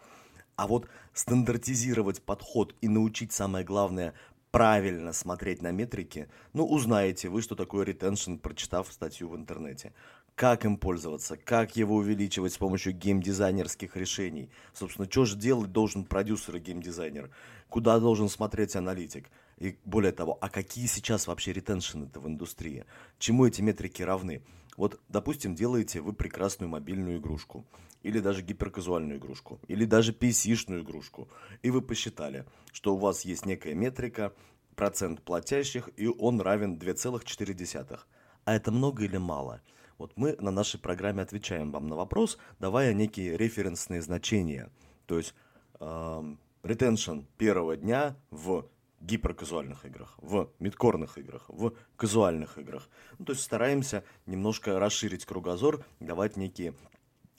А 0.55 0.67
вот 0.67 0.87
стандартизировать 1.13 2.21
подход 2.21 2.75
и 2.81 2.87
научить, 2.87 3.31
самое 3.31 3.65
главное, 3.65 4.13
правильно 4.51 5.13
смотреть 5.13 5.61
на 5.61 5.71
метрики, 5.71 6.29
ну, 6.53 6.65
узнаете 6.65 7.29
вы, 7.29 7.41
что 7.41 7.55
такое 7.55 7.85
ретеншн, 7.85 8.35
прочитав 8.35 8.91
статью 8.91 9.29
в 9.29 9.35
интернете 9.35 9.93
как 10.37 10.65
им 10.65 10.77
пользоваться, 10.77 11.35
как 11.35 11.75
его 11.75 11.95
увеличивать 11.95 12.53
с 12.53 12.59
помощью 12.59 12.93
геймдизайнерских 12.93 13.97
решений. 13.97 14.51
Собственно, 14.71 15.09
что 15.09 15.25
же 15.25 15.35
делать 15.35 15.71
должен 15.71 16.05
продюсер 16.05 16.57
и 16.57 16.59
геймдизайнер? 16.59 17.31
Куда 17.69 17.99
должен 17.99 18.29
смотреть 18.29 18.75
аналитик? 18.75 19.31
И 19.57 19.79
более 19.83 20.11
того, 20.11 20.37
а 20.39 20.49
какие 20.49 20.85
сейчас 20.85 21.25
вообще 21.25 21.53
ретеншены-то 21.53 22.19
в 22.19 22.27
индустрии? 22.27 22.85
Чему 23.17 23.47
эти 23.47 23.63
метрики 23.63 24.03
равны? 24.03 24.43
Вот, 24.77 25.01
допустим, 25.09 25.55
делаете 25.55 26.01
вы 26.01 26.13
прекрасную 26.13 26.69
мобильную 26.69 27.17
игрушку, 27.17 27.65
или 28.03 28.19
даже 28.19 28.43
гиперказуальную 28.43 29.17
игрушку, 29.17 29.59
или 29.67 29.85
даже 29.85 30.13
PC-шную 30.13 30.83
игрушку, 30.83 31.27
и 31.63 31.71
вы 31.71 31.81
посчитали, 31.81 32.45
что 32.71 32.95
у 32.95 32.97
вас 32.97 33.25
есть 33.25 33.45
некая 33.45 33.73
метрика, 33.73 34.33
процент 34.75 35.23
платящих, 35.23 35.89
и 35.97 36.07
он 36.07 36.39
равен 36.39 36.77
2,4. 36.77 37.99
А 38.45 38.55
это 38.55 38.71
много 38.71 39.03
или 39.03 39.17
мало? 39.17 39.61
Вот 39.97 40.13
мы 40.15 40.35
на 40.39 40.51
нашей 40.51 40.79
программе 40.79 41.23
отвечаем 41.23 41.71
вам 41.71 41.87
на 41.87 41.95
вопрос, 41.95 42.37
давая 42.59 42.93
некие 42.93 43.35
референсные 43.35 44.03
значения. 44.03 44.69
То 45.07 45.17
есть 45.17 45.33
эм, 45.79 46.39
ретеншн 46.61 47.21
первого 47.37 47.75
дня 47.75 48.15
в 48.29 48.69
гиперказуальных 49.07 49.85
играх, 49.85 50.15
в 50.17 50.49
мидкорных 50.59 51.17
играх, 51.17 51.45
в 51.47 51.73
казуальных 51.95 52.57
играх. 52.57 52.89
Ну, 53.17 53.25
то 53.25 53.31
есть 53.31 53.43
стараемся 53.43 54.03
немножко 54.25 54.79
расширить 54.79 55.25
кругозор, 55.25 55.85
давать 55.99 56.37
некие 56.37 56.73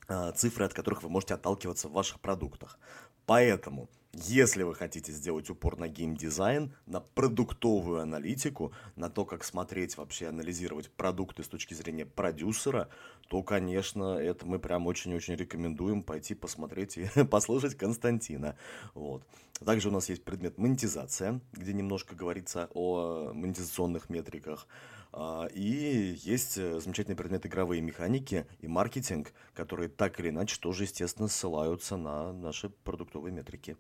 э, 0.09 0.33
цифры, 0.35 0.65
от 0.65 0.73
которых 0.73 1.03
вы 1.03 1.11
можете 1.11 1.35
отталкиваться 1.35 1.89
в 1.89 1.93
ваших 1.93 2.21
продуктах. 2.21 2.79
Поэтому 3.27 3.89
если 4.15 4.63
вы 4.63 4.75
хотите 4.75 5.13
сделать 5.13 5.51
упор 5.51 5.79
на 5.79 5.87
геймдизайн, 5.87 6.73
на 6.87 7.01
продуктовую 7.01 8.01
аналитику, 8.01 8.73
на 8.97 9.11
то, 9.11 9.25
как 9.25 9.45
смотреть 9.45 9.97
вообще, 9.97 10.29
анализировать 10.29 10.91
продукты 10.91 11.45
с 11.45 11.49
точки 11.49 11.75
зрения 11.75 12.07
продюсера, 12.07 12.89
то, 13.29 13.43
конечно, 13.43 14.17
это 14.17 14.47
мы 14.47 14.59
прям 14.59 14.87
очень-очень 14.87 15.35
рекомендуем 15.35 16.03
пойти 16.03 16.35
посмотреть 16.35 16.97
и 16.97 17.07
послушать 17.31 17.77
Константина. 17.77 18.57
Вот. 18.95 19.23
Также 19.65 19.89
у 19.89 19.93
нас 19.93 20.09
есть 20.09 20.25
предмет 20.25 20.57
монетизация, 20.57 21.41
где 21.53 21.73
немножко 21.73 22.15
говорится 22.15 22.69
о 22.75 23.33
монетизационных 23.33 24.09
метриках. 24.09 24.67
А, 25.13 25.47
и 25.47 26.17
есть 26.23 26.59
э, 26.59 26.81
замечательный 26.81 27.17
предмет 27.17 27.47
игровые 27.47 27.81
механики 27.83 28.47
и 28.61 28.69
маркетинг, 28.69 29.33
которые 29.55 29.89
так 29.89 30.21
или 30.21 30.29
иначе 30.29 30.59
тоже, 30.61 30.85
естественно, 30.85 31.29
ссылаются 31.29 31.97
на 31.97 32.33
наши 32.33 32.69
продуктовые 32.69 33.33
метрики. 33.33 33.77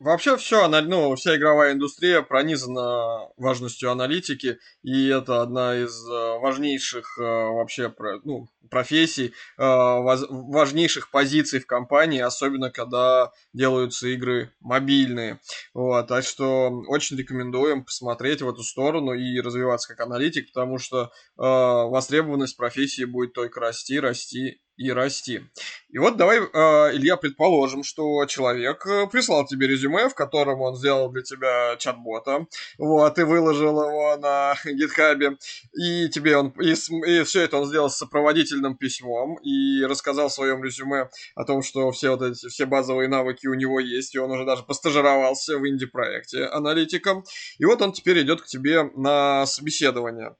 Вообще 0.00 0.36
все, 0.36 0.68
ну, 0.68 1.16
вся 1.16 1.36
игровая 1.36 1.72
индустрия 1.72 2.22
пронизана 2.22 3.30
важностью 3.36 3.90
аналитики, 3.90 4.58
и 4.84 5.08
это 5.08 5.42
одна 5.42 5.76
из 5.76 6.08
э, 6.08 6.38
важнейших 6.38 7.18
э, 7.18 7.22
вообще 7.22 7.92
ну, 8.22 8.48
профессий, 8.70 9.28
э, 9.28 9.32
важнейших 9.58 11.10
позиций 11.10 11.58
в 11.58 11.66
компании, 11.66 12.20
особенно 12.20 12.70
когда 12.70 13.32
делаются 13.52 14.06
игры 14.06 14.52
мобильные. 14.60 15.40
Вот, 15.74 16.06
так 16.06 16.22
что 16.24 16.70
очень 16.86 17.16
рекомендуем 17.16 17.84
посмотреть 17.84 18.40
в 18.40 18.48
эту 18.48 18.62
сторону 18.62 19.14
и 19.14 19.40
развиваться 19.40 19.88
как 19.88 20.06
аналитик, 20.06 20.46
потому 20.52 20.78
что 20.78 21.10
востребованность 21.36 22.56
профессии 22.56 23.04
будет 23.04 23.32
только 23.32 23.58
расти, 23.58 23.98
расти 23.98 24.60
и 24.78 24.90
расти. 24.92 25.42
И 25.90 25.98
вот 25.98 26.16
давай, 26.16 26.38
э, 26.38 26.96
Илья, 26.96 27.16
предположим, 27.16 27.82
что 27.82 28.24
человек 28.26 28.86
э, 28.86 29.06
прислал 29.08 29.44
тебе 29.44 29.66
резюме, 29.66 30.08
в 30.08 30.14
котором 30.14 30.60
он 30.60 30.76
сделал 30.76 31.10
для 31.10 31.22
тебя 31.22 31.76
чат-бота, 31.78 32.46
вот, 32.78 33.18
и 33.18 33.22
выложил 33.24 33.82
его 33.82 34.16
на 34.16 34.54
гитхабе, 34.64 35.36
и 35.74 36.08
тебе 36.08 36.36
он, 36.36 36.50
и, 36.60 36.70
и 36.70 37.24
все 37.24 37.42
это 37.42 37.58
он 37.58 37.66
сделал 37.66 37.90
с 37.90 37.96
сопроводительным 37.96 38.76
письмом, 38.76 39.36
и 39.42 39.82
рассказал 39.84 40.28
в 40.28 40.32
своем 40.32 40.62
резюме 40.62 41.10
о 41.34 41.44
том, 41.44 41.62
что 41.62 41.90
все 41.90 42.10
вот 42.10 42.22
эти, 42.22 42.48
все 42.48 42.64
базовые 42.64 43.08
навыки 43.08 43.48
у 43.48 43.54
него 43.54 43.80
есть, 43.80 44.14
и 44.14 44.18
он 44.18 44.30
уже 44.30 44.44
даже 44.44 44.62
постажировался 44.62 45.58
в 45.58 45.66
инди-проекте 45.66 46.44
аналитиком, 46.44 47.24
и 47.58 47.64
вот 47.64 47.82
он 47.82 47.92
теперь 47.92 48.22
идет 48.22 48.42
к 48.42 48.46
тебе 48.46 48.84
на 48.94 49.44
собеседование. 49.46 50.36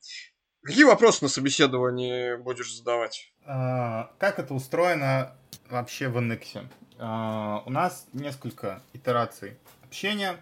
Какие 0.63 0.85
вопросы 0.85 1.25
на 1.25 1.29
собеседовании 1.29 2.37
будешь 2.37 2.75
задавать? 2.75 3.33
А, 3.47 4.11
как 4.19 4.39
это 4.39 4.55
устроено 4.55 5.35
вообще 5.71 6.09
в 6.09 6.19
NX? 6.19 6.67
А, 6.99 7.63
у 7.65 7.71
нас 7.71 8.07
несколько 8.13 8.83
итераций 8.93 9.57
общения. 9.85 10.37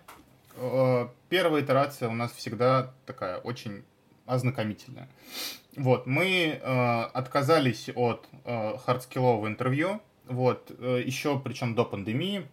Первая 1.29 1.63
итерация 1.63 2.09
у 2.09 2.15
нас 2.15 2.33
всегда 2.33 2.95
такая 3.05 3.39
очень 3.39 3.85
ознакомительное. 4.25 5.09
Вот, 5.77 6.07
мы 6.07 6.59
э, 6.61 7.03
отказались 7.13 7.91
от 7.95 8.27
э, 8.45 8.79
хардскиллового 8.79 9.47
интервью, 9.47 10.01
вот, 10.27 10.73
э, 10.79 11.03
еще 11.05 11.39
причем 11.39 11.75
до 11.75 11.85
пандемии, 11.85 12.47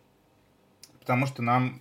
потому 1.00 1.26
что 1.26 1.42
нам, 1.42 1.80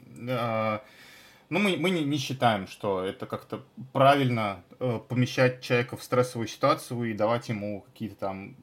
ну, 1.53 1.59
мы, 1.59 1.76
мы 1.76 1.90
не, 1.90 2.03
не 2.03 2.16
считаем, 2.16 2.66
что 2.66 3.05
это 3.05 3.26
как-то 3.26 3.62
правильно 3.92 4.64
э, 4.80 4.98
помещать 5.07 5.61
человека 5.61 5.98
в 5.98 6.03
стрессовую 6.03 6.48
ситуацию 6.48 7.05
и 7.05 7.12
давать 7.12 7.50
ему 7.50 7.82
какие-то 7.82 8.16
там 8.16 8.57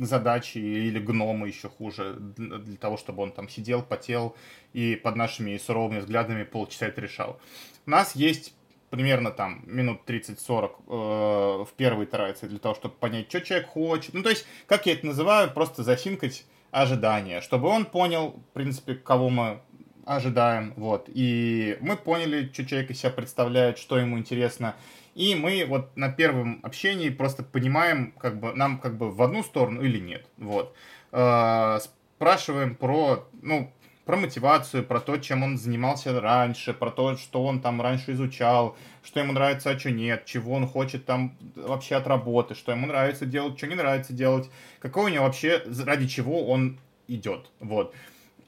задачи 0.00 0.58
или 0.58 0.98
гномы 0.98 1.46
еще 1.46 1.68
хуже, 1.68 2.16
для, 2.18 2.58
для 2.58 2.76
того, 2.76 2.96
чтобы 2.96 3.22
он 3.22 3.30
там 3.30 3.48
сидел, 3.48 3.82
потел 3.82 4.34
и 4.72 4.96
под 4.96 5.14
нашими 5.14 5.56
суровыми 5.58 6.00
взглядами 6.00 6.42
полчаса 6.42 6.86
это 6.86 7.00
решал. 7.00 7.38
У 7.86 7.90
нас 7.90 8.16
есть 8.16 8.52
примерно 8.90 9.30
там 9.30 9.62
минут 9.66 10.00
30-40 10.04 10.70
э, 10.88 11.64
в 11.64 11.68
первой 11.76 12.06
итерации 12.06 12.48
для 12.48 12.58
того, 12.58 12.74
чтобы 12.74 12.96
понять, 12.96 13.28
что 13.28 13.42
человек 13.42 13.68
хочет. 13.68 14.12
Ну, 14.12 14.24
то 14.24 14.30
есть, 14.30 14.44
как 14.66 14.86
я 14.86 14.94
это 14.94 15.06
называю, 15.06 15.52
просто 15.52 15.84
засинкать 15.84 16.44
ожидания, 16.72 17.40
чтобы 17.40 17.68
он 17.68 17.84
понял, 17.84 18.42
в 18.50 18.54
принципе, 18.54 18.96
кого 18.96 19.30
мы 19.30 19.60
ожидаем, 20.06 20.72
вот. 20.76 21.08
И 21.12 21.78
мы 21.80 21.96
поняли, 21.96 22.50
что 22.52 22.66
человек 22.66 22.90
из 22.90 23.00
себя 23.00 23.10
представляет, 23.10 23.78
что 23.78 23.98
ему 23.98 24.18
интересно. 24.18 24.74
И 25.14 25.34
мы 25.34 25.64
вот 25.66 25.96
на 25.96 26.10
первом 26.10 26.60
общении 26.62 27.08
просто 27.08 27.42
понимаем, 27.42 28.12
как 28.18 28.40
бы, 28.40 28.52
нам 28.54 28.78
как 28.78 28.96
бы 28.96 29.10
в 29.10 29.22
одну 29.22 29.42
сторону 29.42 29.82
или 29.82 29.98
нет, 29.98 30.26
вот. 30.38 30.74
Э, 31.12 31.78
спрашиваем 32.16 32.74
про, 32.74 33.28
ну, 33.42 33.72
про 34.04 34.16
мотивацию, 34.16 34.84
про 34.84 35.00
то, 35.00 35.16
чем 35.16 35.42
он 35.42 35.56
занимался 35.56 36.20
раньше, 36.20 36.74
про 36.74 36.90
то, 36.90 37.16
что 37.16 37.44
он 37.44 37.60
там 37.60 37.80
раньше 37.80 38.12
изучал, 38.12 38.76
что 39.02 39.20
ему 39.20 39.32
нравится, 39.32 39.70
а 39.70 39.78
что 39.78 39.90
нет, 39.90 40.26
чего 40.26 40.54
он 40.54 40.66
хочет 40.66 41.06
там 41.06 41.36
вообще 41.54 41.94
от 41.96 42.06
работы, 42.06 42.54
что 42.54 42.72
ему 42.72 42.86
нравится 42.86 43.24
делать, 43.24 43.56
что 43.56 43.66
не 43.66 43.74
нравится 43.74 44.12
делать, 44.12 44.50
какой 44.80 45.04
у 45.04 45.08
него 45.08 45.24
вообще, 45.24 45.62
ради 45.84 46.06
чего 46.06 46.46
он 46.46 46.78
идет, 47.08 47.50
вот. 47.60 47.94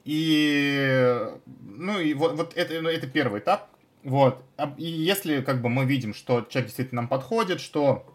И, 0.06 1.28
ну, 1.62 1.98
и 1.98 2.14
вот, 2.14 2.36
вот 2.36 2.56
это, 2.56 2.80
ну, 2.80 2.88
это 2.88 3.08
первый 3.08 3.40
этап, 3.40 3.68
вот. 4.04 4.40
И 4.78 4.84
если, 4.84 5.40
как 5.40 5.60
бы, 5.60 5.68
мы 5.68 5.84
видим, 5.84 6.14
что 6.14 6.46
человек 6.48 6.68
действительно 6.68 7.02
нам 7.02 7.08
подходит, 7.08 7.60
что 7.60 8.06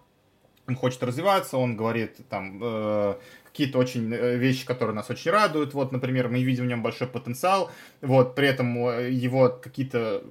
он 0.70 0.76
хочет 0.78 1.04
развиваться, 1.04 1.58
он 1.58 1.76
говорит 1.76 2.16
там, 2.30 2.60
э, 2.64 3.16
какие-то 3.52 3.80
очень 3.80 4.14
э, 4.14 4.38
вещи, 4.38 4.66
которые 4.66 4.96
нас 4.96 5.10
очень 5.10 5.32
радуют. 5.32 5.74
Вот, 5.74 5.92
например, 5.92 6.30
мы 6.30 6.42
видим 6.42 6.64
в 6.64 6.68
нем 6.68 6.82
большой 6.82 7.08
потенциал, 7.08 7.70
вот, 8.02 8.34
при 8.36 8.48
этом 8.48 8.78
э, 8.88 9.12
его 9.12 9.50
какие-то 9.50 10.24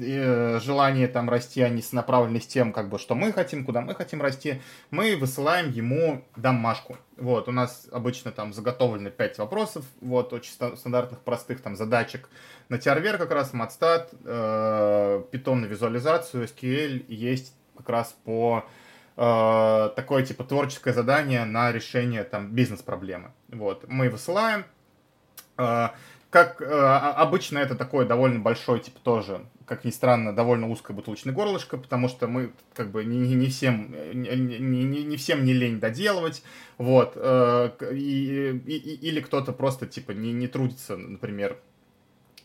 э, 0.00 0.60
желания 0.62 1.08
там 1.08 1.30
расти, 1.30 1.62
они 1.62 1.82
направлены 1.92 2.40
с 2.40 2.46
тем, 2.46 2.72
как 2.72 2.90
бы, 2.90 2.98
что 2.98 3.14
мы 3.14 3.32
хотим, 3.32 3.64
куда 3.64 3.80
мы 3.80 3.94
хотим 3.94 4.20
расти. 4.20 4.60
Мы 4.90 5.16
высылаем 5.16 5.70
ему 5.70 6.24
домашку. 6.36 6.96
Вот, 7.16 7.48
у 7.48 7.52
нас 7.52 7.88
обычно 7.90 8.30
там 8.30 8.52
заготовлены 8.52 9.10
5 9.10 9.38
вопросов, 9.38 9.84
вот, 10.00 10.32
очень 10.32 10.52
стандартных, 10.52 11.20
простых 11.20 11.62
там 11.62 11.76
задачек 11.76 12.28
на 12.68 12.76
TRVR 12.76 13.16
как 13.16 13.30
раз, 13.32 13.54
матстат, 13.54 14.12
э, 14.24 15.22
питон 15.30 15.62
на 15.62 15.66
визуализацию, 15.66 16.44
SQL 16.44 17.06
есть 17.08 17.54
как 17.76 17.88
раз 17.88 18.14
по 18.24 18.64
э, 19.18 19.90
такое 19.96 20.24
типа 20.24 20.44
творческое 20.44 20.94
задание 20.94 21.44
на 21.44 21.72
решение 21.72 22.24
там 22.24 22.52
бизнес-проблемы. 22.52 23.32
Вот, 23.48 23.84
мы 23.88 24.08
высылаем. 24.08 24.64
Э, 25.58 25.88
как 26.30 26.60
э, 26.60 26.64
обычно 26.66 27.58
это 27.58 27.74
такое 27.74 28.06
довольно 28.06 28.38
большой, 28.38 28.80
типа 28.80 29.00
тоже, 29.02 29.46
как 29.64 29.84
ни 29.84 29.90
странно, 29.90 30.34
довольно 30.34 30.68
узкое 30.68 30.94
бутылочное 30.94 31.32
горлышко, 31.32 31.78
потому 31.78 32.08
что 32.08 32.26
мы 32.26 32.52
как 32.74 32.90
бы 32.90 33.04
не, 33.04 33.34
не 33.34 33.46
всем 33.46 33.94
не, 34.12 34.36
не, 34.36 35.04
не 35.04 35.16
всем 35.16 35.44
не 35.44 35.54
лень 35.54 35.80
доделывать, 35.80 36.42
вот, 36.76 37.14
э, 37.16 37.70
и, 37.92 38.60
и, 38.66 39.08
или 39.08 39.20
кто-то 39.20 39.52
просто 39.52 39.86
типа 39.86 40.12
не, 40.12 40.32
не 40.32 40.48
трудится, 40.48 40.98
например, 40.98 41.58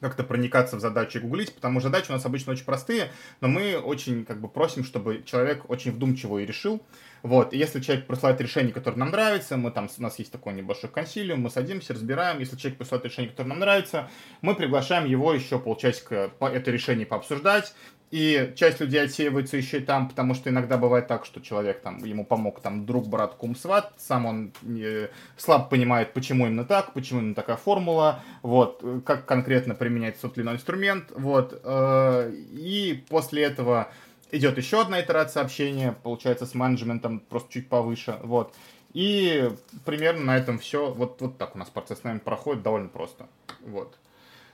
как-то 0.04 0.24
проникаться 0.24 0.76
в 0.76 0.82
задачу 0.82 1.18
и 1.18 1.22
гуглить, 1.22 1.56
потому 1.56 1.80
что 1.80 1.89
задачи 1.89 2.10
у 2.10 2.14
нас 2.14 2.26
обычно 2.26 2.51
очень 2.51 2.66
простые, 2.66 3.12
но 3.39 3.47
мы 3.47 3.78
очень 3.78 4.26
как 4.26 4.41
бы 4.41 4.49
просим, 4.49 4.84
чтобы 4.84 5.24
человек 5.26 5.70
очень 5.70 5.91
вдумчиво 5.91 6.39
и 6.39 6.45
решил. 6.45 6.86
Вот, 7.24 7.54
и 7.54 7.58
если 7.58 7.80
человек 7.80 8.06
присылает 8.06 8.41
решение, 8.41 8.74
которое 8.74 8.97
нам 8.97 9.12
нравится, 9.12 9.56
мы 9.56 9.72
там, 9.72 9.88
у 9.97 10.01
нас 10.01 10.20
есть 10.20 10.30
такой 10.30 10.54
небольшой 10.54 10.89
консилиум, 10.89 11.39
мы 11.39 11.49
садимся, 11.49 11.93
разбираем. 11.93 12.39
Если 12.39 12.58
человек 12.58 12.78
присылает 12.78 13.06
решение, 13.06 13.32
которое 13.32 13.47
нам 13.47 13.60
нравится, 13.60 14.10
мы 14.41 14.56
приглашаем 14.56 15.06
его 15.06 15.34
еще 15.34 15.58
полчасика 15.58 16.32
по 16.38 16.47
это 16.47 16.70
решение 16.70 17.06
пообсуждать, 17.06 17.74
и 18.14 18.53
часть 18.55 18.80
людей 18.80 19.01
отсеивается 19.01 19.57
еще 19.57 19.80
и 19.80 19.84
там, 19.84 20.07
потому 20.07 20.36
что 20.36 20.51
иногда 20.51 20.78
бывает 20.78 21.07
так, 21.07 21.26
что 21.26 21.41
человек 21.41 21.82
там, 21.82 21.97
ему 22.03 22.24
помог 22.24 22.59
там 22.59 22.86
друг, 22.86 23.07
брат, 23.07 23.34
кум, 23.34 23.55
сват, 23.55 23.91
сам 23.97 24.28
он 24.28 24.53
э, 24.61 25.07
слабо 25.36 25.66
понимает, 25.66 26.14
почему 26.14 26.45
именно 26.45 26.64
так, 26.64 26.93
почему 26.93 27.22
именно 27.22 27.34
такая 27.34 27.55
формула, 27.55 28.20
вот, 28.43 28.86
как 29.03 29.26
конкретно 29.26 29.74
применяется 29.74 30.22
тот 30.22 30.38
или 30.38 30.43
иной 30.43 30.55
инструмент, 30.57 31.11
вот, 31.16 31.59
э, 31.64 32.32
и 32.51 33.03
после 33.09 33.45
этого 33.45 33.89
идет 34.30 34.59
еще 34.59 34.82
одна 34.82 35.01
итерация 35.01 35.41
общения, 35.41 35.95
получается, 36.03 36.45
с 36.45 36.53
менеджментом 36.53 37.20
просто 37.20 37.51
чуть 37.51 37.68
повыше, 37.68 38.20
вот, 38.22 38.53
и 38.93 39.49
примерно 39.86 40.26
на 40.26 40.38
этом 40.38 40.59
все, 40.59 40.93
вот, 40.93 41.20
вот 41.20 41.39
так 41.39 41.55
у 41.55 41.57
нас 41.57 41.72
процесс, 41.72 42.03
наверное, 42.03 42.24
проходит 42.24 42.61
довольно 42.61 42.89
просто, 42.89 43.26
вот. 43.61 43.97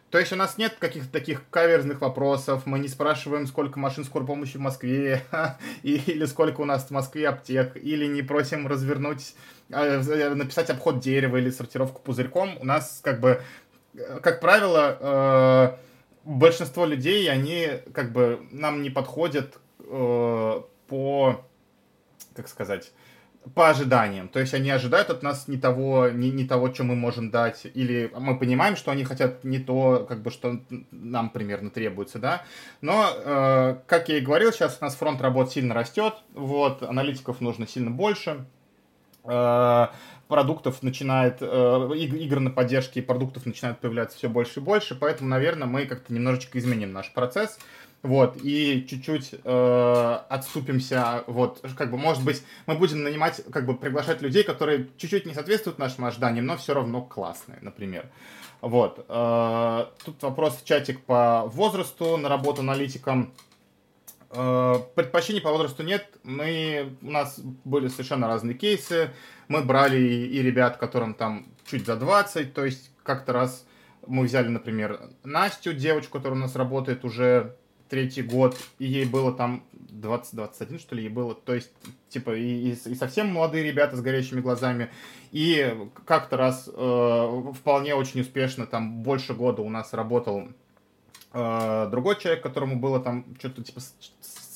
То 0.09 0.17
есть 0.17 0.33
у 0.33 0.35
нас 0.35 0.57
нет 0.57 0.75
каких-то 0.79 1.11
таких 1.11 1.47
каверзных 1.51 2.01
вопросов, 2.01 2.65
мы 2.65 2.79
не 2.79 2.87
спрашиваем, 2.87 3.45
сколько 3.45 3.77
машин 3.77 4.03
скорой 4.03 4.25
помощи 4.25 4.57
в 4.57 4.59
Москве, 4.59 5.23
или 5.83 6.25
сколько 6.25 6.61
у 6.61 6.65
нас 6.65 6.87
в 6.87 6.91
Москве 6.91 7.27
аптек, 7.27 7.75
или 7.75 8.05
не 8.07 8.23
просим 8.23 8.65
развернуть, 8.65 9.35
а, 9.71 10.01
э, 10.01 10.33
написать 10.33 10.71
обход 10.71 10.99
дерева 10.99 11.37
или 11.37 11.51
сортировку 11.51 12.01
пузырьком. 12.01 12.57
У 12.59 12.65
нас 12.65 13.01
как 13.03 13.19
бы, 13.19 13.43
э, 13.93 14.19
как 14.21 14.41
правило, 14.41 14.97
э, 14.99 15.77
большинство 16.23 16.85
людей, 16.85 17.29
они 17.29 17.67
как 17.93 18.11
бы 18.11 18.47
нам 18.51 18.81
не 18.81 18.89
подходят 18.89 19.59
по, 20.87 21.43
как 22.35 22.47
сказать, 22.47 22.91
по 23.55 23.69
ожиданиям. 23.69 24.27
То 24.27 24.39
есть 24.39 24.53
они 24.53 24.69
ожидают 24.69 25.09
от 25.09 25.23
нас 25.23 25.47
не 25.47 25.57
того, 25.57 26.09
не, 26.09 26.29
не 26.31 26.45
того, 26.45 26.73
что 26.73 26.83
мы 26.83 26.95
можем 26.95 27.31
дать, 27.31 27.65
или 27.73 28.11
мы 28.17 28.37
понимаем, 28.37 28.75
что 28.75 28.91
они 28.91 29.03
хотят 29.03 29.43
не 29.43 29.59
то, 29.59 30.05
как 30.07 30.21
бы, 30.21 30.29
что 30.29 30.59
нам 30.91 31.29
примерно 31.29 31.69
требуется, 31.69 32.19
да. 32.19 32.43
Но, 32.81 33.09
э, 33.15 33.77
как 33.87 34.09
я 34.09 34.17
и 34.17 34.21
говорил, 34.21 34.51
сейчас 34.51 34.77
у 34.81 34.85
нас 34.85 34.95
фронт 34.95 35.21
работ 35.21 35.51
сильно 35.51 35.73
растет, 35.73 36.15
вот, 36.33 36.83
аналитиков 36.83 37.41
нужно 37.41 37.65
сильно 37.65 37.89
больше, 37.89 38.45
э, 39.23 39.87
продуктов 40.27 40.83
начинает, 40.83 41.37
э, 41.41 41.89
игр 41.95 42.39
на 42.39 42.51
поддержке 42.51 43.01
продуктов 43.01 43.45
начинают 43.45 43.79
появляться 43.79 44.17
все 44.17 44.29
больше 44.29 44.59
и 44.59 44.63
больше, 44.63 44.95
поэтому, 44.95 45.29
наверное, 45.29 45.67
мы 45.67 45.85
как-то 45.85 46.13
немножечко 46.13 46.59
изменим 46.59 46.93
наш 46.93 47.11
процесс, 47.13 47.57
вот, 48.01 48.37
и 48.43 48.85
чуть-чуть 48.89 49.35
э, 49.43 50.19
отступимся, 50.29 51.23
вот, 51.27 51.61
как 51.77 51.91
бы, 51.91 51.97
может 51.97 52.23
быть, 52.23 52.43
мы 52.65 52.75
будем 52.75 53.03
нанимать, 53.03 53.43
как 53.51 53.65
бы, 53.65 53.75
приглашать 53.75 54.21
людей, 54.21 54.43
которые 54.43 54.87
чуть-чуть 54.97 55.25
не 55.25 55.33
соответствуют 55.33 55.79
нашим 55.79 56.05
ожиданиям, 56.05 56.45
но 56.45 56.55
все 56.55 56.73
равно 56.73 57.01
классные, 57.01 57.59
например. 57.61 58.09
Вот, 58.61 59.05
э, 59.07 59.85
тут 60.05 60.21
вопрос 60.23 60.61
чатик 60.63 61.01
по 61.01 61.43
возрасту 61.47 62.15
на 62.15 62.29
работу 62.29 62.61
аналитиком. 62.61 63.33
Э, 64.31 64.75
предпочтений 64.95 65.41
по 65.41 65.51
возрасту 65.51 65.83
нет, 65.83 66.07
мы, 66.23 66.95
у 67.01 67.11
нас 67.11 67.39
были 67.65 67.89
совершенно 67.89 68.27
разные 68.27 68.55
кейсы, 68.55 69.09
мы 69.49 69.61
брали 69.61 69.99
и, 69.99 70.25
и 70.37 70.41
ребят, 70.41 70.77
которым 70.77 71.15
там 71.15 71.47
чуть 71.69 71.85
за 71.85 71.97
20, 71.97 72.53
то 72.53 72.63
есть 72.63 72.91
как-то 73.03 73.33
раз 73.33 73.65
мы 74.07 74.23
взяли, 74.23 74.47
например, 74.47 75.01
Настю, 75.23 75.73
девочку, 75.73 76.17
которая 76.17 76.39
у 76.39 76.41
нас 76.41 76.55
работает 76.55 77.03
уже 77.03 77.55
третий 77.89 78.21
год, 78.21 78.57
и 78.77 78.85
ей 78.85 79.05
было 79.05 79.33
там 79.33 79.63
20-21, 79.91 80.79
что 80.79 80.95
ли, 80.95 81.03
ей 81.03 81.09
было. 81.09 81.35
То 81.35 81.55
есть, 81.55 81.71
типа, 82.09 82.35
и, 82.35 82.71
и, 82.71 82.95
совсем 82.95 83.33
молодые 83.33 83.63
ребята 83.63 83.97
с 83.97 84.01
горящими 84.01 84.41
глазами. 84.41 84.89
И 85.31 85.75
как-то 86.05 86.37
раз 86.37 86.69
э, 86.71 87.43
вполне 87.55 87.95
очень 87.95 88.21
успешно, 88.21 88.65
там, 88.65 89.03
больше 89.03 89.33
года 89.33 89.61
у 89.61 89.69
нас 89.69 89.93
работал 89.93 90.47
э, 91.33 91.87
другой 91.91 92.19
человек, 92.19 92.43
которому 92.43 92.79
было 92.79 92.99
там 92.99 93.25
что-то 93.39 93.63
типа 93.63 93.81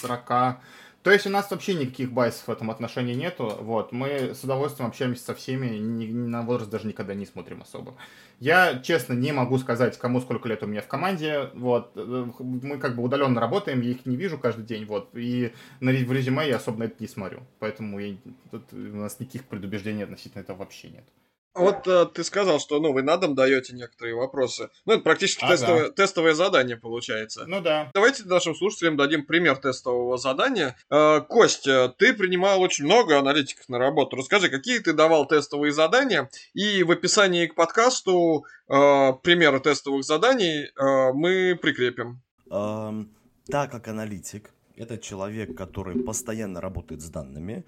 40 0.02 0.60
то 1.04 1.12
есть 1.12 1.28
у 1.28 1.30
нас 1.30 1.52
вообще 1.52 1.74
никаких 1.74 2.14
байсов 2.14 2.48
в 2.48 2.52
этом 2.52 2.72
отношении 2.72 3.14
нету. 3.14 3.58
Вот. 3.60 3.92
Мы 3.92 4.34
с 4.34 4.44
удовольствием 4.44 4.88
общаемся 4.88 5.22
со 5.22 5.36
всеми, 5.36 5.76
ни, 5.78 6.06
ни 6.06 6.28
на 6.28 6.44
возраст 6.44 6.72
даже 6.72 6.88
никогда 6.88 7.14
не 7.14 7.26
смотрим 7.26 7.62
особо. 7.62 7.94
Я, 8.40 8.80
честно, 8.80 9.12
не 9.12 9.34
могу 9.34 9.58
сказать, 9.58 9.98
кому 9.98 10.22
сколько 10.22 10.48
лет 10.48 10.64
у 10.64 10.68
меня 10.68 10.82
в 10.82 10.88
команде. 10.88 11.50
Вот. 11.56 11.92
Мы 11.96 12.78
как 12.78 12.96
бы 12.96 13.04
удаленно 13.04 13.42
работаем, 13.42 13.82
я 13.82 13.92
их 13.92 14.06
не 14.06 14.16
вижу 14.16 14.38
каждый 14.38 14.64
день. 14.64 14.86
Вот. 14.86 15.10
И 15.14 15.52
на, 15.82 15.92
в 15.92 16.12
резюме 16.12 16.48
я 16.48 16.56
особо 16.56 16.80
на 16.80 16.84
это 16.86 16.96
не 17.00 17.08
смотрю. 17.08 17.42
Поэтому 17.60 18.00
я, 18.00 18.16
тут 18.50 18.72
у 18.72 18.78
нас 18.78 19.20
никаких 19.20 19.44
предубеждений 19.44 20.06
относительно 20.06 20.42
этого 20.42 20.60
вообще 20.60 20.90
нет. 20.90 21.04
Вот 21.56 21.88
э, 21.88 22.08
ты 22.14 22.24
сказал, 22.24 22.60
что 22.60 22.80
ну, 22.80 22.94
вы 22.94 23.04
на 23.04 23.18
дом 23.18 23.36
даете 23.36 23.74
некоторые 23.74 24.16
вопросы. 24.16 24.70
Ну, 24.86 24.94
это 24.94 25.04
практически 25.04 25.44
ага. 25.44 25.54
тестовое, 25.54 25.90
тестовое 25.90 26.34
задание 26.34 26.78
получается. 26.78 27.46
Ну 27.48 27.62
да. 27.62 27.92
Давайте 27.94 28.24
нашим 28.26 28.56
слушателям 28.56 28.98
дадим 28.98 29.26
пример 29.26 29.58
тестового 29.58 30.18
задания. 30.18 30.76
Э, 30.90 31.22
Костя, 31.22 31.94
ты 31.98 32.14
принимал 32.14 32.62
очень 32.62 32.86
много 32.86 33.20
аналитиков 33.20 33.70
на 33.70 33.78
работу. 33.78 34.16
Расскажи, 34.16 34.50
какие 34.50 34.80
ты 34.80 34.94
давал 34.94 35.28
тестовые 35.28 35.72
задания? 35.72 36.30
И 36.54 36.84
в 36.84 36.92
описании 36.92 37.46
к 37.46 37.56
подкасту 37.56 38.46
э, 38.68 39.14
примеры 39.22 39.60
тестовых 39.60 40.04
заданий 40.04 40.66
э, 40.66 41.14
мы 41.14 41.58
прикрепим. 41.62 42.22
Um, 42.50 43.10
так 43.48 43.72
как 43.72 43.88
аналитик, 43.88 44.52
это 44.76 44.98
человек, 44.98 45.56
который 45.56 46.04
постоянно 46.04 46.62
работает 46.62 47.02
с 47.02 47.10
данными, 47.10 47.64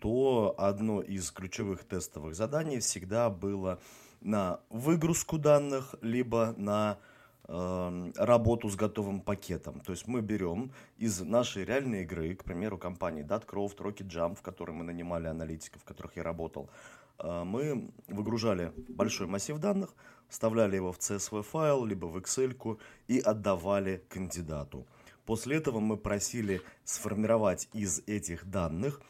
то 0.00 0.54
одно 0.58 1.02
из 1.02 1.30
ключевых 1.30 1.84
тестовых 1.84 2.34
заданий 2.34 2.80
всегда 2.80 3.30
было 3.30 3.78
на 4.20 4.60
выгрузку 4.70 5.38
данных, 5.38 5.94
либо 6.00 6.54
на 6.56 6.98
э, 7.44 8.12
работу 8.16 8.68
с 8.68 8.76
готовым 8.76 9.20
пакетом. 9.20 9.80
То 9.80 9.92
есть 9.92 10.06
мы 10.06 10.20
берем 10.20 10.72
из 10.98 11.20
нашей 11.20 11.64
реальной 11.64 12.02
игры, 12.02 12.34
к 12.34 12.44
примеру, 12.44 12.78
компании 12.78 13.24
Datcroft, 13.24 13.76
Rocket 13.78 14.08
Jump, 14.08 14.36
в 14.36 14.42
которой 14.42 14.72
мы 14.72 14.84
нанимали 14.84 15.26
аналитиков, 15.26 15.82
в 15.82 15.84
которых 15.84 16.16
я 16.16 16.22
работал, 16.22 16.70
э, 17.18 17.44
мы 17.44 17.90
выгружали 18.08 18.72
большой 18.88 19.26
массив 19.26 19.58
данных, 19.58 19.94
вставляли 20.28 20.76
его 20.76 20.92
в 20.92 20.98
CSV 20.98 21.42
файл, 21.42 21.84
либо 21.84 22.06
в 22.06 22.16
Excel 22.16 22.78
и 23.08 23.18
отдавали 23.18 24.02
кандидату. 24.08 24.86
После 25.26 25.56
этого 25.56 25.80
мы 25.80 25.96
просили 25.96 26.62
сформировать 26.84 27.68
из 27.72 28.02
этих 28.06 28.50
данных 28.50 29.00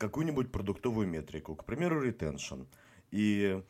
какую-нибудь 0.00 0.50
продуктовую 0.50 1.06
метрику, 1.06 1.54
к 1.54 1.64
примеру, 1.64 2.04
retention, 2.04 2.66
и 3.10 3.62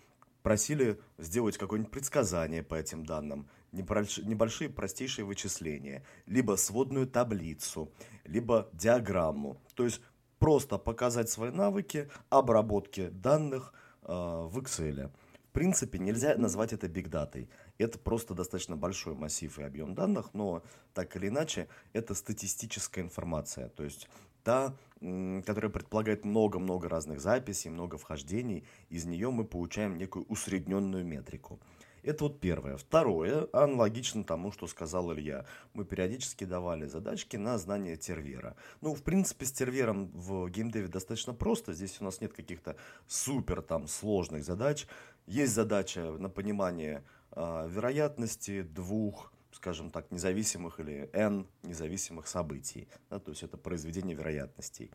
просили 0.42 1.00
сделать 1.18 1.58
какое-нибудь 1.58 1.92
предсказание 1.92 2.62
по 2.62 2.76
этим 2.76 3.04
данным, 3.04 3.48
небольшие 3.72 4.70
простейшие 4.70 5.24
вычисления, 5.24 6.04
либо 6.26 6.56
сводную 6.56 7.08
таблицу, 7.08 7.92
либо 8.24 8.68
диаграмму. 8.72 9.60
То 9.74 9.84
есть 9.84 10.00
просто 10.38 10.78
показать 10.78 11.28
свои 11.28 11.50
навыки 11.50 12.08
обработки 12.30 13.08
данных 13.08 13.74
э, 14.02 14.12
в 14.12 14.56
Excel. 14.58 15.10
В 15.48 15.52
принципе, 15.52 15.98
нельзя 15.98 16.36
назвать 16.36 16.72
это 16.72 16.86
бигдатой. 16.88 17.50
Это 17.76 17.98
просто 17.98 18.34
достаточно 18.34 18.76
большой 18.76 19.14
массив 19.14 19.58
и 19.58 19.64
объем 19.64 19.94
данных, 19.94 20.32
но 20.32 20.62
так 20.94 21.16
или 21.16 21.26
иначе 21.26 21.66
это 21.92 22.14
статистическая 22.14 23.02
информация. 23.02 23.68
То 23.68 23.82
есть 23.82 24.08
та, 24.44 24.74
которая 25.00 25.70
предполагает 25.70 26.24
много-много 26.24 26.88
разных 26.88 27.20
записей, 27.20 27.70
много 27.70 27.96
вхождений. 27.96 28.64
Из 28.90 29.06
нее 29.06 29.30
мы 29.30 29.44
получаем 29.44 29.96
некую 29.96 30.26
усредненную 30.26 31.04
метрику. 31.04 31.58
Это 32.02 32.24
вот 32.24 32.40
первое. 32.40 32.76
Второе, 32.76 33.48
аналогично 33.52 34.24
тому, 34.24 34.52
что 34.52 34.66
сказал 34.66 35.12
Илья. 35.12 35.44
Мы 35.74 35.84
периодически 35.84 36.44
давали 36.44 36.86
задачки 36.86 37.36
на 37.36 37.58
знание 37.58 37.96
тервера. 37.96 38.56
Ну, 38.80 38.94
в 38.94 39.02
принципе, 39.02 39.44
с 39.44 39.52
тервером 39.52 40.10
в 40.14 40.48
геймдеве 40.48 40.88
достаточно 40.88 41.34
просто. 41.34 41.74
Здесь 41.74 42.00
у 42.00 42.04
нас 42.04 42.20
нет 42.20 42.32
каких-то 42.32 42.76
супер 43.06 43.60
там 43.60 43.86
сложных 43.86 44.44
задач. 44.44 44.86
Есть 45.26 45.52
задача 45.52 46.12
на 46.12 46.30
понимание 46.30 47.04
э, 47.32 47.68
вероятности 47.70 48.62
двух 48.62 49.29
скажем 49.60 49.90
так, 49.90 50.10
независимых 50.10 50.80
или 50.80 51.10
n 51.12 51.46
независимых 51.62 52.26
событий. 52.26 52.88
Да, 53.10 53.18
то 53.18 53.30
есть 53.30 53.42
это 53.42 53.58
произведение 53.58 54.16
вероятностей. 54.16 54.90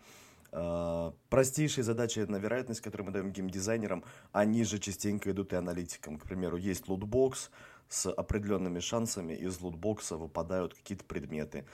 Uh, 0.51 1.13
простейшие 1.29 1.83
задачи 1.83 2.19
на 2.19 2.37
вероятность, 2.37 2.81
которые 2.81 3.05
мы 3.05 3.11
даем 3.11 3.31
геймдизайнерам, 3.31 4.03
они 4.31 4.63
же 4.63 4.79
частенько 4.79 5.29
идут 5.29 5.53
и 5.53 5.55
аналитикам. 5.55 6.17
К 6.17 6.23
примеру, 6.23 6.57
есть 6.57 6.87
лутбокс 6.87 7.51
с 7.89 8.09
определенными 8.09 8.79
шансами, 8.79 9.33
из 9.33 9.59
лутбокса 9.59 10.17
выпадают 10.17 10.73
какие-то 10.73 11.03
предметы. 11.03 11.65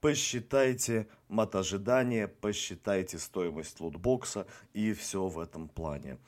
Посчитайте 0.00 1.06
мат 1.28 1.54
ожидания, 1.54 2.26
посчитайте 2.26 3.18
стоимость 3.18 3.78
лутбокса 3.80 4.46
и 4.72 4.92
все 4.92 5.28
в 5.28 5.38
этом 5.38 5.68
плане. 5.68 6.18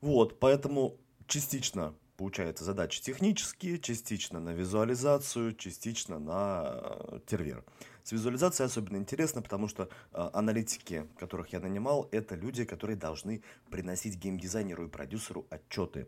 Вот, 0.00 0.38
поэтому 0.38 0.98
частично 1.26 1.94
получается, 2.22 2.62
задачи 2.62 3.02
технические, 3.02 3.80
частично 3.80 4.38
на 4.38 4.50
визуализацию, 4.50 5.56
частично 5.56 6.20
на 6.20 6.78
э, 6.80 7.18
тервер. 7.26 7.64
С 8.04 8.12
визуализацией 8.12 8.68
особенно 8.68 8.96
интересно, 8.96 9.42
потому 9.42 9.66
что 9.66 9.88
э, 10.12 10.30
аналитики, 10.32 11.08
которых 11.18 11.52
я 11.52 11.58
нанимал, 11.58 12.08
это 12.12 12.36
люди, 12.36 12.64
которые 12.64 12.96
должны 12.96 13.42
приносить 13.72 14.18
геймдизайнеру 14.18 14.84
и 14.84 14.88
продюсеру 14.88 15.48
отчеты. 15.50 16.06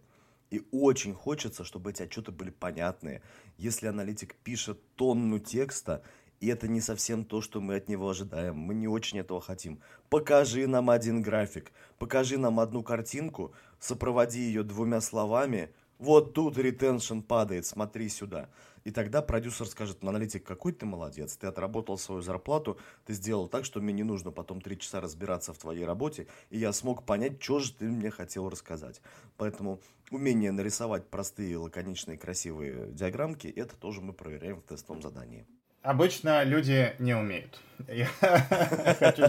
И 0.52 0.62
очень 0.70 1.14
хочется, 1.14 1.64
чтобы 1.64 1.90
эти 1.90 2.02
отчеты 2.02 2.30
были 2.30 2.50
понятные. 2.50 3.20
Если 3.58 3.88
аналитик 3.88 4.36
пишет 4.36 4.78
тонну 4.94 5.40
текста, 5.40 6.04
и 6.38 6.46
это 6.46 6.68
не 6.68 6.80
совсем 6.80 7.24
то, 7.24 7.40
что 7.40 7.60
мы 7.60 7.74
от 7.74 7.88
него 7.88 8.08
ожидаем. 8.08 8.56
Мы 8.56 8.74
не 8.74 8.86
очень 8.86 9.18
этого 9.18 9.40
хотим. 9.40 9.80
Покажи 10.10 10.68
нам 10.68 10.90
один 10.90 11.22
график, 11.22 11.72
покажи 11.98 12.38
нам 12.38 12.60
одну 12.60 12.84
картинку, 12.84 13.52
сопроводи 13.80 14.38
ее 14.38 14.62
двумя 14.62 15.00
словами– 15.00 15.70
вот 15.98 16.34
тут 16.34 16.58
ретеншн 16.58 17.20
падает, 17.20 17.66
смотри 17.66 18.08
сюда. 18.08 18.48
И 18.84 18.90
тогда 18.90 19.22
продюсер 19.22 19.66
скажет, 19.66 20.02
аналитик, 20.02 20.44
какой 20.44 20.72
ты 20.72 20.84
молодец, 20.84 21.36
ты 21.36 21.46
отработал 21.46 21.96
свою 21.96 22.20
зарплату, 22.20 22.78
ты 23.06 23.14
сделал 23.14 23.48
так, 23.48 23.64
что 23.64 23.80
мне 23.80 23.94
не 23.94 24.02
нужно 24.02 24.30
потом 24.30 24.60
три 24.60 24.78
часа 24.78 25.00
разбираться 25.00 25.54
в 25.54 25.58
твоей 25.58 25.86
работе, 25.86 26.26
и 26.50 26.58
я 26.58 26.72
смог 26.72 27.04
понять, 27.04 27.42
что 27.42 27.60
же 27.60 27.72
ты 27.72 27.86
мне 27.86 28.10
хотел 28.10 28.50
рассказать. 28.50 29.00
Поэтому 29.38 29.80
умение 30.10 30.52
нарисовать 30.52 31.08
простые, 31.08 31.56
лаконичные, 31.56 32.18
красивые 32.18 32.92
диаграммки, 32.92 33.46
это 33.46 33.74
тоже 33.76 34.02
мы 34.02 34.12
проверяем 34.12 34.60
в 34.60 34.64
тестовом 34.64 35.00
задании. 35.00 35.46
Обычно 35.84 36.44
люди 36.44 36.94
не 36.98 37.14
умеют. 37.14 37.60
Я 37.88 38.06
хочу, 38.98 39.28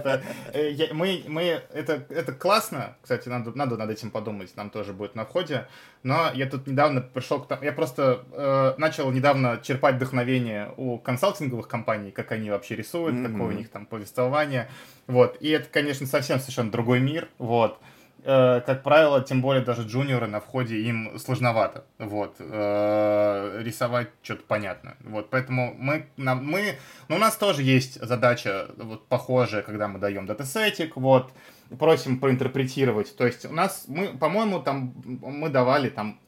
Э, 0.66 0.94
мы, 0.94 1.24
мы, 1.28 1.62
это, 1.74 2.06
это 2.10 2.34
классно, 2.34 2.96
кстати, 3.02 3.30
надо, 3.30 3.52
надо 3.56 3.78
над 3.78 3.90
этим 3.90 4.12
подумать, 4.12 4.56
нам 4.56 4.70
тоже 4.70 4.94
будет 4.94 5.16
на 5.16 5.26
входе, 5.26 5.68
но 6.04 6.32
я 6.34 6.50
тут 6.50 6.68
недавно 6.68 7.02
пришел 7.02 7.42
к... 7.42 7.60
Я 7.62 7.72
просто 7.74 8.24
э, 8.32 8.76
начал 8.78 9.12
недавно 9.12 9.60
черпать 9.62 9.96
вдохновение 9.96 10.74
у 10.78 10.98
консалтинговых 10.98 11.68
компаний, 11.68 12.12
как 12.12 12.32
они 12.32 12.50
вообще 12.50 12.76
рисуют, 12.76 13.16
mm-hmm. 13.16 13.32
какое 13.32 13.48
у 13.48 13.58
них 13.58 13.70
там 13.70 13.86
повествование, 13.86 14.70
вот, 15.08 15.38
и 15.40 15.50
это, 15.50 15.70
конечно, 15.70 16.08
совсем 16.08 16.40
совершенно 16.40 16.72
другой 16.72 17.00
мир, 17.00 17.30
вот, 17.38 17.80
Э, 18.28 18.62
как 18.66 18.82
правило, 18.82 19.22
тем 19.22 19.40
более 19.40 19.64
даже 19.64 19.84
джуниоры 19.84 20.26
на 20.26 20.40
входе 20.40 20.82
им 20.82 21.20
сложновато, 21.20 21.86
вот, 22.00 22.38
э, 22.40 23.62
рисовать 23.62 24.10
что-то 24.24 24.42
понятно, 24.48 24.98
вот, 25.02 25.30
поэтому 25.30 25.76
мы, 25.78 26.08
нам, 26.18 26.44
мы, 26.44 26.80
ну, 27.08 27.18
у 27.18 27.20
нас 27.20 27.38
тоже 27.38 27.62
есть 27.62 28.02
задача, 28.04 28.70
вот, 28.78 29.06
похожая, 29.08 29.62
когда 29.62 29.88
мы 29.88 30.00
даем 30.00 30.26
датасетик, 30.26 30.96
вот, 30.96 31.34
просим 31.78 32.20
проинтерпретировать, 32.20 33.16
то 33.16 33.28
есть 33.28 33.46
у 33.46 33.54
нас, 33.54 33.86
мы, 33.88 34.08
по-моему, 34.18 34.60
там, 34.60 34.96
мы 35.06 35.50
давали 35.50 35.90
там 35.90 36.20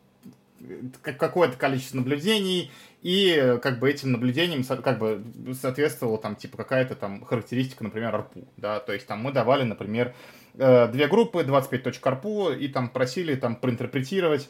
какое-то 1.02 1.58
количество 1.58 1.98
наблюдений, 1.98 2.72
и 3.02 3.58
как 3.64 3.80
бы 3.80 3.90
этим 3.90 4.12
наблюдениям 4.12 4.64
как 4.64 5.00
бы 5.00 5.24
соответствовала 5.60 6.18
там 6.20 6.36
типа 6.36 6.58
какая-то 6.58 6.96
там 6.96 7.24
характеристика, 7.26 7.84
например, 7.84 8.14
арпу, 8.14 8.48
да, 8.58 8.80
то 8.80 8.94
есть 8.94 9.08
там 9.08 9.20
мы 9.22 9.32
давали, 9.32 9.64
например, 9.64 10.14
Э, 10.14 10.47
две 10.58 11.08
группы, 11.08 11.44
25.RPU, 11.44 12.58
и 12.58 12.68
там 12.68 12.90
просили 12.90 13.36
там 13.36 13.56
проинтерпретировать 13.56 14.50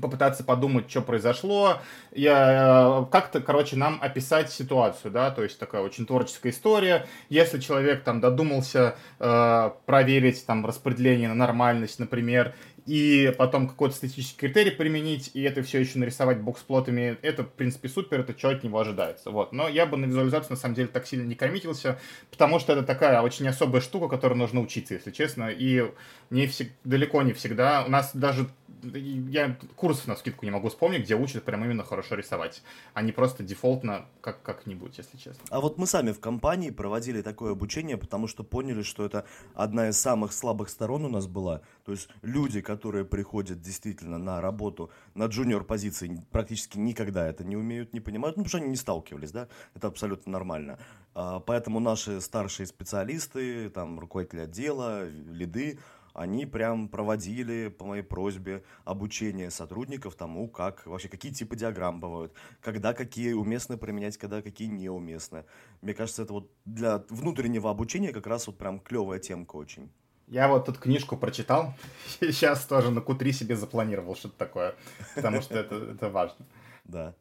попытаться 0.00 0.44
подумать, 0.44 0.90
что 0.90 1.02
произошло, 1.02 1.80
я, 2.12 3.02
э, 3.02 3.10
как-то, 3.10 3.40
короче, 3.40 3.76
нам 3.76 3.98
описать 4.00 4.50
ситуацию, 4.50 5.10
да, 5.10 5.30
то 5.30 5.42
есть 5.42 5.58
такая 5.58 5.82
очень 5.82 6.06
творческая 6.06 6.50
история. 6.50 7.06
Если 7.28 7.58
человек 7.58 8.04
там 8.04 8.20
додумался 8.20 8.96
э, 9.18 9.70
проверить 9.86 10.44
там 10.46 10.64
распределение 10.64 11.28
на 11.28 11.34
нормальность, 11.34 11.98
например, 11.98 12.54
и 12.88 13.34
потом 13.36 13.68
какой-то 13.68 13.94
статистический 13.94 14.38
критерий 14.38 14.70
применить, 14.70 15.30
и 15.34 15.42
это 15.42 15.62
все 15.62 15.78
еще 15.78 15.98
нарисовать 15.98 16.40
боксплотами, 16.40 17.18
это, 17.20 17.44
в 17.44 17.50
принципе, 17.50 17.86
супер, 17.86 18.20
это 18.20 18.36
что 18.36 18.48
от 18.48 18.64
него 18.64 18.80
ожидается. 18.80 19.30
Вот. 19.30 19.52
Но 19.52 19.68
я 19.68 19.84
бы 19.84 19.98
на 19.98 20.06
визуализацию, 20.06 20.52
на 20.52 20.56
самом 20.56 20.74
деле, 20.74 20.88
так 20.88 21.06
сильно 21.06 21.26
не 21.28 21.34
коммитился, 21.34 22.00
потому 22.30 22.58
что 22.58 22.72
это 22.72 22.82
такая 22.82 23.20
очень 23.20 23.46
особая 23.46 23.82
штука, 23.82 24.08
которой 24.08 24.38
нужно 24.38 24.62
учиться, 24.62 24.94
если 24.94 25.10
честно, 25.10 25.50
и 25.50 25.92
не 26.30 26.46
всег... 26.46 26.72
далеко 26.84 27.20
не 27.20 27.34
всегда. 27.34 27.84
У 27.84 27.90
нас 27.90 28.16
даже 28.16 28.48
я 28.82 29.56
курсов 29.76 30.06
на 30.06 30.16
скидку 30.16 30.44
не 30.44 30.50
могу 30.50 30.68
вспомнить, 30.68 31.02
где 31.02 31.14
учат 31.14 31.44
прям 31.44 31.64
именно 31.64 31.84
хорошо 31.84 32.14
рисовать, 32.14 32.62
а 32.94 33.02
не 33.02 33.12
просто 33.12 33.42
дефолтно 33.42 34.06
как- 34.20 34.42
как-нибудь, 34.42 34.96
если 34.98 35.16
честно. 35.16 35.42
А 35.50 35.60
вот 35.60 35.78
мы 35.78 35.86
сами 35.86 36.12
в 36.12 36.20
компании 36.20 36.70
проводили 36.70 37.22
такое 37.22 37.52
обучение, 37.52 37.96
потому 37.96 38.26
что 38.26 38.44
поняли, 38.44 38.82
что 38.82 39.04
это 39.04 39.26
одна 39.54 39.88
из 39.88 39.98
самых 39.98 40.32
слабых 40.32 40.68
сторон 40.68 41.04
у 41.04 41.08
нас 41.08 41.26
была. 41.26 41.62
То 41.84 41.92
есть 41.92 42.08
люди, 42.22 42.60
которые 42.60 42.77
приходят 42.78 43.60
действительно 43.60 44.18
на 44.18 44.40
работу 44.40 44.90
на 45.14 45.26
джуниор 45.26 45.64
позиции, 45.64 46.22
практически 46.30 46.78
никогда 46.78 47.28
это 47.28 47.44
не 47.44 47.56
умеют, 47.56 47.92
не 47.92 48.00
понимают, 48.00 48.36
ну, 48.36 48.44
потому 48.44 48.48
что 48.48 48.58
они 48.58 48.68
не 48.68 48.76
сталкивались, 48.76 49.32
да, 49.32 49.48
это 49.74 49.88
абсолютно 49.88 50.32
нормально. 50.32 50.78
А, 51.14 51.40
поэтому 51.40 51.80
наши 51.80 52.20
старшие 52.20 52.66
специалисты, 52.66 53.70
там, 53.70 53.98
руководители 53.98 54.40
отдела, 54.40 55.08
лиды, 55.08 55.78
они 56.18 56.46
прям 56.46 56.88
проводили 56.88 57.68
по 57.68 57.84
моей 57.84 58.02
просьбе 58.02 58.64
обучение 58.84 59.50
сотрудников 59.50 60.16
тому, 60.16 60.48
как 60.48 60.84
вообще 60.86 61.08
какие 61.08 61.32
типы 61.32 61.54
диаграмм 61.56 62.00
бывают, 62.00 62.32
когда 62.60 62.92
какие 62.92 63.34
уместно 63.34 63.78
применять, 63.78 64.16
когда 64.16 64.42
какие 64.42 64.68
неуместны. 64.68 65.44
Мне 65.80 65.94
кажется, 65.94 66.22
это 66.22 66.32
вот 66.32 66.50
для 66.64 67.04
внутреннего 67.08 67.70
обучения 67.70 68.12
как 68.12 68.26
раз 68.26 68.48
вот 68.48 68.58
прям 68.58 68.80
клевая 68.80 69.20
темка 69.20 69.56
очень. 69.56 69.90
Я 70.30 70.48
вот 70.48 70.66
тут 70.66 70.78
книжку 70.78 71.16
прочитал, 71.16 71.74
сейчас 72.20 72.66
тоже 72.66 72.90
на 72.90 73.00
Q3 73.00 73.32
себе 73.32 73.56
запланировал 73.56 74.14
что-то 74.14 74.36
такое, 74.36 74.74
потому 75.14 75.40
что 75.40 75.58
это, 75.58 75.76
это 75.76 76.10
важно. 76.10 76.46
Да. 76.84 77.14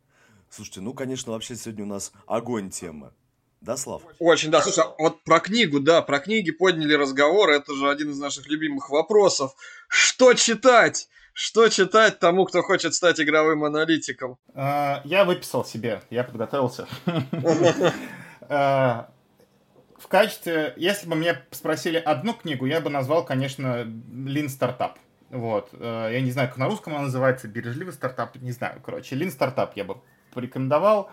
Слушайте, 0.50 0.82
ну, 0.82 0.94
конечно, 0.94 1.32
вообще 1.32 1.56
сегодня 1.56 1.86
у 1.86 1.88
нас 1.88 2.12
огонь 2.26 2.70
тема. 2.70 3.14
Да, 3.62 3.76
Слав? 3.76 4.04
Очень, 4.20 4.52
да. 4.52 4.62
Слушай, 4.62 4.86
а 4.86 4.96
вот 5.00 5.24
про 5.24 5.40
книгу, 5.40 5.80
да, 5.80 6.02
про 6.02 6.20
книги 6.20 6.52
подняли 6.52 6.94
разговор. 6.94 7.50
Это 7.50 7.76
же 7.76 7.90
один 7.90 8.12
из 8.12 8.20
наших 8.20 8.48
любимых 8.48 8.90
вопросов. 8.90 9.54
Что 9.88 10.34
читать? 10.34 11.10
Что 11.34 11.68
читать 11.70 12.20
тому, 12.20 12.46
кто 12.46 12.62
хочет 12.62 12.94
стать 12.94 13.20
игровым 13.20 13.64
аналитиком? 13.64 14.38
А, 14.54 15.02
я 15.06 15.26
выписал 15.26 15.66
себе, 15.66 16.02
я 16.10 16.24
подготовился. 16.24 16.88
В 19.98 20.08
качестве, 20.08 20.74
если 20.78 21.08
бы 21.08 21.16
меня 21.16 21.42
спросили 21.52 21.98
одну 21.98 22.34
книгу, 22.34 22.66
я 22.66 22.82
бы 22.82 22.90
назвал, 22.90 23.26
конечно, 23.26 23.84
Lean 23.86 24.48
Startup. 24.48 24.94
Вот. 25.30 25.70
А, 25.74 26.10
я 26.10 26.22
не 26.22 26.32
знаю, 26.32 26.50
как 26.50 26.58
на 26.58 26.68
русском 26.68 26.94
она 26.94 27.04
называется, 27.04 27.48
бережливый 27.48 27.94
стартап, 27.94 28.36
не 28.38 28.52
знаю, 28.52 28.80
короче. 28.84 29.16
Lean 29.16 29.36
Startup 29.36 29.72
я 29.76 29.84
бы 29.84 29.98
порекомендовал. 30.34 31.10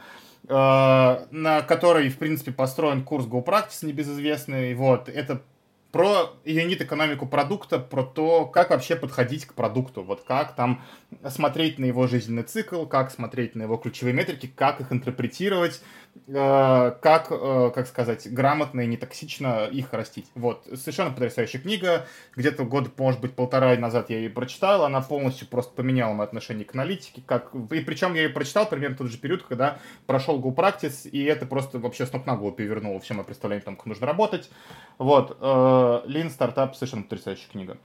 Э, 0.46 1.26
на 1.30 1.62
которой, 1.62 2.10
в 2.10 2.18
принципе, 2.18 2.52
построен 2.52 3.02
курс 3.02 3.26
GoPractice 3.26 3.86
небезызвестный. 3.86 4.74
Вот, 4.74 5.08
это 5.08 5.42
про 5.94 6.32
юнит-экономику 6.44 7.24
продукта, 7.24 7.78
про 7.78 8.02
то, 8.02 8.46
как 8.46 8.70
вообще 8.70 8.96
подходить 8.96 9.46
к 9.46 9.54
продукту, 9.54 10.02
вот 10.02 10.24
как 10.26 10.56
там 10.56 10.82
смотреть 11.28 11.78
на 11.78 11.84
его 11.84 12.08
жизненный 12.08 12.42
цикл, 12.42 12.84
как 12.84 13.12
смотреть 13.12 13.54
на 13.54 13.62
его 13.62 13.76
ключевые 13.76 14.12
метрики, 14.12 14.52
как 14.52 14.80
их 14.80 14.90
интерпретировать, 14.90 15.80
э, 16.26 16.96
как, 17.00 17.28
э, 17.30 17.70
как 17.72 17.86
сказать, 17.86 18.26
грамотно 18.32 18.80
и 18.80 18.88
нетоксично 18.88 19.66
их 19.66 19.92
растить. 19.92 20.26
Вот, 20.34 20.64
совершенно 20.74 21.10
потрясающая 21.10 21.60
книга, 21.60 22.06
где-то 22.34 22.64
год, 22.64 22.98
может 22.98 23.20
быть, 23.20 23.34
полтора 23.34 23.76
назад 23.76 24.10
я 24.10 24.18
ее 24.18 24.30
прочитал, 24.30 24.84
она 24.84 25.00
полностью 25.00 25.46
просто 25.46 25.72
поменяла 25.74 26.12
мое 26.12 26.26
отношение 26.26 26.64
к 26.64 26.74
аналитике, 26.74 27.22
как... 27.24 27.54
и 27.54 27.80
причем 27.80 28.14
я 28.14 28.22
ее 28.22 28.30
прочитал 28.30 28.66
примерно 28.66 28.96
тот 28.96 29.12
же 29.12 29.18
период, 29.18 29.44
когда 29.44 29.78
прошел 30.06 30.40
Go 30.40 30.52
Practice, 30.52 31.08
и 31.08 31.22
это 31.22 31.46
просто 31.46 31.78
вообще 31.78 32.04
с 32.04 32.12
ног 32.12 32.26
на 32.26 32.34
голову 32.34 32.56
перевернуло 32.56 32.98
все 32.98 33.14
мое 33.14 33.24
представление 33.24 33.62
о 33.62 33.66
том, 33.66 33.76
как 33.76 33.86
нужно 33.86 34.08
работать. 34.08 34.50
Вот, 34.98 35.38
э, 35.40 35.83
Lean 36.06 36.30
Startup 36.36 36.72
совершенно 36.74 37.02
потрясающая 37.02 37.48
книга. 37.50 37.76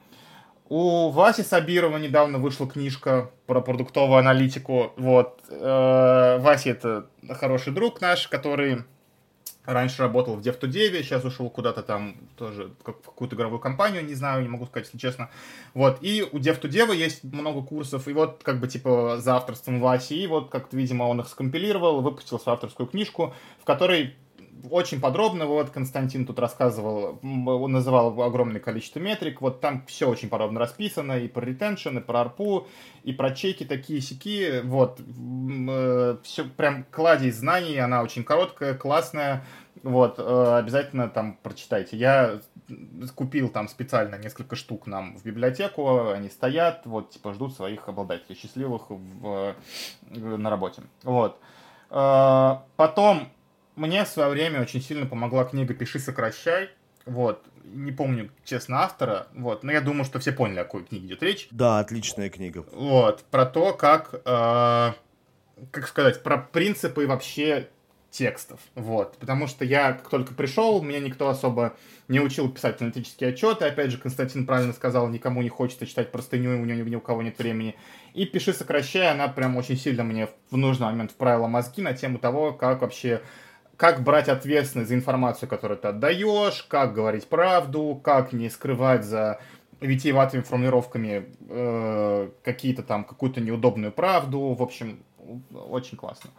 У 0.69 1.09
Васи 1.09 1.41
Сабирова 1.41 1.97
недавно 1.97 2.37
вышла 2.37 2.67
книжка 2.67 3.31
про 3.47 3.59
продуктовую 3.59 4.19
аналитику. 4.19 4.93
Вот. 4.97 5.41
Э, 5.49 6.37
Вася 6.39 6.69
это 6.69 7.07
хороший 7.39 7.73
друг 7.73 8.01
наш, 8.01 8.27
который 8.27 8.83
раньше 9.65 10.01
работал 10.01 10.35
в 10.35 10.41
DevToDev, 10.41 11.01
сейчас 11.01 11.23
ушел 11.25 11.49
куда-то 11.49 11.83
там 11.83 12.15
тоже 12.37 12.71
в 12.79 12.83
какую-то 12.83 13.35
игровую 13.35 13.59
компанию, 13.59 14.05
не 14.05 14.15
знаю, 14.15 14.41
не 14.41 14.47
могу 14.47 14.65
сказать, 14.65 14.87
если 14.87 14.97
честно. 14.97 15.29
Вот, 15.73 15.99
и 16.01 16.27
у 16.31 16.37
DevToDev 16.37 16.95
есть 16.95 17.23
много 17.23 17.61
курсов, 17.61 18.07
и 18.07 18.13
вот 18.13 18.41
как 18.43 18.59
бы 18.59 18.67
типа 18.67 19.17
за 19.19 19.35
авторством 19.35 19.79
Васи, 19.79 20.23
и 20.23 20.27
вот 20.27 20.49
как-то, 20.49 20.75
видимо, 20.75 21.03
он 21.03 21.19
их 21.21 21.27
скомпилировал, 21.27 22.01
выпустил 22.01 22.39
свою 22.39 22.55
авторскую 22.55 22.87
книжку, 22.87 23.33
в 23.61 23.65
которой 23.65 24.15
очень 24.69 24.99
подробно, 24.99 25.45
вот 25.45 25.69
Константин 25.69 26.25
тут 26.25 26.39
рассказывал, 26.39 27.19
он 27.21 27.71
называл 27.71 28.21
огромное 28.21 28.59
количество 28.59 28.99
метрик, 28.99 29.41
вот 29.41 29.61
там 29.61 29.85
все 29.87 30.09
очень 30.09 30.29
подробно 30.29 30.59
расписано, 30.59 31.19
и 31.19 31.27
про 31.27 31.45
ретеншн, 31.45 31.97
и 31.97 32.01
про 32.01 32.21
арпу, 32.21 32.67
и 33.03 33.13
про 33.13 33.31
чеки 33.31 33.65
такие 33.65 34.01
сики, 34.01 34.61
вот, 34.63 34.99
э, 34.99 36.17
все 36.23 36.43
прям 36.43 36.85
кладезь 36.91 37.35
знаний, 37.35 37.77
она 37.77 38.01
очень 38.01 38.23
короткая, 38.23 38.73
классная, 38.73 39.45
вот, 39.83 40.15
э, 40.17 40.57
обязательно 40.57 41.07
там 41.07 41.37
прочитайте. 41.41 41.97
Я 41.97 42.39
купил 43.15 43.49
там 43.49 43.67
специально 43.67 44.15
несколько 44.15 44.55
штук 44.55 44.87
нам 44.87 45.17
в 45.17 45.23
библиотеку, 45.23 46.09
они 46.09 46.29
стоят, 46.29 46.85
вот, 46.85 47.11
типа, 47.11 47.33
ждут 47.33 47.55
своих 47.55 47.87
обладателей 47.87 48.35
счастливых 48.35 48.89
в, 48.89 49.55
на 50.09 50.49
работе, 50.49 50.83
вот. 51.03 51.39
Э, 51.89 52.57
потом 52.75 53.29
мне 53.79 54.03
в 54.03 54.07
свое 54.07 54.29
время 54.29 54.61
очень 54.61 54.81
сильно 54.81 55.05
помогла 55.05 55.45
книга 55.45 55.73
«Пиши, 55.73 55.99
сокращай». 55.99 56.69
Вот. 57.05 57.43
Не 57.63 57.91
помню, 57.91 58.29
честно, 58.43 58.83
автора. 58.83 59.27
Вот. 59.33 59.63
Но 59.63 59.71
я 59.71 59.81
думаю, 59.81 60.05
что 60.05 60.19
все 60.19 60.31
поняли, 60.31 60.59
о 60.59 60.63
какой 60.63 60.83
книге 60.83 61.07
идет 61.07 61.23
речь. 61.23 61.47
Да, 61.51 61.79
отличная 61.79 62.29
книга. 62.29 62.65
Вот. 62.73 63.23
Про 63.31 63.45
то, 63.45 63.73
как... 63.73 64.21
Э, 64.25 64.91
как 65.71 65.87
сказать, 65.87 66.23
про 66.23 66.37
принципы 66.37 67.07
вообще 67.07 67.69
текстов. 68.11 68.59
Вот. 68.75 69.17
Потому 69.17 69.47
что 69.47 69.63
я, 69.63 69.93
как 69.93 70.09
только 70.09 70.33
пришел, 70.33 70.81
меня 70.81 70.99
никто 70.99 71.29
особо 71.29 71.75
не 72.07 72.19
учил 72.19 72.51
писать 72.51 72.81
аналитические 72.81 73.29
отчеты. 73.29 73.65
Опять 73.65 73.91
же, 73.91 73.97
Константин 73.97 74.45
правильно 74.45 74.73
сказал, 74.73 75.07
никому 75.07 75.41
не 75.41 75.49
хочется 75.49 75.85
читать 75.85 76.11
простыню, 76.11 76.59
у 76.59 76.65
него 76.65 76.89
ни 76.89 76.95
у 76.95 77.01
кого 77.01 77.21
нет 77.21 77.37
времени. 77.37 77.75
И 78.13 78.25
«Пиши, 78.25 78.53
сокращай», 78.53 79.09
она 79.09 79.27
прям 79.27 79.55
очень 79.57 79.77
сильно 79.77 80.03
мне 80.03 80.27
в 80.49 80.57
нужный 80.57 80.87
момент 80.87 81.11
вправила 81.11 81.47
мозги 81.47 81.81
на 81.81 81.93
тему 81.93 82.17
того, 82.17 82.51
как 82.51 82.81
вообще 82.81 83.21
как 83.79 84.03
брать 84.03 84.27
ответственность 84.27 84.89
за 84.89 84.95
информацию, 84.95 85.47
которую 85.47 85.77
ты 85.77 85.87
отдаешь, 85.87 86.63
как 86.63 86.93
говорить 86.93 87.29
правду, 87.29 87.97
как 88.03 88.33
не 88.33 88.49
скрывать 88.49 89.05
за 89.05 89.39
витиеватыми 89.79 90.41
формулировками 90.41 91.29
э, 91.47 92.29
какие-то 92.43 92.83
там, 92.83 93.05
какую-то 93.05 93.39
неудобную 93.39 93.93
правду. 93.93 94.53
В 94.53 94.61
общем, 94.61 95.01
очень 95.53 95.97
классно. 95.97 96.29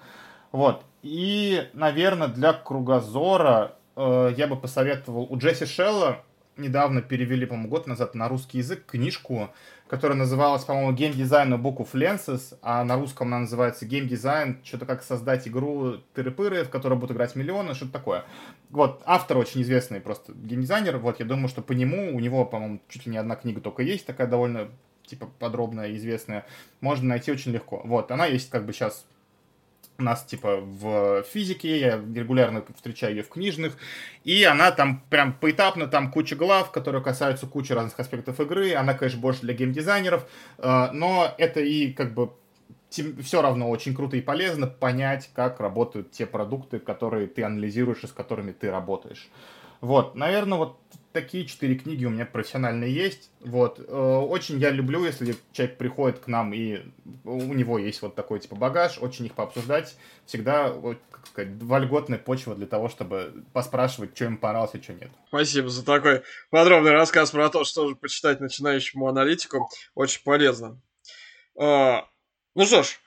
Вот. 0.52 0.84
И, 1.02 1.66
наверное, 1.72 2.28
для 2.28 2.52
кругозора 2.52 3.74
э, 3.96 4.34
я 4.36 4.46
бы 4.46 4.56
посоветовал 4.56 5.26
у 5.30 5.38
Джесси 5.38 5.64
Шелла 5.64 6.22
недавно 6.58 7.00
перевели, 7.00 7.46
по-моему, 7.46 7.70
год 7.70 7.86
назад 7.86 8.14
на 8.14 8.28
русский 8.28 8.58
язык 8.58 8.84
книжку 8.84 9.48
которая 9.90 10.16
называлась, 10.16 10.62
по-моему, 10.62 10.96
Game 10.96 11.16
Design 11.16 11.60
Book 11.60 11.78
of 11.78 11.88
Lenses, 11.94 12.56
а 12.62 12.84
на 12.84 12.94
русском 12.94 13.26
она 13.26 13.40
называется 13.40 13.86
Game 13.86 14.06
Design, 14.06 14.58
что-то 14.62 14.86
как 14.86 15.02
создать 15.02 15.48
игру 15.48 15.96
тыры-пыры, 16.14 16.62
в 16.62 16.70
которой 16.70 16.94
будут 16.94 17.16
играть 17.16 17.34
миллионы, 17.34 17.74
что-то 17.74 17.90
такое. 17.90 18.24
Вот, 18.70 19.02
автор 19.04 19.38
очень 19.38 19.62
известный 19.62 20.00
просто 20.00 20.32
геймдизайнер, 20.32 20.98
вот, 20.98 21.18
я 21.18 21.26
думаю, 21.26 21.48
что 21.48 21.60
по 21.60 21.72
нему, 21.72 22.14
у 22.14 22.20
него, 22.20 22.44
по-моему, 22.44 22.80
чуть 22.88 23.06
ли 23.06 23.10
не 23.10 23.18
одна 23.18 23.34
книга 23.34 23.60
только 23.60 23.82
есть, 23.82 24.06
такая 24.06 24.28
довольно, 24.28 24.68
типа, 25.06 25.28
подробная 25.40 25.92
известная, 25.96 26.46
можно 26.80 27.08
найти 27.08 27.32
очень 27.32 27.50
легко. 27.50 27.82
Вот, 27.84 28.12
она 28.12 28.26
есть, 28.26 28.48
как 28.48 28.66
бы, 28.66 28.72
сейчас 28.72 29.06
у 30.00 30.02
нас 30.04 30.24
типа 30.24 30.56
в 30.56 31.22
физике, 31.24 31.78
я 31.78 31.96
регулярно 31.96 32.64
встречаю 32.74 33.16
ее 33.16 33.22
в 33.22 33.28
книжных, 33.28 33.76
и 34.24 34.42
она 34.44 34.72
там 34.72 35.02
прям 35.10 35.32
поэтапно, 35.32 35.86
там 35.86 36.10
куча 36.10 36.36
глав, 36.36 36.70
которые 36.72 37.02
касаются 37.02 37.46
кучи 37.46 37.72
разных 37.72 37.98
аспектов 38.00 38.40
игры, 38.40 38.74
она, 38.74 38.94
конечно, 38.94 39.20
больше 39.20 39.42
для 39.42 39.54
геймдизайнеров, 39.54 40.26
э, 40.58 40.88
но 40.92 41.34
это 41.38 41.60
и 41.60 41.92
как 41.92 42.14
бы 42.14 42.32
все 42.90 43.40
равно 43.40 43.70
очень 43.70 43.94
круто 43.94 44.16
и 44.16 44.20
полезно 44.20 44.66
понять, 44.66 45.30
как 45.34 45.60
работают 45.60 46.10
те 46.10 46.26
продукты, 46.26 46.80
которые 46.80 47.28
ты 47.28 47.44
анализируешь 47.44 48.02
и 48.02 48.08
с 48.08 48.12
которыми 48.12 48.52
ты 48.52 48.70
работаешь. 48.70 49.28
Вот, 49.80 50.14
наверное, 50.14 50.58
вот 50.58 50.78
такие 51.12 51.44
четыре 51.46 51.74
книги 51.74 52.04
у 52.04 52.10
меня 52.10 52.24
профессиональные 52.24 52.94
есть. 52.94 53.30
Вот. 53.40 53.80
Э, 53.80 54.18
очень 54.18 54.58
я 54.58 54.70
люблю, 54.70 55.04
если 55.04 55.36
человек 55.52 55.76
приходит 55.76 56.18
к 56.20 56.26
нам 56.28 56.52
и 56.52 56.82
у 57.24 57.52
него 57.52 57.78
есть 57.78 58.02
вот 58.02 58.14
такой 58.14 58.40
типа 58.40 58.56
багаж, 58.56 58.98
очень 59.00 59.26
их 59.26 59.34
пообсуждать. 59.34 59.96
Всегда, 60.26 60.70
как 61.10 61.26
сказать, 61.26 61.52
вольготная 61.60 62.18
почва 62.18 62.54
для 62.54 62.66
того, 62.66 62.88
чтобы 62.88 63.44
поспрашивать, 63.52 64.14
что 64.14 64.26
им 64.26 64.36
понравилось 64.36 64.74
и 64.74 64.82
что 64.82 64.92
нет. 64.92 65.10
Спасибо 65.28 65.68
за 65.68 65.84
такой 65.84 66.22
подробный 66.50 66.92
рассказ 66.92 67.30
про 67.30 67.48
то, 67.48 67.64
что 67.64 67.88
же 67.88 67.96
почитать 67.96 68.40
начинающему 68.40 69.08
аналитику. 69.08 69.68
Очень 69.94 70.22
полезно. 70.22 70.80
А, 71.58 72.08
ну 72.54 72.64
что 72.64 72.82
ж, 72.82 73.00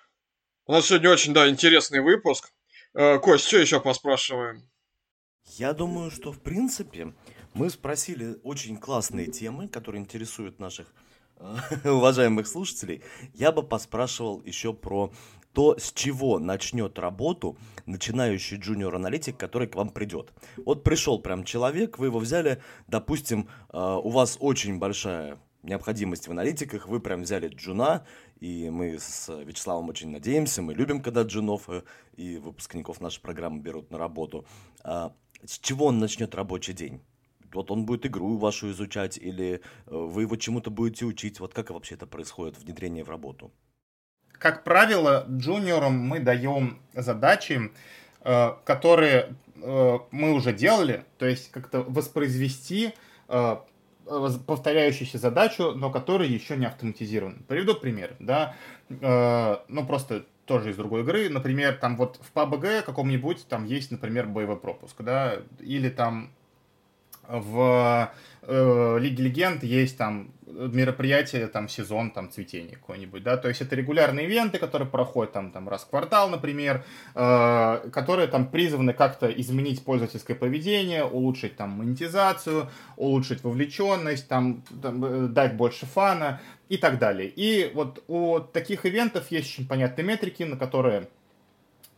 у 0.65 0.73
нас 0.73 0.85
сегодня 0.85 1.09
очень, 1.09 1.33
да, 1.33 1.49
интересный 1.49 2.01
выпуск. 2.01 2.51
А, 2.93 3.19
Кость, 3.19 3.47
что 3.47 3.57
еще 3.57 3.79
поспрашиваем? 3.79 4.67
Я 5.45 5.73
думаю, 5.73 6.09
что 6.09 6.31
в 6.31 6.41
принципе 6.41 7.13
мы 7.53 7.69
спросили 7.69 8.37
очень 8.43 8.77
классные 8.77 9.27
темы, 9.27 9.67
которые 9.67 10.01
интересуют 10.01 10.59
наших 10.59 10.93
э, 11.37 11.57
уважаемых 11.89 12.47
слушателей. 12.47 13.01
Я 13.33 13.51
бы 13.51 13.63
поспрашивал 13.63 14.41
еще 14.43 14.73
про 14.73 15.11
то, 15.53 15.77
с 15.77 15.93
чего 15.93 16.39
начнет 16.39 16.97
работу 16.97 17.57
начинающий 17.85 18.57
junior-аналитик, 18.57 19.37
который 19.37 19.67
к 19.67 19.75
вам 19.75 19.89
придет. 19.89 20.33
Вот 20.65 20.83
пришел 20.83 21.19
прям 21.19 21.43
человек, 21.43 21.99
вы 21.99 22.07
его 22.07 22.19
взяли, 22.19 22.61
допустим, 22.87 23.47
э, 23.71 23.77
у 23.77 24.09
вас 24.09 24.37
очень 24.39 24.79
большая 24.79 25.37
необходимость 25.61 26.27
в 26.27 26.31
аналитиках, 26.31 26.87
вы 26.87 26.99
прям 26.99 27.21
взяли 27.21 27.47
джуна, 27.47 28.05
и 28.39 28.69
мы 28.69 28.99
с 28.99 29.29
Вячеславом 29.29 29.89
очень 29.89 30.09
надеемся, 30.09 30.61
мы 30.61 30.73
любим, 30.73 31.01
когда 31.01 31.21
джунов 31.21 31.69
э, 31.69 31.83
и 32.17 32.37
выпускников 32.37 32.99
нашей 32.99 33.21
программы 33.21 33.61
берут 33.61 33.91
на 33.91 33.97
работу. 33.97 34.45
А 34.83 35.13
с 35.45 35.59
чего 35.59 35.85
он 35.85 35.99
начнет 35.99 36.35
рабочий 36.35 36.73
день? 36.73 37.01
Вот 37.55 37.71
он 37.71 37.85
будет 37.85 38.05
игру 38.05 38.37
вашу 38.37 38.71
изучать, 38.71 39.17
или 39.17 39.55
э, 39.55 39.59
вы 39.87 40.23
его 40.23 40.35
чему-то 40.35 40.69
будете 40.71 41.05
учить? 41.05 41.39
Вот 41.39 41.53
как 41.53 41.69
вообще 41.69 41.95
это 41.95 42.07
происходит, 42.07 42.57
внедрение 42.57 43.03
в 43.03 43.09
работу? 43.09 43.51
Как 44.31 44.63
правило, 44.63 45.25
джуниорам 45.29 45.97
мы 45.97 46.19
даем 46.19 46.79
задачи, 46.93 47.71
э, 48.21 48.51
которые 48.65 49.35
э, 49.55 49.99
мы 50.11 50.33
уже 50.33 50.53
делали, 50.53 51.05
то 51.17 51.25
есть 51.25 51.51
как-то 51.51 51.81
воспроизвести 51.81 52.93
повторяющуюся 54.45 55.17
задачу, 55.17 55.71
но 55.71 55.89
которая 55.89 56.27
еще 56.27 56.57
не 56.57 56.65
автоматизирована. 56.65 57.41
Приведу 57.47 57.73
пример, 57.73 58.15
да, 58.19 58.53
ну 58.89 59.85
просто 59.87 60.25
тоже 60.45 60.71
из 60.71 60.75
другой 60.75 61.01
игры, 61.01 61.29
например, 61.29 61.77
там 61.77 61.95
вот 61.95 62.19
в 62.21 62.37
PUBG 62.37 62.83
каком-нибудь 62.83 63.47
там 63.47 63.65
есть, 63.65 63.91
например, 63.91 64.27
боевой 64.27 64.57
пропуск, 64.57 65.01
да, 65.01 65.37
или 65.59 65.89
там 65.89 66.31
в 67.27 68.11
э, 68.41 68.97
Лиге 68.99 69.23
Легенд 69.23 69.63
есть 69.63 69.97
там 69.97 70.31
мероприятие, 70.45 71.47
там 71.47 71.67
сезон, 71.67 72.11
там 72.11 72.29
цветение 72.29 72.75
какой-нибудь, 72.75 73.23
да, 73.23 73.37
то 73.37 73.47
есть 73.47 73.61
это 73.61 73.75
регулярные 73.75 74.27
ивенты, 74.27 74.59
которые 74.59 74.87
проходят 74.87 75.33
там, 75.33 75.51
там 75.51 75.67
раз 75.67 75.83
в 75.83 75.89
квартал, 75.89 76.29
например, 76.29 76.83
э, 77.15 77.89
которые 77.91 78.27
там 78.27 78.47
призваны 78.47 78.93
как-то 78.93 79.27
изменить 79.27 79.83
пользовательское 79.83 80.35
поведение, 80.35 81.03
улучшить 81.03 81.55
там 81.55 81.71
монетизацию, 81.71 82.69
улучшить 82.97 83.43
вовлеченность, 83.43 84.27
там, 84.27 84.63
там 84.81 85.03
э, 85.03 85.27
дать 85.27 85.55
больше 85.55 85.85
фана 85.85 86.41
и 86.69 86.77
так 86.77 86.99
далее. 86.99 87.29
И 87.29 87.71
вот 87.73 88.03
у 88.07 88.39
таких 88.39 88.85
ивентов 88.85 89.31
есть 89.31 89.47
очень 89.47 89.67
понятные 89.67 90.05
метрики, 90.05 90.43
на 90.43 90.57
которые 90.57 91.07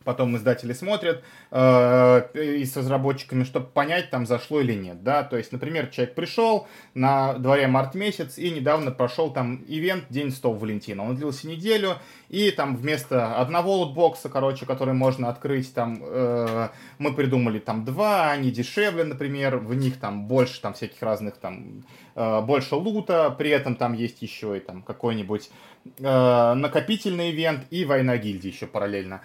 потом 0.06 0.36
издатели 0.36 0.72
смотрят 0.72 1.22
э, 1.50 2.22
и 2.34 2.64
с 2.64 2.76
разработчиками, 2.76 3.44
чтобы 3.44 3.66
понять, 3.66 4.08
там 4.10 4.24
зашло 4.24 4.60
или 4.60 4.72
нет, 4.72 5.02
да, 5.02 5.22
то 5.24 5.36
есть, 5.36 5.52
например, 5.52 5.88
человек 5.88 6.14
пришел 6.14 6.66
на 6.94 7.34
дворе 7.34 7.66
март 7.66 7.94
месяц 7.94 8.38
и 8.38 8.50
недавно 8.50 8.92
прошел 8.92 9.30
там 9.32 9.62
ивент 9.68 10.04
День 10.08 10.30
Святого 10.30 10.56
Валентина, 10.56 11.02
он 11.04 11.16
длился 11.16 11.48
неделю, 11.48 11.96
и 12.28 12.50
там 12.50 12.76
вместо 12.76 13.36
одного 13.36 13.76
лутбокса, 13.76 14.28
короче, 14.28 14.64
который 14.64 14.94
можно 14.94 15.28
открыть, 15.28 15.74
там, 15.74 15.98
э, 16.00 16.68
мы 16.98 17.12
придумали 17.12 17.58
там 17.58 17.84
два, 17.84 18.30
они 18.30 18.50
дешевле, 18.50 19.04
например, 19.04 19.58
в 19.58 19.74
них 19.74 19.98
там 19.98 20.26
больше 20.26 20.60
там 20.60 20.74
всяких 20.74 21.02
разных 21.02 21.36
там, 21.36 21.84
э, 22.14 22.40
больше 22.42 22.76
лута, 22.76 23.30
при 23.30 23.50
этом 23.50 23.74
там 23.74 23.92
есть 23.92 24.22
еще 24.22 24.56
и 24.56 24.60
там 24.60 24.82
какой-нибудь 24.82 25.50
э, 25.98 26.54
накопительный 26.54 27.30
ивент 27.30 27.66
и 27.70 27.84
война 27.84 28.16
гильдии 28.16 28.48
еще 28.48 28.66
параллельно. 28.66 29.20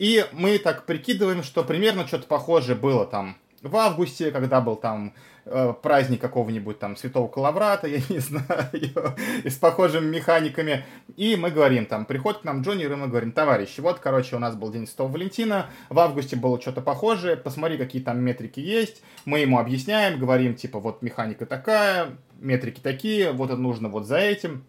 И 0.00 0.24
мы 0.32 0.56
так 0.56 0.86
прикидываем, 0.86 1.42
что 1.42 1.62
примерно 1.62 2.06
что-то 2.06 2.26
похожее 2.26 2.74
было 2.74 3.04
там 3.04 3.36
в 3.60 3.76
августе, 3.76 4.30
когда 4.30 4.62
был 4.62 4.76
там 4.76 5.12
э, 5.44 5.74
праздник 5.82 6.22
какого-нибудь 6.22 6.78
там 6.78 6.96
Святого 6.96 7.28
Калаврата, 7.28 7.86
я 7.86 8.00
не 8.08 8.18
знаю, 8.18 8.70
и 9.44 9.50
с 9.50 9.56
похожими 9.56 10.06
механиками. 10.06 10.86
И 11.16 11.36
мы 11.36 11.50
говорим 11.50 11.84
там, 11.84 12.06
приходит 12.06 12.40
к 12.40 12.44
нам 12.44 12.62
Джонни, 12.62 12.84
и 12.84 12.88
мы 12.88 13.08
говорим, 13.08 13.32
товарищи, 13.32 13.82
вот, 13.82 13.98
короче, 13.98 14.36
у 14.36 14.38
нас 14.38 14.56
был 14.56 14.72
День 14.72 14.86
Святого 14.86 15.12
Валентина, 15.12 15.66
в 15.90 15.98
августе 15.98 16.34
было 16.34 16.58
что-то 16.58 16.80
похожее, 16.80 17.36
посмотри, 17.36 17.76
какие 17.76 18.00
там 18.00 18.20
метрики 18.20 18.60
есть. 18.60 19.02
Мы 19.26 19.40
ему 19.40 19.58
объясняем, 19.58 20.18
говорим, 20.18 20.54
типа, 20.54 20.80
вот 20.80 21.02
механика 21.02 21.44
такая, 21.44 22.16
метрики 22.38 22.80
такие, 22.80 23.32
вот 23.32 23.50
это 23.50 23.60
нужно 23.60 23.90
вот 23.90 24.06
за 24.06 24.16
этим 24.16 24.64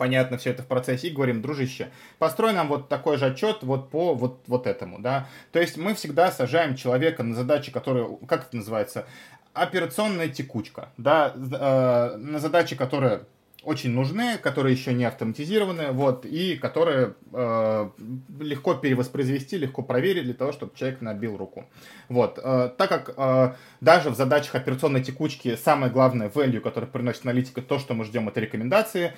понятно 0.00 0.38
все 0.38 0.48
это 0.48 0.62
в 0.62 0.66
процессе, 0.66 1.08
и 1.08 1.10
говорим, 1.10 1.42
дружище, 1.42 1.90
построй 2.18 2.54
нам 2.54 2.68
вот 2.68 2.88
такой 2.88 3.18
же 3.18 3.26
отчет 3.26 3.58
вот 3.60 3.90
по 3.90 4.14
вот, 4.14 4.40
вот 4.46 4.66
этому, 4.66 4.98
да. 4.98 5.26
То 5.52 5.60
есть 5.60 5.76
мы 5.76 5.94
всегда 5.94 6.32
сажаем 6.32 6.74
человека 6.74 7.22
на 7.22 7.34
задачи, 7.34 7.70
которые, 7.70 8.16
как 8.26 8.46
это 8.46 8.56
называется, 8.56 9.04
операционная 9.52 10.28
текучка, 10.28 10.88
да, 10.96 11.34
э, 11.36 12.16
на 12.16 12.38
задачи, 12.38 12.76
которые 12.76 13.24
очень 13.62 13.90
нужны, 13.90 14.38
которые 14.38 14.74
еще 14.74 14.94
не 14.94 15.04
автоматизированы, 15.04 15.92
вот, 15.92 16.24
и 16.24 16.56
которые 16.56 17.14
э, 17.32 17.90
легко 18.40 18.74
перевоспроизвести, 18.74 19.58
легко 19.58 19.82
проверить 19.82 20.24
для 20.24 20.34
того, 20.34 20.52
чтобы 20.52 20.72
человек 20.74 21.02
набил 21.02 21.36
руку. 21.36 21.66
Вот, 22.08 22.38
э, 22.42 22.70
так 22.78 22.88
как 22.88 23.14
э, 23.16 23.54
даже 23.80 24.10
в 24.10 24.14
задачах 24.14 24.54
операционной 24.54 25.02
текучки 25.02 25.56
самое 25.56 25.92
главное 25.92 26.30
value, 26.30 26.60
которое 26.60 26.86
приносит 26.86 27.24
аналитика, 27.26 27.60
то, 27.60 27.78
что 27.78 27.92
мы 27.92 28.04
ждем, 28.04 28.28
это 28.28 28.40
рекомендации, 28.40 29.12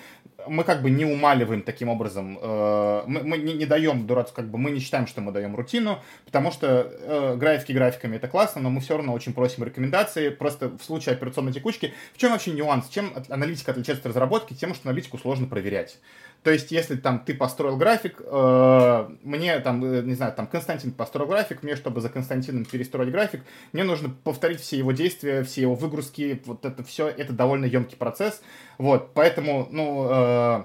мы 0.49 0.65
как 0.65 0.83
бы 0.83 0.91
не 0.91 1.05
умаливаем 1.05 1.63
таким 1.63 1.89
образом, 1.89 2.37
э, 2.43 3.03
мы, 3.07 3.23
мы 3.23 3.39
не, 3.39 3.55
не 3.55 3.67
даем 3.67 4.07
дурацкую, 4.09 4.45
как 4.45 4.51
бы 4.51 4.59
мы 4.59 4.73
не 4.73 4.81
считаем, 4.81 5.07
что 5.07 5.21
мы 5.21 5.31
даем 5.31 5.55
рутину, 5.55 6.01
потому 6.25 6.51
что 6.51 6.91
э, 6.91 7.37
графики 7.37 7.71
графиками 7.71 8.17
это 8.17 8.27
классно, 8.27 8.61
но 8.61 8.71
мы 8.71 8.81
все 8.81 8.97
равно 8.97 9.13
очень 9.13 9.35
просим 9.35 9.63
рекомендации, 9.63 10.31
просто 10.31 10.69
в 10.69 10.83
случае 10.83 11.15
операционной 11.15 11.53
текучки, 11.53 11.95
в 12.13 12.19
чем 12.19 12.33
вообще 12.33 12.51
нюанс, 12.51 12.89
чем 12.89 13.13
аналитика 13.29 13.71
отличается 13.71 14.03
от 14.03 14.07
разработки, 14.09 14.32
разработки 14.33 14.55
тем, 14.55 14.75
что 14.75 14.89
аналитику 14.89 15.19
сложно 15.19 15.47
проверять. 15.47 15.99
То 16.43 16.51
есть, 16.51 16.73
если 16.73 16.97
там 16.97 17.21
ты 17.21 17.35
построил 17.35 17.77
график, 17.77 18.21
э, 18.25 19.09
мне 19.23 19.61
там, 19.61 19.85
э, 19.85 20.03
не 20.03 20.15
знаю, 20.15 20.33
там 20.33 20.47
Константин 20.49 20.91
построил 20.93 21.29
график, 21.29 21.63
мне, 21.63 21.77
чтобы 21.77 22.01
за 22.01 22.09
Константином 22.09 22.65
перестроить 22.65 23.13
график, 23.13 23.43
мне 23.73 23.85
нужно 23.85 24.11
повторить 24.25 24.61
все 24.61 24.77
его 24.77 24.93
действия, 24.93 25.45
все 25.45 25.63
его 25.63 25.75
выгрузки, 25.75 26.43
вот 26.47 26.65
это 26.65 26.83
все, 26.83 27.07
это 27.07 27.33
довольно 27.33 27.67
емкий 27.67 27.97
процесс. 27.97 28.43
Вот, 28.79 29.15
поэтому, 29.15 29.69
ну, 29.71 30.09
э, 30.11 30.65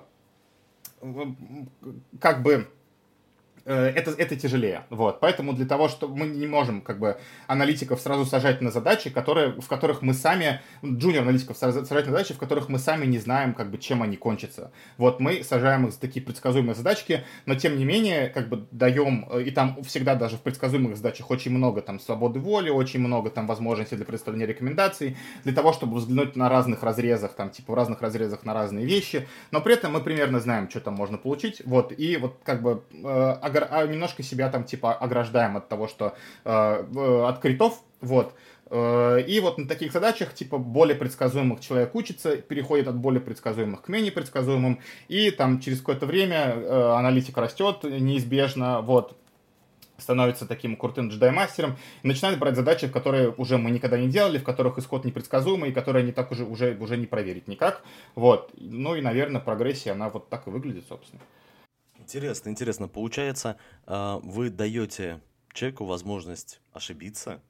как 2.19 2.41
бы 2.41 2.67
это, 3.71 4.11
это 4.11 4.35
тяжелее. 4.35 4.83
Вот. 4.89 5.19
Поэтому 5.19 5.53
для 5.53 5.65
того, 5.65 5.87
что 5.89 6.07
мы 6.07 6.27
не 6.27 6.47
можем 6.47 6.81
как 6.81 6.99
бы 6.99 7.17
аналитиков 7.47 7.99
сразу 7.99 8.25
сажать 8.25 8.61
на 8.61 8.71
задачи, 8.71 9.09
которые, 9.09 9.59
в 9.59 9.67
которых 9.67 10.01
мы 10.01 10.13
сами, 10.13 10.61
джуниор-аналитиков 10.83 11.57
сажать 11.57 11.89
на 11.89 12.03
задачи, 12.03 12.33
в 12.33 12.37
которых 12.37 12.69
мы 12.69 12.79
сами 12.79 13.05
не 13.05 13.19
знаем, 13.19 13.53
как 13.53 13.71
бы, 13.71 13.77
чем 13.77 14.03
они 14.03 14.17
кончатся. 14.17 14.71
Вот 14.97 15.19
мы 15.19 15.43
сажаем 15.43 15.85
их 15.87 15.93
за 15.93 15.99
такие 15.99 16.25
предсказуемые 16.25 16.75
задачки, 16.75 17.23
но 17.45 17.55
тем 17.55 17.77
не 17.77 17.85
менее, 17.85 18.29
как 18.29 18.49
бы 18.49 18.67
даем, 18.71 19.27
э, 19.29 19.43
и 19.43 19.51
там 19.51 19.83
всегда 19.83 20.15
даже 20.15 20.37
в 20.37 20.41
предсказуемых 20.41 20.95
задачах 20.95 21.29
очень 21.31 21.51
много 21.51 21.81
там 21.81 21.99
свободы 21.99 22.39
воли, 22.39 22.69
очень 22.69 22.99
много 22.99 23.29
там 23.29 23.47
возможностей 23.47 23.95
для 23.95 24.05
предоставления 24.05 24.45
рекомендаций, 24.45 25.17
для 25.43 25.53
того, 25.53 25.73
чтобы 25.73 25.97
взглянуть 25.97 26.35
на 26.35 26.49
разных 26.49 26.83
разрезах, 26.83 27.33
там, 27.33 27.49
типа 27.49 27.73
в 27.73 27.75
разных 27.75 28.01
разрезах 28.01 28.45
на 28.45 28.53
разные 28.53 28.85
вещи, 28.85 29.27
но 29.51 29.61
при 29.61 29.73
этом 29.73 29.93
мы 29.93 30.01
примерно 30.01 30.39
знаем, 30.39 30.69
что 30.69 30.79
там 30.79 30.93
можно 30.93 31.17
получить, 31.17 31.61
вот, 31.65 31.93
и 31.97 32.17
вот 32.17 32.37
как 32.43 32.61
бы 32.61 32.83
э, 32.91 33.31
а 33.69 33.85
немножко 33.85 34.23
себя 34.23 34.49
там 34.49 34.63
типа 34.63 34.93
ограждаем 34.93 35.57
от 35.57 35.69
того, 35.69 35.87
что 35.87 36.15
э, 36.43 37.23
от 37.27 37.39
критов, 37.39 37.81
вот. 38.01 38.33
Э, 38.69 39.21
и 39.25 39.39
вот 39.39 39.57
на 39.57 39.67
таких 39.67 39.91
задачах, 39.91 40.33
типа, 40.33 40.57
более 40.57 40.95
предсказуемых 40.95 41.61
человек 41.61 41.95
учится, 41.95 42.37
переходит 42.37 42.87
от 42.87 42.95
более 42.95 43.21
предсказуемых 43.21 43.83
к 43.83 43.87
менее 43.87 44.11
предсказуемым, 44.11 44.79
и 45.07 45.31
там 45.31 45.59
через 45.59 45.79
какое-то 45.79 46.05
время 46.05 46.53
э, 46.55 46.91
аналитика 46.97 47.41
растет 47.41 47.83
неизбежно, 47.83 48.81
вот, 48.81 49.17
становится 49.97 50.45
таким 50.45 50.75
крутым 50.75 51.09
джедай-мастером 51.09 51.77
начинает 52.03 52.37
брать 52.37 52.55
задачи, 52.55 52.87
которые 52.87 53.29
уже 53.31 53.57
мы 53.57 53.71
никогда 53.71 53.97
не 53.97 54.07
делали, 54.07 54.37
в 54.37 54.43
которых 54.43 54.77
исход 54.77 55.05
непредсказуемый, 55.05 55.71
и 55.71 55.73
которые 55.73 56.05
не 56.05 56.11
так 56.11 56.31
уже, 56.31 56.45
уже, 56.45 56.77
уже 56.79 56.97
не 56.97 57.07
проверить 57.07 57.47
никак. 57.47 57.81
Вот. 58.15 58.51
Ну 58.57 58.95
и, 58.95 59.01
наверное, 59.01 59.41
прогрессия, 59.41 59.93
она 59.93 60.09
вот 60.09 60.29
так 60.29 60.47
и 60.47 60.49
выглядит, 60.51 60.85
собственно. 60.87 61.21
Интересно, 62.07 62.47
интересно. 62.47 62.87
Получается, 62.87 63.57
а, 63.85 64.21
вы 64.23 64.49
даете 64.49 65.19
человеку 65.51 65.83
возможность 65.83 66.61
ошибиться, 66.71 67.41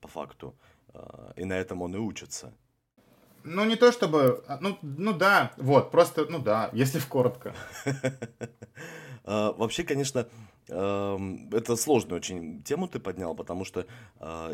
по 0.00 0.08
факту, 0.08 0.54
а, 0.94 1.34
и 1.36 1.44
на 1.44 1.52
этом 1.52 1.82
он 1.82 1.94
и 1.94 1.98
учится. 1.98 2.54
Ну, 3.44 3.66
не 3.66 3.76
то 3.76 3.92
чтобы... 3.92 4.42
А, 4.48 4.56
ну, 4.62 4.78
ну 4.80 5.12
да, 5.12 5.52
вот, 5.58 5.90
просто, 5.90 6.24
ну 6.24 6.38
да, 6.38 6.70
если 6.72 7.00
в 7.00 7.06
коротко. 7.06 7.54
Вообще, 9.24 9.84
конечно, 9.84 10.26
это 10.68 11.76
сложную 11.76 12.16
очень 12.16 12.62
тему 12.62 12.88
ты 12.88 12.98
поднял, 12.98 13.34
потому 13.34 13.66
что 13.66 13.84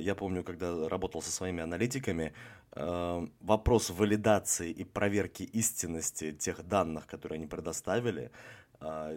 я 0.00 0.16
помню, 0.16 0.42
когда 0.42 0.88
работал 0.88 1.22
со 1.22 1.30
своими 1.30 1.62
аналитиками, 1.62 2.32
вопрос 2.72 3.90
валидации 3.90 4.72
и 4.72 4.82
проверки 4.82 5.44
истинности 5.44 6.32
тех 6.32 6.66
данных, 6.66 7.06
которые 7.06 7.36
они 7.36 7.46
предоставили, 7.46 8.32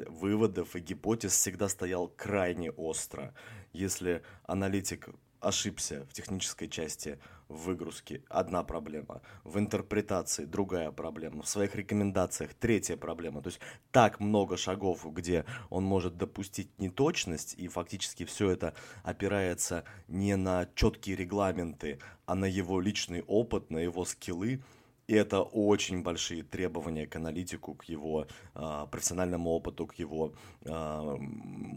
выводов 0.07 0.76
и 0.76 0.80
гипотез 0.80 1.34
всегда 1.34 1.70
стоял 1.70 2.07
крайне 2.07 2.72
остро. 2.72 3.34
Если 3.74 4.24
аналитик 4.43 5.09
ошибся 5.39 6.05
в 6.09 6.13
технической 6.13 6.68
части 6.68 7.20
выгрузки– 7.47 8.24
одна 8.30 8.63
проблема, 8.63 9.22
в 9.43 9.57
интерпретации– 9.57 10.45
другая 10.45 10.91
проблема, 10.91 11.43
в 11.43 11.47
своих 11.47 11.76
рекомендациях– 11.76 12.53
третья 12.59 12.97
проблема. 12.97 13.41
То 13.41 13.49
есть 13.49 13.59
так 13.91 14.20
много 14.20 14.57
шагов, 14.57 15.05
где 15.13 15.45
он 15.70 15.84
может 15.84 16.18
допустить 16.18 16.70
неточность, 16.80 17.53
и 17.57 17.68
фактически 17.68 18.26
все 18.26 18.49
это 18.49 18.74
опирается 19.03 19.84
не 20.07 20.36
на 20.36 20.68
четкие 20.76 21.15
регламенты, 21.15 21.99
а 22.26 22.36
на 22.36 22.45
его 22.45 22.82
личный 22.82 23.22
опыт, 23.22 23.70
на 23.70 23.78
его 23.78 24.05
скиллы– 24.05 24.61
И 25.08 25.16
это 25.16 25.41
очень 25.41 26.03
большие 26.03 26.43
требования 26.43 27.08
к 27.08 27.16
аналитику, 27.16 27.76
к 27.76 27.86
его 27.86 28.28
э, 28.55 28.88
профессиональному 28.91 29.51
опыту, 29.51 29.88
к 29.88 29.95
его 29.95 30.34
э, 30.66 31.18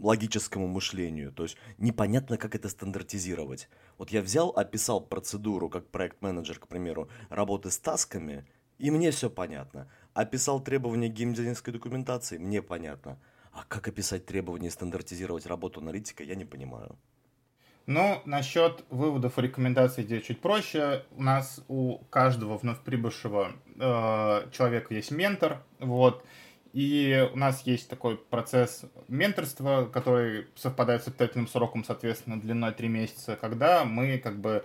логическому 0.01 0.67
мышлению. 0.67 1.31
То 1.31 1.43
есть 1.43 1.55
непонятно, 1.77 2.37
как 2.37 2.55
это 2.55 2.67
стандартизировать. 2.67 3.69
Вот 3.97 4.09
я 4.09 4.21
взял, 4.21 4.49
описал 4.49 4.99
процедуру 4.99 5.69
как 5.69 5.87
проект-менеджер, 5.87 6.59
к 6.59 6.67
примеру, 6.67 7.07
работы 7.29 7.71
с 7.71 7.79
тасками, 7.79 8.45
и 8.79 8.91
мне 8.91 9.11
все 9.11 9.29
понятно. 9.29 9.89
Описал 10.13 10.59
требования 10.61 11.07
геймдизайнерской 11.07 11.71
документации, 11.71 12.37
мне 12.37 12.61
понятно. 12.61 13.17
А 13.53 13.63
как 13.63 13.87
описать 13.87 14.25
требования 14.25 14.67
и 14.67 14.71
стандартизировать 14.71 15.45
работу 15.45 15.79
аналитика, 15.79 16.23
я 16.23 16.35
не 16.35 16.45
понимаю. 16.45 16.97
Ну, 17.87 18.21
насчет 18.25 18.83
выводов 18.89 19.37
и 19.37 19.41
рекомендаций 19.41 20.03
здесь 20.03 20.23
чуть 20.23 20.39
проще. 20.39 21.03
У 21.11 21.23
нас 21.23 21.63
у 21.67 21.97
каждого 22.09 22.57
вновь 22.57 22.79
прибывшего 22.79 23.53
э, 23.79 24.49
человека 24.51 24.93
есть 24.93 25.11
ментор, 25.11 25.63
вот, 25.79 26.23
и 26.73 27.27
у 27.33 27.37
нас 27.37 27.63
есть 27.65 27.89
такой 27.89 28.17
процесс 28.17 28.85
менторства, 29.07 29.89
который 29.91 30.47
совпадает 30.55 31.03
с 31.03 31.07
испытательным 31.07 31.47
сроком, 31.47 31.83
соответственно, 31.83 32.39
длиной 32.39 32.71
3 32.71 32.87
месяца, 32.87 33.35
когда 33.35 33.83
мы 33.83 34.19
как 34.19 34.39
бы 34.39 34.63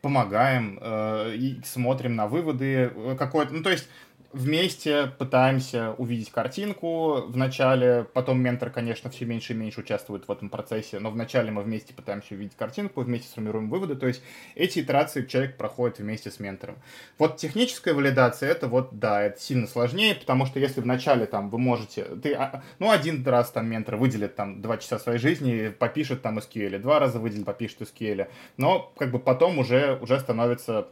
помогаем 0.00 0.78
э, 0.82 1.34
и 1.36 1.60
смотрим 1.64 2.16
на 2.16 2.26
выводы 2.26 2.92
э, 2.94 3.16
какой-то, 3.18 3.54
ну 3.54 3.62
то 3.62 3.70
есть 3.70 3.88
вместе 4.34 5.06
пытаемся 5.06 5.92
увидеть 5.96 6.30
картинку 6.30 7.22
в 7.26 7.36
начале, 7.36 8.06
потом 8.12 8.40
ментор, 8.40 8.68
конечно, 8.70 9.08
все 9.08 9.24
меньше 9.24 9.52
и 9.52 9.56
меньше 9.56 9.80
участвует 9.80 10.26
в 10.26 10.32
этом 10.32 10.50
процессе, 10.50 10.98
но 10.98 11.10
вначале 11.10 11.52
мы 11.52 11.62
вместе 11.62 11.94
пытаемся 11.94 12.34
увидеть 12.34 12.56
картинку, 12.56 13.02
вместе 13.02 13.28
сформируем 13.28 13.70
выводы, 13.70 13.94
то 13.94 14.08
есть 14.08 14.22
эти 14.56 14.80
итерации 14.80 15.24
человек 15.24 15.56
проходит 15.56 15.98
вместе 15.98 16.30
с 16.30 16.40
ментором. 16.40 16.76
Вот 17.16 17.36
техническая 17.36 17.94
валидация, 17.94 18.50
это 18.50 18.66
вот, 18.66 18.98
да, 18.98 19.22
это 19.22 19.40
сильно 19.40 19.68
сложнее, 19.68 20.16
потому 20.16 20.46
что 20.46 20.58
если 20.58 20.80
вначале 20.80 21.26
там 21.26 21.48
вы 21.48 21.58
можете, 21.58 22.04
ты, 22.04 22.34
а, 22.34 22.62
ну, 22.80 22.90
один 22.90 23.24
раз 23.24 23.52
там 23.52 23.68
ментор 23.68 23.96
выделит 23.96 24.34
там 24.34 24.60
два 24.60 24.78
часа 24.78 24.98
своей 24.98 25.18
жизни, 25.18 25.68
попишет 25.68 26.22
там 26.22 26.38
SQL, 26.38 26.78
два 26.78 26.98
раза 26.98 27.20
выделит, 27.20 27.46
попишет 27.46 27.82
SQL, 27.82 28.26
но 28.56 28.92
как 28.98 29.12
бы 29.12 29.20
потом 29.20 29.58
уже, 29.58 29.96
уже 30.02 30.18
становится 30.18 30.88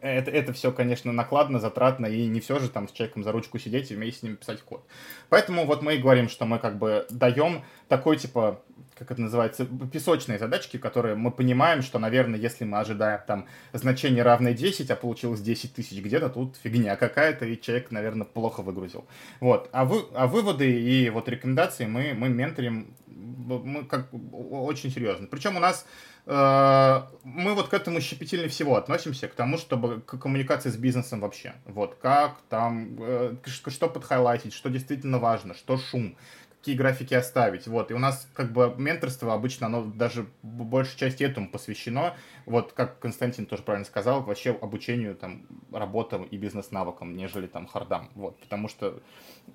это, 0.00 0.30
это 0.30 0.52
все, 0.52 0.72
конечно, 0.72 1.12
накладно, 1.12 1.58
затратно, 1.58 2.06
и 2.06 2.26
не 2.26 2.40
все 2.40 2.58
же 2.58 2.68
там 2.68 2.88
с 2.88 2.92
человеком 2.92 3.22
за 3.22 3.32
ручку 3.32 3.58
сидеть 3.58 3.90
и 3.90 3.94
вместе 3.94 4.20
с 4.20 4.22
ним 4.22 4.36
писать 4.36 4.62
код. 4.62 4.84
Поэтому 5.28 5.66
вот 5.66 5.82
мы 5.82 5.94
и 5.94 5.98
говорим, 5.98 6.28
что 6.28 6.46
мы 6.46 6.58
как 6.58 6.78
бы 6.78 7.06
даем 7.10 7.62
такой, 7.88 8.16
типа, 8.16 8.60
как 9.00 9.10
это 9.10 9.22
называется, 9.22 9.66
песочные 9.92 10.38
задачки, 10.38 10.76
которые 10.76 11.16
мы 11.16 11.32
понимаем, 11.32 11.82
что, 11.82 11.98
наверное, 11.98 12.38
если 12.38 12.64
мы 12.64 12.78
ожидаем 12.78 13.20
там 13.26 13.46
значение 13.72 14.22
равное 14.22 14.52
10, 14.52 14.90
а 14.90 14.96
получилось 14.96 15.40
10 15.40 15.74
тысяч 15.74 15.98
где-то, 15.98 16.28
тут 16.28 16.56
фигня 16.62 16.94
какая-то, 16.96 17.46
и 17.46 17.60
человек, 17.60 17.90
наверное, 17.90 18.26
плохо 18.26 18.62
выгрузил. 18.62 19.06
Вот. 19.40 19.68
А, 19.72 19.84
вы, 19.84 20.04
а 20.14 20.26
выводы 20.26 20.70
и 20.70 21.10
вот 21.10 21.28
рекомендации 21.28 21.86
мы, 21.86 22.14
мы 22.14 22.28
менторим 22.28 22.94
мы 23.06 23.84
как 23.84 24.08
очень 24.32 24.90
серьезно. 24.90 25.26
Причем 25.26 25.56
у 25.56 25.60
нас 25.60 25.84
Э, 26.26 27.02
мы 27.24 27.54
вот 27.54 27.68
к 27.68 27.74
этому 27.74 28.00
щепетильнее 28.00 28.48
всего 28.48 28.76
относимся, 28.76 29.28
к 29.28 29.34
тому, 29.34 29.58
чтобы 29.58 30.00
к 30.00 30.18
коммуникации 30.18 30.70
с 30.70 30.76
бизнесом 30.76 31.20
вообще. 31.20 31.54
Вот 31.66 31.96
как 31.96 32.36
там, 32.48 32.96
э, 33.00 33.34
что 33.46 33.88
подхайлайтить, 33.88 34.52
что 34.52 34.68
действительно 34.70 35.18
важно, 35.18 35.54
что 35.54 35.76
шум, 35.76 36.16
какие 36.60 36.76
графики 36.76 37.14
оставить. 37.14 37.66
Вот. 37.66 37.90
И 37.90 37.94
у 37.94 37.98
нас 37.98 38.28
как 38.34 38.52
бы 38.52 38.74
менторство 38.76 39.32
обычно, 39.32 39.66
оно 39.66 39.84
даже 39.84 40.26
большей 40.42 40.98
части 40.98 41.24
этому 41.24 41.48
посвящено. 41.48 42.14
Вот 42.44 42.72
как 42.72 42.98
Константин 42.98 43.46
тоже 43.46 43.62
правильно 43.62 43.86
сказал, 43.86 44.22
вообще 44.22 44.50
обучению 44.50 45.14
там 45.14 45.46
работам 45.72 46.24
и 46.24 46.36
бизнес-навыкам, 46.36 47.16
нежели 47.16 47.46
там 47.46 47.66
хардам. 47.66 48.10
Вот. 48.14 48.38
Потому 48.40 48.68
что 48.68 49.00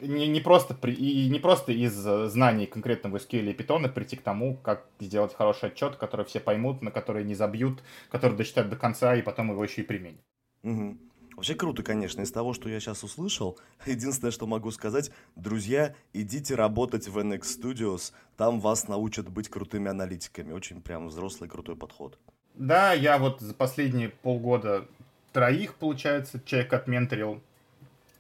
не, 0.01 0.28
не, 0.28 0.41
просто 0.41 0.74
при, 0.74 0.93
и 0.93 1.30
не 1.30 1.39
просто 1.39 1.72
из 1.74 1.93
знаний 1.93 2.66
конкретного 2.66 3.18
SQL 3.18 3.51
и 3.51 3.53
Python 3.53 3.88
прийти 3.88 4.16
к 4.16 4.24
тому, 4.24 4.58
как 4.58 4.88
сделать 4.99 5.36
хороший 5.36 5.70
отчет, 5.70 5.97
который 5.97 6.26
все 6.26 6.39
поймут, 6.39 6.82
на 6.82 6.89
который 6.89 7.24
не 7.24 7.36
забьют, 7.36 7.84
который 8.10 8.36
дочитают 8.36 8.72
до 8.72 8.78
конца 8.78 9.16
и 9.16 9.22
потом 9.22 9.51
его 9.51 9.64
еще 9.64 9.82
и 9.82 9.86
применят. 9.86 10.22
Угу. 10.64 10.97
Вообще 11.36 11.53
круто, 11.53 11.83
конечно. 11.83 12.21
Из 12.21 12.31
того, 12.31 12.53
что 12.53 12.69
я 12.69 12.79
сейчас 12.79 13.03
услышал, 13.03 13.59
единственное, 13.86 14.31
что 14.31 14.47
могу 14.47 14.71
сказать, 14.71 15.11
друзья, 15.36 15.93
идите 16.13 16.55
работать 16.55 17.07
в 17.07 17.17
NX 17.17 17.41
Studios, 17.41 18.13
там 18.38 18.59
вас 18.59 18.88
научат 18.88 19.29
быть 19.29 19.49
крутыми 19.49 19.89
аналитиками. 19.89 20.53
Очень 20.53 20.81
прям 20.81 21.07
взрослый 21.07 21.49
крутой 21.49 21.75
подход. 21.75 22.17
Да, 22.55 22.93
я 22.93 23.17
вот 23.17 23.41
за 23.41 23.53
последние 23.53 24.09
полгода 24.09 24.88
троих, 25.33 25.75
получается, 25.75 26.39
человек 26.45 26.71
отменторил. 26.71 27.41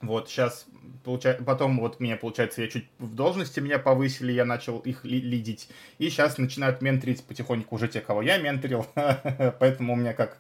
Вот 0.01 0.29
сейчас, 0.29 0.65
получается, 1.05 1.43
потом 1.43 1.79
вот 1.79 2.01
мне, 2.01 2.17
получается, 2.17 2.61
я 2.61 2.67
чуть 2.67 2.85
в 2.99 3.15
должности 3.15 3.61
меня 3.61 3.79
повысили, 3.79 4.33
я 4.33 4.43
начал 4.43 4.79
их 4.79 5.05
ли 5.05 5.21
лидить. 5.21 5.69
И 5.97 6.09
сейчас 6.09 6.37
начинают 6.37 6.81
менторить 6.81 7.23
потихоньку 7.23 7.75
уже 7.75 7.87
те, 7.87 8.01
кого 8.01 8.21
я 8.21 8.37
менторил. 8.37 8.85
Поэтому 8.93 9.93
у 9.93 9.95
меня 9.95 10.13
как 10.13 10.37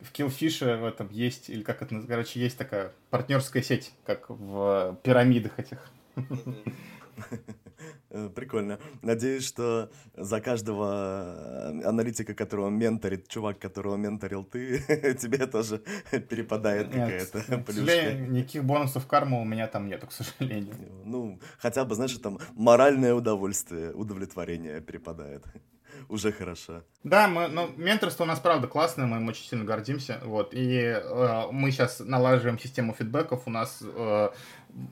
в 0.00 0.12
Killfish 0.12 0.80
в 0.80 0.84
этом 0.84 1.08
есть, 1.10 1.50
или 1.50 1.62
как 1.62 1.82
это, 1.82 2.00
короче, 2.06 2.40
есть 2.40 2.58
такая 2.58 2.92
партнерская 3.10 3.62
сеть, 3.62 3.92
как 4.04 4.30
в 4.30 4.98
пирамидах 5.02 5.58
этих. 5.58 5.90
Прикольно. 8.34 8.78
Надеюсь, 9.02 9.46
что 9.46 9.90
за 10.16 10.40
каждого 10.40 11.68
аналитика, 11.84 12.34
которого 12.34 12.68
менторит 12.68 13.28
чувак, 13.28 13.58
которого 13.58 13.96
менторил 13.96 14.44
ты, 14.44 14.80
тебе 15.20 15.46
тоже 15.46 15.78
перепадает 16.28 16.88
какая-то 16.88 17.58
плюшка. 17.58 18.12
никаких 18.12 18.64
бонусов 18.64 19.06
кармы 19.06 19.40
у 19.40 19.44
меня 19.44 19.68
там 19.68 19.86
нету, 19.86 20.06
к 20.06 20.12
сожалению. 20.12 20.74
Ну, 21.04 21.40
хотя 21.58 21.84
бы, 21.84 21.94
знаешь, 21.94 22.16
там 22.16 22.38
моральное 22.54 23.14
удовольствие, 23.14 23.92
удовлетворение 23.92 24.80
перепадает 24.80 25.44
уже 26.10 26.32
хорошо. 26.32 26.82
Да, 27.04 27.28
мы, 27.28 27.48
ну, 27.48 27.70
менторство 27.76 28.24
у 28.24 28.26
нас, 28.26 28.40
правда, 28.40 28.66
классное, 28.66 29.06
мы 29.06 29.16
им 29.18 29.28
очень 29.28 29.44
сильно 29.44 29.64
гордимся, 29.64 30.20
вот, 30.24 30.52
и 30.52 30.76
э, 30.76 31.42
мы 31.50 31.70
сейчас 31.70 32.00
налаживаем 32.00 32.58
систему 32.58 32.92
фидбэков, 32.92 33.42
у 33.46 33.50
нас 33.50 33.78
э, 33.82 34.28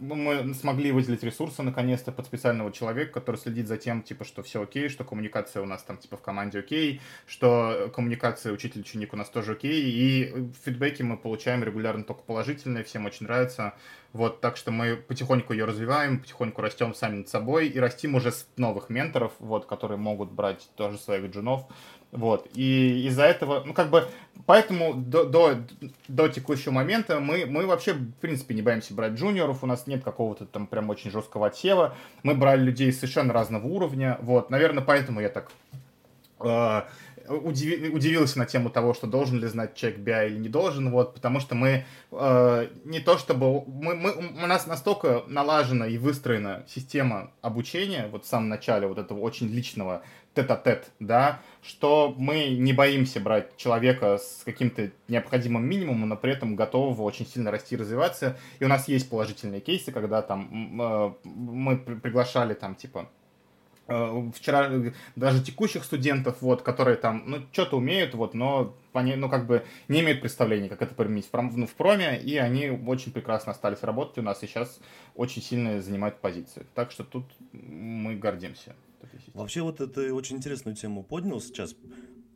мы 0.01 0.55
смогли 0.55 0.93
выделить 0.93 1.23
ресурсы 1.23 1.63
наконец-то 1.63 2.13
под 2.13 2.27
специального 2.27 2.73
человека, 2.73 3.13
который 3.13 3.37
следит 3.37 3.69
за 3.69 3.77
тем, 3.77 4.03
типа, 4.03 4.25
что 4.25 4.43
все 4.43 4.63
окей, 4.63 4.89
что 4.89 5.05
коммуникация 5.05 5.63
у 5.63 5.67
нас 5.67 5.83
там, 5.83 5.99
типа, 5.99 6.17
в 6.17 6.23
команде 6.23 6.61
окей, 6.61 7.01
что 7.27 7.91
коммуникация 7.95 8.53
учитель-ученик 8.53 9.13
у 9.13 9.17
нас 9.17 9.29
тоже 9.29 9.53
окей, 9.53 9.83
и 9.83 10.51
фидбэки 10.65 11.03
мы 11.03 11.17
получаем 11.17 11.63
регулярно 11.63 12.05
только 12.05 12.23
положительные, 12.23 12.85
всем 12.85 13.07
очень 13.07 13.27
нравится, 13.27 13.75
вот, 14.13 14.41
так 14.41 14.57
что 14.57 14.71
мы 14.71 14.97
потихоньку 14.97 15.53
ее 15.53 15.65
развиваем, 15.65 16.21
потихоньку 16.21 16.63
растем 16.63 16.95
сами 16.95 17.17
над 17.17 17.29
собой 17.29 17.69
и 17.69 17.79
растим 17.79 18.15
уже 18.15 18.33
с 18.33 18.47
новых 18.57 18.91
менторов, 18.91 19.33
вот, 19.39 19.67
которые 19.67 19.99
могут 19.99 20.31
брать 20.31 20.69
тоже 20.77 20.99
своих 20.99 21.31
джунов, 21.31 21.67
вот. 22.11 22.49
И 22.55 23.07
из-за 23.07 23.25
этого, 23.25 23.63
ну, 23.65 23.75
как 23.75 23.91
бы, 23.91 24.09
поэтому 24.47 24.95
до, 24.95 25.25
до, 25.25 25.57
до 26.09 26.29
текущего 26.29 26.73
момента 26.73 27.21
мы, 27.21 27.45
мы 27.45 27.67
вообще, 27.67 27.93
в 27.93 28.13
принципе, 28.15 28.55
не 28.55 28.63
боимся 28.63 28.95
брать 28.95 29.13
джуниоров, 29.13 29.63
у 29.63 29.67
нас 29.67 29.87
нет 29.87 30.03
какого-то 30.03 30.47
там 30.47 30.67
прям 30.67 30.89
очень 30.89 31.11
жесткого 31.11 31.49
отсева. 31.49 31.95
Мы 32.23 32.35
брали 32.35 32.63
людей 32.63 32.93
совершенно 32.93 33.35
разного 33.35 33.67
уровня. 33.67 34.19
Вот. 34.23 34.49
Наверное, 34.49 34.83
поэтому 34.83 35.21
я 35.21 35.29
так 35.29 35.51
э, 36.41 36.83
удив, 37.29 37.95
удивился 37.95 38.39
на 38.39 38.47
тему 38.47 38.71
того, 38.71 38.95
что 38.95 39.07
должен 39.07 39.39
ли 39.39 39.47
знать 39.47 39.75
человек 39.75 40.01
BI 40.01 40.27
или 40.29 40.39
не 40.39 40.49
должен, 40.49 40.91
вот, 40.91 41.15
потому 41.15 41.41
что 41.41 41.55
мы 41.55 41.85
э, 42.11 42.69
не 42.85 43.01
то 43.01 43.19
чтобы... 43.19 43.65
Мы, 43.67 43.95
мы, 43.95 44.13
у 44.13 44.47
нас 44.47 44.67
настолько 44.67 45.25
налажена 45.27 45.87
и 45.87 45.99
выстроена 45.99 46.65
система 46.69 47.33
обучения, 47.43 48.09
вот 48.11 48.25
в 48.25 48.29
самом 48.29 48.49
начале 48.49 48.87
вот 48.87 48.99
этого 48.99 49.21
очень 49.21 49.49
личного 49.49 50.03
тет-а-тет, 50.35 50.91
да, 51.01 51.41
что 51.63 52.15
мы 52.17 52.51
не 52.51 52.73
боимся 52.73 53.19
брать 53.21 53.57
человека 53.57 54.19
с 54.19 54.43
каким-то 54.45 54.91
необходимым 55.09 55.65
минимумом, 55.65 56.09
но 56.09 56.17
при 56.17 56.33
этом 56.33 56.55
готового 56.55 57.03
очень 57.03 57.27
сильно 57.27 57.51
расти 57.51 57.75
и 57.75 57.79
развиваться. 57.79 58.37
И 58.61 58.65
у 58.65 58.69
нас 58.69 58.89
есть 58.89 59.11
положительные 59.11 59.61
кейсы, 59.61 59.91
когда 59.91 60.23
там 60.23 60.81
э, 60.81 61.13
мы 61.25 61.77
приглашали 61.77 62.55
там 62.55 62.77
типа 62.77 63.09
вчера 63.89 64.71
даже 65.17 65.43
текущих 65.43 65.83
студентов, 65.83 66.43
вот, 66.43 66.63
которые 66.63 66.97
там, 66.97 67.23
ну, 67.27 67.39
что-то 67.53 67.79
умеют, 67.79 68.15
вот, 68.15 68.35
но 68.35 68.77
они, 68.93 69.15
ну, 69.17 69.31
как 69.31 69.47
бы 69.47 69.65
не 69.89 70.01
имеют 70.01 70.21
представления, 70.21 70.69
как 70.69 70.83
это 70.83 70.95
применить 70.95 71.27
в, 71.27 71.31
пром, 71.31 71.53
ну, 71.55 71.67
в 71.67 71.75
проме, 71.75 72.21
и 72.21 72.37
они 72.37 72.69
очень 72.69 73.13
прекрасно 73.13 73.53
остались 73.53 73.83
работать 73.83 74.19
у 74.19 74.23
нас 74.23 74.43
и 74.43 74.47
сейчас 74.47 74.79
очень 75.15 75.41
сильно 75.41 75.81
занимают 75.81 76.21
позиции. 76.21 76.67
Так 76.75 76.91
что 76.91 77.03
тут 77.03 77.25
мы 77.53 78.15
гордимся. 78.17 78.77
Вообще 79.33 79.63
вот 79.63 79.81
это 79.81 80.13
очень 80.15 80.37
интересную 80.37 80.77
тему 80.77 81.03
поднял 81.03 81.41
сейчас. 81.41 81.75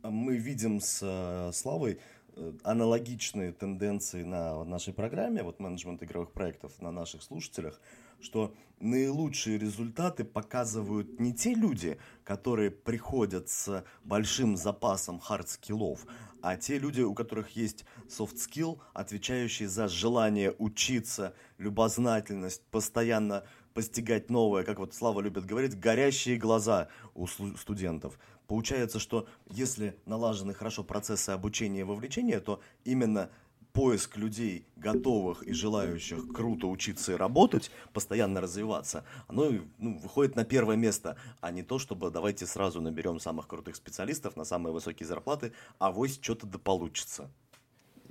Мы 0.01 0.37
видим 0.37 0.81
с 0.81 0.99
э, 1.01 1.51
Славой 1.53 1.99
э, 2.35 2.53
аналогичные 2.63 3.51
тенденции 3.51 4.23
на 4.23 4.63
нашей 4.63 4.93
программе, 4.93 5.43
вот 5.43 5.59
менеджмент 5.59 6.01
игровых 6.01 6.31
проектов 6.31 6.81
на 6.81 6.91
наших 6.91 7.21
слушателях, 7.21 7.79
что 8.23 8.55
наилучшие 8.79 9.57
результаты 9.57 10.23
показывают 10.23 11.19
не 11.19 11.33
те 11.33 11.53
люди, 11.53 11.97
которые 12.23 12.71
приходят 12.71 13.49
с 13.49 13.85
большим 14.03 14.57
запасом 14.57 15.19
hard 15.19 15.48
skill 15.48 15.83
ов, 15.83 16.05
а 16.41 16.57
те 16.57 16.77
люди, 16.77 17.01
у 17.01 17.13
которых 17.13 17.55
есть 17.55 17.85
skill, 18.07 18.79
отвечающие 18.93 19.69
за 19.69 19.87
желание 19.87 20.53
учиться, 20.57 21.33
любознательность, 21.57 22.63
постоянно 22.71 23.43
постигать 23.73 24.29
новое, 24.29 24.63
как 24.63 24.79
вот 24.79 24.93
Слава 24.93 25.21
любит 25.21 25.45
говорить, 25.45 25.79
горящие 25.79 26.37
глаза 26.37 26.89
у 27.15 27.27
студентов. 27.27 28.19
Получается, 28.47 28.99
что 28.99 29.27
если 29.49 29.97
налажены 30.05 30.53
хорошо 30.53 30.83
процессы 30.83 31.29
обучения 31.29 31.81
и 31.81 31.83
вовлечения, 31.83 32.39
то 32.39 32.61
именно 32.83 33.29
поиск 33.73 34.17
людей, 34.17 34.65
готовых 34.77 35.43
и 35.43 35.51
желающих 35.51 36.31
круто 36.31 36.67
учиться 36.67 37.13
и 37.13 37.15
работать, 37.15 37.71
постоянно 37.91 38.39
развиваться, 38.39 39.03
оно 39.27 39.51
ну, 39.79 39.97
выходит 39.97 40.35
на 40.35 40.45
первое 40.45 40.75
место, 40.75 41.17
а 41.41 41.51
не 41.51 41.63
то, 41.63 41.79
чтобы 41.79 42.11
давайте 42.11 42.45
сразу 42.45 42.81
наберем 42.81 43.19
самых 43.19 43.47
крутых 43.47 43.75
специалистов 43.75 44.37
на 44.37 44.45
самые 44.45 44.73
высокие 44.73 45.07
зарплаты, 45.07 45.53
а 45.79 45.91
вось 45.91 46.19
что-то 46.21 46.45
да 46.45 46.59
получится. 46.59 47.29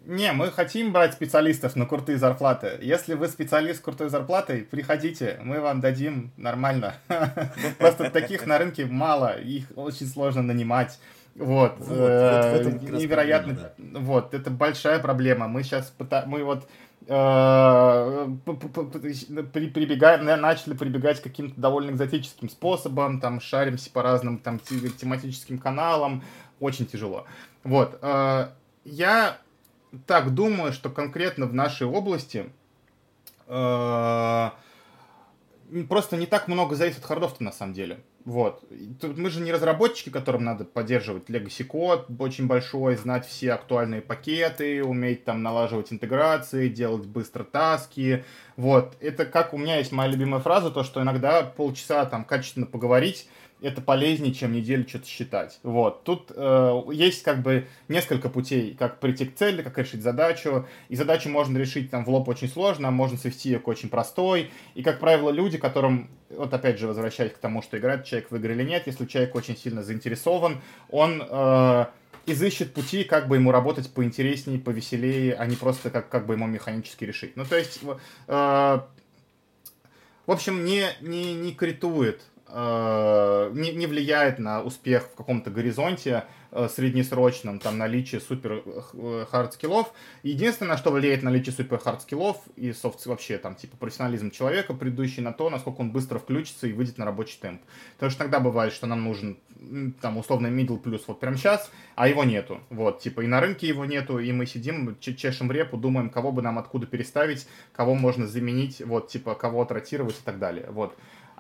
Не, 0.05 0.33
мы 0.33 0.51
хотим 0.51 0.93
брать 0.93 1.13
специалистов 1.13 1.77
на 1.77 1.87
крутые 1.87 2.19
зарплаты. 2.19 2.77
Если 2.83 3.15
вы 3.15 3.29
специалист 3.29 3.79
с 3.79 3.83
крутой 3.83 4.09
зарплатой, 4.09 4.63
приходите, 4.63 5.39
мы 5.45 5.61
вам 5.61 5.81
дадим 5.81 6.33
нормально. 6.37 6.97
Просто 7.79 8.11
таких 8.11 8.47
на 8.47 8.59
рынке 8.59 8.87
мало, 8.87 9.39
их 9.39 9.67
очень 9.77 10.09
сложно 10.09 10.43
нанимать. 10.43 10.99
Вот, 11.35 11.79
вот, 11.79 11.89
э, 11.89 12.63
вот 12.65 12.83
невероятно. 12.83 13.55
Проблема, 13.55 13.93
да. 13.93 14.01
Вот, 14.01 14.35
это 14.35 14.51
большая 14.51 14.99
проблема. 14.99 15.49
Мы 15.49 15.63
сейчас 15.63 15.93
мы 16.27 16.45
вот 16.45 16.69
э, 17.07 18.29
прибегаем, 19.53 20.25
начали 20.41 20.75
прибегать 20.75 21.21
к 21.21 21.25
каким-то 21.25 21.59
довольно 21.61 21.91
экзотическим 21.91 22.51
способам, 22.51 23.21
там 23.21 23.41
шаримся 23.41 23.91
по 23.91 24.03
разным 24.03 24.39
там 24.39 24.59
тематическим 24.59 25.59
каналам, 25.59 26.23
очень 26.61 26.87
тяжело. 26.87 27.27
Вот, 27.65 27.99
э, 28.03 28.49
я 28.85 29.39
так 30.07 30.35
думаю, 30.35 30.73
что 30.73 30.91
конкретно 30.91 31.47
в 31.47 31.55
нашей 31.55 31.87
области 31.87 32.51
э, 33.47 34.51
просто 35.89 36.17
не 36.17 36.27
так 36.27 36.49
много 36.49 36.75
зависит 36.75 36.99
от 36.99 37.05
хардов-то 37.05 37.43
на 37.43 37.53
самом 37.53 37.73
деле. 37.73 38.01
Вот. 38.25 38.63
Тут 39.01 39.19
мы 39.19 39.31
же 39.31 39.41
не 39.41 39.53
разработчики, 39.53 40.11
которым 40.11 40.45
надо 40.45 40.65
поддерживать 40.65 41.29
legacy 41.29 41.65
код 41.65 42.07
очень 42.19 42.47
большой, 42.47 42.97
знать 42.97 43.27
все 43.27 43.53
актуальные 43.53 44.01
пакеты, 44.01 44.85
уметь 44.85 45.25
там 45.25 45.43
налаживать 45.43 45.93
интеграции, 45.93 46.69
делать 46.69 47.07
быстро 47.07 47.45
таски. 47.45 48.25
Вот. 48.57 48.97
Это 49.01 49.25
как 49.25 49.55
у 49.55 49.59
меня 49.59 49.79
есть 49.79 49.93
моя 49.93 50.11
любимая 50.11 50.41
фраза, 50.41 50.71
то, 50.71 50.85
что 50.85 51.03
иногда 51.03 51.43
полчаса 51.43 52.05
там 52.07 52.25
качественно 52.25 52.67
поговорить 52.67 53.29
это 53.63 53.81
полезнее, 53.81 54.35
чем 54.35 54.53
неделю 54.53 54.87
что-то 54.89 55.07
считать. 55.07 55.59
Вот. 55.63 56.05
Тут 56.05 56.33
э, 56.35 56.81
есть 56.93 57.23
как 57.23 57.43
бы 57.43 57.67
несколько 57.89 58.29
путей, 58.29 58.75
как 58.79 59.01
прийти 59.01 59.27
к 59.27 59.37
цели, 59.37 59.63
как 59.63 59.79
решить 59.79 60.03
задачу. 60.03 60.67
И 60.89 60.97
задачу 60.97 61.29
можно 61.29 61.57
решить 61.57 61.91
там 61.91 62.05
в 62.05 62.11
лоб 62.11 62.29
очень 62.29 62.49
сложно, 62.49 62.91
можно 62.91 63.17
свести 63.17 63.51
ее 63.51 63.59
к 63.59 63.69
очень 63.69 63.89
простой. 63.89 64.51
И, 64.75 64.83
как 64.83 64.99
правило, 64.99 65.31
люди, 65.31 65.59
которым, 65.59 66.11
вот 66.31 66.53
опять 66.53 66.79
же, 66.79 66.87
возвращаясь 66.87 67.33
к 67.33 67.39
тому, 67.39 67.63
что 67.63 67.79
играет 67.79 68.05
человек 68.05 68.31
в 68.31 68.37
игры 68.37 68.55
или 68.55 68.65
нет, 68.65 68.87
если 68.87 69.07
человек 69.07 69.35
очень 69.35 69.57
сильно 69.57 69.83
заинтересован, 69.83 70.61
он... 70.91 71.23
Э, 71.29 71.87
изыщет 72.25 72.73
пути, 72.73 73.03
как 73.03 73.27
бы 73.27 73.35
ему 73.35 73.51
работать 73.51 73.93
поинтереснее, 73.93 74.61
повеселее, 74.61 75.35
а 75.35 75.45
не 75.45 75.57
просто 75.57 75.91
как, 75.91 76.09
как 76.09 76.27
бы 76.27 76.35
ему 76.35 76.47
механически 76.47 77.05
решить. 77.05 77.33
Ну, 77.35 77.45
то 77.45 77.57
есть, 77.57 77.81
э, 77.83 77.97
в 78.29 80.31
общем, 80.31 80.65
не, 80.65 80.85
не, 81.01 81.35
не 81.35 81.53
критует 81.53 82.23
Э, 82.55 83.51
не, 83.55 83.73
не 83.73 83.87
влияет 83.87 84.39
на 84.39 84.63
успех 84.63 85.05
в 85.05 85.15
каком-то 85.15 85.51
горизонте 85.51 86.25
э, 86.51 86.69
среднесрочном, 86.69 87.59
там, 87.59 87.79
наличие 87.79 88.21
супер 88.21 88.63
э, 88.93 89.25
hard 89.31 89.55
skill 89.55 89.77
ов. 89.77 89.91
Единственное, 90.23 90.77
что 90.77 90.91
влияет 90.91 91.23
на 91.23 91.31
наличие 91.31 91.55
супер 91.55 91.79
hard 91.79 92.03
skill 92.03 92.27
ов 92.27 92.37
и 92.57 92.75
софт 92.75 93.07
вообще, 93.07 93.39
там, 93.39 93.55
типа, 93.55 93.79
профессионализм 93.79 94.31
человека, 94.31 94.75
предыдущий 94.75 95.23
на 95.23 95.33
то, 95.33 95.49
насколько 95.49 95.81
он 95.81 95.93
быстро 95.93 96.19
включится 96.19 96.67
и 96.67 96.75
выйдет 96.75 96.99
на 96.99 97.07
рабочий 97.07 97.39
темп. 97.41 97.63
Потому 97.95 98.11
что 98.11 98.19
тогда 98.19 98.39
бывает, 98.39 98.75
что 98.75 98.87
нам 98.87 99.03
нужен, 99.03 99.39
там, 100.03 100.19
условно, 100.19 100.49
middle 100.49 100.79
плюс 100.79 101.05
вот 101.07 101.21
прямо 101.21 101.39
сейчас, 101.39 101.71
а 101.95 102.07
его 102.07 102.23
нету. 102.23 102.61
Вот, 102.69 103.01
типа, 103.01 103.23
и 103.23 103.27
на 103.27 103.41
рынке 103.41 103.67
его 103.67 103.87
нету, 103.87 104.19
и 104.19 104.31
мы 104.31 104.45
сидим, 104.45 104.99
чешем 105.01 105.51
репу, 105.51 105.79
думаем, 105.79 106.11
кого 106.11 106.33
бы 106.33 106.43
нам 106.43 106.59
откуда 106.59 106.87
переставить, 106.87 107.47
кого 107.73 107.95
можно 107.95 108.27
заменить, 108.27 108.83
вот, 108.83 109.09
типа, 109.09 109.35
кого 109.37 109.63
отротировать 109.63 110.19
и 110.19 110.23
так 110.23 110.39
далее. 110.39 110.67
Вот. 110.69 110.95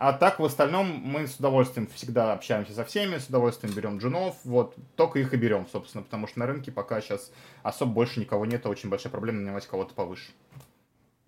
А 0.04 0.12
так, 0.12 0.40
в 0.40 0.44
остальном, 0.44 0.88
мы 0.88 1.28
с 1.28 1.36
удовольствием 1.36 1.86
всегда 1.86 2.32
общаемся 2.32 2.72
со 2.72 2.84
всеми, 2.84 3.18
с 3.18 3.28
удовольствием 3.28 3.72
берем 3.72 3.98
джунов, 3.98 4.34
вот, 4.42 4.74
только 4.96 5.20
их 5.20 5.32
и 5.32 5.36
берем, 5.36 5.68
собственно, 5.68 6.02
потому 6.02 6.26
что 6.26 6.40
на 6.40 6.46
рынке 6.46 6.72
пока 6.72 7.00
сейчас 7.00 7.30
особо 7.62 7.92
больше 7.92 8.18
никого 8.18 8.44
нет, 8.44 8.66
очень 8.66 8.88
большая 8.88 9.12
проблема 9.12 9.42
нанимать 9.42 9.64
кого-то 9.64 9.94
повыше. 9.94 10.32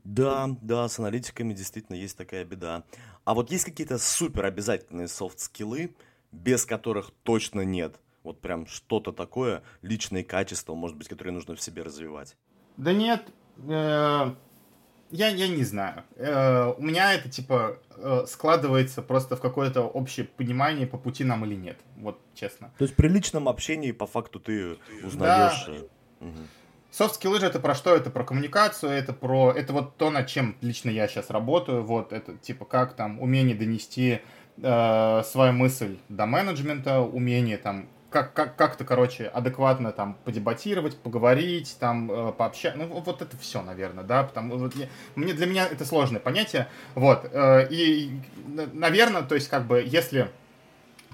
Да, 0.02 0.48
да, 0.60 0.88
с 0.88 0.98
аналитиками 0.98 1.52
действительно 1.52 1.94
есть 1.94 2.18
такая 2.18 2.44
беда. 2.44 2.82
А 3.24 3.34
вот 3.34 3.52
есть 3.52 3.64
какие-то 3.64 3.96
супер 3.96 4.44
обязательные 4.44 5.06
софт-скиллы, 5.06 5.94
без 6.32 6.66
которых 6.66 7.12
точно 7.22 7.60
нет? 7.60 8.00
Вот 8.24 8.40
прям 8.40 8.66
что-то 8.66 9.12
такое, 9.12 9.62
личные 9.82 10.24
качества, 10.24 10.74
может 10.74 10.96
быть, 10.96 11.06
которые 11.06 11.32
нужно 11.32 11.54
в 11.54 11.60
себе 11.60 11.82
развивать? 11.82 12.36
Да 12.76 12.92
нет, 12.92 13.24
э, 13.68 14.34
я, 15.14 15.28
я 15.28 15.48
не 15.48 15.64
знаю. 15.64 16.02
Э, 16.16 16.74
у 16.76 16.82
меня 16.82 17.14
это, 17.14 17.30
типа, 17.30 17.78
э, 17.96 18.24
складывается 18.26 19.00
просто 19.00 19.36
в 19.36 19.40
какое-то 19.40 19.82
общее 19.82 20.26
понимание, 20.26 20.86
по 20.86 20.98
пути 20.98 21.24
нам 21.24 21.44
или 21.44 21.54
нет. 21.54 21.78
Вот, 21.96 22.20
честно. 22.34 22.72
То 22.78 22.84
есть 22.84 22.96
при 22.96 23.08
личном 23.08 23.48
общении, 23.48 23.92
по 23.92 24.06
факту, 24.06 24.40
ты 24.40 24.76
узнаешь... 25.04 25.64
Да. 25.66 25.72
Э, 25.72 25.78
угу. 26.20 26.38
Софт-скиллы 26.90 27.40
же 27.40 27.46
это 27.46 27.60
про 27.60 27.74
что? 27.74 27.94
Это 27.94 28.10
про 28.10 28.24
коммуникацию, 28.24 28.92
это 28.92 29.12
про... 29.12 29.52
Это 29.52 29.72
вот 29.72 29.96
то, 29.96 30.10
над 30.10 30.26
чем 30.26 30.56
лично 30.60 30.90
я 30.90 31.06
сейчас 31.06 31.30
работаю. 31.30 31.84
Вот, 31.84 32.12
это, 32.12 32.36
типа, 32.36 32.64
как 32.64 32.94
там 32.94 33.20
умение 33.20 33.56
донести 33.56 34.20
э, 34.56 35.22
свою 35.24 35.52
мысль 35.52 35.98
до 36.08 36.26
менеджмента, 36.26 37.00
умение 37.00 37.58
там 37.58 37.88
как, 38.14 38.32
как, 38.32 38.54
как-то, 38.54 38.84
короче, 38.84 39.26
адекватно 39.26 39.90
там 39.90 40.16
подебатировать, 40.24 40.96
поговорить, 40.96 41.76
там, 41.80 42.12
э, 42.12 42.32
пообщаться. 42.32 42.78
Ну, 42.78 42.86
вот 43.00 43.20
это 43.20 43.36
все, 43.38 43.60
наверное, 43.60 44.04
да, 44.04 44.22
потому 44.22 44.56
вот 44.56 44.76
я, 44.76 44.86
мне, 45.16 45.32
для 45.32 45.46
меня 45.46 45.66
это 45.66 45.84
сложное 45.84 46.20
понятие, 46.20 46.68
вот, 46.94 47.28
э, 47.32 47.66
и, 47.70 48.12
наверное, 48.72 49.22
то 49.22 49.34
есть, 49.34 49.48
как 49.48 49.66
бы, 49.66 49.82
если 49.84 50.30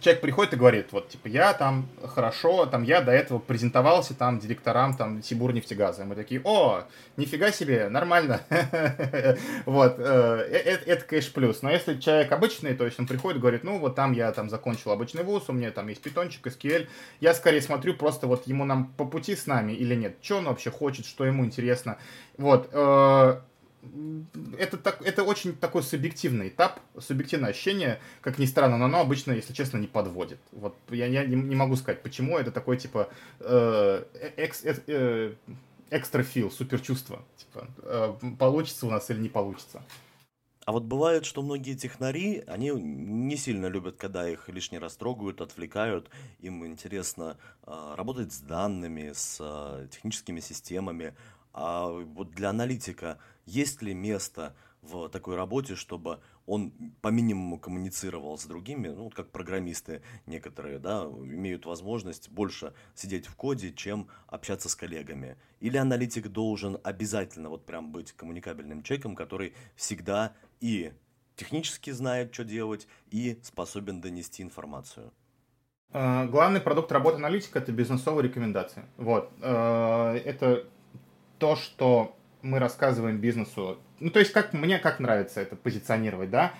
человек 0.00 0.20
приходит 0.20 0.54
и 0.54 0.56
говорит, 0.56 0.88
вот, 0.92 1.08
типа, 1.08 1.28
я 1.28 1.52
там 1.54 1.86
хорошо, 2.04 2.66
там, 2.66 2.82
я 2.82 3.00
до 3.00 3.12
этого 3.12 3.38
презентовался 3.38 4.14
там 4.14 4.38
директорам, 4.38 4.96
там, 4.96 5.22
Сибур 5.22 5.52
нефтегаза. 5.52 6.02
И 6.02 6.06
мы 6.06 6.14
такие, 6.14 6.40
о, 6.44 6.84
нифига 7.16 7.52
себе, 7.52 7.88
нормально. 7.88 8.40
Вот, 9.66 9.96
э, 9.98 10.62
э, 10.64 10.78
это, 10.86 11.04
конечно, 11.04 11.32
плюс. 11.34 11.62
Но 11.62 11.70
если 11.70 11.98
человек 11.98 12.32
обычный, 12.32 12.74
то 12.74 12.84
есть 12.84 12.98
он 12.98 13.06
приходит 13.06 13.38
и 13.38 13.40
говорит, 13.40 13.64
ну, 13.64 13.78
вот 13.78 13.94
там 13.94 14.12
я 14.12 14.32
там 14.32 14.48
закончил 14.48 14.90
обычный 14.90 15.22
вуз, 15.22 15.44
у 15.48 15.52
меня 15.52 15.70
там 15.70 15.88
есть 15.88 16.02
питончик, 16.02 16.46
SQL, 16.46 16.88
я 17.20 17.34
скорее 17.34 17.62
смотрю 17.62 17.94
просто 17.94 18.26
вот 18.26 18.46
ему 18.46 18.64
нам 18.64 18.86
по 18.96 19.04
пути 19.04 19.36
с 19.36 19.46
нами 19.46 19.72
или 19.72 19.94
нет, 19.94 20.16
что 20.22 20.38
он 20.38 20.44
вообще 20.46 20.70
хочет, 20.70 21.06
что 21.06 21.24
ему 21.24 21.44
интересно. 21.44 21.98
Вот, 22.36 22.70
э, 22.72 23.40
это, 24.58 24.76
так, 24.76 25.00
это 25.02 25.22
очень 25.22 25.54
такой 25.54 25.82
субъективный 25.82 26.48
этап, 26.48 26.80
субъективное 26.98 27.50
ощущение, 27.50 27.98
как 28.20 28.38
ни 28.38 28.46
странно, 28.46 28.76
но 28.76 28.84
оно 28.86 29.00
обычно, 29.00 29.32
если 29.32 29.52
честно, 29.52 29.78
не 29.78 29.86
подводит. 29.86 30.38
Вот 30.52 30.76
я, 30.90 31.06
я 31.06 31.24
не, 31.24 31.34
не 31.34 31.56
могу 31.56 31.76
сказать, 31.76 32.02
почему 32.02 32.38
это 32.38 32.50
такой 32.50 32.76
типа 32.76 33.08
э, 33.40 34.04
экс, 34.36 34.64
э, 34.64 34.76
э, 34.86 35.34
экстра 35.90 36.22
фил, 36.22 36.50
супер 36.50 36.80
чувство. 36.80 37.22
Типа, 37.36 37.66
э, 37.82 38.14
получится 38.38 38.86
у 38.86 38.90
нас 38.90 39.10
или 39.10 39.18
не 39.18 39.28
получится. 39.28 39.82
А 40.66 40.72
вот 40.72 40.84
бывает, 40.84 41.24
что 41.24 41.42
многие 41.42 41.74
технари, 41.74 42.44
они 42.46 42.70
не 42.70 43.36
сильно 43.36 43.66
любят, 43.66 43.96
когда 43.96 44.28
их 44.28 44.48
лишний 44.48 44.78
раз 44.78 44.94
трогают, 44.94 45.40
отвлекают. 45.40 46.10
Им 46.40 46.66
интересно 46.66 47.38
э, 47.66 47.94
работать 47.96 48.32
с 48.32 48.40
данными, 48.40 49.12
с 49.14 49.38
э, 49.40 49.88
техническими 49.90 50.40
системами. 50.40 51.14
А 51.52 51.88
вот 51.88 52.30
для 52.32 52.50
аналитика 52.50 53.18
есть 53.50 53.82
ли 53.82 53.92
место 53.94 54.54
в 54.82 55.08
такой 55.08 55.36
работе, 55.36 55.74
чтобы 55.74 56.20
он 56.46 56.72
по 57.02 57.08
минимуму 57.08 57.58
коммуницировал 57.58 58.38
с 58.38 58.46
другими, 58.46 58.88
ну, 58.88 59.10
как 59.10 59.30
программисты 59.30 60.02
некоторые, 60.26 60.78
да, 60.78 61.02
имеют 61.02 61.66
возможность 61.66 62.30
больше 62.30 62.72
сидеть 62.94 63.26
в 63.26 63.34
коде, 63.34 63.72
чем 63.72 64.08
общаться 64.26 64.68
с 64.68 64.74
коллегами. 64.74 65.36
Или 65.60 65.76
аналитик 65.76 66.28
должен 66.28 66.78
обязательно 66.82 67.50
вот 67.50 67.66
прям 67.66 67.92
быть 67.92 68.12
коммуникабельным 68.12 68.82
человеком, 68.82 69.16
который 69.16 69.52
всегда 69.76 70.32
и 70.60 70.92
технически 71.36 71.90
знает, 71.90 72.32
что 72.32 72.44
делать, 72.44 72.86
и 73.10 73.38
способен 73.42 74.00
донести 74.00 74.42
информацию. 74.42 75.12
А, 75.92 76.26
главный 76.26 76.60
продукт 76.60 76.92
работы 76.92 77.16
аналитика– 77.16 77.58
это 77.60 77.72
бизнесовые 77.72 78.28
рекомендации. 78.28 78.84
Вот. 78.96 79.30
А, 79.42 80.14
это 80.14 80.66
то, 81.38 81.56
что 81.56 82.16
мы 82.42 82.58
рассказываем 82.58 83.18
бизнесу 83.18 83.78
ну, 84.00 84.10
то 84.10 84.18
есть, 84.18 84.32
как 84.32 84.52
мне 84.52 84.78
как 84.78 84.98
нравится 84.98 85.40
это 85.40 85.56
позиционировать, 85.56 86.30
да, 86.30 86.52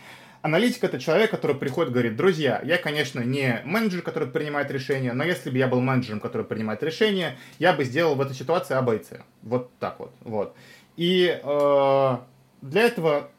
Аналитик 0.43 0.85
это 0.85 0.99
человек, 0.99 1.31
который 1.31 1.55
приходит 1.55 1.91
и 1.91 1.93
говорит, 1.93 2.16
друзья, 2.16 2.62
я, 2.64 2.78
конечно, 2.78 3.20
не 3.20 3.61
менеджер, 3.66 4.01
который 4.01 4.26
принимает 4.26 4.70
решения, 4.70 5.12
но 5.12 5.22
если 5.22 5.51
бы 5.51 5.59
я 5.59 5.68
был 5.68 5.83
менеджером, 5.83 6.18
который 6.18 6.47
принимает 6.47 6.83
решения, 6.83 7.37
я 7.59 7.75
бы 7.75 7.84
сделал 7.84 8.14
в 8.14 8.22
этой 8.22 8.34
ситуации 8.34 8.75
А. 8.75 9.22
Вот 9.42 9.71
так 9.79 9.99
вот. 9.99 10.14
вот. 10.22 10.57
И 10.96 11.38
э, 11.42 12.17
для 12.63 12.83
этого 12.83 13.30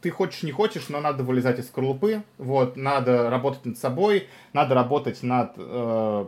ты 0.00 0.10
хочешь, 0.10 0.42
не 0.42 0.50
хочешь, 0.50 0.88
но 0.88 1.00
надо 1.00 1.22
вылезать 1.22 1.58
из 1.58 1.66
скорлупы, 1.66 2.22
вот, 2.38 2.78
надо 2.78 3.28
работать 3.28 3.66
над 3.66 3.76
собой, 3.76 4.28
надо 4.54 4.74
работать 4.74 5.22
над 5.22 5.52
э, 5.58 6.26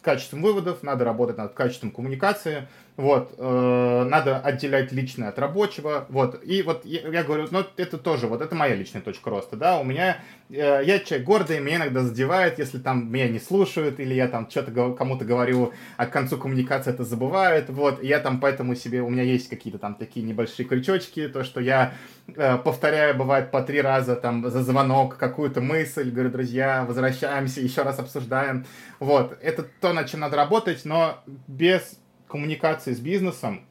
качеством 0.00 0.40
выводов, 0.40 0.82
надо 0.82 1.04
работать 1.04 1.36
над 1.36 1.52
качеством 1.52 1.90
коммуникации, 1.90 2.68
вот, 2.98 3.34
э, 3.38 4.06
надо 4.10 4.40
отделять 4.40 4.90
личное 4.90 5.28
от 5.28 5.38
рабочего, 5.38 6.06
вот, 6.08 6.42
и 6.44 6.62
вот 6.62 6.84
я, 6.84 7.02
я 7.08 7.22
говорю, 7.22 7.46
ну, 7.52 7.64
это 7.76 7.96
тоже, 7.96 8.26
вот, 8.26 8.42
это 8.42 8.56
моя 8.56 8.74
личная 8.74 9.00
точка 9.00 9.30
роста, 9.30 9.56
да, 9.56 9.78
у 9.78 9.84
меня, 9.84 10.18
э, 10.50 10.82
я 10.84 10.98
человек 10.98 11.24
гордый, 11.24 11.60
меня 11.60 11.76
иногда 11.76 12.02
задевает, 12.02 12.58
если 12.58 12.78
там 12.78 13.08
меня 13.08 13.28
не 13.28 13.38
слушают, 13.38 14.00
или 14.00 14.14
я 14.14 14.26
там 14.26 14.50
что-то 14.50 14.94
кому-то 14.94 15.24
говорю, 15.24 15.72
а 15.96 16.06
к 16.06 16.10
концу 16.10 16.38
коммуникации 16.38 16.90
это 16.90 17.04
забывают, 17.04 17.70
вот, 17.70 18.02
я 18.02 18.18
там 18.18 18.40
поэтому 18.40 18.74
себе, 18.74 19.00
у 19.00 19.08
меня 19.08 19.22
есть 19.22 19.48
какие-то 19.48 19.78
там 19.78 19.94
такие 19.94 20.26
небольшие 20.26 20.66
крючочки, 20.66 21.28
то, 21.28 21.44
что 21.44 21.60
я 21.60 21.94
э, 22.26 22.56
повторяю, 22.56 23.16
бывает, 23.16 23.52
по 23.52 23.62
три 23.62 23.80
раза, 23.80 24.16
там, 24.16 24.50
за 24.50 24.64
звонок 24.64 25.18
какую-то 25.18 25.60
мысль, 25.60 26.10
говорю, 26.10 26.30
друзья, 26.30 26.84
возвращаемся, 26.84 27.60
еще 27.60 27.82
раз 27.82 28.00
обсуждаем, 28.00 28.66
вот, 28.98 29.38
это 29.40 29.64
то, 29.80 29.92
над 29.92 30.10
чем 30.10 30.18
надо 30.18 30.34
работать, 30.34 30.84
но 30.84 31.22
без 31.46 31.96
коммуникации 32.28 32.92
с 32.92 33.00
бизнесом, 33.00 33.62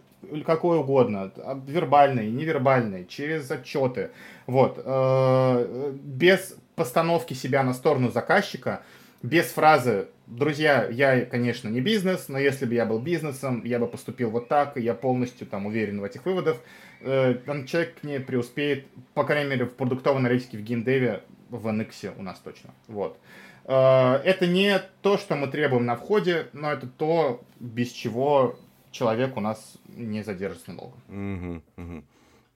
какой 0.46 0.80
угодно, 0.80 1.32
вербальный, 1.68 2.30
невербальный, 2.30 3.06
через 3.06 3.50
отчеты, 3.50 4.10
вот, 4.46 4.82
э, 4.84 5.94
без 6.04 6.58
постановки 6.76 7.34
себя 7.34 7.64
на 7.64 7.74
сторону 7.74 8.12
заказчика, 8.12 8.82
без 9.22 9.46
фразы 9.46 10.08
«Друзья, 10.28 10.88
я, 10.92 11.26
конечно, 11.26 11.70
не 11.70 11.82
бизнес, 11.82 12.28
но 12.28 12.38
если 12.38 12.66
бы 12.66 12.74
я 12.74 12.86
был 12.86 13.00
бизнесом, 13.00 13.64
я 13.64 13.80
бы 13.80 13.88
поступил 13.88 14.30
вот 14.30 14.48
так, 14.48 14.78
и 14.78 14.82
я 14.82 14.94
полностью 14.94 15.48
там 15.48 15.66
уверен 15.66 16.02
в 16.02 16.04
этих 16.04 16.26
выводах», 16.26 16.58
э, 17.02 17.36
человек 17.66 17.96
не 18.04 18.20
преуспеет, 18.20 18.88
по 19.14 19.24
крайней 19.24 19.50
мере, 19.50 19.66
в 19.66 19.74
продуктовой 19.74 20.20
аналитике, 20.20 20.58
в 20.58 20.62
геймдеве, 20.62 21.22
в 21.50 21.66
NX 21.68 22.14
у 22.18 22.24
нас 22.24 22.40
точно. 22.40 22.72
Вот. 22.88 23.18
Э, 23.66 24.16
это 24.24 24.46
не 24.48 24.82
то, 25.02 25.18
что 25.18 25.36
мы 25.36 25.48
требуем 25.48 25.86
на 25.86 25.96
входе, 25.96 26.48
но 26.54 26.72
это 26.72 26.88
то, 26.88 27.42
без 27.60 27.92
чего 27.92 28.56
человек 28.92 29.38
у 29.38 29.40
нас 29.40 29.78
не 29.88 30.24
задержится 30.24 30.72
надолго. 30.72 30.98
Угу, 31.08 31.62
угу. 31.78 32.04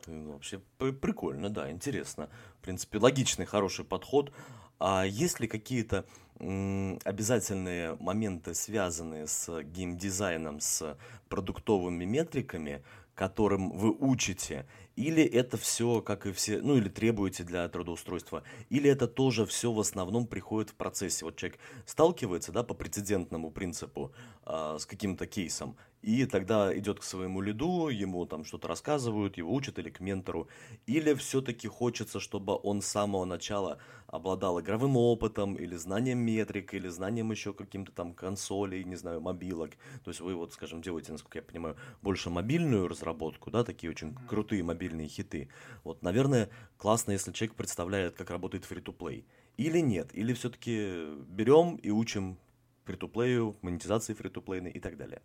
Вообще 0.08 0.60
прикольно, 0.78 1.50
да, 1.50 1.70
интересно. 1.70 2.30
В 2.60 2.64
принципе, 2.64 2.98
логичный, 2.98 3.46
хороший 3.46 3.86
подход. 3.86 4.32
А 4.80 5.06
есть 5.06 5.40
ли 5.40 5.48
какие-то 5.48 6.06
обязательные 6.40 7.96
моменты, 8.00 8.56
связанные 8.56 9.28
с 9.28 9.62
геймдизайном, 9.62 10.60
с 10.60 10.98
продуктовыми 11.30 12.04
метриками, 12.04 12.82
которым 13.16 13.72
вы 13.72 13.92
учите, 13.92 14.66
или 14.96 15.24
это 15.24 15.58
все, 15.58 16.02
как 16.02 16.26
и 16.26 16.32
все, 16.32 16.62
ну 16.62 16.76
или 16.78 16.90
требуете 16.90 17.44
для 17.44 17.68
трудоустройства, 17.70 18.44
или 18.70 18.90
это 18.90 19.08
тоже 19.08 19.46
все 19.46 19.72
в 19.72 19.80
основном 19.80 20.28
приходит 20.28 20.72
в 20.72 20.76
процессе. 20.76 21.26
Вот 21.26 21.36
человек 21.36 21.60
сталкивается, 21.86 22.52
да, 22.52 22.64
по 22.64 22.74
прецедентному 22.74 23.52
принципу 23.52 24.14
э, 24.46 24.78
с 24.80 24.86
каким-то 24.86 25.28
кейсом, 25.28 25.76
и 26.02 26.26
тогда 26.26 26.76
идет 26.78 27.00
к 27.00 27.04
своему 27.04 27.42
лиду, 27.42 27.90
ему 27.90 28.26
там 28.26 28.44
что-то 28.44 28.68
рассказывают, 28.68 29.38
его 29.38 29.54
учат 29.54 29.78
или 29.78 29.90
к 29.90 30.00
ментору. 30.00 30.48
Или 30.88 31.14
все-таки 31.14 31.68
хочется, 31.68 32.20
чтобы 32.20 32.60
он 32.64 32.82
с 32.82 32.88
самого 32.88 33.26
начала 33.26 33.80
обладал 34.08 34.60
игровым 34.60 34.98
опытом, 34.98 35.56
или 35.56 35.76
знанием 35.76 36.20
метрик, 36.20 36.74
или 36.74 36.88
знанием 36.88 37.32
еще 37.32 37.54
каким-то 37.54 37.92
там 37.92 38.14
консолей, 38.14 38.84
не 38.84 38.96
знаю, 38.96 39.22
мобилок. 39.22 39.72
То 40.04 40.10
есть 40.10 40.22
вы 40.22 40.36
вот, 40.36 40.54
скажем, 40.54 40.82
делаете, 40.82 41.12
насколько 41.12 41.38
я 41.38 41.44
понимаю, 41.44 41.78
больше 42.02 42.30
мобильную 42.30 42.88
разработку, 42.88 43.52
да, 43.52 43.64
такие 43.64 43.92
очень 43.92 44.16
крутые 44.28 44.64
мобильные 44.64 45.08
хиты. 45.08 45.50
Вот, 45.84 46.02
наверное, 46.02 46.50
классно, 46.78 47.12
если 47.12 47.32
человек 47.32 47.56
представляет, 47.56 48.16
как 48.16 48.32
работает 48.32 48.66
free-to-play. 48.70 49.24
Или 49.58 49.80
нет, 49.80 50.10
или 50.14 50.34
все-таки 50.34 51.14
берем 51.28 51.76
и 51.76 51.92
учим 51.92 52.40
фри-то-плею, 52.86 53.56
монетизации 53.62 54.14
фри-то-плейной 54.14 54.72
и 54.72 54.80
так 54.80 54.98
далее. 54.98 55.22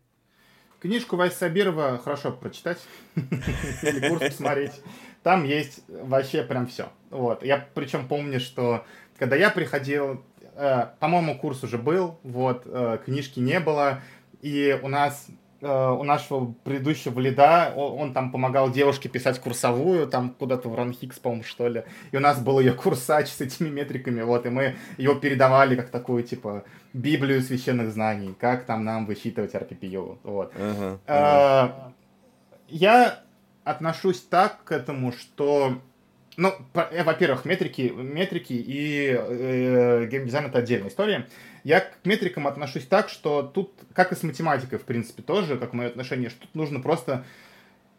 Книжку 0.87 1.17
Вася 1.17 1.37
Сабирова 1.37 1.99
хорошо 1.99 2.31
прочитать 2.31 2.79
или 3.83 4.09
курс 4.09 4.21
посмотреть. 4.29 4.81
Там 5.25 5.45
есть 5.45 5.83
вообще 5.89 6.45
прям 6.45 6.69
все. 6.69 6.91
Вот. 7.11 7.43
Я 7.43 7.67
причем 7.75 8.07
помню, 8.07 8.39
что 8.39 8.87
когда 9.19 9.35
я 9.35 9.51
приходил, 9.51 10.25
э, 10.55 10.87
по-моему, 11.01 11.37
курс 11.37 11.65
уже 11.65 11.77
был, 11.77 12.21
вот, 12.23 12.63
э, 12.67 12.99
книжки 13.05 13.41
не 13.41 13.59
было, 13.59 14.01
и 14.43 14.79
у 14.81 14.87
нас 14.87 15.27
Э, 15.63 15.91
у 15.91 16.03
нашего 16.05 16.55
предыдущего 16.65 17.19
лида, 17.19 17.73
он, 17.75 18.13
там 18.13 18.31
помогал 18.31 18.71
девушке 18.71 19.09
писать 19.09 19.39
курсовую, 19.39 20.07
там 20.07 20.31
куда-то 20.31 20.69
в 20.69 20.75
Ранхикс, 20.75 21.19
по-моему, 21.19 21.45
что 21.45 21.67
ли. 21.69 21.85
И 22.13 22.17
у 22.17 22.21
нас 22.21 22.41
был 22.41 22.61
ее 22.61 22.73
курсач 22.73 23.29
с 23.29 23.41
этими 23.41 23.71
метриками, 23.71 24.21
вот, 24.21 24.45
и 24.45 24.51
мы 24.51 24.77
ее 24.99 25.17
передавали 25.17 25.75
как 25.75 25.89
такую, 25.89 26.25
типа, 26.25 26.65
Библию 26.97 27.43
священных 27.43 27.93
знаний, 27.93 28.35
как 28.39 28.65
там 28.65 28.85
нам 28.85 29.07
высчитывать 29.07 29.55
RPPU, 29.55 30.19
вот. 30.23 30.55
Uh-huh, 30.55 30.99
uh-huh. 31.07 31.93
Я 32.69 33.23
отношусь 33.65 34.21
так 34.21 34.65
к 34.65 34.73
этому, 34.73 35.13
что 35.13 35.81
ну, 36.37 36.53
э, 36.75 37.03
во-первых, 37.03 37.45
метрики, 37.45 37.93
метрики 37.95 38.53
и 38.53 39.15
э, 39.19 40.07
геймдизайн 40.11 40.47
это 40.47 40.59
отдельная 40.59 40.89
история. 40.89 41.27
Я 41.65 41.81
к 41.81 41.99
метрикам 42.05 42.47
отношусь 42.47 42.87
так, 42.87 43.09
что 43.09 43.43
тут, 43.43 43.73
как 43.93 44.13
и 44.13 44.15
с 44.15 44.23
математикой, 44.23 44.79
в 44.79 44.85
принципе, 44.85 45.23
тоже, 45.23 45.57
как 45.57 45.73
мое 45.73 45.89
отношение, 45.89 46.31
что 46.31 46.43
тут 46.43 46.55
нужно 46.55 46.81
просто 46.81 47.25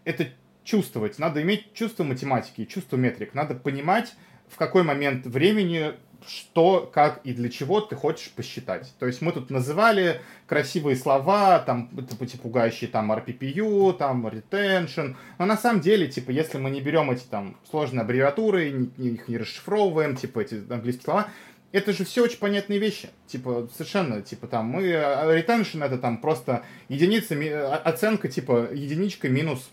это 0.05 0.27
чувствовать. 0.63 1.19
Надо 1.19 1.41
иметь 1.41 1.73
чувство 1.73 2.03
математики, 2.03 2.65
чувство 2.65 2.95
метрик. 2.95 3.33
Надо 3.33 3.55
понимать, 3.55 4.13
в 4.47 4.57
какой 4.57 4.83
момент 4.83 5.25
времени 5.25 5.93
что, 6.27 6.89
как 6.93 7.21
и 7.23 7.33
для 7.33 7.49
чего 7.49 7.81
ты 7.81 7.95
хочешь 7.95 8.31
посчитать. 8.31 8.93
То 8.99 9.05
есть 9.05 9.21
мы 9.21 9.31
тут 9.31 9.49
называли 9.49 10.21
красивые 10.45 10.95
слова, 10.95 11.59
там, 11.59 11.89
типа, 11.89 12.25
пугающие 12.41 12.89
там 12.89 13.11
RPPU, 13.11 13.93
там 13.93 14.27
retention, 14.27 15.15
но 15.37 15.45
на 15.45 15.57
самом 15.57 15.81
деле, 15.81 16.07
типа, 16.07 16.31
если 16.31 16.57
мы 16.57 16.69
не 16.69 16.81
берем 16.81 17.11
эти 17.11 17.23
там 17.23 17.57
сложные 17.69 18.01
аббревиатуры, 18.01 18.69
их 18.69 19.27
не 19.27 19.37
расшифровываем, 19.37 20.15
типа, 20.15 20.39
эти 20.39 20.55
английские 20.69 21.03
слова, 21.03 21.27
это 21.71 21.91
же 21.91 22.05
все 22.05 22.23
очень 22.23 22.39
понятные 22.39 22.79
вещи. 22.79 23.09
Типа, 23.27 23.69
совершенно, 23.73 24.21
типа, 24.21 24.47
там, 24.47 24.67
мы, 24.67 24.93
а, 24.93 25.37
retention 25.37 25.85
это 25.85 25.97
там 25.97 26.19
просто 26.19 26.63
единица, 26.87 27.35
оценка, 27.77 28.29
типа, 28.29 28.69
единичка 28.73 29.29
минус 29.29 29.69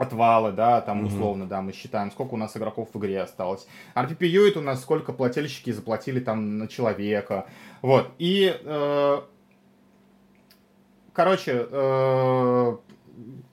отвалы, 0.00 0.52
да, 0.52 0.80
там 0.80 1.04
условно, 1.04 1.44
mm-hmm. 1.44 1.48
да, 1.48 1.62
мы 1.62 1.72
считаем, 1.72 2.10
сколько 2.10 2.34
у 2.34 2.36
нас 2.36 2.56
игроков 2.56 2.88
в 2.92 2.98
игре 2.98 3.20
осталось. 3.20 3.66
RPPU 3.94 4.48
это 4.48 4.60
у 4.60 4.62
нас 4.62 4.80
сколько 4.80 5.12
плательщики 5.12 5.70
заплатили 5.70 6.20
там 6.20 6.58
на 6.58 6.68
человека. 6.68 7.46
Вот. 7.82 8.10
И, 8.18 8.56
э, 8.64 9.20
короче, 11.12 11.66
э, 11.70 12.76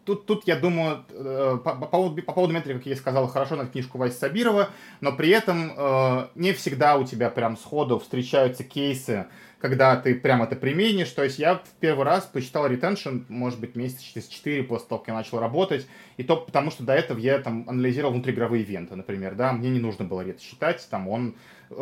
тут, 0.05 0.25
тут, 0.25 0.47
я 0.47 0.55
думаю, 0.55 1.03
э, 1.09 1.57
по, 1.63 1.75
по, 1.75 1.85
поводу, 1.85 2.21
по 2.23 2.31
поводу 2.31 2.53
метрик, 2.53 2.77
как 2.77 2.85
я 2.85 2.95
сказал, 2.95 3.27
хорошо 3.27 3.57
на 3.57 3.65
книжку 3.65 3.97
Вася 3.97 4.17
Сабирова, 4.17 4.69
но 5.01 5.11
при 5.11 5.29
этом 5.29 5.73
э, 5.75 6.27
не 6.35 6.53
всегда 6.53 6.95
у 6.95 7.03
тебя 7.03 7.29
прям 7.29 7.57
сходу 7.57 7.99
встречаются 7.99 8.63
кейсы, 8.63 9.27
когда 9.59 9.95
ты 9.95 10.13
прям 10.15 10.43
это 10.43 10.55
применишь. 10.55 11.09
То 11.09 11.23
есть 11.23 11.39
я 11.39 11.55
в 11.55 11.69
первый 11.79 12.05
раз 12.05 12.25
посчитал 12.25 12.67
ретеншн, 12.67 13.21
может 13.27 13.59
быть, 13.59 13.75
месяца 13.75 14.03
через 14.03 14.27
4 14.27 14.63
после 14.63 14.87
того, 14.87 14.99
как 14.99 15.07
я 15.09 15.13
начал 15.15 15.39
работать. 15.39 15.87
И 16.17 16.23
то 16.23 16.37
потому, 16.37 16.71
что 16.71 16.83
до 16.83 16.93
этого 16.93 17.17
я 17.17 17.39
там 17.39 17.65
анализировал 17.67 18.13
внутриигровые 18.13 18.63
ивенты, 18.63 18.95
например, 18.95 19.35
да, 19.35 19.53
мне 19.53 19.69
не 19.69 19.79
нужно 19.79 20.05
было 20.05 20.21
это 20.21 20.41
считать, 20.41 20.87
там 20.89 21.07
он, 21.07 21.35
э, 21.69 21.75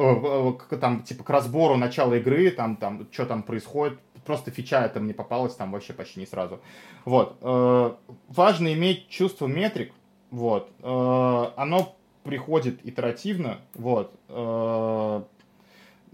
э, 0.72 0.78
там, 0.78 1.04
типа, 1.04 1.24
к 1.24 1.30
разбору 1.30 1.76
начала 1.76 2.14
игры, 2.16 2.50
там, 2.52 2.78
там, 2.78 3.08
что 3.12 3.26
там 3.26 3.44
происходит, 3.44 4.00
просто 4.26 4.52
фича 4.52 4.86
это 4.86 5.00
мне 5.00 5.14
попалась 5.14 5.56
там 5.56 5.72
вообще 5.72 5.94
почти 5.94 6.20
не 6.20 6.26
сразу. 6.26 6.62
Вот. 7.04 7.38
Э, 7.42 7.94
важно 8.30 8.74
иметь 8.74 9.10
чувство 9.10 9.48
метрик, 9.48 9.94
вот. 10.32 10.72
Оно 10.82 11.96
приходит 12.24 12.86
итеративно, 12.86 13.60
вот 13.76 14.14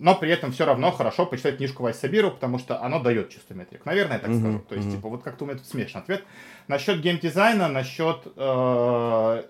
но 0.02 0.15
при 0.15 0.32
этом 0.32 0.52
все 0.52 0.65
равно 0.65 0.91
хорошо 0.91 1.28
почитать 1.28 1.57
книжку 1.57 1.84
Вайс 1.84 1.99
Сабиру, 1.99 2.32
потому 2.32 2.57
что 2.57 2.82
оно 2.82 2.99
дает 2.99 3.30
чувство 3.30 3.53
метрик. 3.53 3.86
Наверное, 3.86 4.15
я 4.15 4.19
так 4.19 4.32
mm-hmm. 4.32 4.40
скажу. 4.40 4.60
То 4.68 4.76
есть, 4.76 4.88
mm-hmm. 4.88 4.95
типа, 4.95 5.10
вот 5.10 5.22
как-то 5.22 5.44
у 5.44 5.48
меня 5.48 5.60
тут 5.60 5.68
смешанный 5.68 6.02
ответ. 6.02 6.23
Насчет 6.68 7.02
геймдизайна, 7.02 7.68
насчет 7.68 8.26
э, 8.36 9.44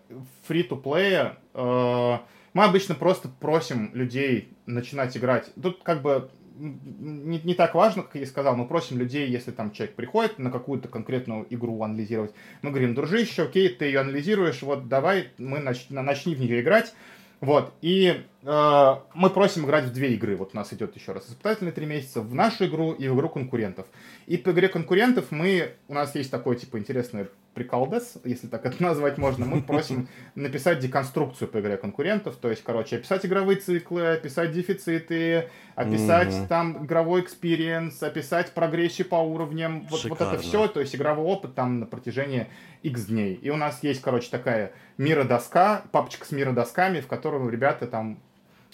free-to-play, 0.49 1.36
э, 1.53 2.18
мы 2.53 2.64
обычно 2.65 2.95
просто 2.95 3.30
просим 3.40 3.91
людей 3.94 4.52
начинать 4.65 5.15
играть. 5.15 5.49
Тут 5.56 5.84
как 5.84 6.02
бы 6.02 6.30
не, 6.57 7.40
не 7.40 7.53
так 7.53 7.73
важно, 7.73 8.03
как 8.03 8.15
я 8.15 8.26
сказал, 8.26 8.57
мы 8.57 8.68
просим 8.68 8.99
людей, 8.99 9.30
если 9.30 9.52
там 9.52 9.72
человек 9.72 9.95
приходит 9.95 10.38
на 10.38 10.52
какую-то 10.52 10.90
конкретную 10.90 11.48
игру 11.49 11.82
анализировать, 11.82 12.34
мы 12.61 12.72
говорим, 12.72 12.94
дружище, 12.94 13.44
окей, 13.44 13.69
ты 13.69 13.86
ее 13.86 14.02
анализируешь, 14.02 14.61
вот 14.64 14.90
давай 14.90 15.30
мы 15.38 15.60
нач, 15.60 15.86
начни 15.90 16.36
в 16.36 16.41
нее 16.41 16.60
играть, 16.60 16.94
вот, 17.41 17.73
и 17.81 18.23
э, 18.43 18.95
мы 19.15 19.30
просим 19.31 19.65
играть 19.65 19.85
в 19.85 19.93
две 19.93 20.13
игры. 20.13 20.35
Вот 20.35 20.51
у 20.53 20.57
нас 20.57 20.72
идет 20.73 20.95
еще 20.95 21.11
раз 21.11 21.27
испытательные 21.27 21.72
три 21.72 21.88
месяца, 21.88 22.22
в 22.22 22.35
нашу 22.35 22.68
игру 22.68 22.93
и 22.93 23.07
в 23.07 23.15
игру 23.15 23.30
конкурентов. 23.30 23.88
И 24.27 24.38
по 24.38 24.51
игре 24.51 24.69
конкурентов 24.69 25.31
мы, 25.31 25.73
у 25.88 25.95
нас 25.95 26.13
есть 26.13 26.30
такой, 26.30 26.55
типа, 26.55 26.77
интересный 26.77 27.27
приколдес, 27.53 28.18
если 28.23 28.48
так 28.48 28.65
это 28.65 28.82
назвать 28.82 29.18
можно, 29.18 29.45
мы 29.45 29.61
просим 29.61 30.07
написать 30.36 30.80
деконструкцию 30.80 31.48
по 31.49 31.60
игре 31.60 31.78
конкурентов, 31.78 32.38
то 32.38 32.49
есть, 32.49 32.64
короче, 32.64 32.98
описать 32.98 33.26
игровые 33.26 33.60
циклы, 33.60 34.14
описать 34.14 34.52
дефициты, 34.52 35.49
описать 35.76 36.30
mm-hmm. 36.30 36.48
там 36.48 36.86
игровой 36.86 37.22
experience, 37.22 38.01
описать 38.02 38.53
прогрессию 38.53 39.07
по 39.07 39.15
уровням, 39.15 39.86
вот, 39.90 40.03
вот 40.06 40.22
это 40.22 40.38
все, 40.38 40.68
то 40.68 40.80
есть 40.80 40.95
игровой 40.95 41.26
опыт 41.26 41.56
там 41.56 41.80
на 41.80 41.86
протяжении 41.86 42.48
X 42.84 43.06
дней. 43.06 43.36
И 43.36 43.49
у 43.49 43.57
нас 43.57 43.84
есть, 43.84 44.02
короче, 44.02 44.30
такая 44.30 44.72
миродоска, 44.98 45.84
папочка 45.91 46.26
с 46.26 46.32
миродосками, 46.32 47.02
в 47.02 47.07
которой 47.07 47.49
ребята 47.49 47.88
там 47.88 48.19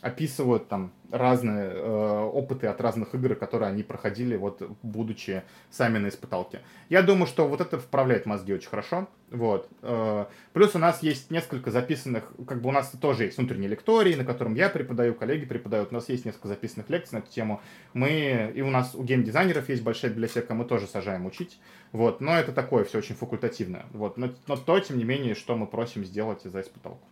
описывают 0.01 0.67
там 0.67 0.91
разные 1.11 1.71
э, 1.71 2.29
опыты 2.33 2.67
от 2.67 2.81
разных 2.81 3.15
игр, 3.15 3.35
которые 3.35 3.69
они 3.69 3.83
проходили, 3.83 4.35
вот, 4.35 4.61
будучи 4.83 5.43
сами 5.69 5.97
на 5.97 6.09
испыталке. 6.09 6.61
Я 6.89 7.01
думаю, 7.01 7.27
что 7.27 7.47
вот 7.47 7.61
это 7.61 7.77
вправляет 7.79 8.25
мозги 8.25 8.53
очень 8.53 8.69
хорошо. 8.69 9.07
Вот. 9.29 9.69
Э, 9.81 10.25
плюс 10.53 10.75
у 10.75 10.79
нас 10.79 11.03
есть 11.03 11.31
несколько 11.31 11.71
записанных, 11.71 12.31
как 12.47 12.61
бы 12.61 12.69
у 12.69 12.71
нас 12.71 12.91
тоже 13.01 13.25
есть 13.25 13.37
внутренние 13.37 13.69
лектории, 13.69 14.15
на 14.15 14.25
котором 14.25 14.55
я 14.55 14.69
преподаю, 14.69 15.13
коллеги 15.13 15.45
преподают. 15.45 15.91
У 15.91 15.95
нас 15.95 16.09
есть 16.09 16.25
несколько 16.25 16.47
записанных 16.47 16.89
лекций 16.89 17.17
на 17.17 17.19
эту 17.19 17.31
тему. 17.31 17.61
Мы, 17.93 18.51
и 18.55 18.61
у 18.61 18.69
нас 18.69 18.95
у 18.95 19.03
геймдизайнеров 19.03 19.69
есть 19.69 19.83
большая 19.83 20.11
библиотека, 20.11 20.53
мы 20.53 20.65
тоже 20.65 20.87
сажаем 20.87 21.25
учить. 21.25 21.59
Вот. 21.91 22.21
Но 22.21 22.37
это 22.37 22.51
такое 22.51 22.83
все 22.83 22.97
очень 22.97 23.15
факультативное. 23.15 23.85
Вот. 23.91 24.17
Но, 24.17 24.29
но 24.47 24.55
то, 24.55 24.79
тем 24.79 24.97
не 24.97 25.03
менее, 25.03 25.35
что 25.35 25.55
мы 25.55 25.67
просим 25.67 26.05
сделать 26.05 26.43
за 26.43 26.61
испыталку. 26.61 27.07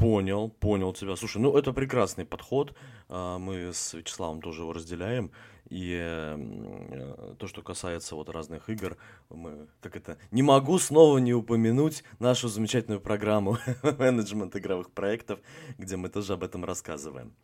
Понял, 0.00 0.48
понял 0.48 0.94
тебя. 0.94 1.14
Слушай, 1.14 1.42
ну 1.42 1.58
это 1.58 1.74
прекрасный 1.74 2.24
подход. 2.24 2.74
А, 3.10 3.38
мы 3.38 3.70
с 3.74 3.92
Вячеславом 3.92 4.40
тоже 4.40 4.62
его 4.62 4.72
разделяем. 4.72 5.30
И 5.68 5.94
э, 6.00 7.34
то, 7.38 7.46
что 7.46 7.60
касается 7.60 8.16
вот 8.16 8.30
разных 8.30 8.70
игр, 8.70 8.96
мы, 9.28 9.68
как 9.82 9.96
это, 9.96 10.16
не 10.30 10.42
могу 10.42 10.78
снова 10.78 11.18
не 11.18 11.34
упомянуть 11.34 12.02
нашу 12.18 12.48
замечательную 12.48 13.02
программу 13.02 13.58
менеджмент 13.98 14.56
игровых 14.56 14.90
проектов, 14.90 15.40
где 15.76 15.96
мы 15.96 16.08
тоже 16.08 16.32
об 16.32 16.44
этом 16.44 16.64
рассказываем. 16.64 17.34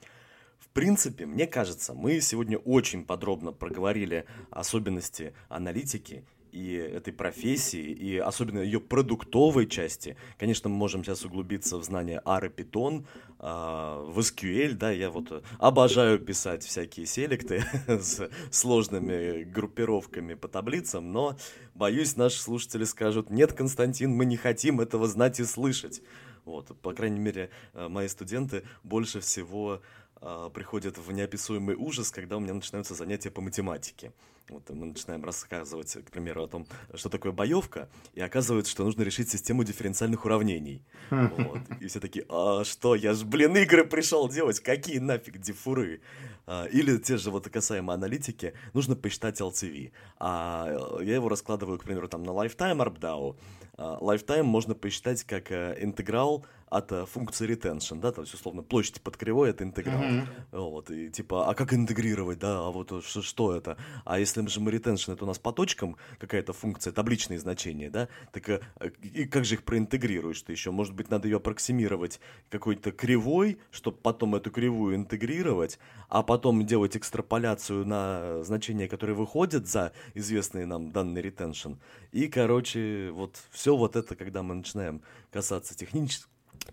В 0.59 0.69
принципе, 0.71 1.27
мне 1.27 1.47
кажется, 1.47 1.93
мы 1.93 2.23
сегодня 2.23 2.57
очень 2.57 3.05
подробно 3.05 3.53
проговорили 3.53 4.25
особенности 4.51 5.35
аналитики 5.51 6.25
и 6.57 6.75
этой 6.75 7.13
профессии, 7.13 7.83
и 7.83 8.17
особенно 8.17 8.61
ее 8.61 8.81
продуктовой 8.81 9.67
части. 9.67 10.17
Конечно, 10.39 10.71
мы 10.71 10.77
можем 10.77 11.05
сейчас 11.05 11.25
углубиться 11.25 11.77
в 11.77 11.85
знание 11.85 12.23
R 12.25 12.47
и 12.47 12.49
Python, 12.49 13.05
в 13.39 14.19
SQL, 14.19 14.73
да, 14.73 14.91
я 14.91 15.11
вот 15.11 15.45
обожаю 15.59 16.19
писать 16.19 16.65
всякие 16.65 17.05
селекты 17.05 17.63
с 17.87 18.31
сложными 18.51 19.45
группировками 19.45 20.33
по 20.33 20.49
таблицам, 20.49 21.13
но, 21.13 21.37
боюсь, 21.75 22.17
наши 22.17 22.41
слушатели 22.41 22.85
скажут, 22.85 23.29
нет, 23.29 23.53
Константин, 23.53 24.11
мы 24.11 24.25
не 24.25 24.39
хотим 24.39 24.81
этого 24.81 25.07
знать 25.07 25.39
и 25.39 25.45
слышать. 25.45 26.01
Вот, 26.47 26.75
по 26.81 26.95
крайней 26.95 27.19
мере, 27.19 27.51
э, 27.75 27.89
мои 27.89 28.09
студенты 28.09 28.63
больше 28.85 29.21
всего 29.21 29.83
а, 30.21 30.49
приходят 30.49 30.97
в 30.97 31.13
неописуемый 31.13 31.77
ужас, 31.77 32.11
когда 32.11 32.37
у 32.37 32.41
меня 32.41 32.55
начинаются 32.55 32.95
занятия 32.95 33.31
по 33.31 33.41
математике. 33.41 34.13
Вот 34.49 34.71
мы 34.71 34.87
начинаем 34.87 35.25
рассказывать, 35.25 35.93
к 35.93 36.11
примеру, 36.11 36.45
о 36.45 36.47
том, 36.47 36.67
что 36.95 37.09
такое 37.09 37.33
боевка, 37.33 37.89
и 38.15 38.21
оказывается, 38.21 38.71
что 38.71 38.85
нужно 38.85 39.03
решить 39.03 39.29
систему 39.29 39.65
дифференциальных 39.65 40.25
уравнений. 40.25 40.85
Вот. 41.11 41.61
И 41.81 41.87
все 41.89 41.99
такие, 41.99 42.25
а 42.29 42.65
что, 42.65 42.95
я 42.95 43.15
же, 43.15 43.25
блин, 43.25 43.57
игры 43.57 43.85
пришел 43.85 44.29
делать, 44.29 44.61
какие 44.61 44.99
нафиг 44.99 45.39
дифуры? 45.39 46.01
А, 46.47 46.67
или 46.67 46.97
те 46.99 47.17
же 47.17 47.31
вот 47.31 47.49
касаемо 47.49 47.93
аналитики, 47.93 48.55
нужно 48.73 48.95
посчитать 48.95 49.41
LTV. 49.41 49.91
А 50.19 51.01
я 51.03 51.17
его 51.17 51.29
раскладываю, 51.29 51.79
к 51.79 51.85
примеру, 51.85 52.09
там 52.09 52.23
на 52.23 52.31
Lifetime 52.31 52.79
ARPDAO. 52.79 53.37
А, 53.79 53.99
lifetime 54.01 54.45
можно 54.45 54.75
посчитать 54.75 55.25
как 55.25 55.51
э, 55.51 55.77
интеграл 55.81 56.47
от 56.69 56.93
э, 56.93 57.07
функции 57.07 57.49
retention, 57.49 58.01
да, 58.01 58.13
то 58.13 58.23
есть, 58.23 58.35
условно, 58.35 58.63
площадь 58.63 59.01
под 59.01 59.17
кривой— 59.17 59.51
это 59.51 59.65
интеграл. 59.65 60.03
Mm-hmm. 60.03 60.27
Вот, 60.53 60.91
и 60.91 61.11
типа, 61.11 61.49
а 61.49 61.55
как 61.55 61.73
интегрировать, 61.73 62.39
да, 62.39 62.59
а 62.59 62.71
вот 62.71 63.05
что, 63.05 63.23
что 63.23 63.55
это? 63.55 63.77
А 64.05 64.19
если 64.19 64.45
же 64.47 64.61
мы 64.61 64.73
retention, 64.73 65.13
это 65.15 65.25
у 65.25 65.29
нас 65.29 65.39
по 65.39 65.53
точкам 65.53 65.97
какая-то 66.19 66.53
функция, 66.53 66.93
табличные 66.93 67.39
значения, 67.39 67.91
да, 67.91 68.09
так 68.33 68.49
э, 68.49 68.61
и 69.03 69.27
как 69.27 69.45
же 69.45 69.55
их 69.55 69.63
проинтегрируешь 69.63 70.43
ты 70.43 70.53
еще? 70.53 70.71
Может 70.71 70.95
быть, 70.95 71.11
надо 71.11 71.29
ее 71.29 71.37
аппроксимировать 71.37 72.21
какой-то 72.51 72.91
кривой, 72.91 73.59
чтобы 73.71 73.99
потом 73.99 74.35
эту 74.35 74.51
кривую 74.51 74.97
интегрировать, 74.97 75.79
а 76.09 76.23
потом 76.23 76.67
делать 76.67 76.97
экстраполяцию 76.97 77.87
на 77.87 78.43
значения, 78.43 78.89
которые 78.89 79.17
выходят 79.17 79.69
за 79.69 79.93
известные 80.15 80.67
нам 80.67 80.91
данные 80.91 81.25
retention. 81.25 81.79
И, 82.13 82.29
короче, 82.29 83.11
вот 83.13 83.37
все 83.51 83.77
вот 83.77 83.97
это, 83.97 84.17
когда 84.17 84.43
мы 84.43 84.55
начинаем 84.55 85.03
касаться 85.31 85.77
технических 85.77 86.29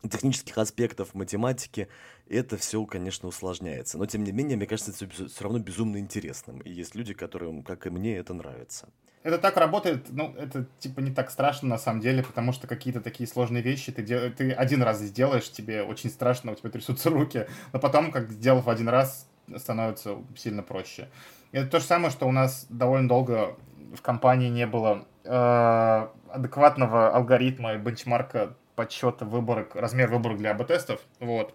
технических 0.09 0.57
аспектов 0.57 1.13
математики, 1.13 1.87
это 2.27 2.57
все, 2.57 2.85
конечно, 2.85 3.27
усложняется. 3.27 3.97
Но, 3.97 4.05
тем 4.05 4.23
не 4.23 4.31
менее, 4.31 4.57
мне 4.57 4.65
кажется, 4.65 4.91
это 4.91 5.27
все 5.27 5.43
равно 5.43 5.59
безумно 5.59 5.97
интересным. 5.97 6.59
И 6.59 6.71
есть 6.71 6.95
люди, 6.95 7.13
которым, 7.13 7.63
как 7.63 7.87
и 7.87 7.89
мне, 7.89 8.17
это 8.17 8.33
нравится. 8.33 8.89
Это 9.23 9.37
так 9.37 9.55
работает, 9.55 10.07
ну, 10.09 10.35
это 10.35 10.65
типа 10.79 10.99
не 10.99 11.11
так 11.11 11.31
страшно 11.31 11.69
на 11.69 11.77
самом 11.77 12.01
деле, 12.01 12.23
потому 12.23 12.51
что 12.51 12.67
какие-то 12.67 12.99
такие 12.99 13.25
сложные 13.25 13.63
вещи 13.63 13.93
ты, 13.93 14.03
дел... 14.03 14.29
ты 14.33 14.51
один 14.51 14.83
раз 14.83 14.99
сделаешь, 14.99 15.49
тебе 15.49 15.81
очень 15.83 16.09
страшно, 16.09 16.51
у 16.51 16.55
тебя 16.55 16.69
трясутся 16.69 17.09
руки, 17.09 17.47
но 17.71 17.79
потом, 17.79 18.11
как 18.11 18.29
сделав 18.31 18.67
один 18.67 18.89
раз, 18.89 19.29
становится 19.55 20.17
сильно 20.35 20.61
проще. 20.61 21.07
И 21.53 21.57
это 21.57 21.69
то 21.69 21.79
же 21.79 21.85
самое, 21.85 22.11
что 22.11 22.27
у 22.27 22.33
нас 22.33 22.65
довольно 22.69 23.07
долго 23.07 23.55
в 23.95 24.01
компании 24.01 24.49
не 24.49 24.67
было 24.67 25.05
э, 25.23 26.07
адекватного 26.29 27.15
алгоритма 27.15 27.75
и 27.75 27.77
бенчмарка 27.77 28.57
подсчета 28.75 29.25
выборок, 29.25 29.75
размер 29.75 30.09
выборок 30.09 30.37
для 30.37 30.51
АБ-тестов, 30.51 31.01
вот. 31.19 31.53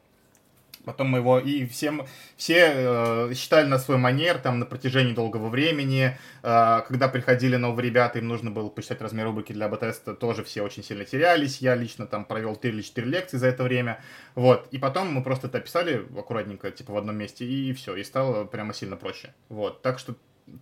Потом 0.88 1.08
мы 1.08 1.18
его 1.18 1.38
и 1.38 1.66
всем, 1.66 2.06
все 2.38 2.72
э, 2.74 3.34
считали 3.34 3.66
на 3.66 3.78
свой 3.78 3.98
манер 3.98 4.38
там 4.38 4.58
на 4.58 4.64
протяжении 4.64 5.12
долгого 5.12 5.50
времени. 5.50 6.16
Э, 6.42 6.80
когда 6.88 7.08
приходили 7.08 7.56
новые 7.56 7.90
ребята, 7.90 8.20
им 8.20 8.28
нужно 8.28 8.50
было 8.50 8.70
посчитать 8.70 9.02
размер 9.02 9.26
рубрики 9.26 9.52
для 9.52 9.66
АБ-теста, 9.66 10.14
тоже 10.14 10.44
все 10.44 10.62
очень 10.62 10.82
сильно 10.82 11.04
терялись. 11.04 11.58
Я 11.58 11.74
лично 11.74 12.06
там 12.06 12.24
провел 12.24 12.56
3 12.56 12.70
или 12.70 12.80
4 12.80 13.06
лекции 13.06 13.36
за 13.36 13.48
это 13.48 13.64
время. 13.64 14.02
Вот. 14.34 14.66
И 14.70 14.78
потом 14.78 15.12
мы 15.12 15.22
просто 15.22 15.48
это 15.48 15.58
описали 15.58 16.06
аккуратненько, 16.16 16.70
типа 16.70 16.92
в 16.92 16.96
одном 16.96 17.16
месте, 17.16 17.44
и 17.44 17.74
все. 17.74 17.94
И 17.94 18.02
стало 18.02 18.44
прямо 18.44 18.72
сильно 18.72 18.96
проще. 18.96 19.34
Вот. 19.50 19.82
Так 19.82 19.98
что 19.98 20.14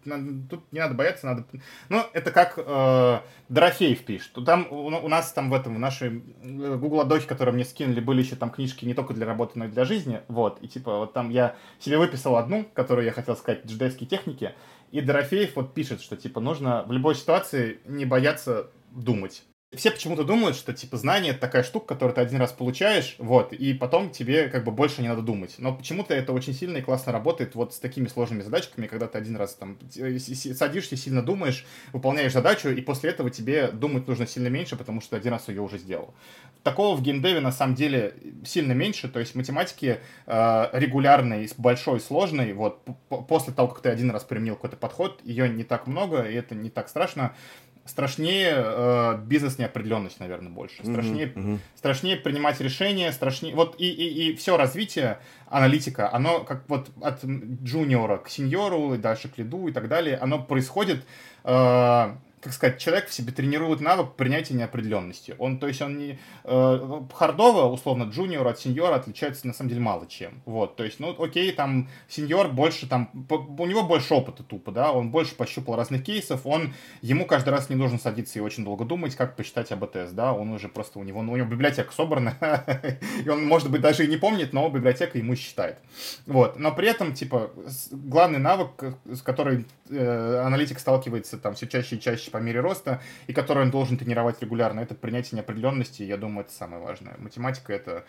тут 0.05 0.73
не 0.73 0.81
надо 0.81 0.95
бояться, 0.95 1.27
надо... 1.27 1.45
Ну, 1.89 2.03
это 2.13 2.31
как 2.31 2.55
э, 2.59 3.21
Дорофеев 3.49 4.05
пишет. 4.05 4.33
Там 4.45 4.67
у, 4.71 4.87
у 4.87 5.09
нас 5.09 5.33
там 5.33 5.51
в 5.51 5.55
этом, 5.55 5.75
в 5.75 5.79
нашей 5.79 6.23
э, 6.43 6.77
Google 6.77 7.05
Доке, 7.05 7.27
которые 7.27 7.55
мне 7.55 7.65
скинули, 7.65 8.01
были 8.01 8.23
еще 8.23 8.37
там 8.37 8.51
книжки 8.51 8.85
не 8.85 8.95
только 8.95 9.15
для 9.15 9.27
работы, 9.27 9.59
но 9.59 9.67
и 9.67 9.69
для 9.69 9.85
жизни. 9.85 10.21
Вот, 10.29 10.63
и 10.63 10.69
типа 10.69 10.99
вот 10.99 11.13
там 11.13 11.31
я 11.31 11.57
себе 11.79 11.99
выписал 11.99 12.37
одну, 12.37 12.65
которую 12.75 13.05
я 13.05 13.13
хотел 13.13 13.37
сказать, 13.37 13.67
джедайские 13.67 14.09
техники, 14.09 14.55
и 14.93 15.01
Дорофеев 15.01 15.57
вот 15.57 15.75
пишет, 15.75 16.01
что 16.01 16.17
типа 16.17 16.41
нужно 16.41 16.85
в 16.87 16.93
любой 16.93 17.15
ситуации 17.15 17.81
не 17.85 18.05
бояться 18.05 18.71
думать. 18.91 19.43
Все 19.75 19.91
почему-то 19.91 20.23
думают, 20.23 20.57
что, 20.57 20.73
типа, 20.73 20.97
знание— 20.97 21.31
это 21.33 21.41
такая 21.41 21.65
штука, 21.65 21.89
которую 21.89 22.15
ты 22.15 22.21
один 22.21 22.39
раз 22.39 22.53
получаешь, 22.53 23.17
вот, 23.19 23.53
и 23.53 23.75
потом 23.75 24.11
тебе, 24.11 24.49
как 24.49 24.63
бы, 24.63 24.71
больше 24.71 25.03
не 25.03 25.09
надо 25.09 25.23
думать. 25.23 25.57
Но 25.59 25.75
почему-то 25.75 26.15
это 26.15 26.33
очень 26.33 26.55
сильно 26.55 26.77
и 26.77 26.83
классно 26.83 27.11
работает 27.11 27.57
вот 27.57 27.75
с 27.75 27.81
такими 27.81 28.07
сложными 28.07 28.43
задачками, 28.43 28.87
когда 28.87 29.09
ты 29.09 29.19
один 29.19 29.35
раз, 29.35 29.55
там, 29.55 29.77
садишься, 29.91 30.97
сильно 30.97 31.21
думаешь, 31.21 31.67
выполняешь 31.93 32.33
задачу, 32.33 32.69
и 32.69 32.81
после 32.81 33.11
этого 33.11 33.29
тебе 33.29 33.67
думать 33.73 34.07
нужно 34.07 34.29
сильно 34.29 34.47
меньше, 34.47 34.77
потому 34.77 35.01
что 35.01 35.17
один 35.17 35.33
раз 35.33 35.49
ее 35.49 35.63
уже 35.63 35.79
сделал. 35.79 36.15
Такого 36.63 36.97
в 36.97 37.03
геймдеве, 37.03 37.41
на 37.41 37.51
самом 37.51 37.75
деле, 37.75 38.15
сильно 38.45 38.73
меньше, 38.73 39.09
то 39.09 39.19
есть 39.19 39.35
математики 39.35 39.99
э, 40.27 40.69
регулярной, 40.75 41.51
большой, 41.59 41.99
сложной, 41.99 42.53
вот, 42.53 42.85
после 43.09 43.53
того, 43.53 43.67
как 43.67 43.83
ты 43.83 43.89
один 43.89 44.13
раз 44.13 44.23
применил 44.23 44.55
какой-то 44.55 44.77
подход, 44.77 45.21
ее 45.25 45.49
не 45.49 45.65
так 45.65 45.89
много, 45.89 46.23
и 46.23 46.35
это 46.35 46.55
не 46.55 46.71
так 46.71 46.89
страшно, 46.89 47.35
страшнее 47.87 48.53
э, 48.57 49.19
бизнес 49.25 49.59
неопределенность, 49.59 50.21
наверное, 50.21 50.51
больше. 50.51 50.85
Страшнее, 50.85 51.27
mm-hmm. 51.27 51.35
Mm-hmm. 51.35 51.59
страшнее 51.77 52.17
принимать 52.17 52.61
решения, 52.61 53.13
страшнее. 53.13 53.55
Вот 53.55 53.77
и, 53.79 53.89
и, 53.89 54.31
и 54.31 54.37
все 54.37 54.57
развитие 54.57 55.19
аналитика, 55.49 56.13
оно 56.13 56.41
как 56.41 56.65
вот 56.69 56.91
от 57.03 57.25
джуниора 57.25 58.19
к 58.19 58.29
сеньору, 58.29 58.95
и 58.95 58.99
дальше 58.99 59.29
к 59.29 59.39
лиду 59.39 59.69
и 59.69 59.73
так 59.73 59.89
далее, 59.89 60.17
оно 60.17 60.43
происходит 60.43 61.05
э, 61.45 62.17
как 62.47 62.55
сказать, 62.55 62.79
человек 62.79 63.09
в 63.09 63.13
себе 63.13 63.33
тренирует 63.33 63.81
навык 63.81 64.15
принятия 64.15 64.55
неопределенности. 64.55 65.35
Он, 65.39 65.59
то 65.59 65.67
есть 65.67 65.83
он 65.83 65.99
не 65.99 66.17
э, 66.45 67.01
хардово, 67.13 67.67
условно, 67.73 68.05
джуниор 68.05 68.47
от 68.47 68.61
сеньора 68.61 68.95
отличается 68.95 69.49
на 69.49 69.53
самом 69.53 69.71
деле 69.71 69.81
мало 69.81 70.07
чем. 70.07 70.43
Вот, 70.45 70.77
то 70.77 70.85
есть, 70.85 71.01
ну, 71.01 71.21
окей, 71.21 71.51
там 71.51 71.89
сеньор 72.09 72.49
больше 72.49 72.89
там, 72.89 73.11
у 73.29 73.67
него 73.67 73.83
больше 73.83 74.15
опыта 74.15 74.45
тупо, 74.45 74.71
да, 74.71 74.93
он 74.93 75.11
больше 75.11 75.35
пощупал 75.35 75.75
разных 75.75 76.05
кейсов, 76.05 76.43
он, 76.47 76.73
ему 77.03 77.27
каждый 77.27 77.49
раз 77.49 77.69
не 77.69 77.75
нужно 77.75 77.99
садиться 77.99 78.39
и 78.39 78.43
очень 78.43 78.65
долго 78.65 78.85
думать, 78.85 79.17
как 79.17 79.35
посчитать 79.35 79.73
АБТС, 79.73 80.13
да, 80.13 80.33
он 80.33 80.53
уже 80.53 80.69
просто, 80.69 81.01
у 81.01 81.03
него, 81.03 81.23
ну, 81.23 81.33
у 81.33 81.37
него 81.37 81.49
библиотека 81.49 81.93
собрана, 81.93 82.37
и 83.25 83.29
он, 83.29 83.45
может 83.45 83.73
быть, 83.73 83.81
даже 83.81 84.05
и 84.05 84.09
не 84.09 84.19
помнит, 84.19 84.53
но 84.53 84.69
библиотека 84.69 85.19
ему 85.19 85.35
считает. 85.35 85.79
Вот, 86.27 86.61
но 86.61 86.71
при 86.71 86.87
этом, 86.87 87.13
типа, 87.13 87.51
главный 87.91 88.39
навык, 88.39 88.95
с 89.05 89.21
которым 89.21 89.67
э, 89.89 90.39
аналитик 90.45 90.79
сталкивается 90.79 91.39
там 91.39 91.55
все 91.55 91.67
чаще 91.67 91.97
и 91.97 92.01
чаще 92.01 92.31
по 92.31 92.39
мере 92.39 92.61
роста, 92.61 93.01
и 93.27 93.33
который 93.33 93.65
он 93.65 93.71
должен 93.71 93.99
тренировать 93.99 94.41
регулярно. 94.41 94.81
Это 94.81 94.95
принятие 94.95 95.37
неопределенности, 95.39 96.03
я 96.03 96.17
думаю, 96.17 96.45
это 96.45 96.53
самое 96.53 96.83
важное. 96.83 97.17
Математика— 97.19 97.73
это 97.75 98.05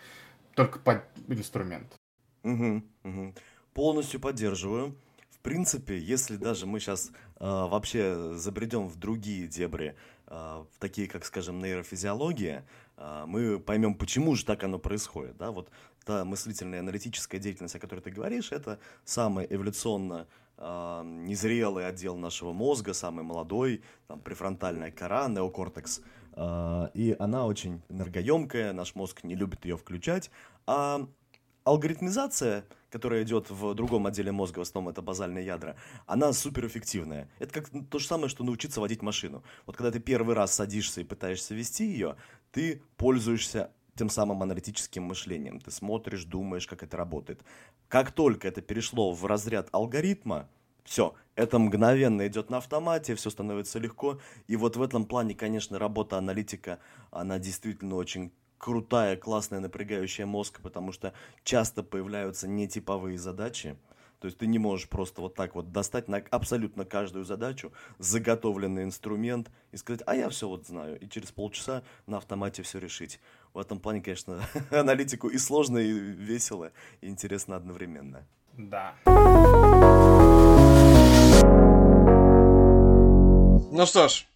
только 0.54 0.78
под 0.78 1.02
инструмент. 1.28 1.94
Угу, 2.42 2.82
угу. 3.04 3.34
Полностью 3.74 4.20
поддерживаю. 4.20 4.96
В 5.30 5.38
принципе, 5.40 5.98
если 5.98 6.36
даже 6.36 6.66
мы 6.66 6.80
сейчас 6.80 7.10
э, 7.38 7.44
вообще 7.44 8.32
забредем 8.34 8.88
в 8.88 8.96
другие 8.96 9.46
дебри, 9.46 9.94
э, 10.26 10.34
в 10.34 10.68
такие, 10.80 11.06
как, 11.06 11.24
скажем, 11.24 11.60
нейрофизиология, 11.60 12.66
э, 12.96 13.24
мы 13.26 13.60
поймем, 13.60 13.94
почему 13.94 14.34
же 14.34 14.44
так 14.44 14.64
оно 14.64 14.80
происходит. 14.80 15.36
Да? 15.36 15.52
Вот 15.52 15.70
та 16.04 16.24
мыслительная 16.24 16.80
аналитическая 16.80 17.38
деятельность, 17.38 17.76
о 17.76 17.78
которой 17.78 18.00
ты 18.00 18.10
говоришь, 18.10 18.50
это 18.50 18.80
самая 19.04 19.46
эволюционно 19.46 20.26
э, 20.58 21.02
незрелый 21.04 21.86
отдел 21.86 22.16
нашего 22.16 22.52
мозга, 22.52 22.92
самый 22.92 23.24
молодой, 23.24 23.82
там, 24.06 24.20
префронтальная 24.20 24.90
кора, 24.90 25.28
неокортекс, 25.28 26.02
э, 26.32 26.88
и 26.94 27.16
она 27.18 27.46
очень 27.46 27.80
энергоемкая, 27.88 28.72
наш 28.72 28.94
мозг 28.94 29.24
не 29.24 29.34
любит 29.34 29.64
ее 29.64 29.76
включать, 29.76 30.30
а 30.66 31.06
алгоритмизация, 31.64 32.64
которая 32.90 33.22
идет 33.22 33.50
в 33.50 33.74
другом 33.74 34.06
отделе 34.06 34.32
мозга, 34.32 34.58
в 34.58 34.62
основном 34.62 34.90
это 34.90 35.02
базальные 35.02 35.44
ядра, 35.44 35.76
она 36.06 36.32
суперэффективная. 36.32 37.28
Это 37.38 37.60
как 37.60 37.70
то 37.90 37.98
же 37.98 38.06
самое, 38.06 38.28
что 38.28 38.44
научиться 38.44 38.80
водить 38.80 39.02
машину. 39.02 39.42
Вот 39.66 39.76
когда 39.76 39.90
ты 39.90 40.00
первый 40.00 40.34
раз 40.34 40.54
садишься 40.54 41.00
и 41.00 41.04
пытаешься 41.04 41.54
вести 41.54 41.86
ее, 41.86 42.16
ты 42.50 42.82
пользуешься 42.96 43.70
тем 43.98 44.08
самым 44.08 44.42
аналитическим 44.42 45.02
мышлением. 45.02 45.60
Ты 45.60 45.70
смотришь, 45.70 46.24
думаешь, 46.24 46.66
как 46.66 46.82
это 46.82 46.96
работает. 46.96 47.42
Как 47.88 48.12
только 48.12 48.48
это 48.48 48.60
перешло 48.60 49.12
в 49.12 49.24
разряд 49.24 49.68
алгоритма, 49.72 50.48
все, 50.84 51.14
это 51.36 51.58
мгновенно 51.58 52.26
идет 52.26 52.50
на 52.50 52.58
автомате, 52.58 53.14
все 53.14 53.30
становится 53.30 53.78
легко. 53.78 54.18
И 54.46 54.56
вот 54.56 54.76
в 54.76 54.82
этом 54.82 55.06
плане, 55.06 55.34
конечно, 55.34 55.78
работа 55.78 56.18
аналитика, 56.18 56.80
она 57.10 57.38
действительно 57.38 57.96
очень 57.96 58.30
крутая, 58.58 59.16
классная, 59.16 59.60
напрягающая 59.60 60.26
мозг, 60.26 60.60
потому 60.62 60.92
что 60.92 61.14
часто 61.44 61.82
появляются 61.82 62.46
нетиповые 62.46 63.18
задачи, 63.18 63.76
то 64.20 64.26
есть 64.26 64.38
ты 64.38 64.46
не 64.46 64.58
можешь 64.58 64.88
просто 64.88 65.20
вот 65.20 65.34
так 65.34 65.54
вот 65.54 65.70
достать 65.70 66.08
на 66.08 66.16
абсолютно 66.30 66.84
каждую 66.84 67.24
задачу 67.24 67.72
заготовленный 67.98 68.82
инструмент 68.82 69.50
и 69.70 69.76
сказать, 69.76 70.02
а 70.06 70.16
я 70.16 70.28
все 70.28 70.48
вот 70.48 70.66
знаю, 70.66 70.98
и 70.98 71.08
через 71.08 71.30
полчаса 71.30 71.84
на 72.06 72.16
автомате 72.16 72.62
все 72.64 72.80
решить. 72.80 73.20
В 73.58 73.60
этом 73.60 73.80
плане, 73.80 74.00
конечно, 74.00 74.40
аналитику 74.70 75.26
и 75.26 75.36
сложно, 75.36 75.78
и 75.78 75.90
весело, 75.90 76.70
и 77.00 77.08
интересно 77.08 77.56
одновременно. 77.56 78.24
Да. 78.56 78.94
Ну 83.72 83.84
что 83.84 84.06
ж, 84.06 84.28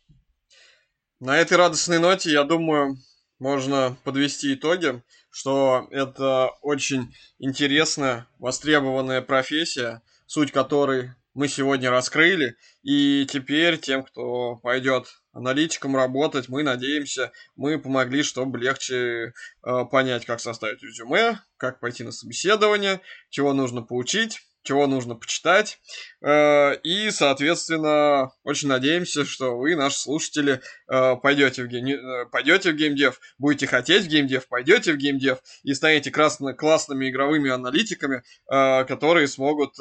на 1.20 1.36
этой 1.36 1.57
радостной 1.57 2.01
ноте, 2.01 2.32
я 2.32 2.43
думаю, 2.43 2.97
можно 3.39 3.97
подвести 4.03 4.55
итоги 4.55 5.01
что 5.31 5.89
это 5.90 6.51
очень 6.61 7.15
интересная, 7.39 8.27
востребованная 8.39 9.23
профессия, 9.23 10.03
суть 10.27 10.53
которой 10.53 11.12
мы 11.34 11.48
сегодня 11.48 11.90
раскрыли. 11.90 12.56
И 12.82 13.26
теперь 13.30 13.78
тем, 13.78 14.02
кто 14.02 14.56
пойдет 14.56 15.06
аналитиком 15.32 15.96
работать, 15.96 16.48
мы 16.48 16.62
надеемся, 16.62 17.32
мы 17.56 17.78
помогли, 17.78 18.22
чтобы 18.22 18.59
легче 18.59 19.32
э, 19.64 19.84
понять, 19.90 20.26
как 20.26 20.40
составить 20.40 20.82
резюме, 20.82 21.40
как 21.56 21.80
пойти 21.80 22.04
на 22.04 22.12
собеседование, 22.12 23.00
чего 23.30 23.52
нужно 23.52 23.82
поучить 23.82 24.40
чего 24.62 24.86
нужно 24.86 25.14
почитать. 25.14 25.78
Э, 26.24 26.76
и, 26.82 27.10
соответственно, 27.10 28.32
очень 28.44 28.68
надеемся, 28.68 29.24
что 29.24 29.56
вы, 29.56 29.74
наши 29.76 29.98
слушатели, 29.98 30.60
э, 30.89 31.16
пойдете 31.16 31.64
в, 31.64 31.66
гейм... 31.66 31.86
Э, 31.86 32.26
пойдете 32.26 32.72
в 32.72 32.76
геймдев, 32.76 33.20
будете 33.39 33.66
хотеть 33.66 34.05
в 34.05 34.09
геймдев, 34.09 34.47
пойдете 34.48 34.93
в 34.93 34.97
геймдев 34.97 35.39
и 35.62 35.74
станете 35.74 36.10
красно... 36.10 36.55
классными 36.55 37.10
игровыми 37.10 37.51
аналитиками, 37.51 38.22
которые 38.48 39.28
смогут 39.28 39.78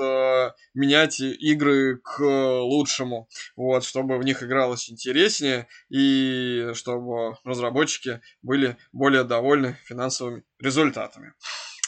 менять 0.73 1.19
игры 1.19 1.97
к 1.97 2.21
лучшему, 2.21 3.27
вот, 3.55 3.83
чтобы 3.83 4.17
в 4.17 4.23
них 4.23 4.43
игралось 4.43 4.89
интереснее 4.89 5.67
и 5.89 6.71
чтобы 6.73 7.37
разработчики 7.43 8.21
были 8.41 8.77
более 8.91 9.23
довольны 9.23 9.77
финансовыми 9.85 10.43
результатами. 10.59 11.33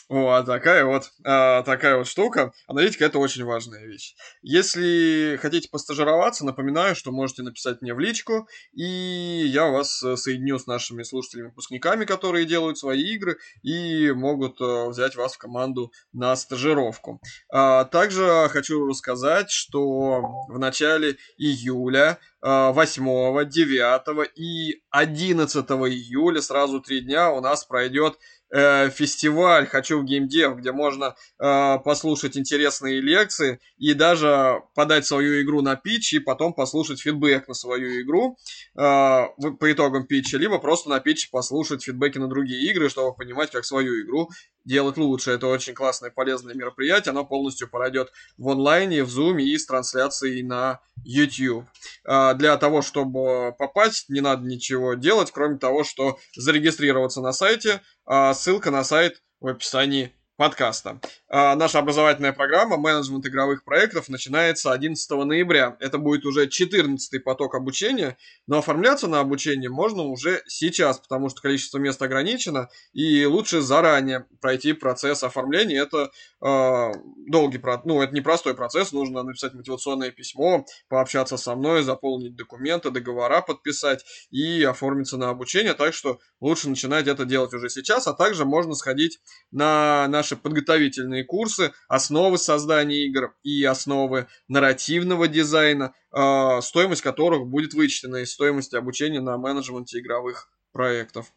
Вот, 0.10 0.46
такая 0.46 0.86
вот, 0.86 1.12
а, 1.26 1.64
такая 1.64 1.98
вот 1.98 2.08
штука. 2.08 2.54
Аналитика 2.68 3.06
это 3.06 3.20
очень 3.20 3.46
важная 3.46 3.86
вещь. 3.86 4.16
Если 4.42 5.38
хотите 5.42 5.70
постажироваться, 5.70 6.46
напоминаю, 6.46 6.96
что 6.96 7.12
можете 7.12 7.42
написать 7.42 7.82
мне 7.82 7.94
в 7.94 8.00
личку, 8.00 8.48
и 8.74 8.84
я 8.84 9.68
вас 9.68 10.04
э, 10.04 10.18
соединю 10.18 10.60
с 10.60 10.68
нашими 10.68 11.04
слушателями-выпускниками, 11.04 12.06
которые 12.06 12.46
делают 12.46 12.78
свои 12.78 13.02
игры 13.14 13.38
и 13.62 14.12
могут 14.12 14.60
э, 14.60 14.90
взять 14.90 15.16
вас 15.16 15.34
в 15.34 15.38
команду 15.38 15.92
на 16.12 16.36
стажировку. 16.36 17.22
А, 17.50 17.86
также 17.86 18.50
хочу 18.50 18.86
рассказать, 18.88 19.52
что 19.52 20.22
в 20.48 20.60
начале 20.60 21.18
июля 21.38 22.20
8, 22.44 23.50
9 23.50 24.32
и 24.36 24.82
11 24.90 25.66
июля, 25.66 26.42
сразу 26.42 26.82
три 26.82 27.00
дня, 27.00 27.32
у 27.32 27.40
нас 27.40 27.64
пройдет 27.64 28.18
э, 28.54 28.90
фестиваль 28.90 29.66
«Хочу 29.66 30.00
в 30.00 30.04
геймдев», 30.04 30.58
где 30.58 30.74
можно 30.74 31.16
э, 31.40 31.78
послушать 31.86 32.38
интересные 32.38 33.00
лекции 33.00 33.60
и 33.78 33.94
даже 33.94 34.62
подать 34.76 35.06
свою 35.06 35.42
игру 35.42 35.62
на 35.62 35.78
питч 35.78 36.14
и 36.14 36.20
потом 36.20 36.54
послушать 36.54 37.00
фидбэк 37.00 37.48
на 37.48 37.54
свою 37.54 38.02
игру 38.02 38.38
э, 38.76 38.82
по 38.82 39.72
итогам 39.72 40.06
питча, 40.06 40.38
либо 40.38 40.60
просто 40.60 40.90
на 40.90 41.00
питче 41.00 41.30
послушать 41.32 41.84
фидбэки 41.84 42.18
на 42.18 42.28
другие 42.28 42.70
игры, 42.70 42.90
чтобы 42.90 43.16
понимать, 43.16 43.52
как 43.52 43.64
свою 43.64 44.04
игру 44.04 44.30
делать 44.66 44.98
лучше. 44.98 45.32
Это 45.32 45.48
очень 45.48 45.74
классное 45.74 46.12
полезное 46.12 46.54
мероприятие. 46.54 47.12
Оно 47.12 47.26
полностью 47.26 47.70
пройдет 47.70 48.12
в 48.38 48.50
онлайне, 48.50 49.04
в 49.04 49.10
Zoom 49.10 49.42
и 49.42 49.58
с 49.58 49.66
трансляцией 49.66 50.44
на 50.44 50.80
YouTube. 51.04 51.66
А, 52.06 52.33
для 52.34 52.58
того, 52.58 52.82
чтобы 52.82 53.54
попасть, 53.58 54.10
не 54.10 54.22
надо 54.22 54.46
ничего 54.46 54.94
делать, 54.94 55.32
кроме 55.32 55.58
того, 55.58 55.84
что 55.84 56.18
зарегистрироваться 56.36 57.22
на 57.22 57.32
сайте. 57.34 57.82
А, 58.06 58.34
ссылка 58.34 58.72
на 58.72 58.84
сайт 58.84 59.22
в 59.40 59.48
описании 59.48 60.14
подкаста. 60.36 61.00
А, 61.30 61.56
наша 61.56 61.80
образовательная 61.80 62.34
программа 62.34 62.78
«Менеджмент 62.78 63.26
игровых 63.28 63.64
проектов» 63.64 64.10
начинается 64.10 64.72
11 64.72 65.12
ноября. 65.12 65.78
Это 65.80 65.98
будет 66.00 66.26
уже 66.26 66.48
14-й 66.48 67.20
поток 67.20 67.56
обучения, 67.56 68.18
но 68.48 68.58
оформляться 68.58 69.08
на 69.08 69.20
обучение 69.20 69.70
можно 69.70 70.04
уже 70.04 70.42
сейчас, 70.48 71.00
потому 71.00 71.30
что 71.30 71.42
количество 71.42 71.78
мест 71.78 72.02
ограничено, 72.02 72.70
и 72.94 73.26
лучше 73.26 73.62
заранее 73.62 74.26
пройти 74.42 74.74
процесс 74.74 75.24
оформления. 75.24 75.82
Это 75.82 76.10
э, 76.42 76.92
долгий, 77.28 77.62
ну, 77.86 78.02
это 78.02 78.14
непростой 78.16 78.56
процесс, 78.56 78.92
нужно 78.92 79.24
написать 79.24 79.54
мотивационное 79.54 80.12
письмо, 80.12 80.66
пообщаться 80.88 81.38
со 81.38 81.56
мной, 81.56 81.84
заполнить 81.84 82.36
документы, 82.36 82.90
договора 82.90 83.42
подписать 83.42 84.04
и 84.32 84.64
оформиться 84.64 85.18
на 85.18 85.30
обучение, 85.30 85.74
так 85.74 85.94
что 85.94 86.20
лучше 86.42 86.70
начинать 86.70 87.08
это 87.08 87.26
делать 87.26 87.54
уже 87.54 87.70
сейчас, 87.70 88.08
а 88.08 88.14
также 88.14 88.46
можно 88.46 88.74
сходить 88.74 89.20
на 89.52 90.08
наши 90.24 90.38
подготовительные 90.38 91.26
курсы, 91.26 91.74
основы 91.90 92.38
создания 92.38 93.06
игр 93.06 93.36
и 93.44 93.62
основы 93.66 94.28
нарративного 94.48 95.28
дизайна, 95.28 95.94
а, 96.12 96.62
стоимость 96.62 97.02
которых 97.02 97.46
будет 97.46 97.74
вычтена 97.74 98.18
из 98.24 98.32
стоимости 98.32 98.78
обучения 98.78 99.20
на 99.20 99.38
менеджменте 99.38 100.00
игровых 100.00 100.48
проектов. 100.72 101.28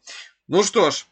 Ну 0.47 0.63
что 0.63 0.89
ж, 0.91 1.05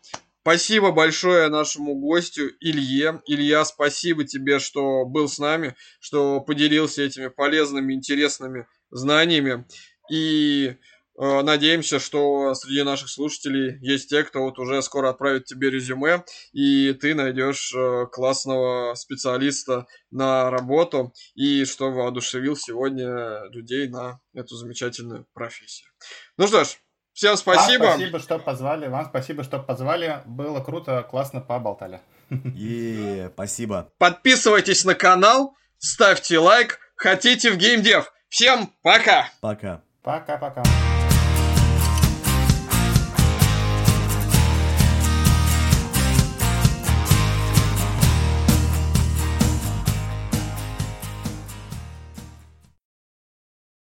Спасибо 0.47 0.91
большое 0.91 1.49
нашему 1.49 1.95
гостю 1.95 2.52
Илье. 2.60 3.19
Илья, 3.26 3.65
спасибо 3.65 4.26
тебе, 4.26 4.60
что 4.60 5.03
был 5.03 5.27
с 5.27 5.39
нами, 5.39 5.76
что 5.99 6.39
поделился 6.39 7.02
этими 7.02 7.30
полезными, 7.30 7.95
интересными 7.95 8.68
знаниями. 8.91 9.65
И 10.11 10.76
надеемся, 11.17 11.99
что 11.99 12.53
среди 12.55 12.83
наших 12.83 13.09
слушателей 13.09 13.77
есть 13.79 14.09
те, 14.09 14.23
кто 14.23 14.41
вот 14.41 14.59
уже 14.59 14.81
скоро 14.81 15.09
отправит 15.09 15.45
тебе 15.45 15.69
резюме, 15.69 16.23
и 16.51 16.93
ты 16.93 17.15
найдешь 17.15 17.73
э, 17.73 18.05
классного 18.11 18.95
специалиста 18.95 19.87
на 20.11 20.49
работу, 20.49 21.13
и 21.33 21.65
что 21.65 21.91
воодушевил 21.91 22.55
сегодня 22.55 23.43
людей 23.51 23.87
на 23.87 24.19
эту 24.33 24.55
замечательную 24.55 25.25
профессию. 25.33 25.89
Ну 26.37 26.47
что 26.47 26.63
ж, 26.63 26.77
всем 27.13 27.37
спасибо. 27.37 27.83
Вам 27.83 27.97
спасибо, 27.97 28.19
что 28.19 28.39
позвали. 28.39 28.87
Вам 28.87 29.05
спасибо, 29.05 29.43
что 29.43 29.59
позвали. 29.59 30.21
Было 30.25 30.59
круто, 30.61 31.05
классно 31.09 31.41
поболтали. 31.41 32.01
И 32.29 33.29
спасибо. 33.33 33.91
Подписывайтесь 33.97 34.83
на 34.83 34.95
канал, 34.95 35.55
ставьте 35.77 36.39
лайк, 36.39 36.79
хотите 36.95 37.51
в 37.51 37.57
геймдев. 37.57 38.11
Всем 38.29 38.73
пока! 38.81 39.29
Пока. 39.41 39.81
Пока-пока. 40.03 40.63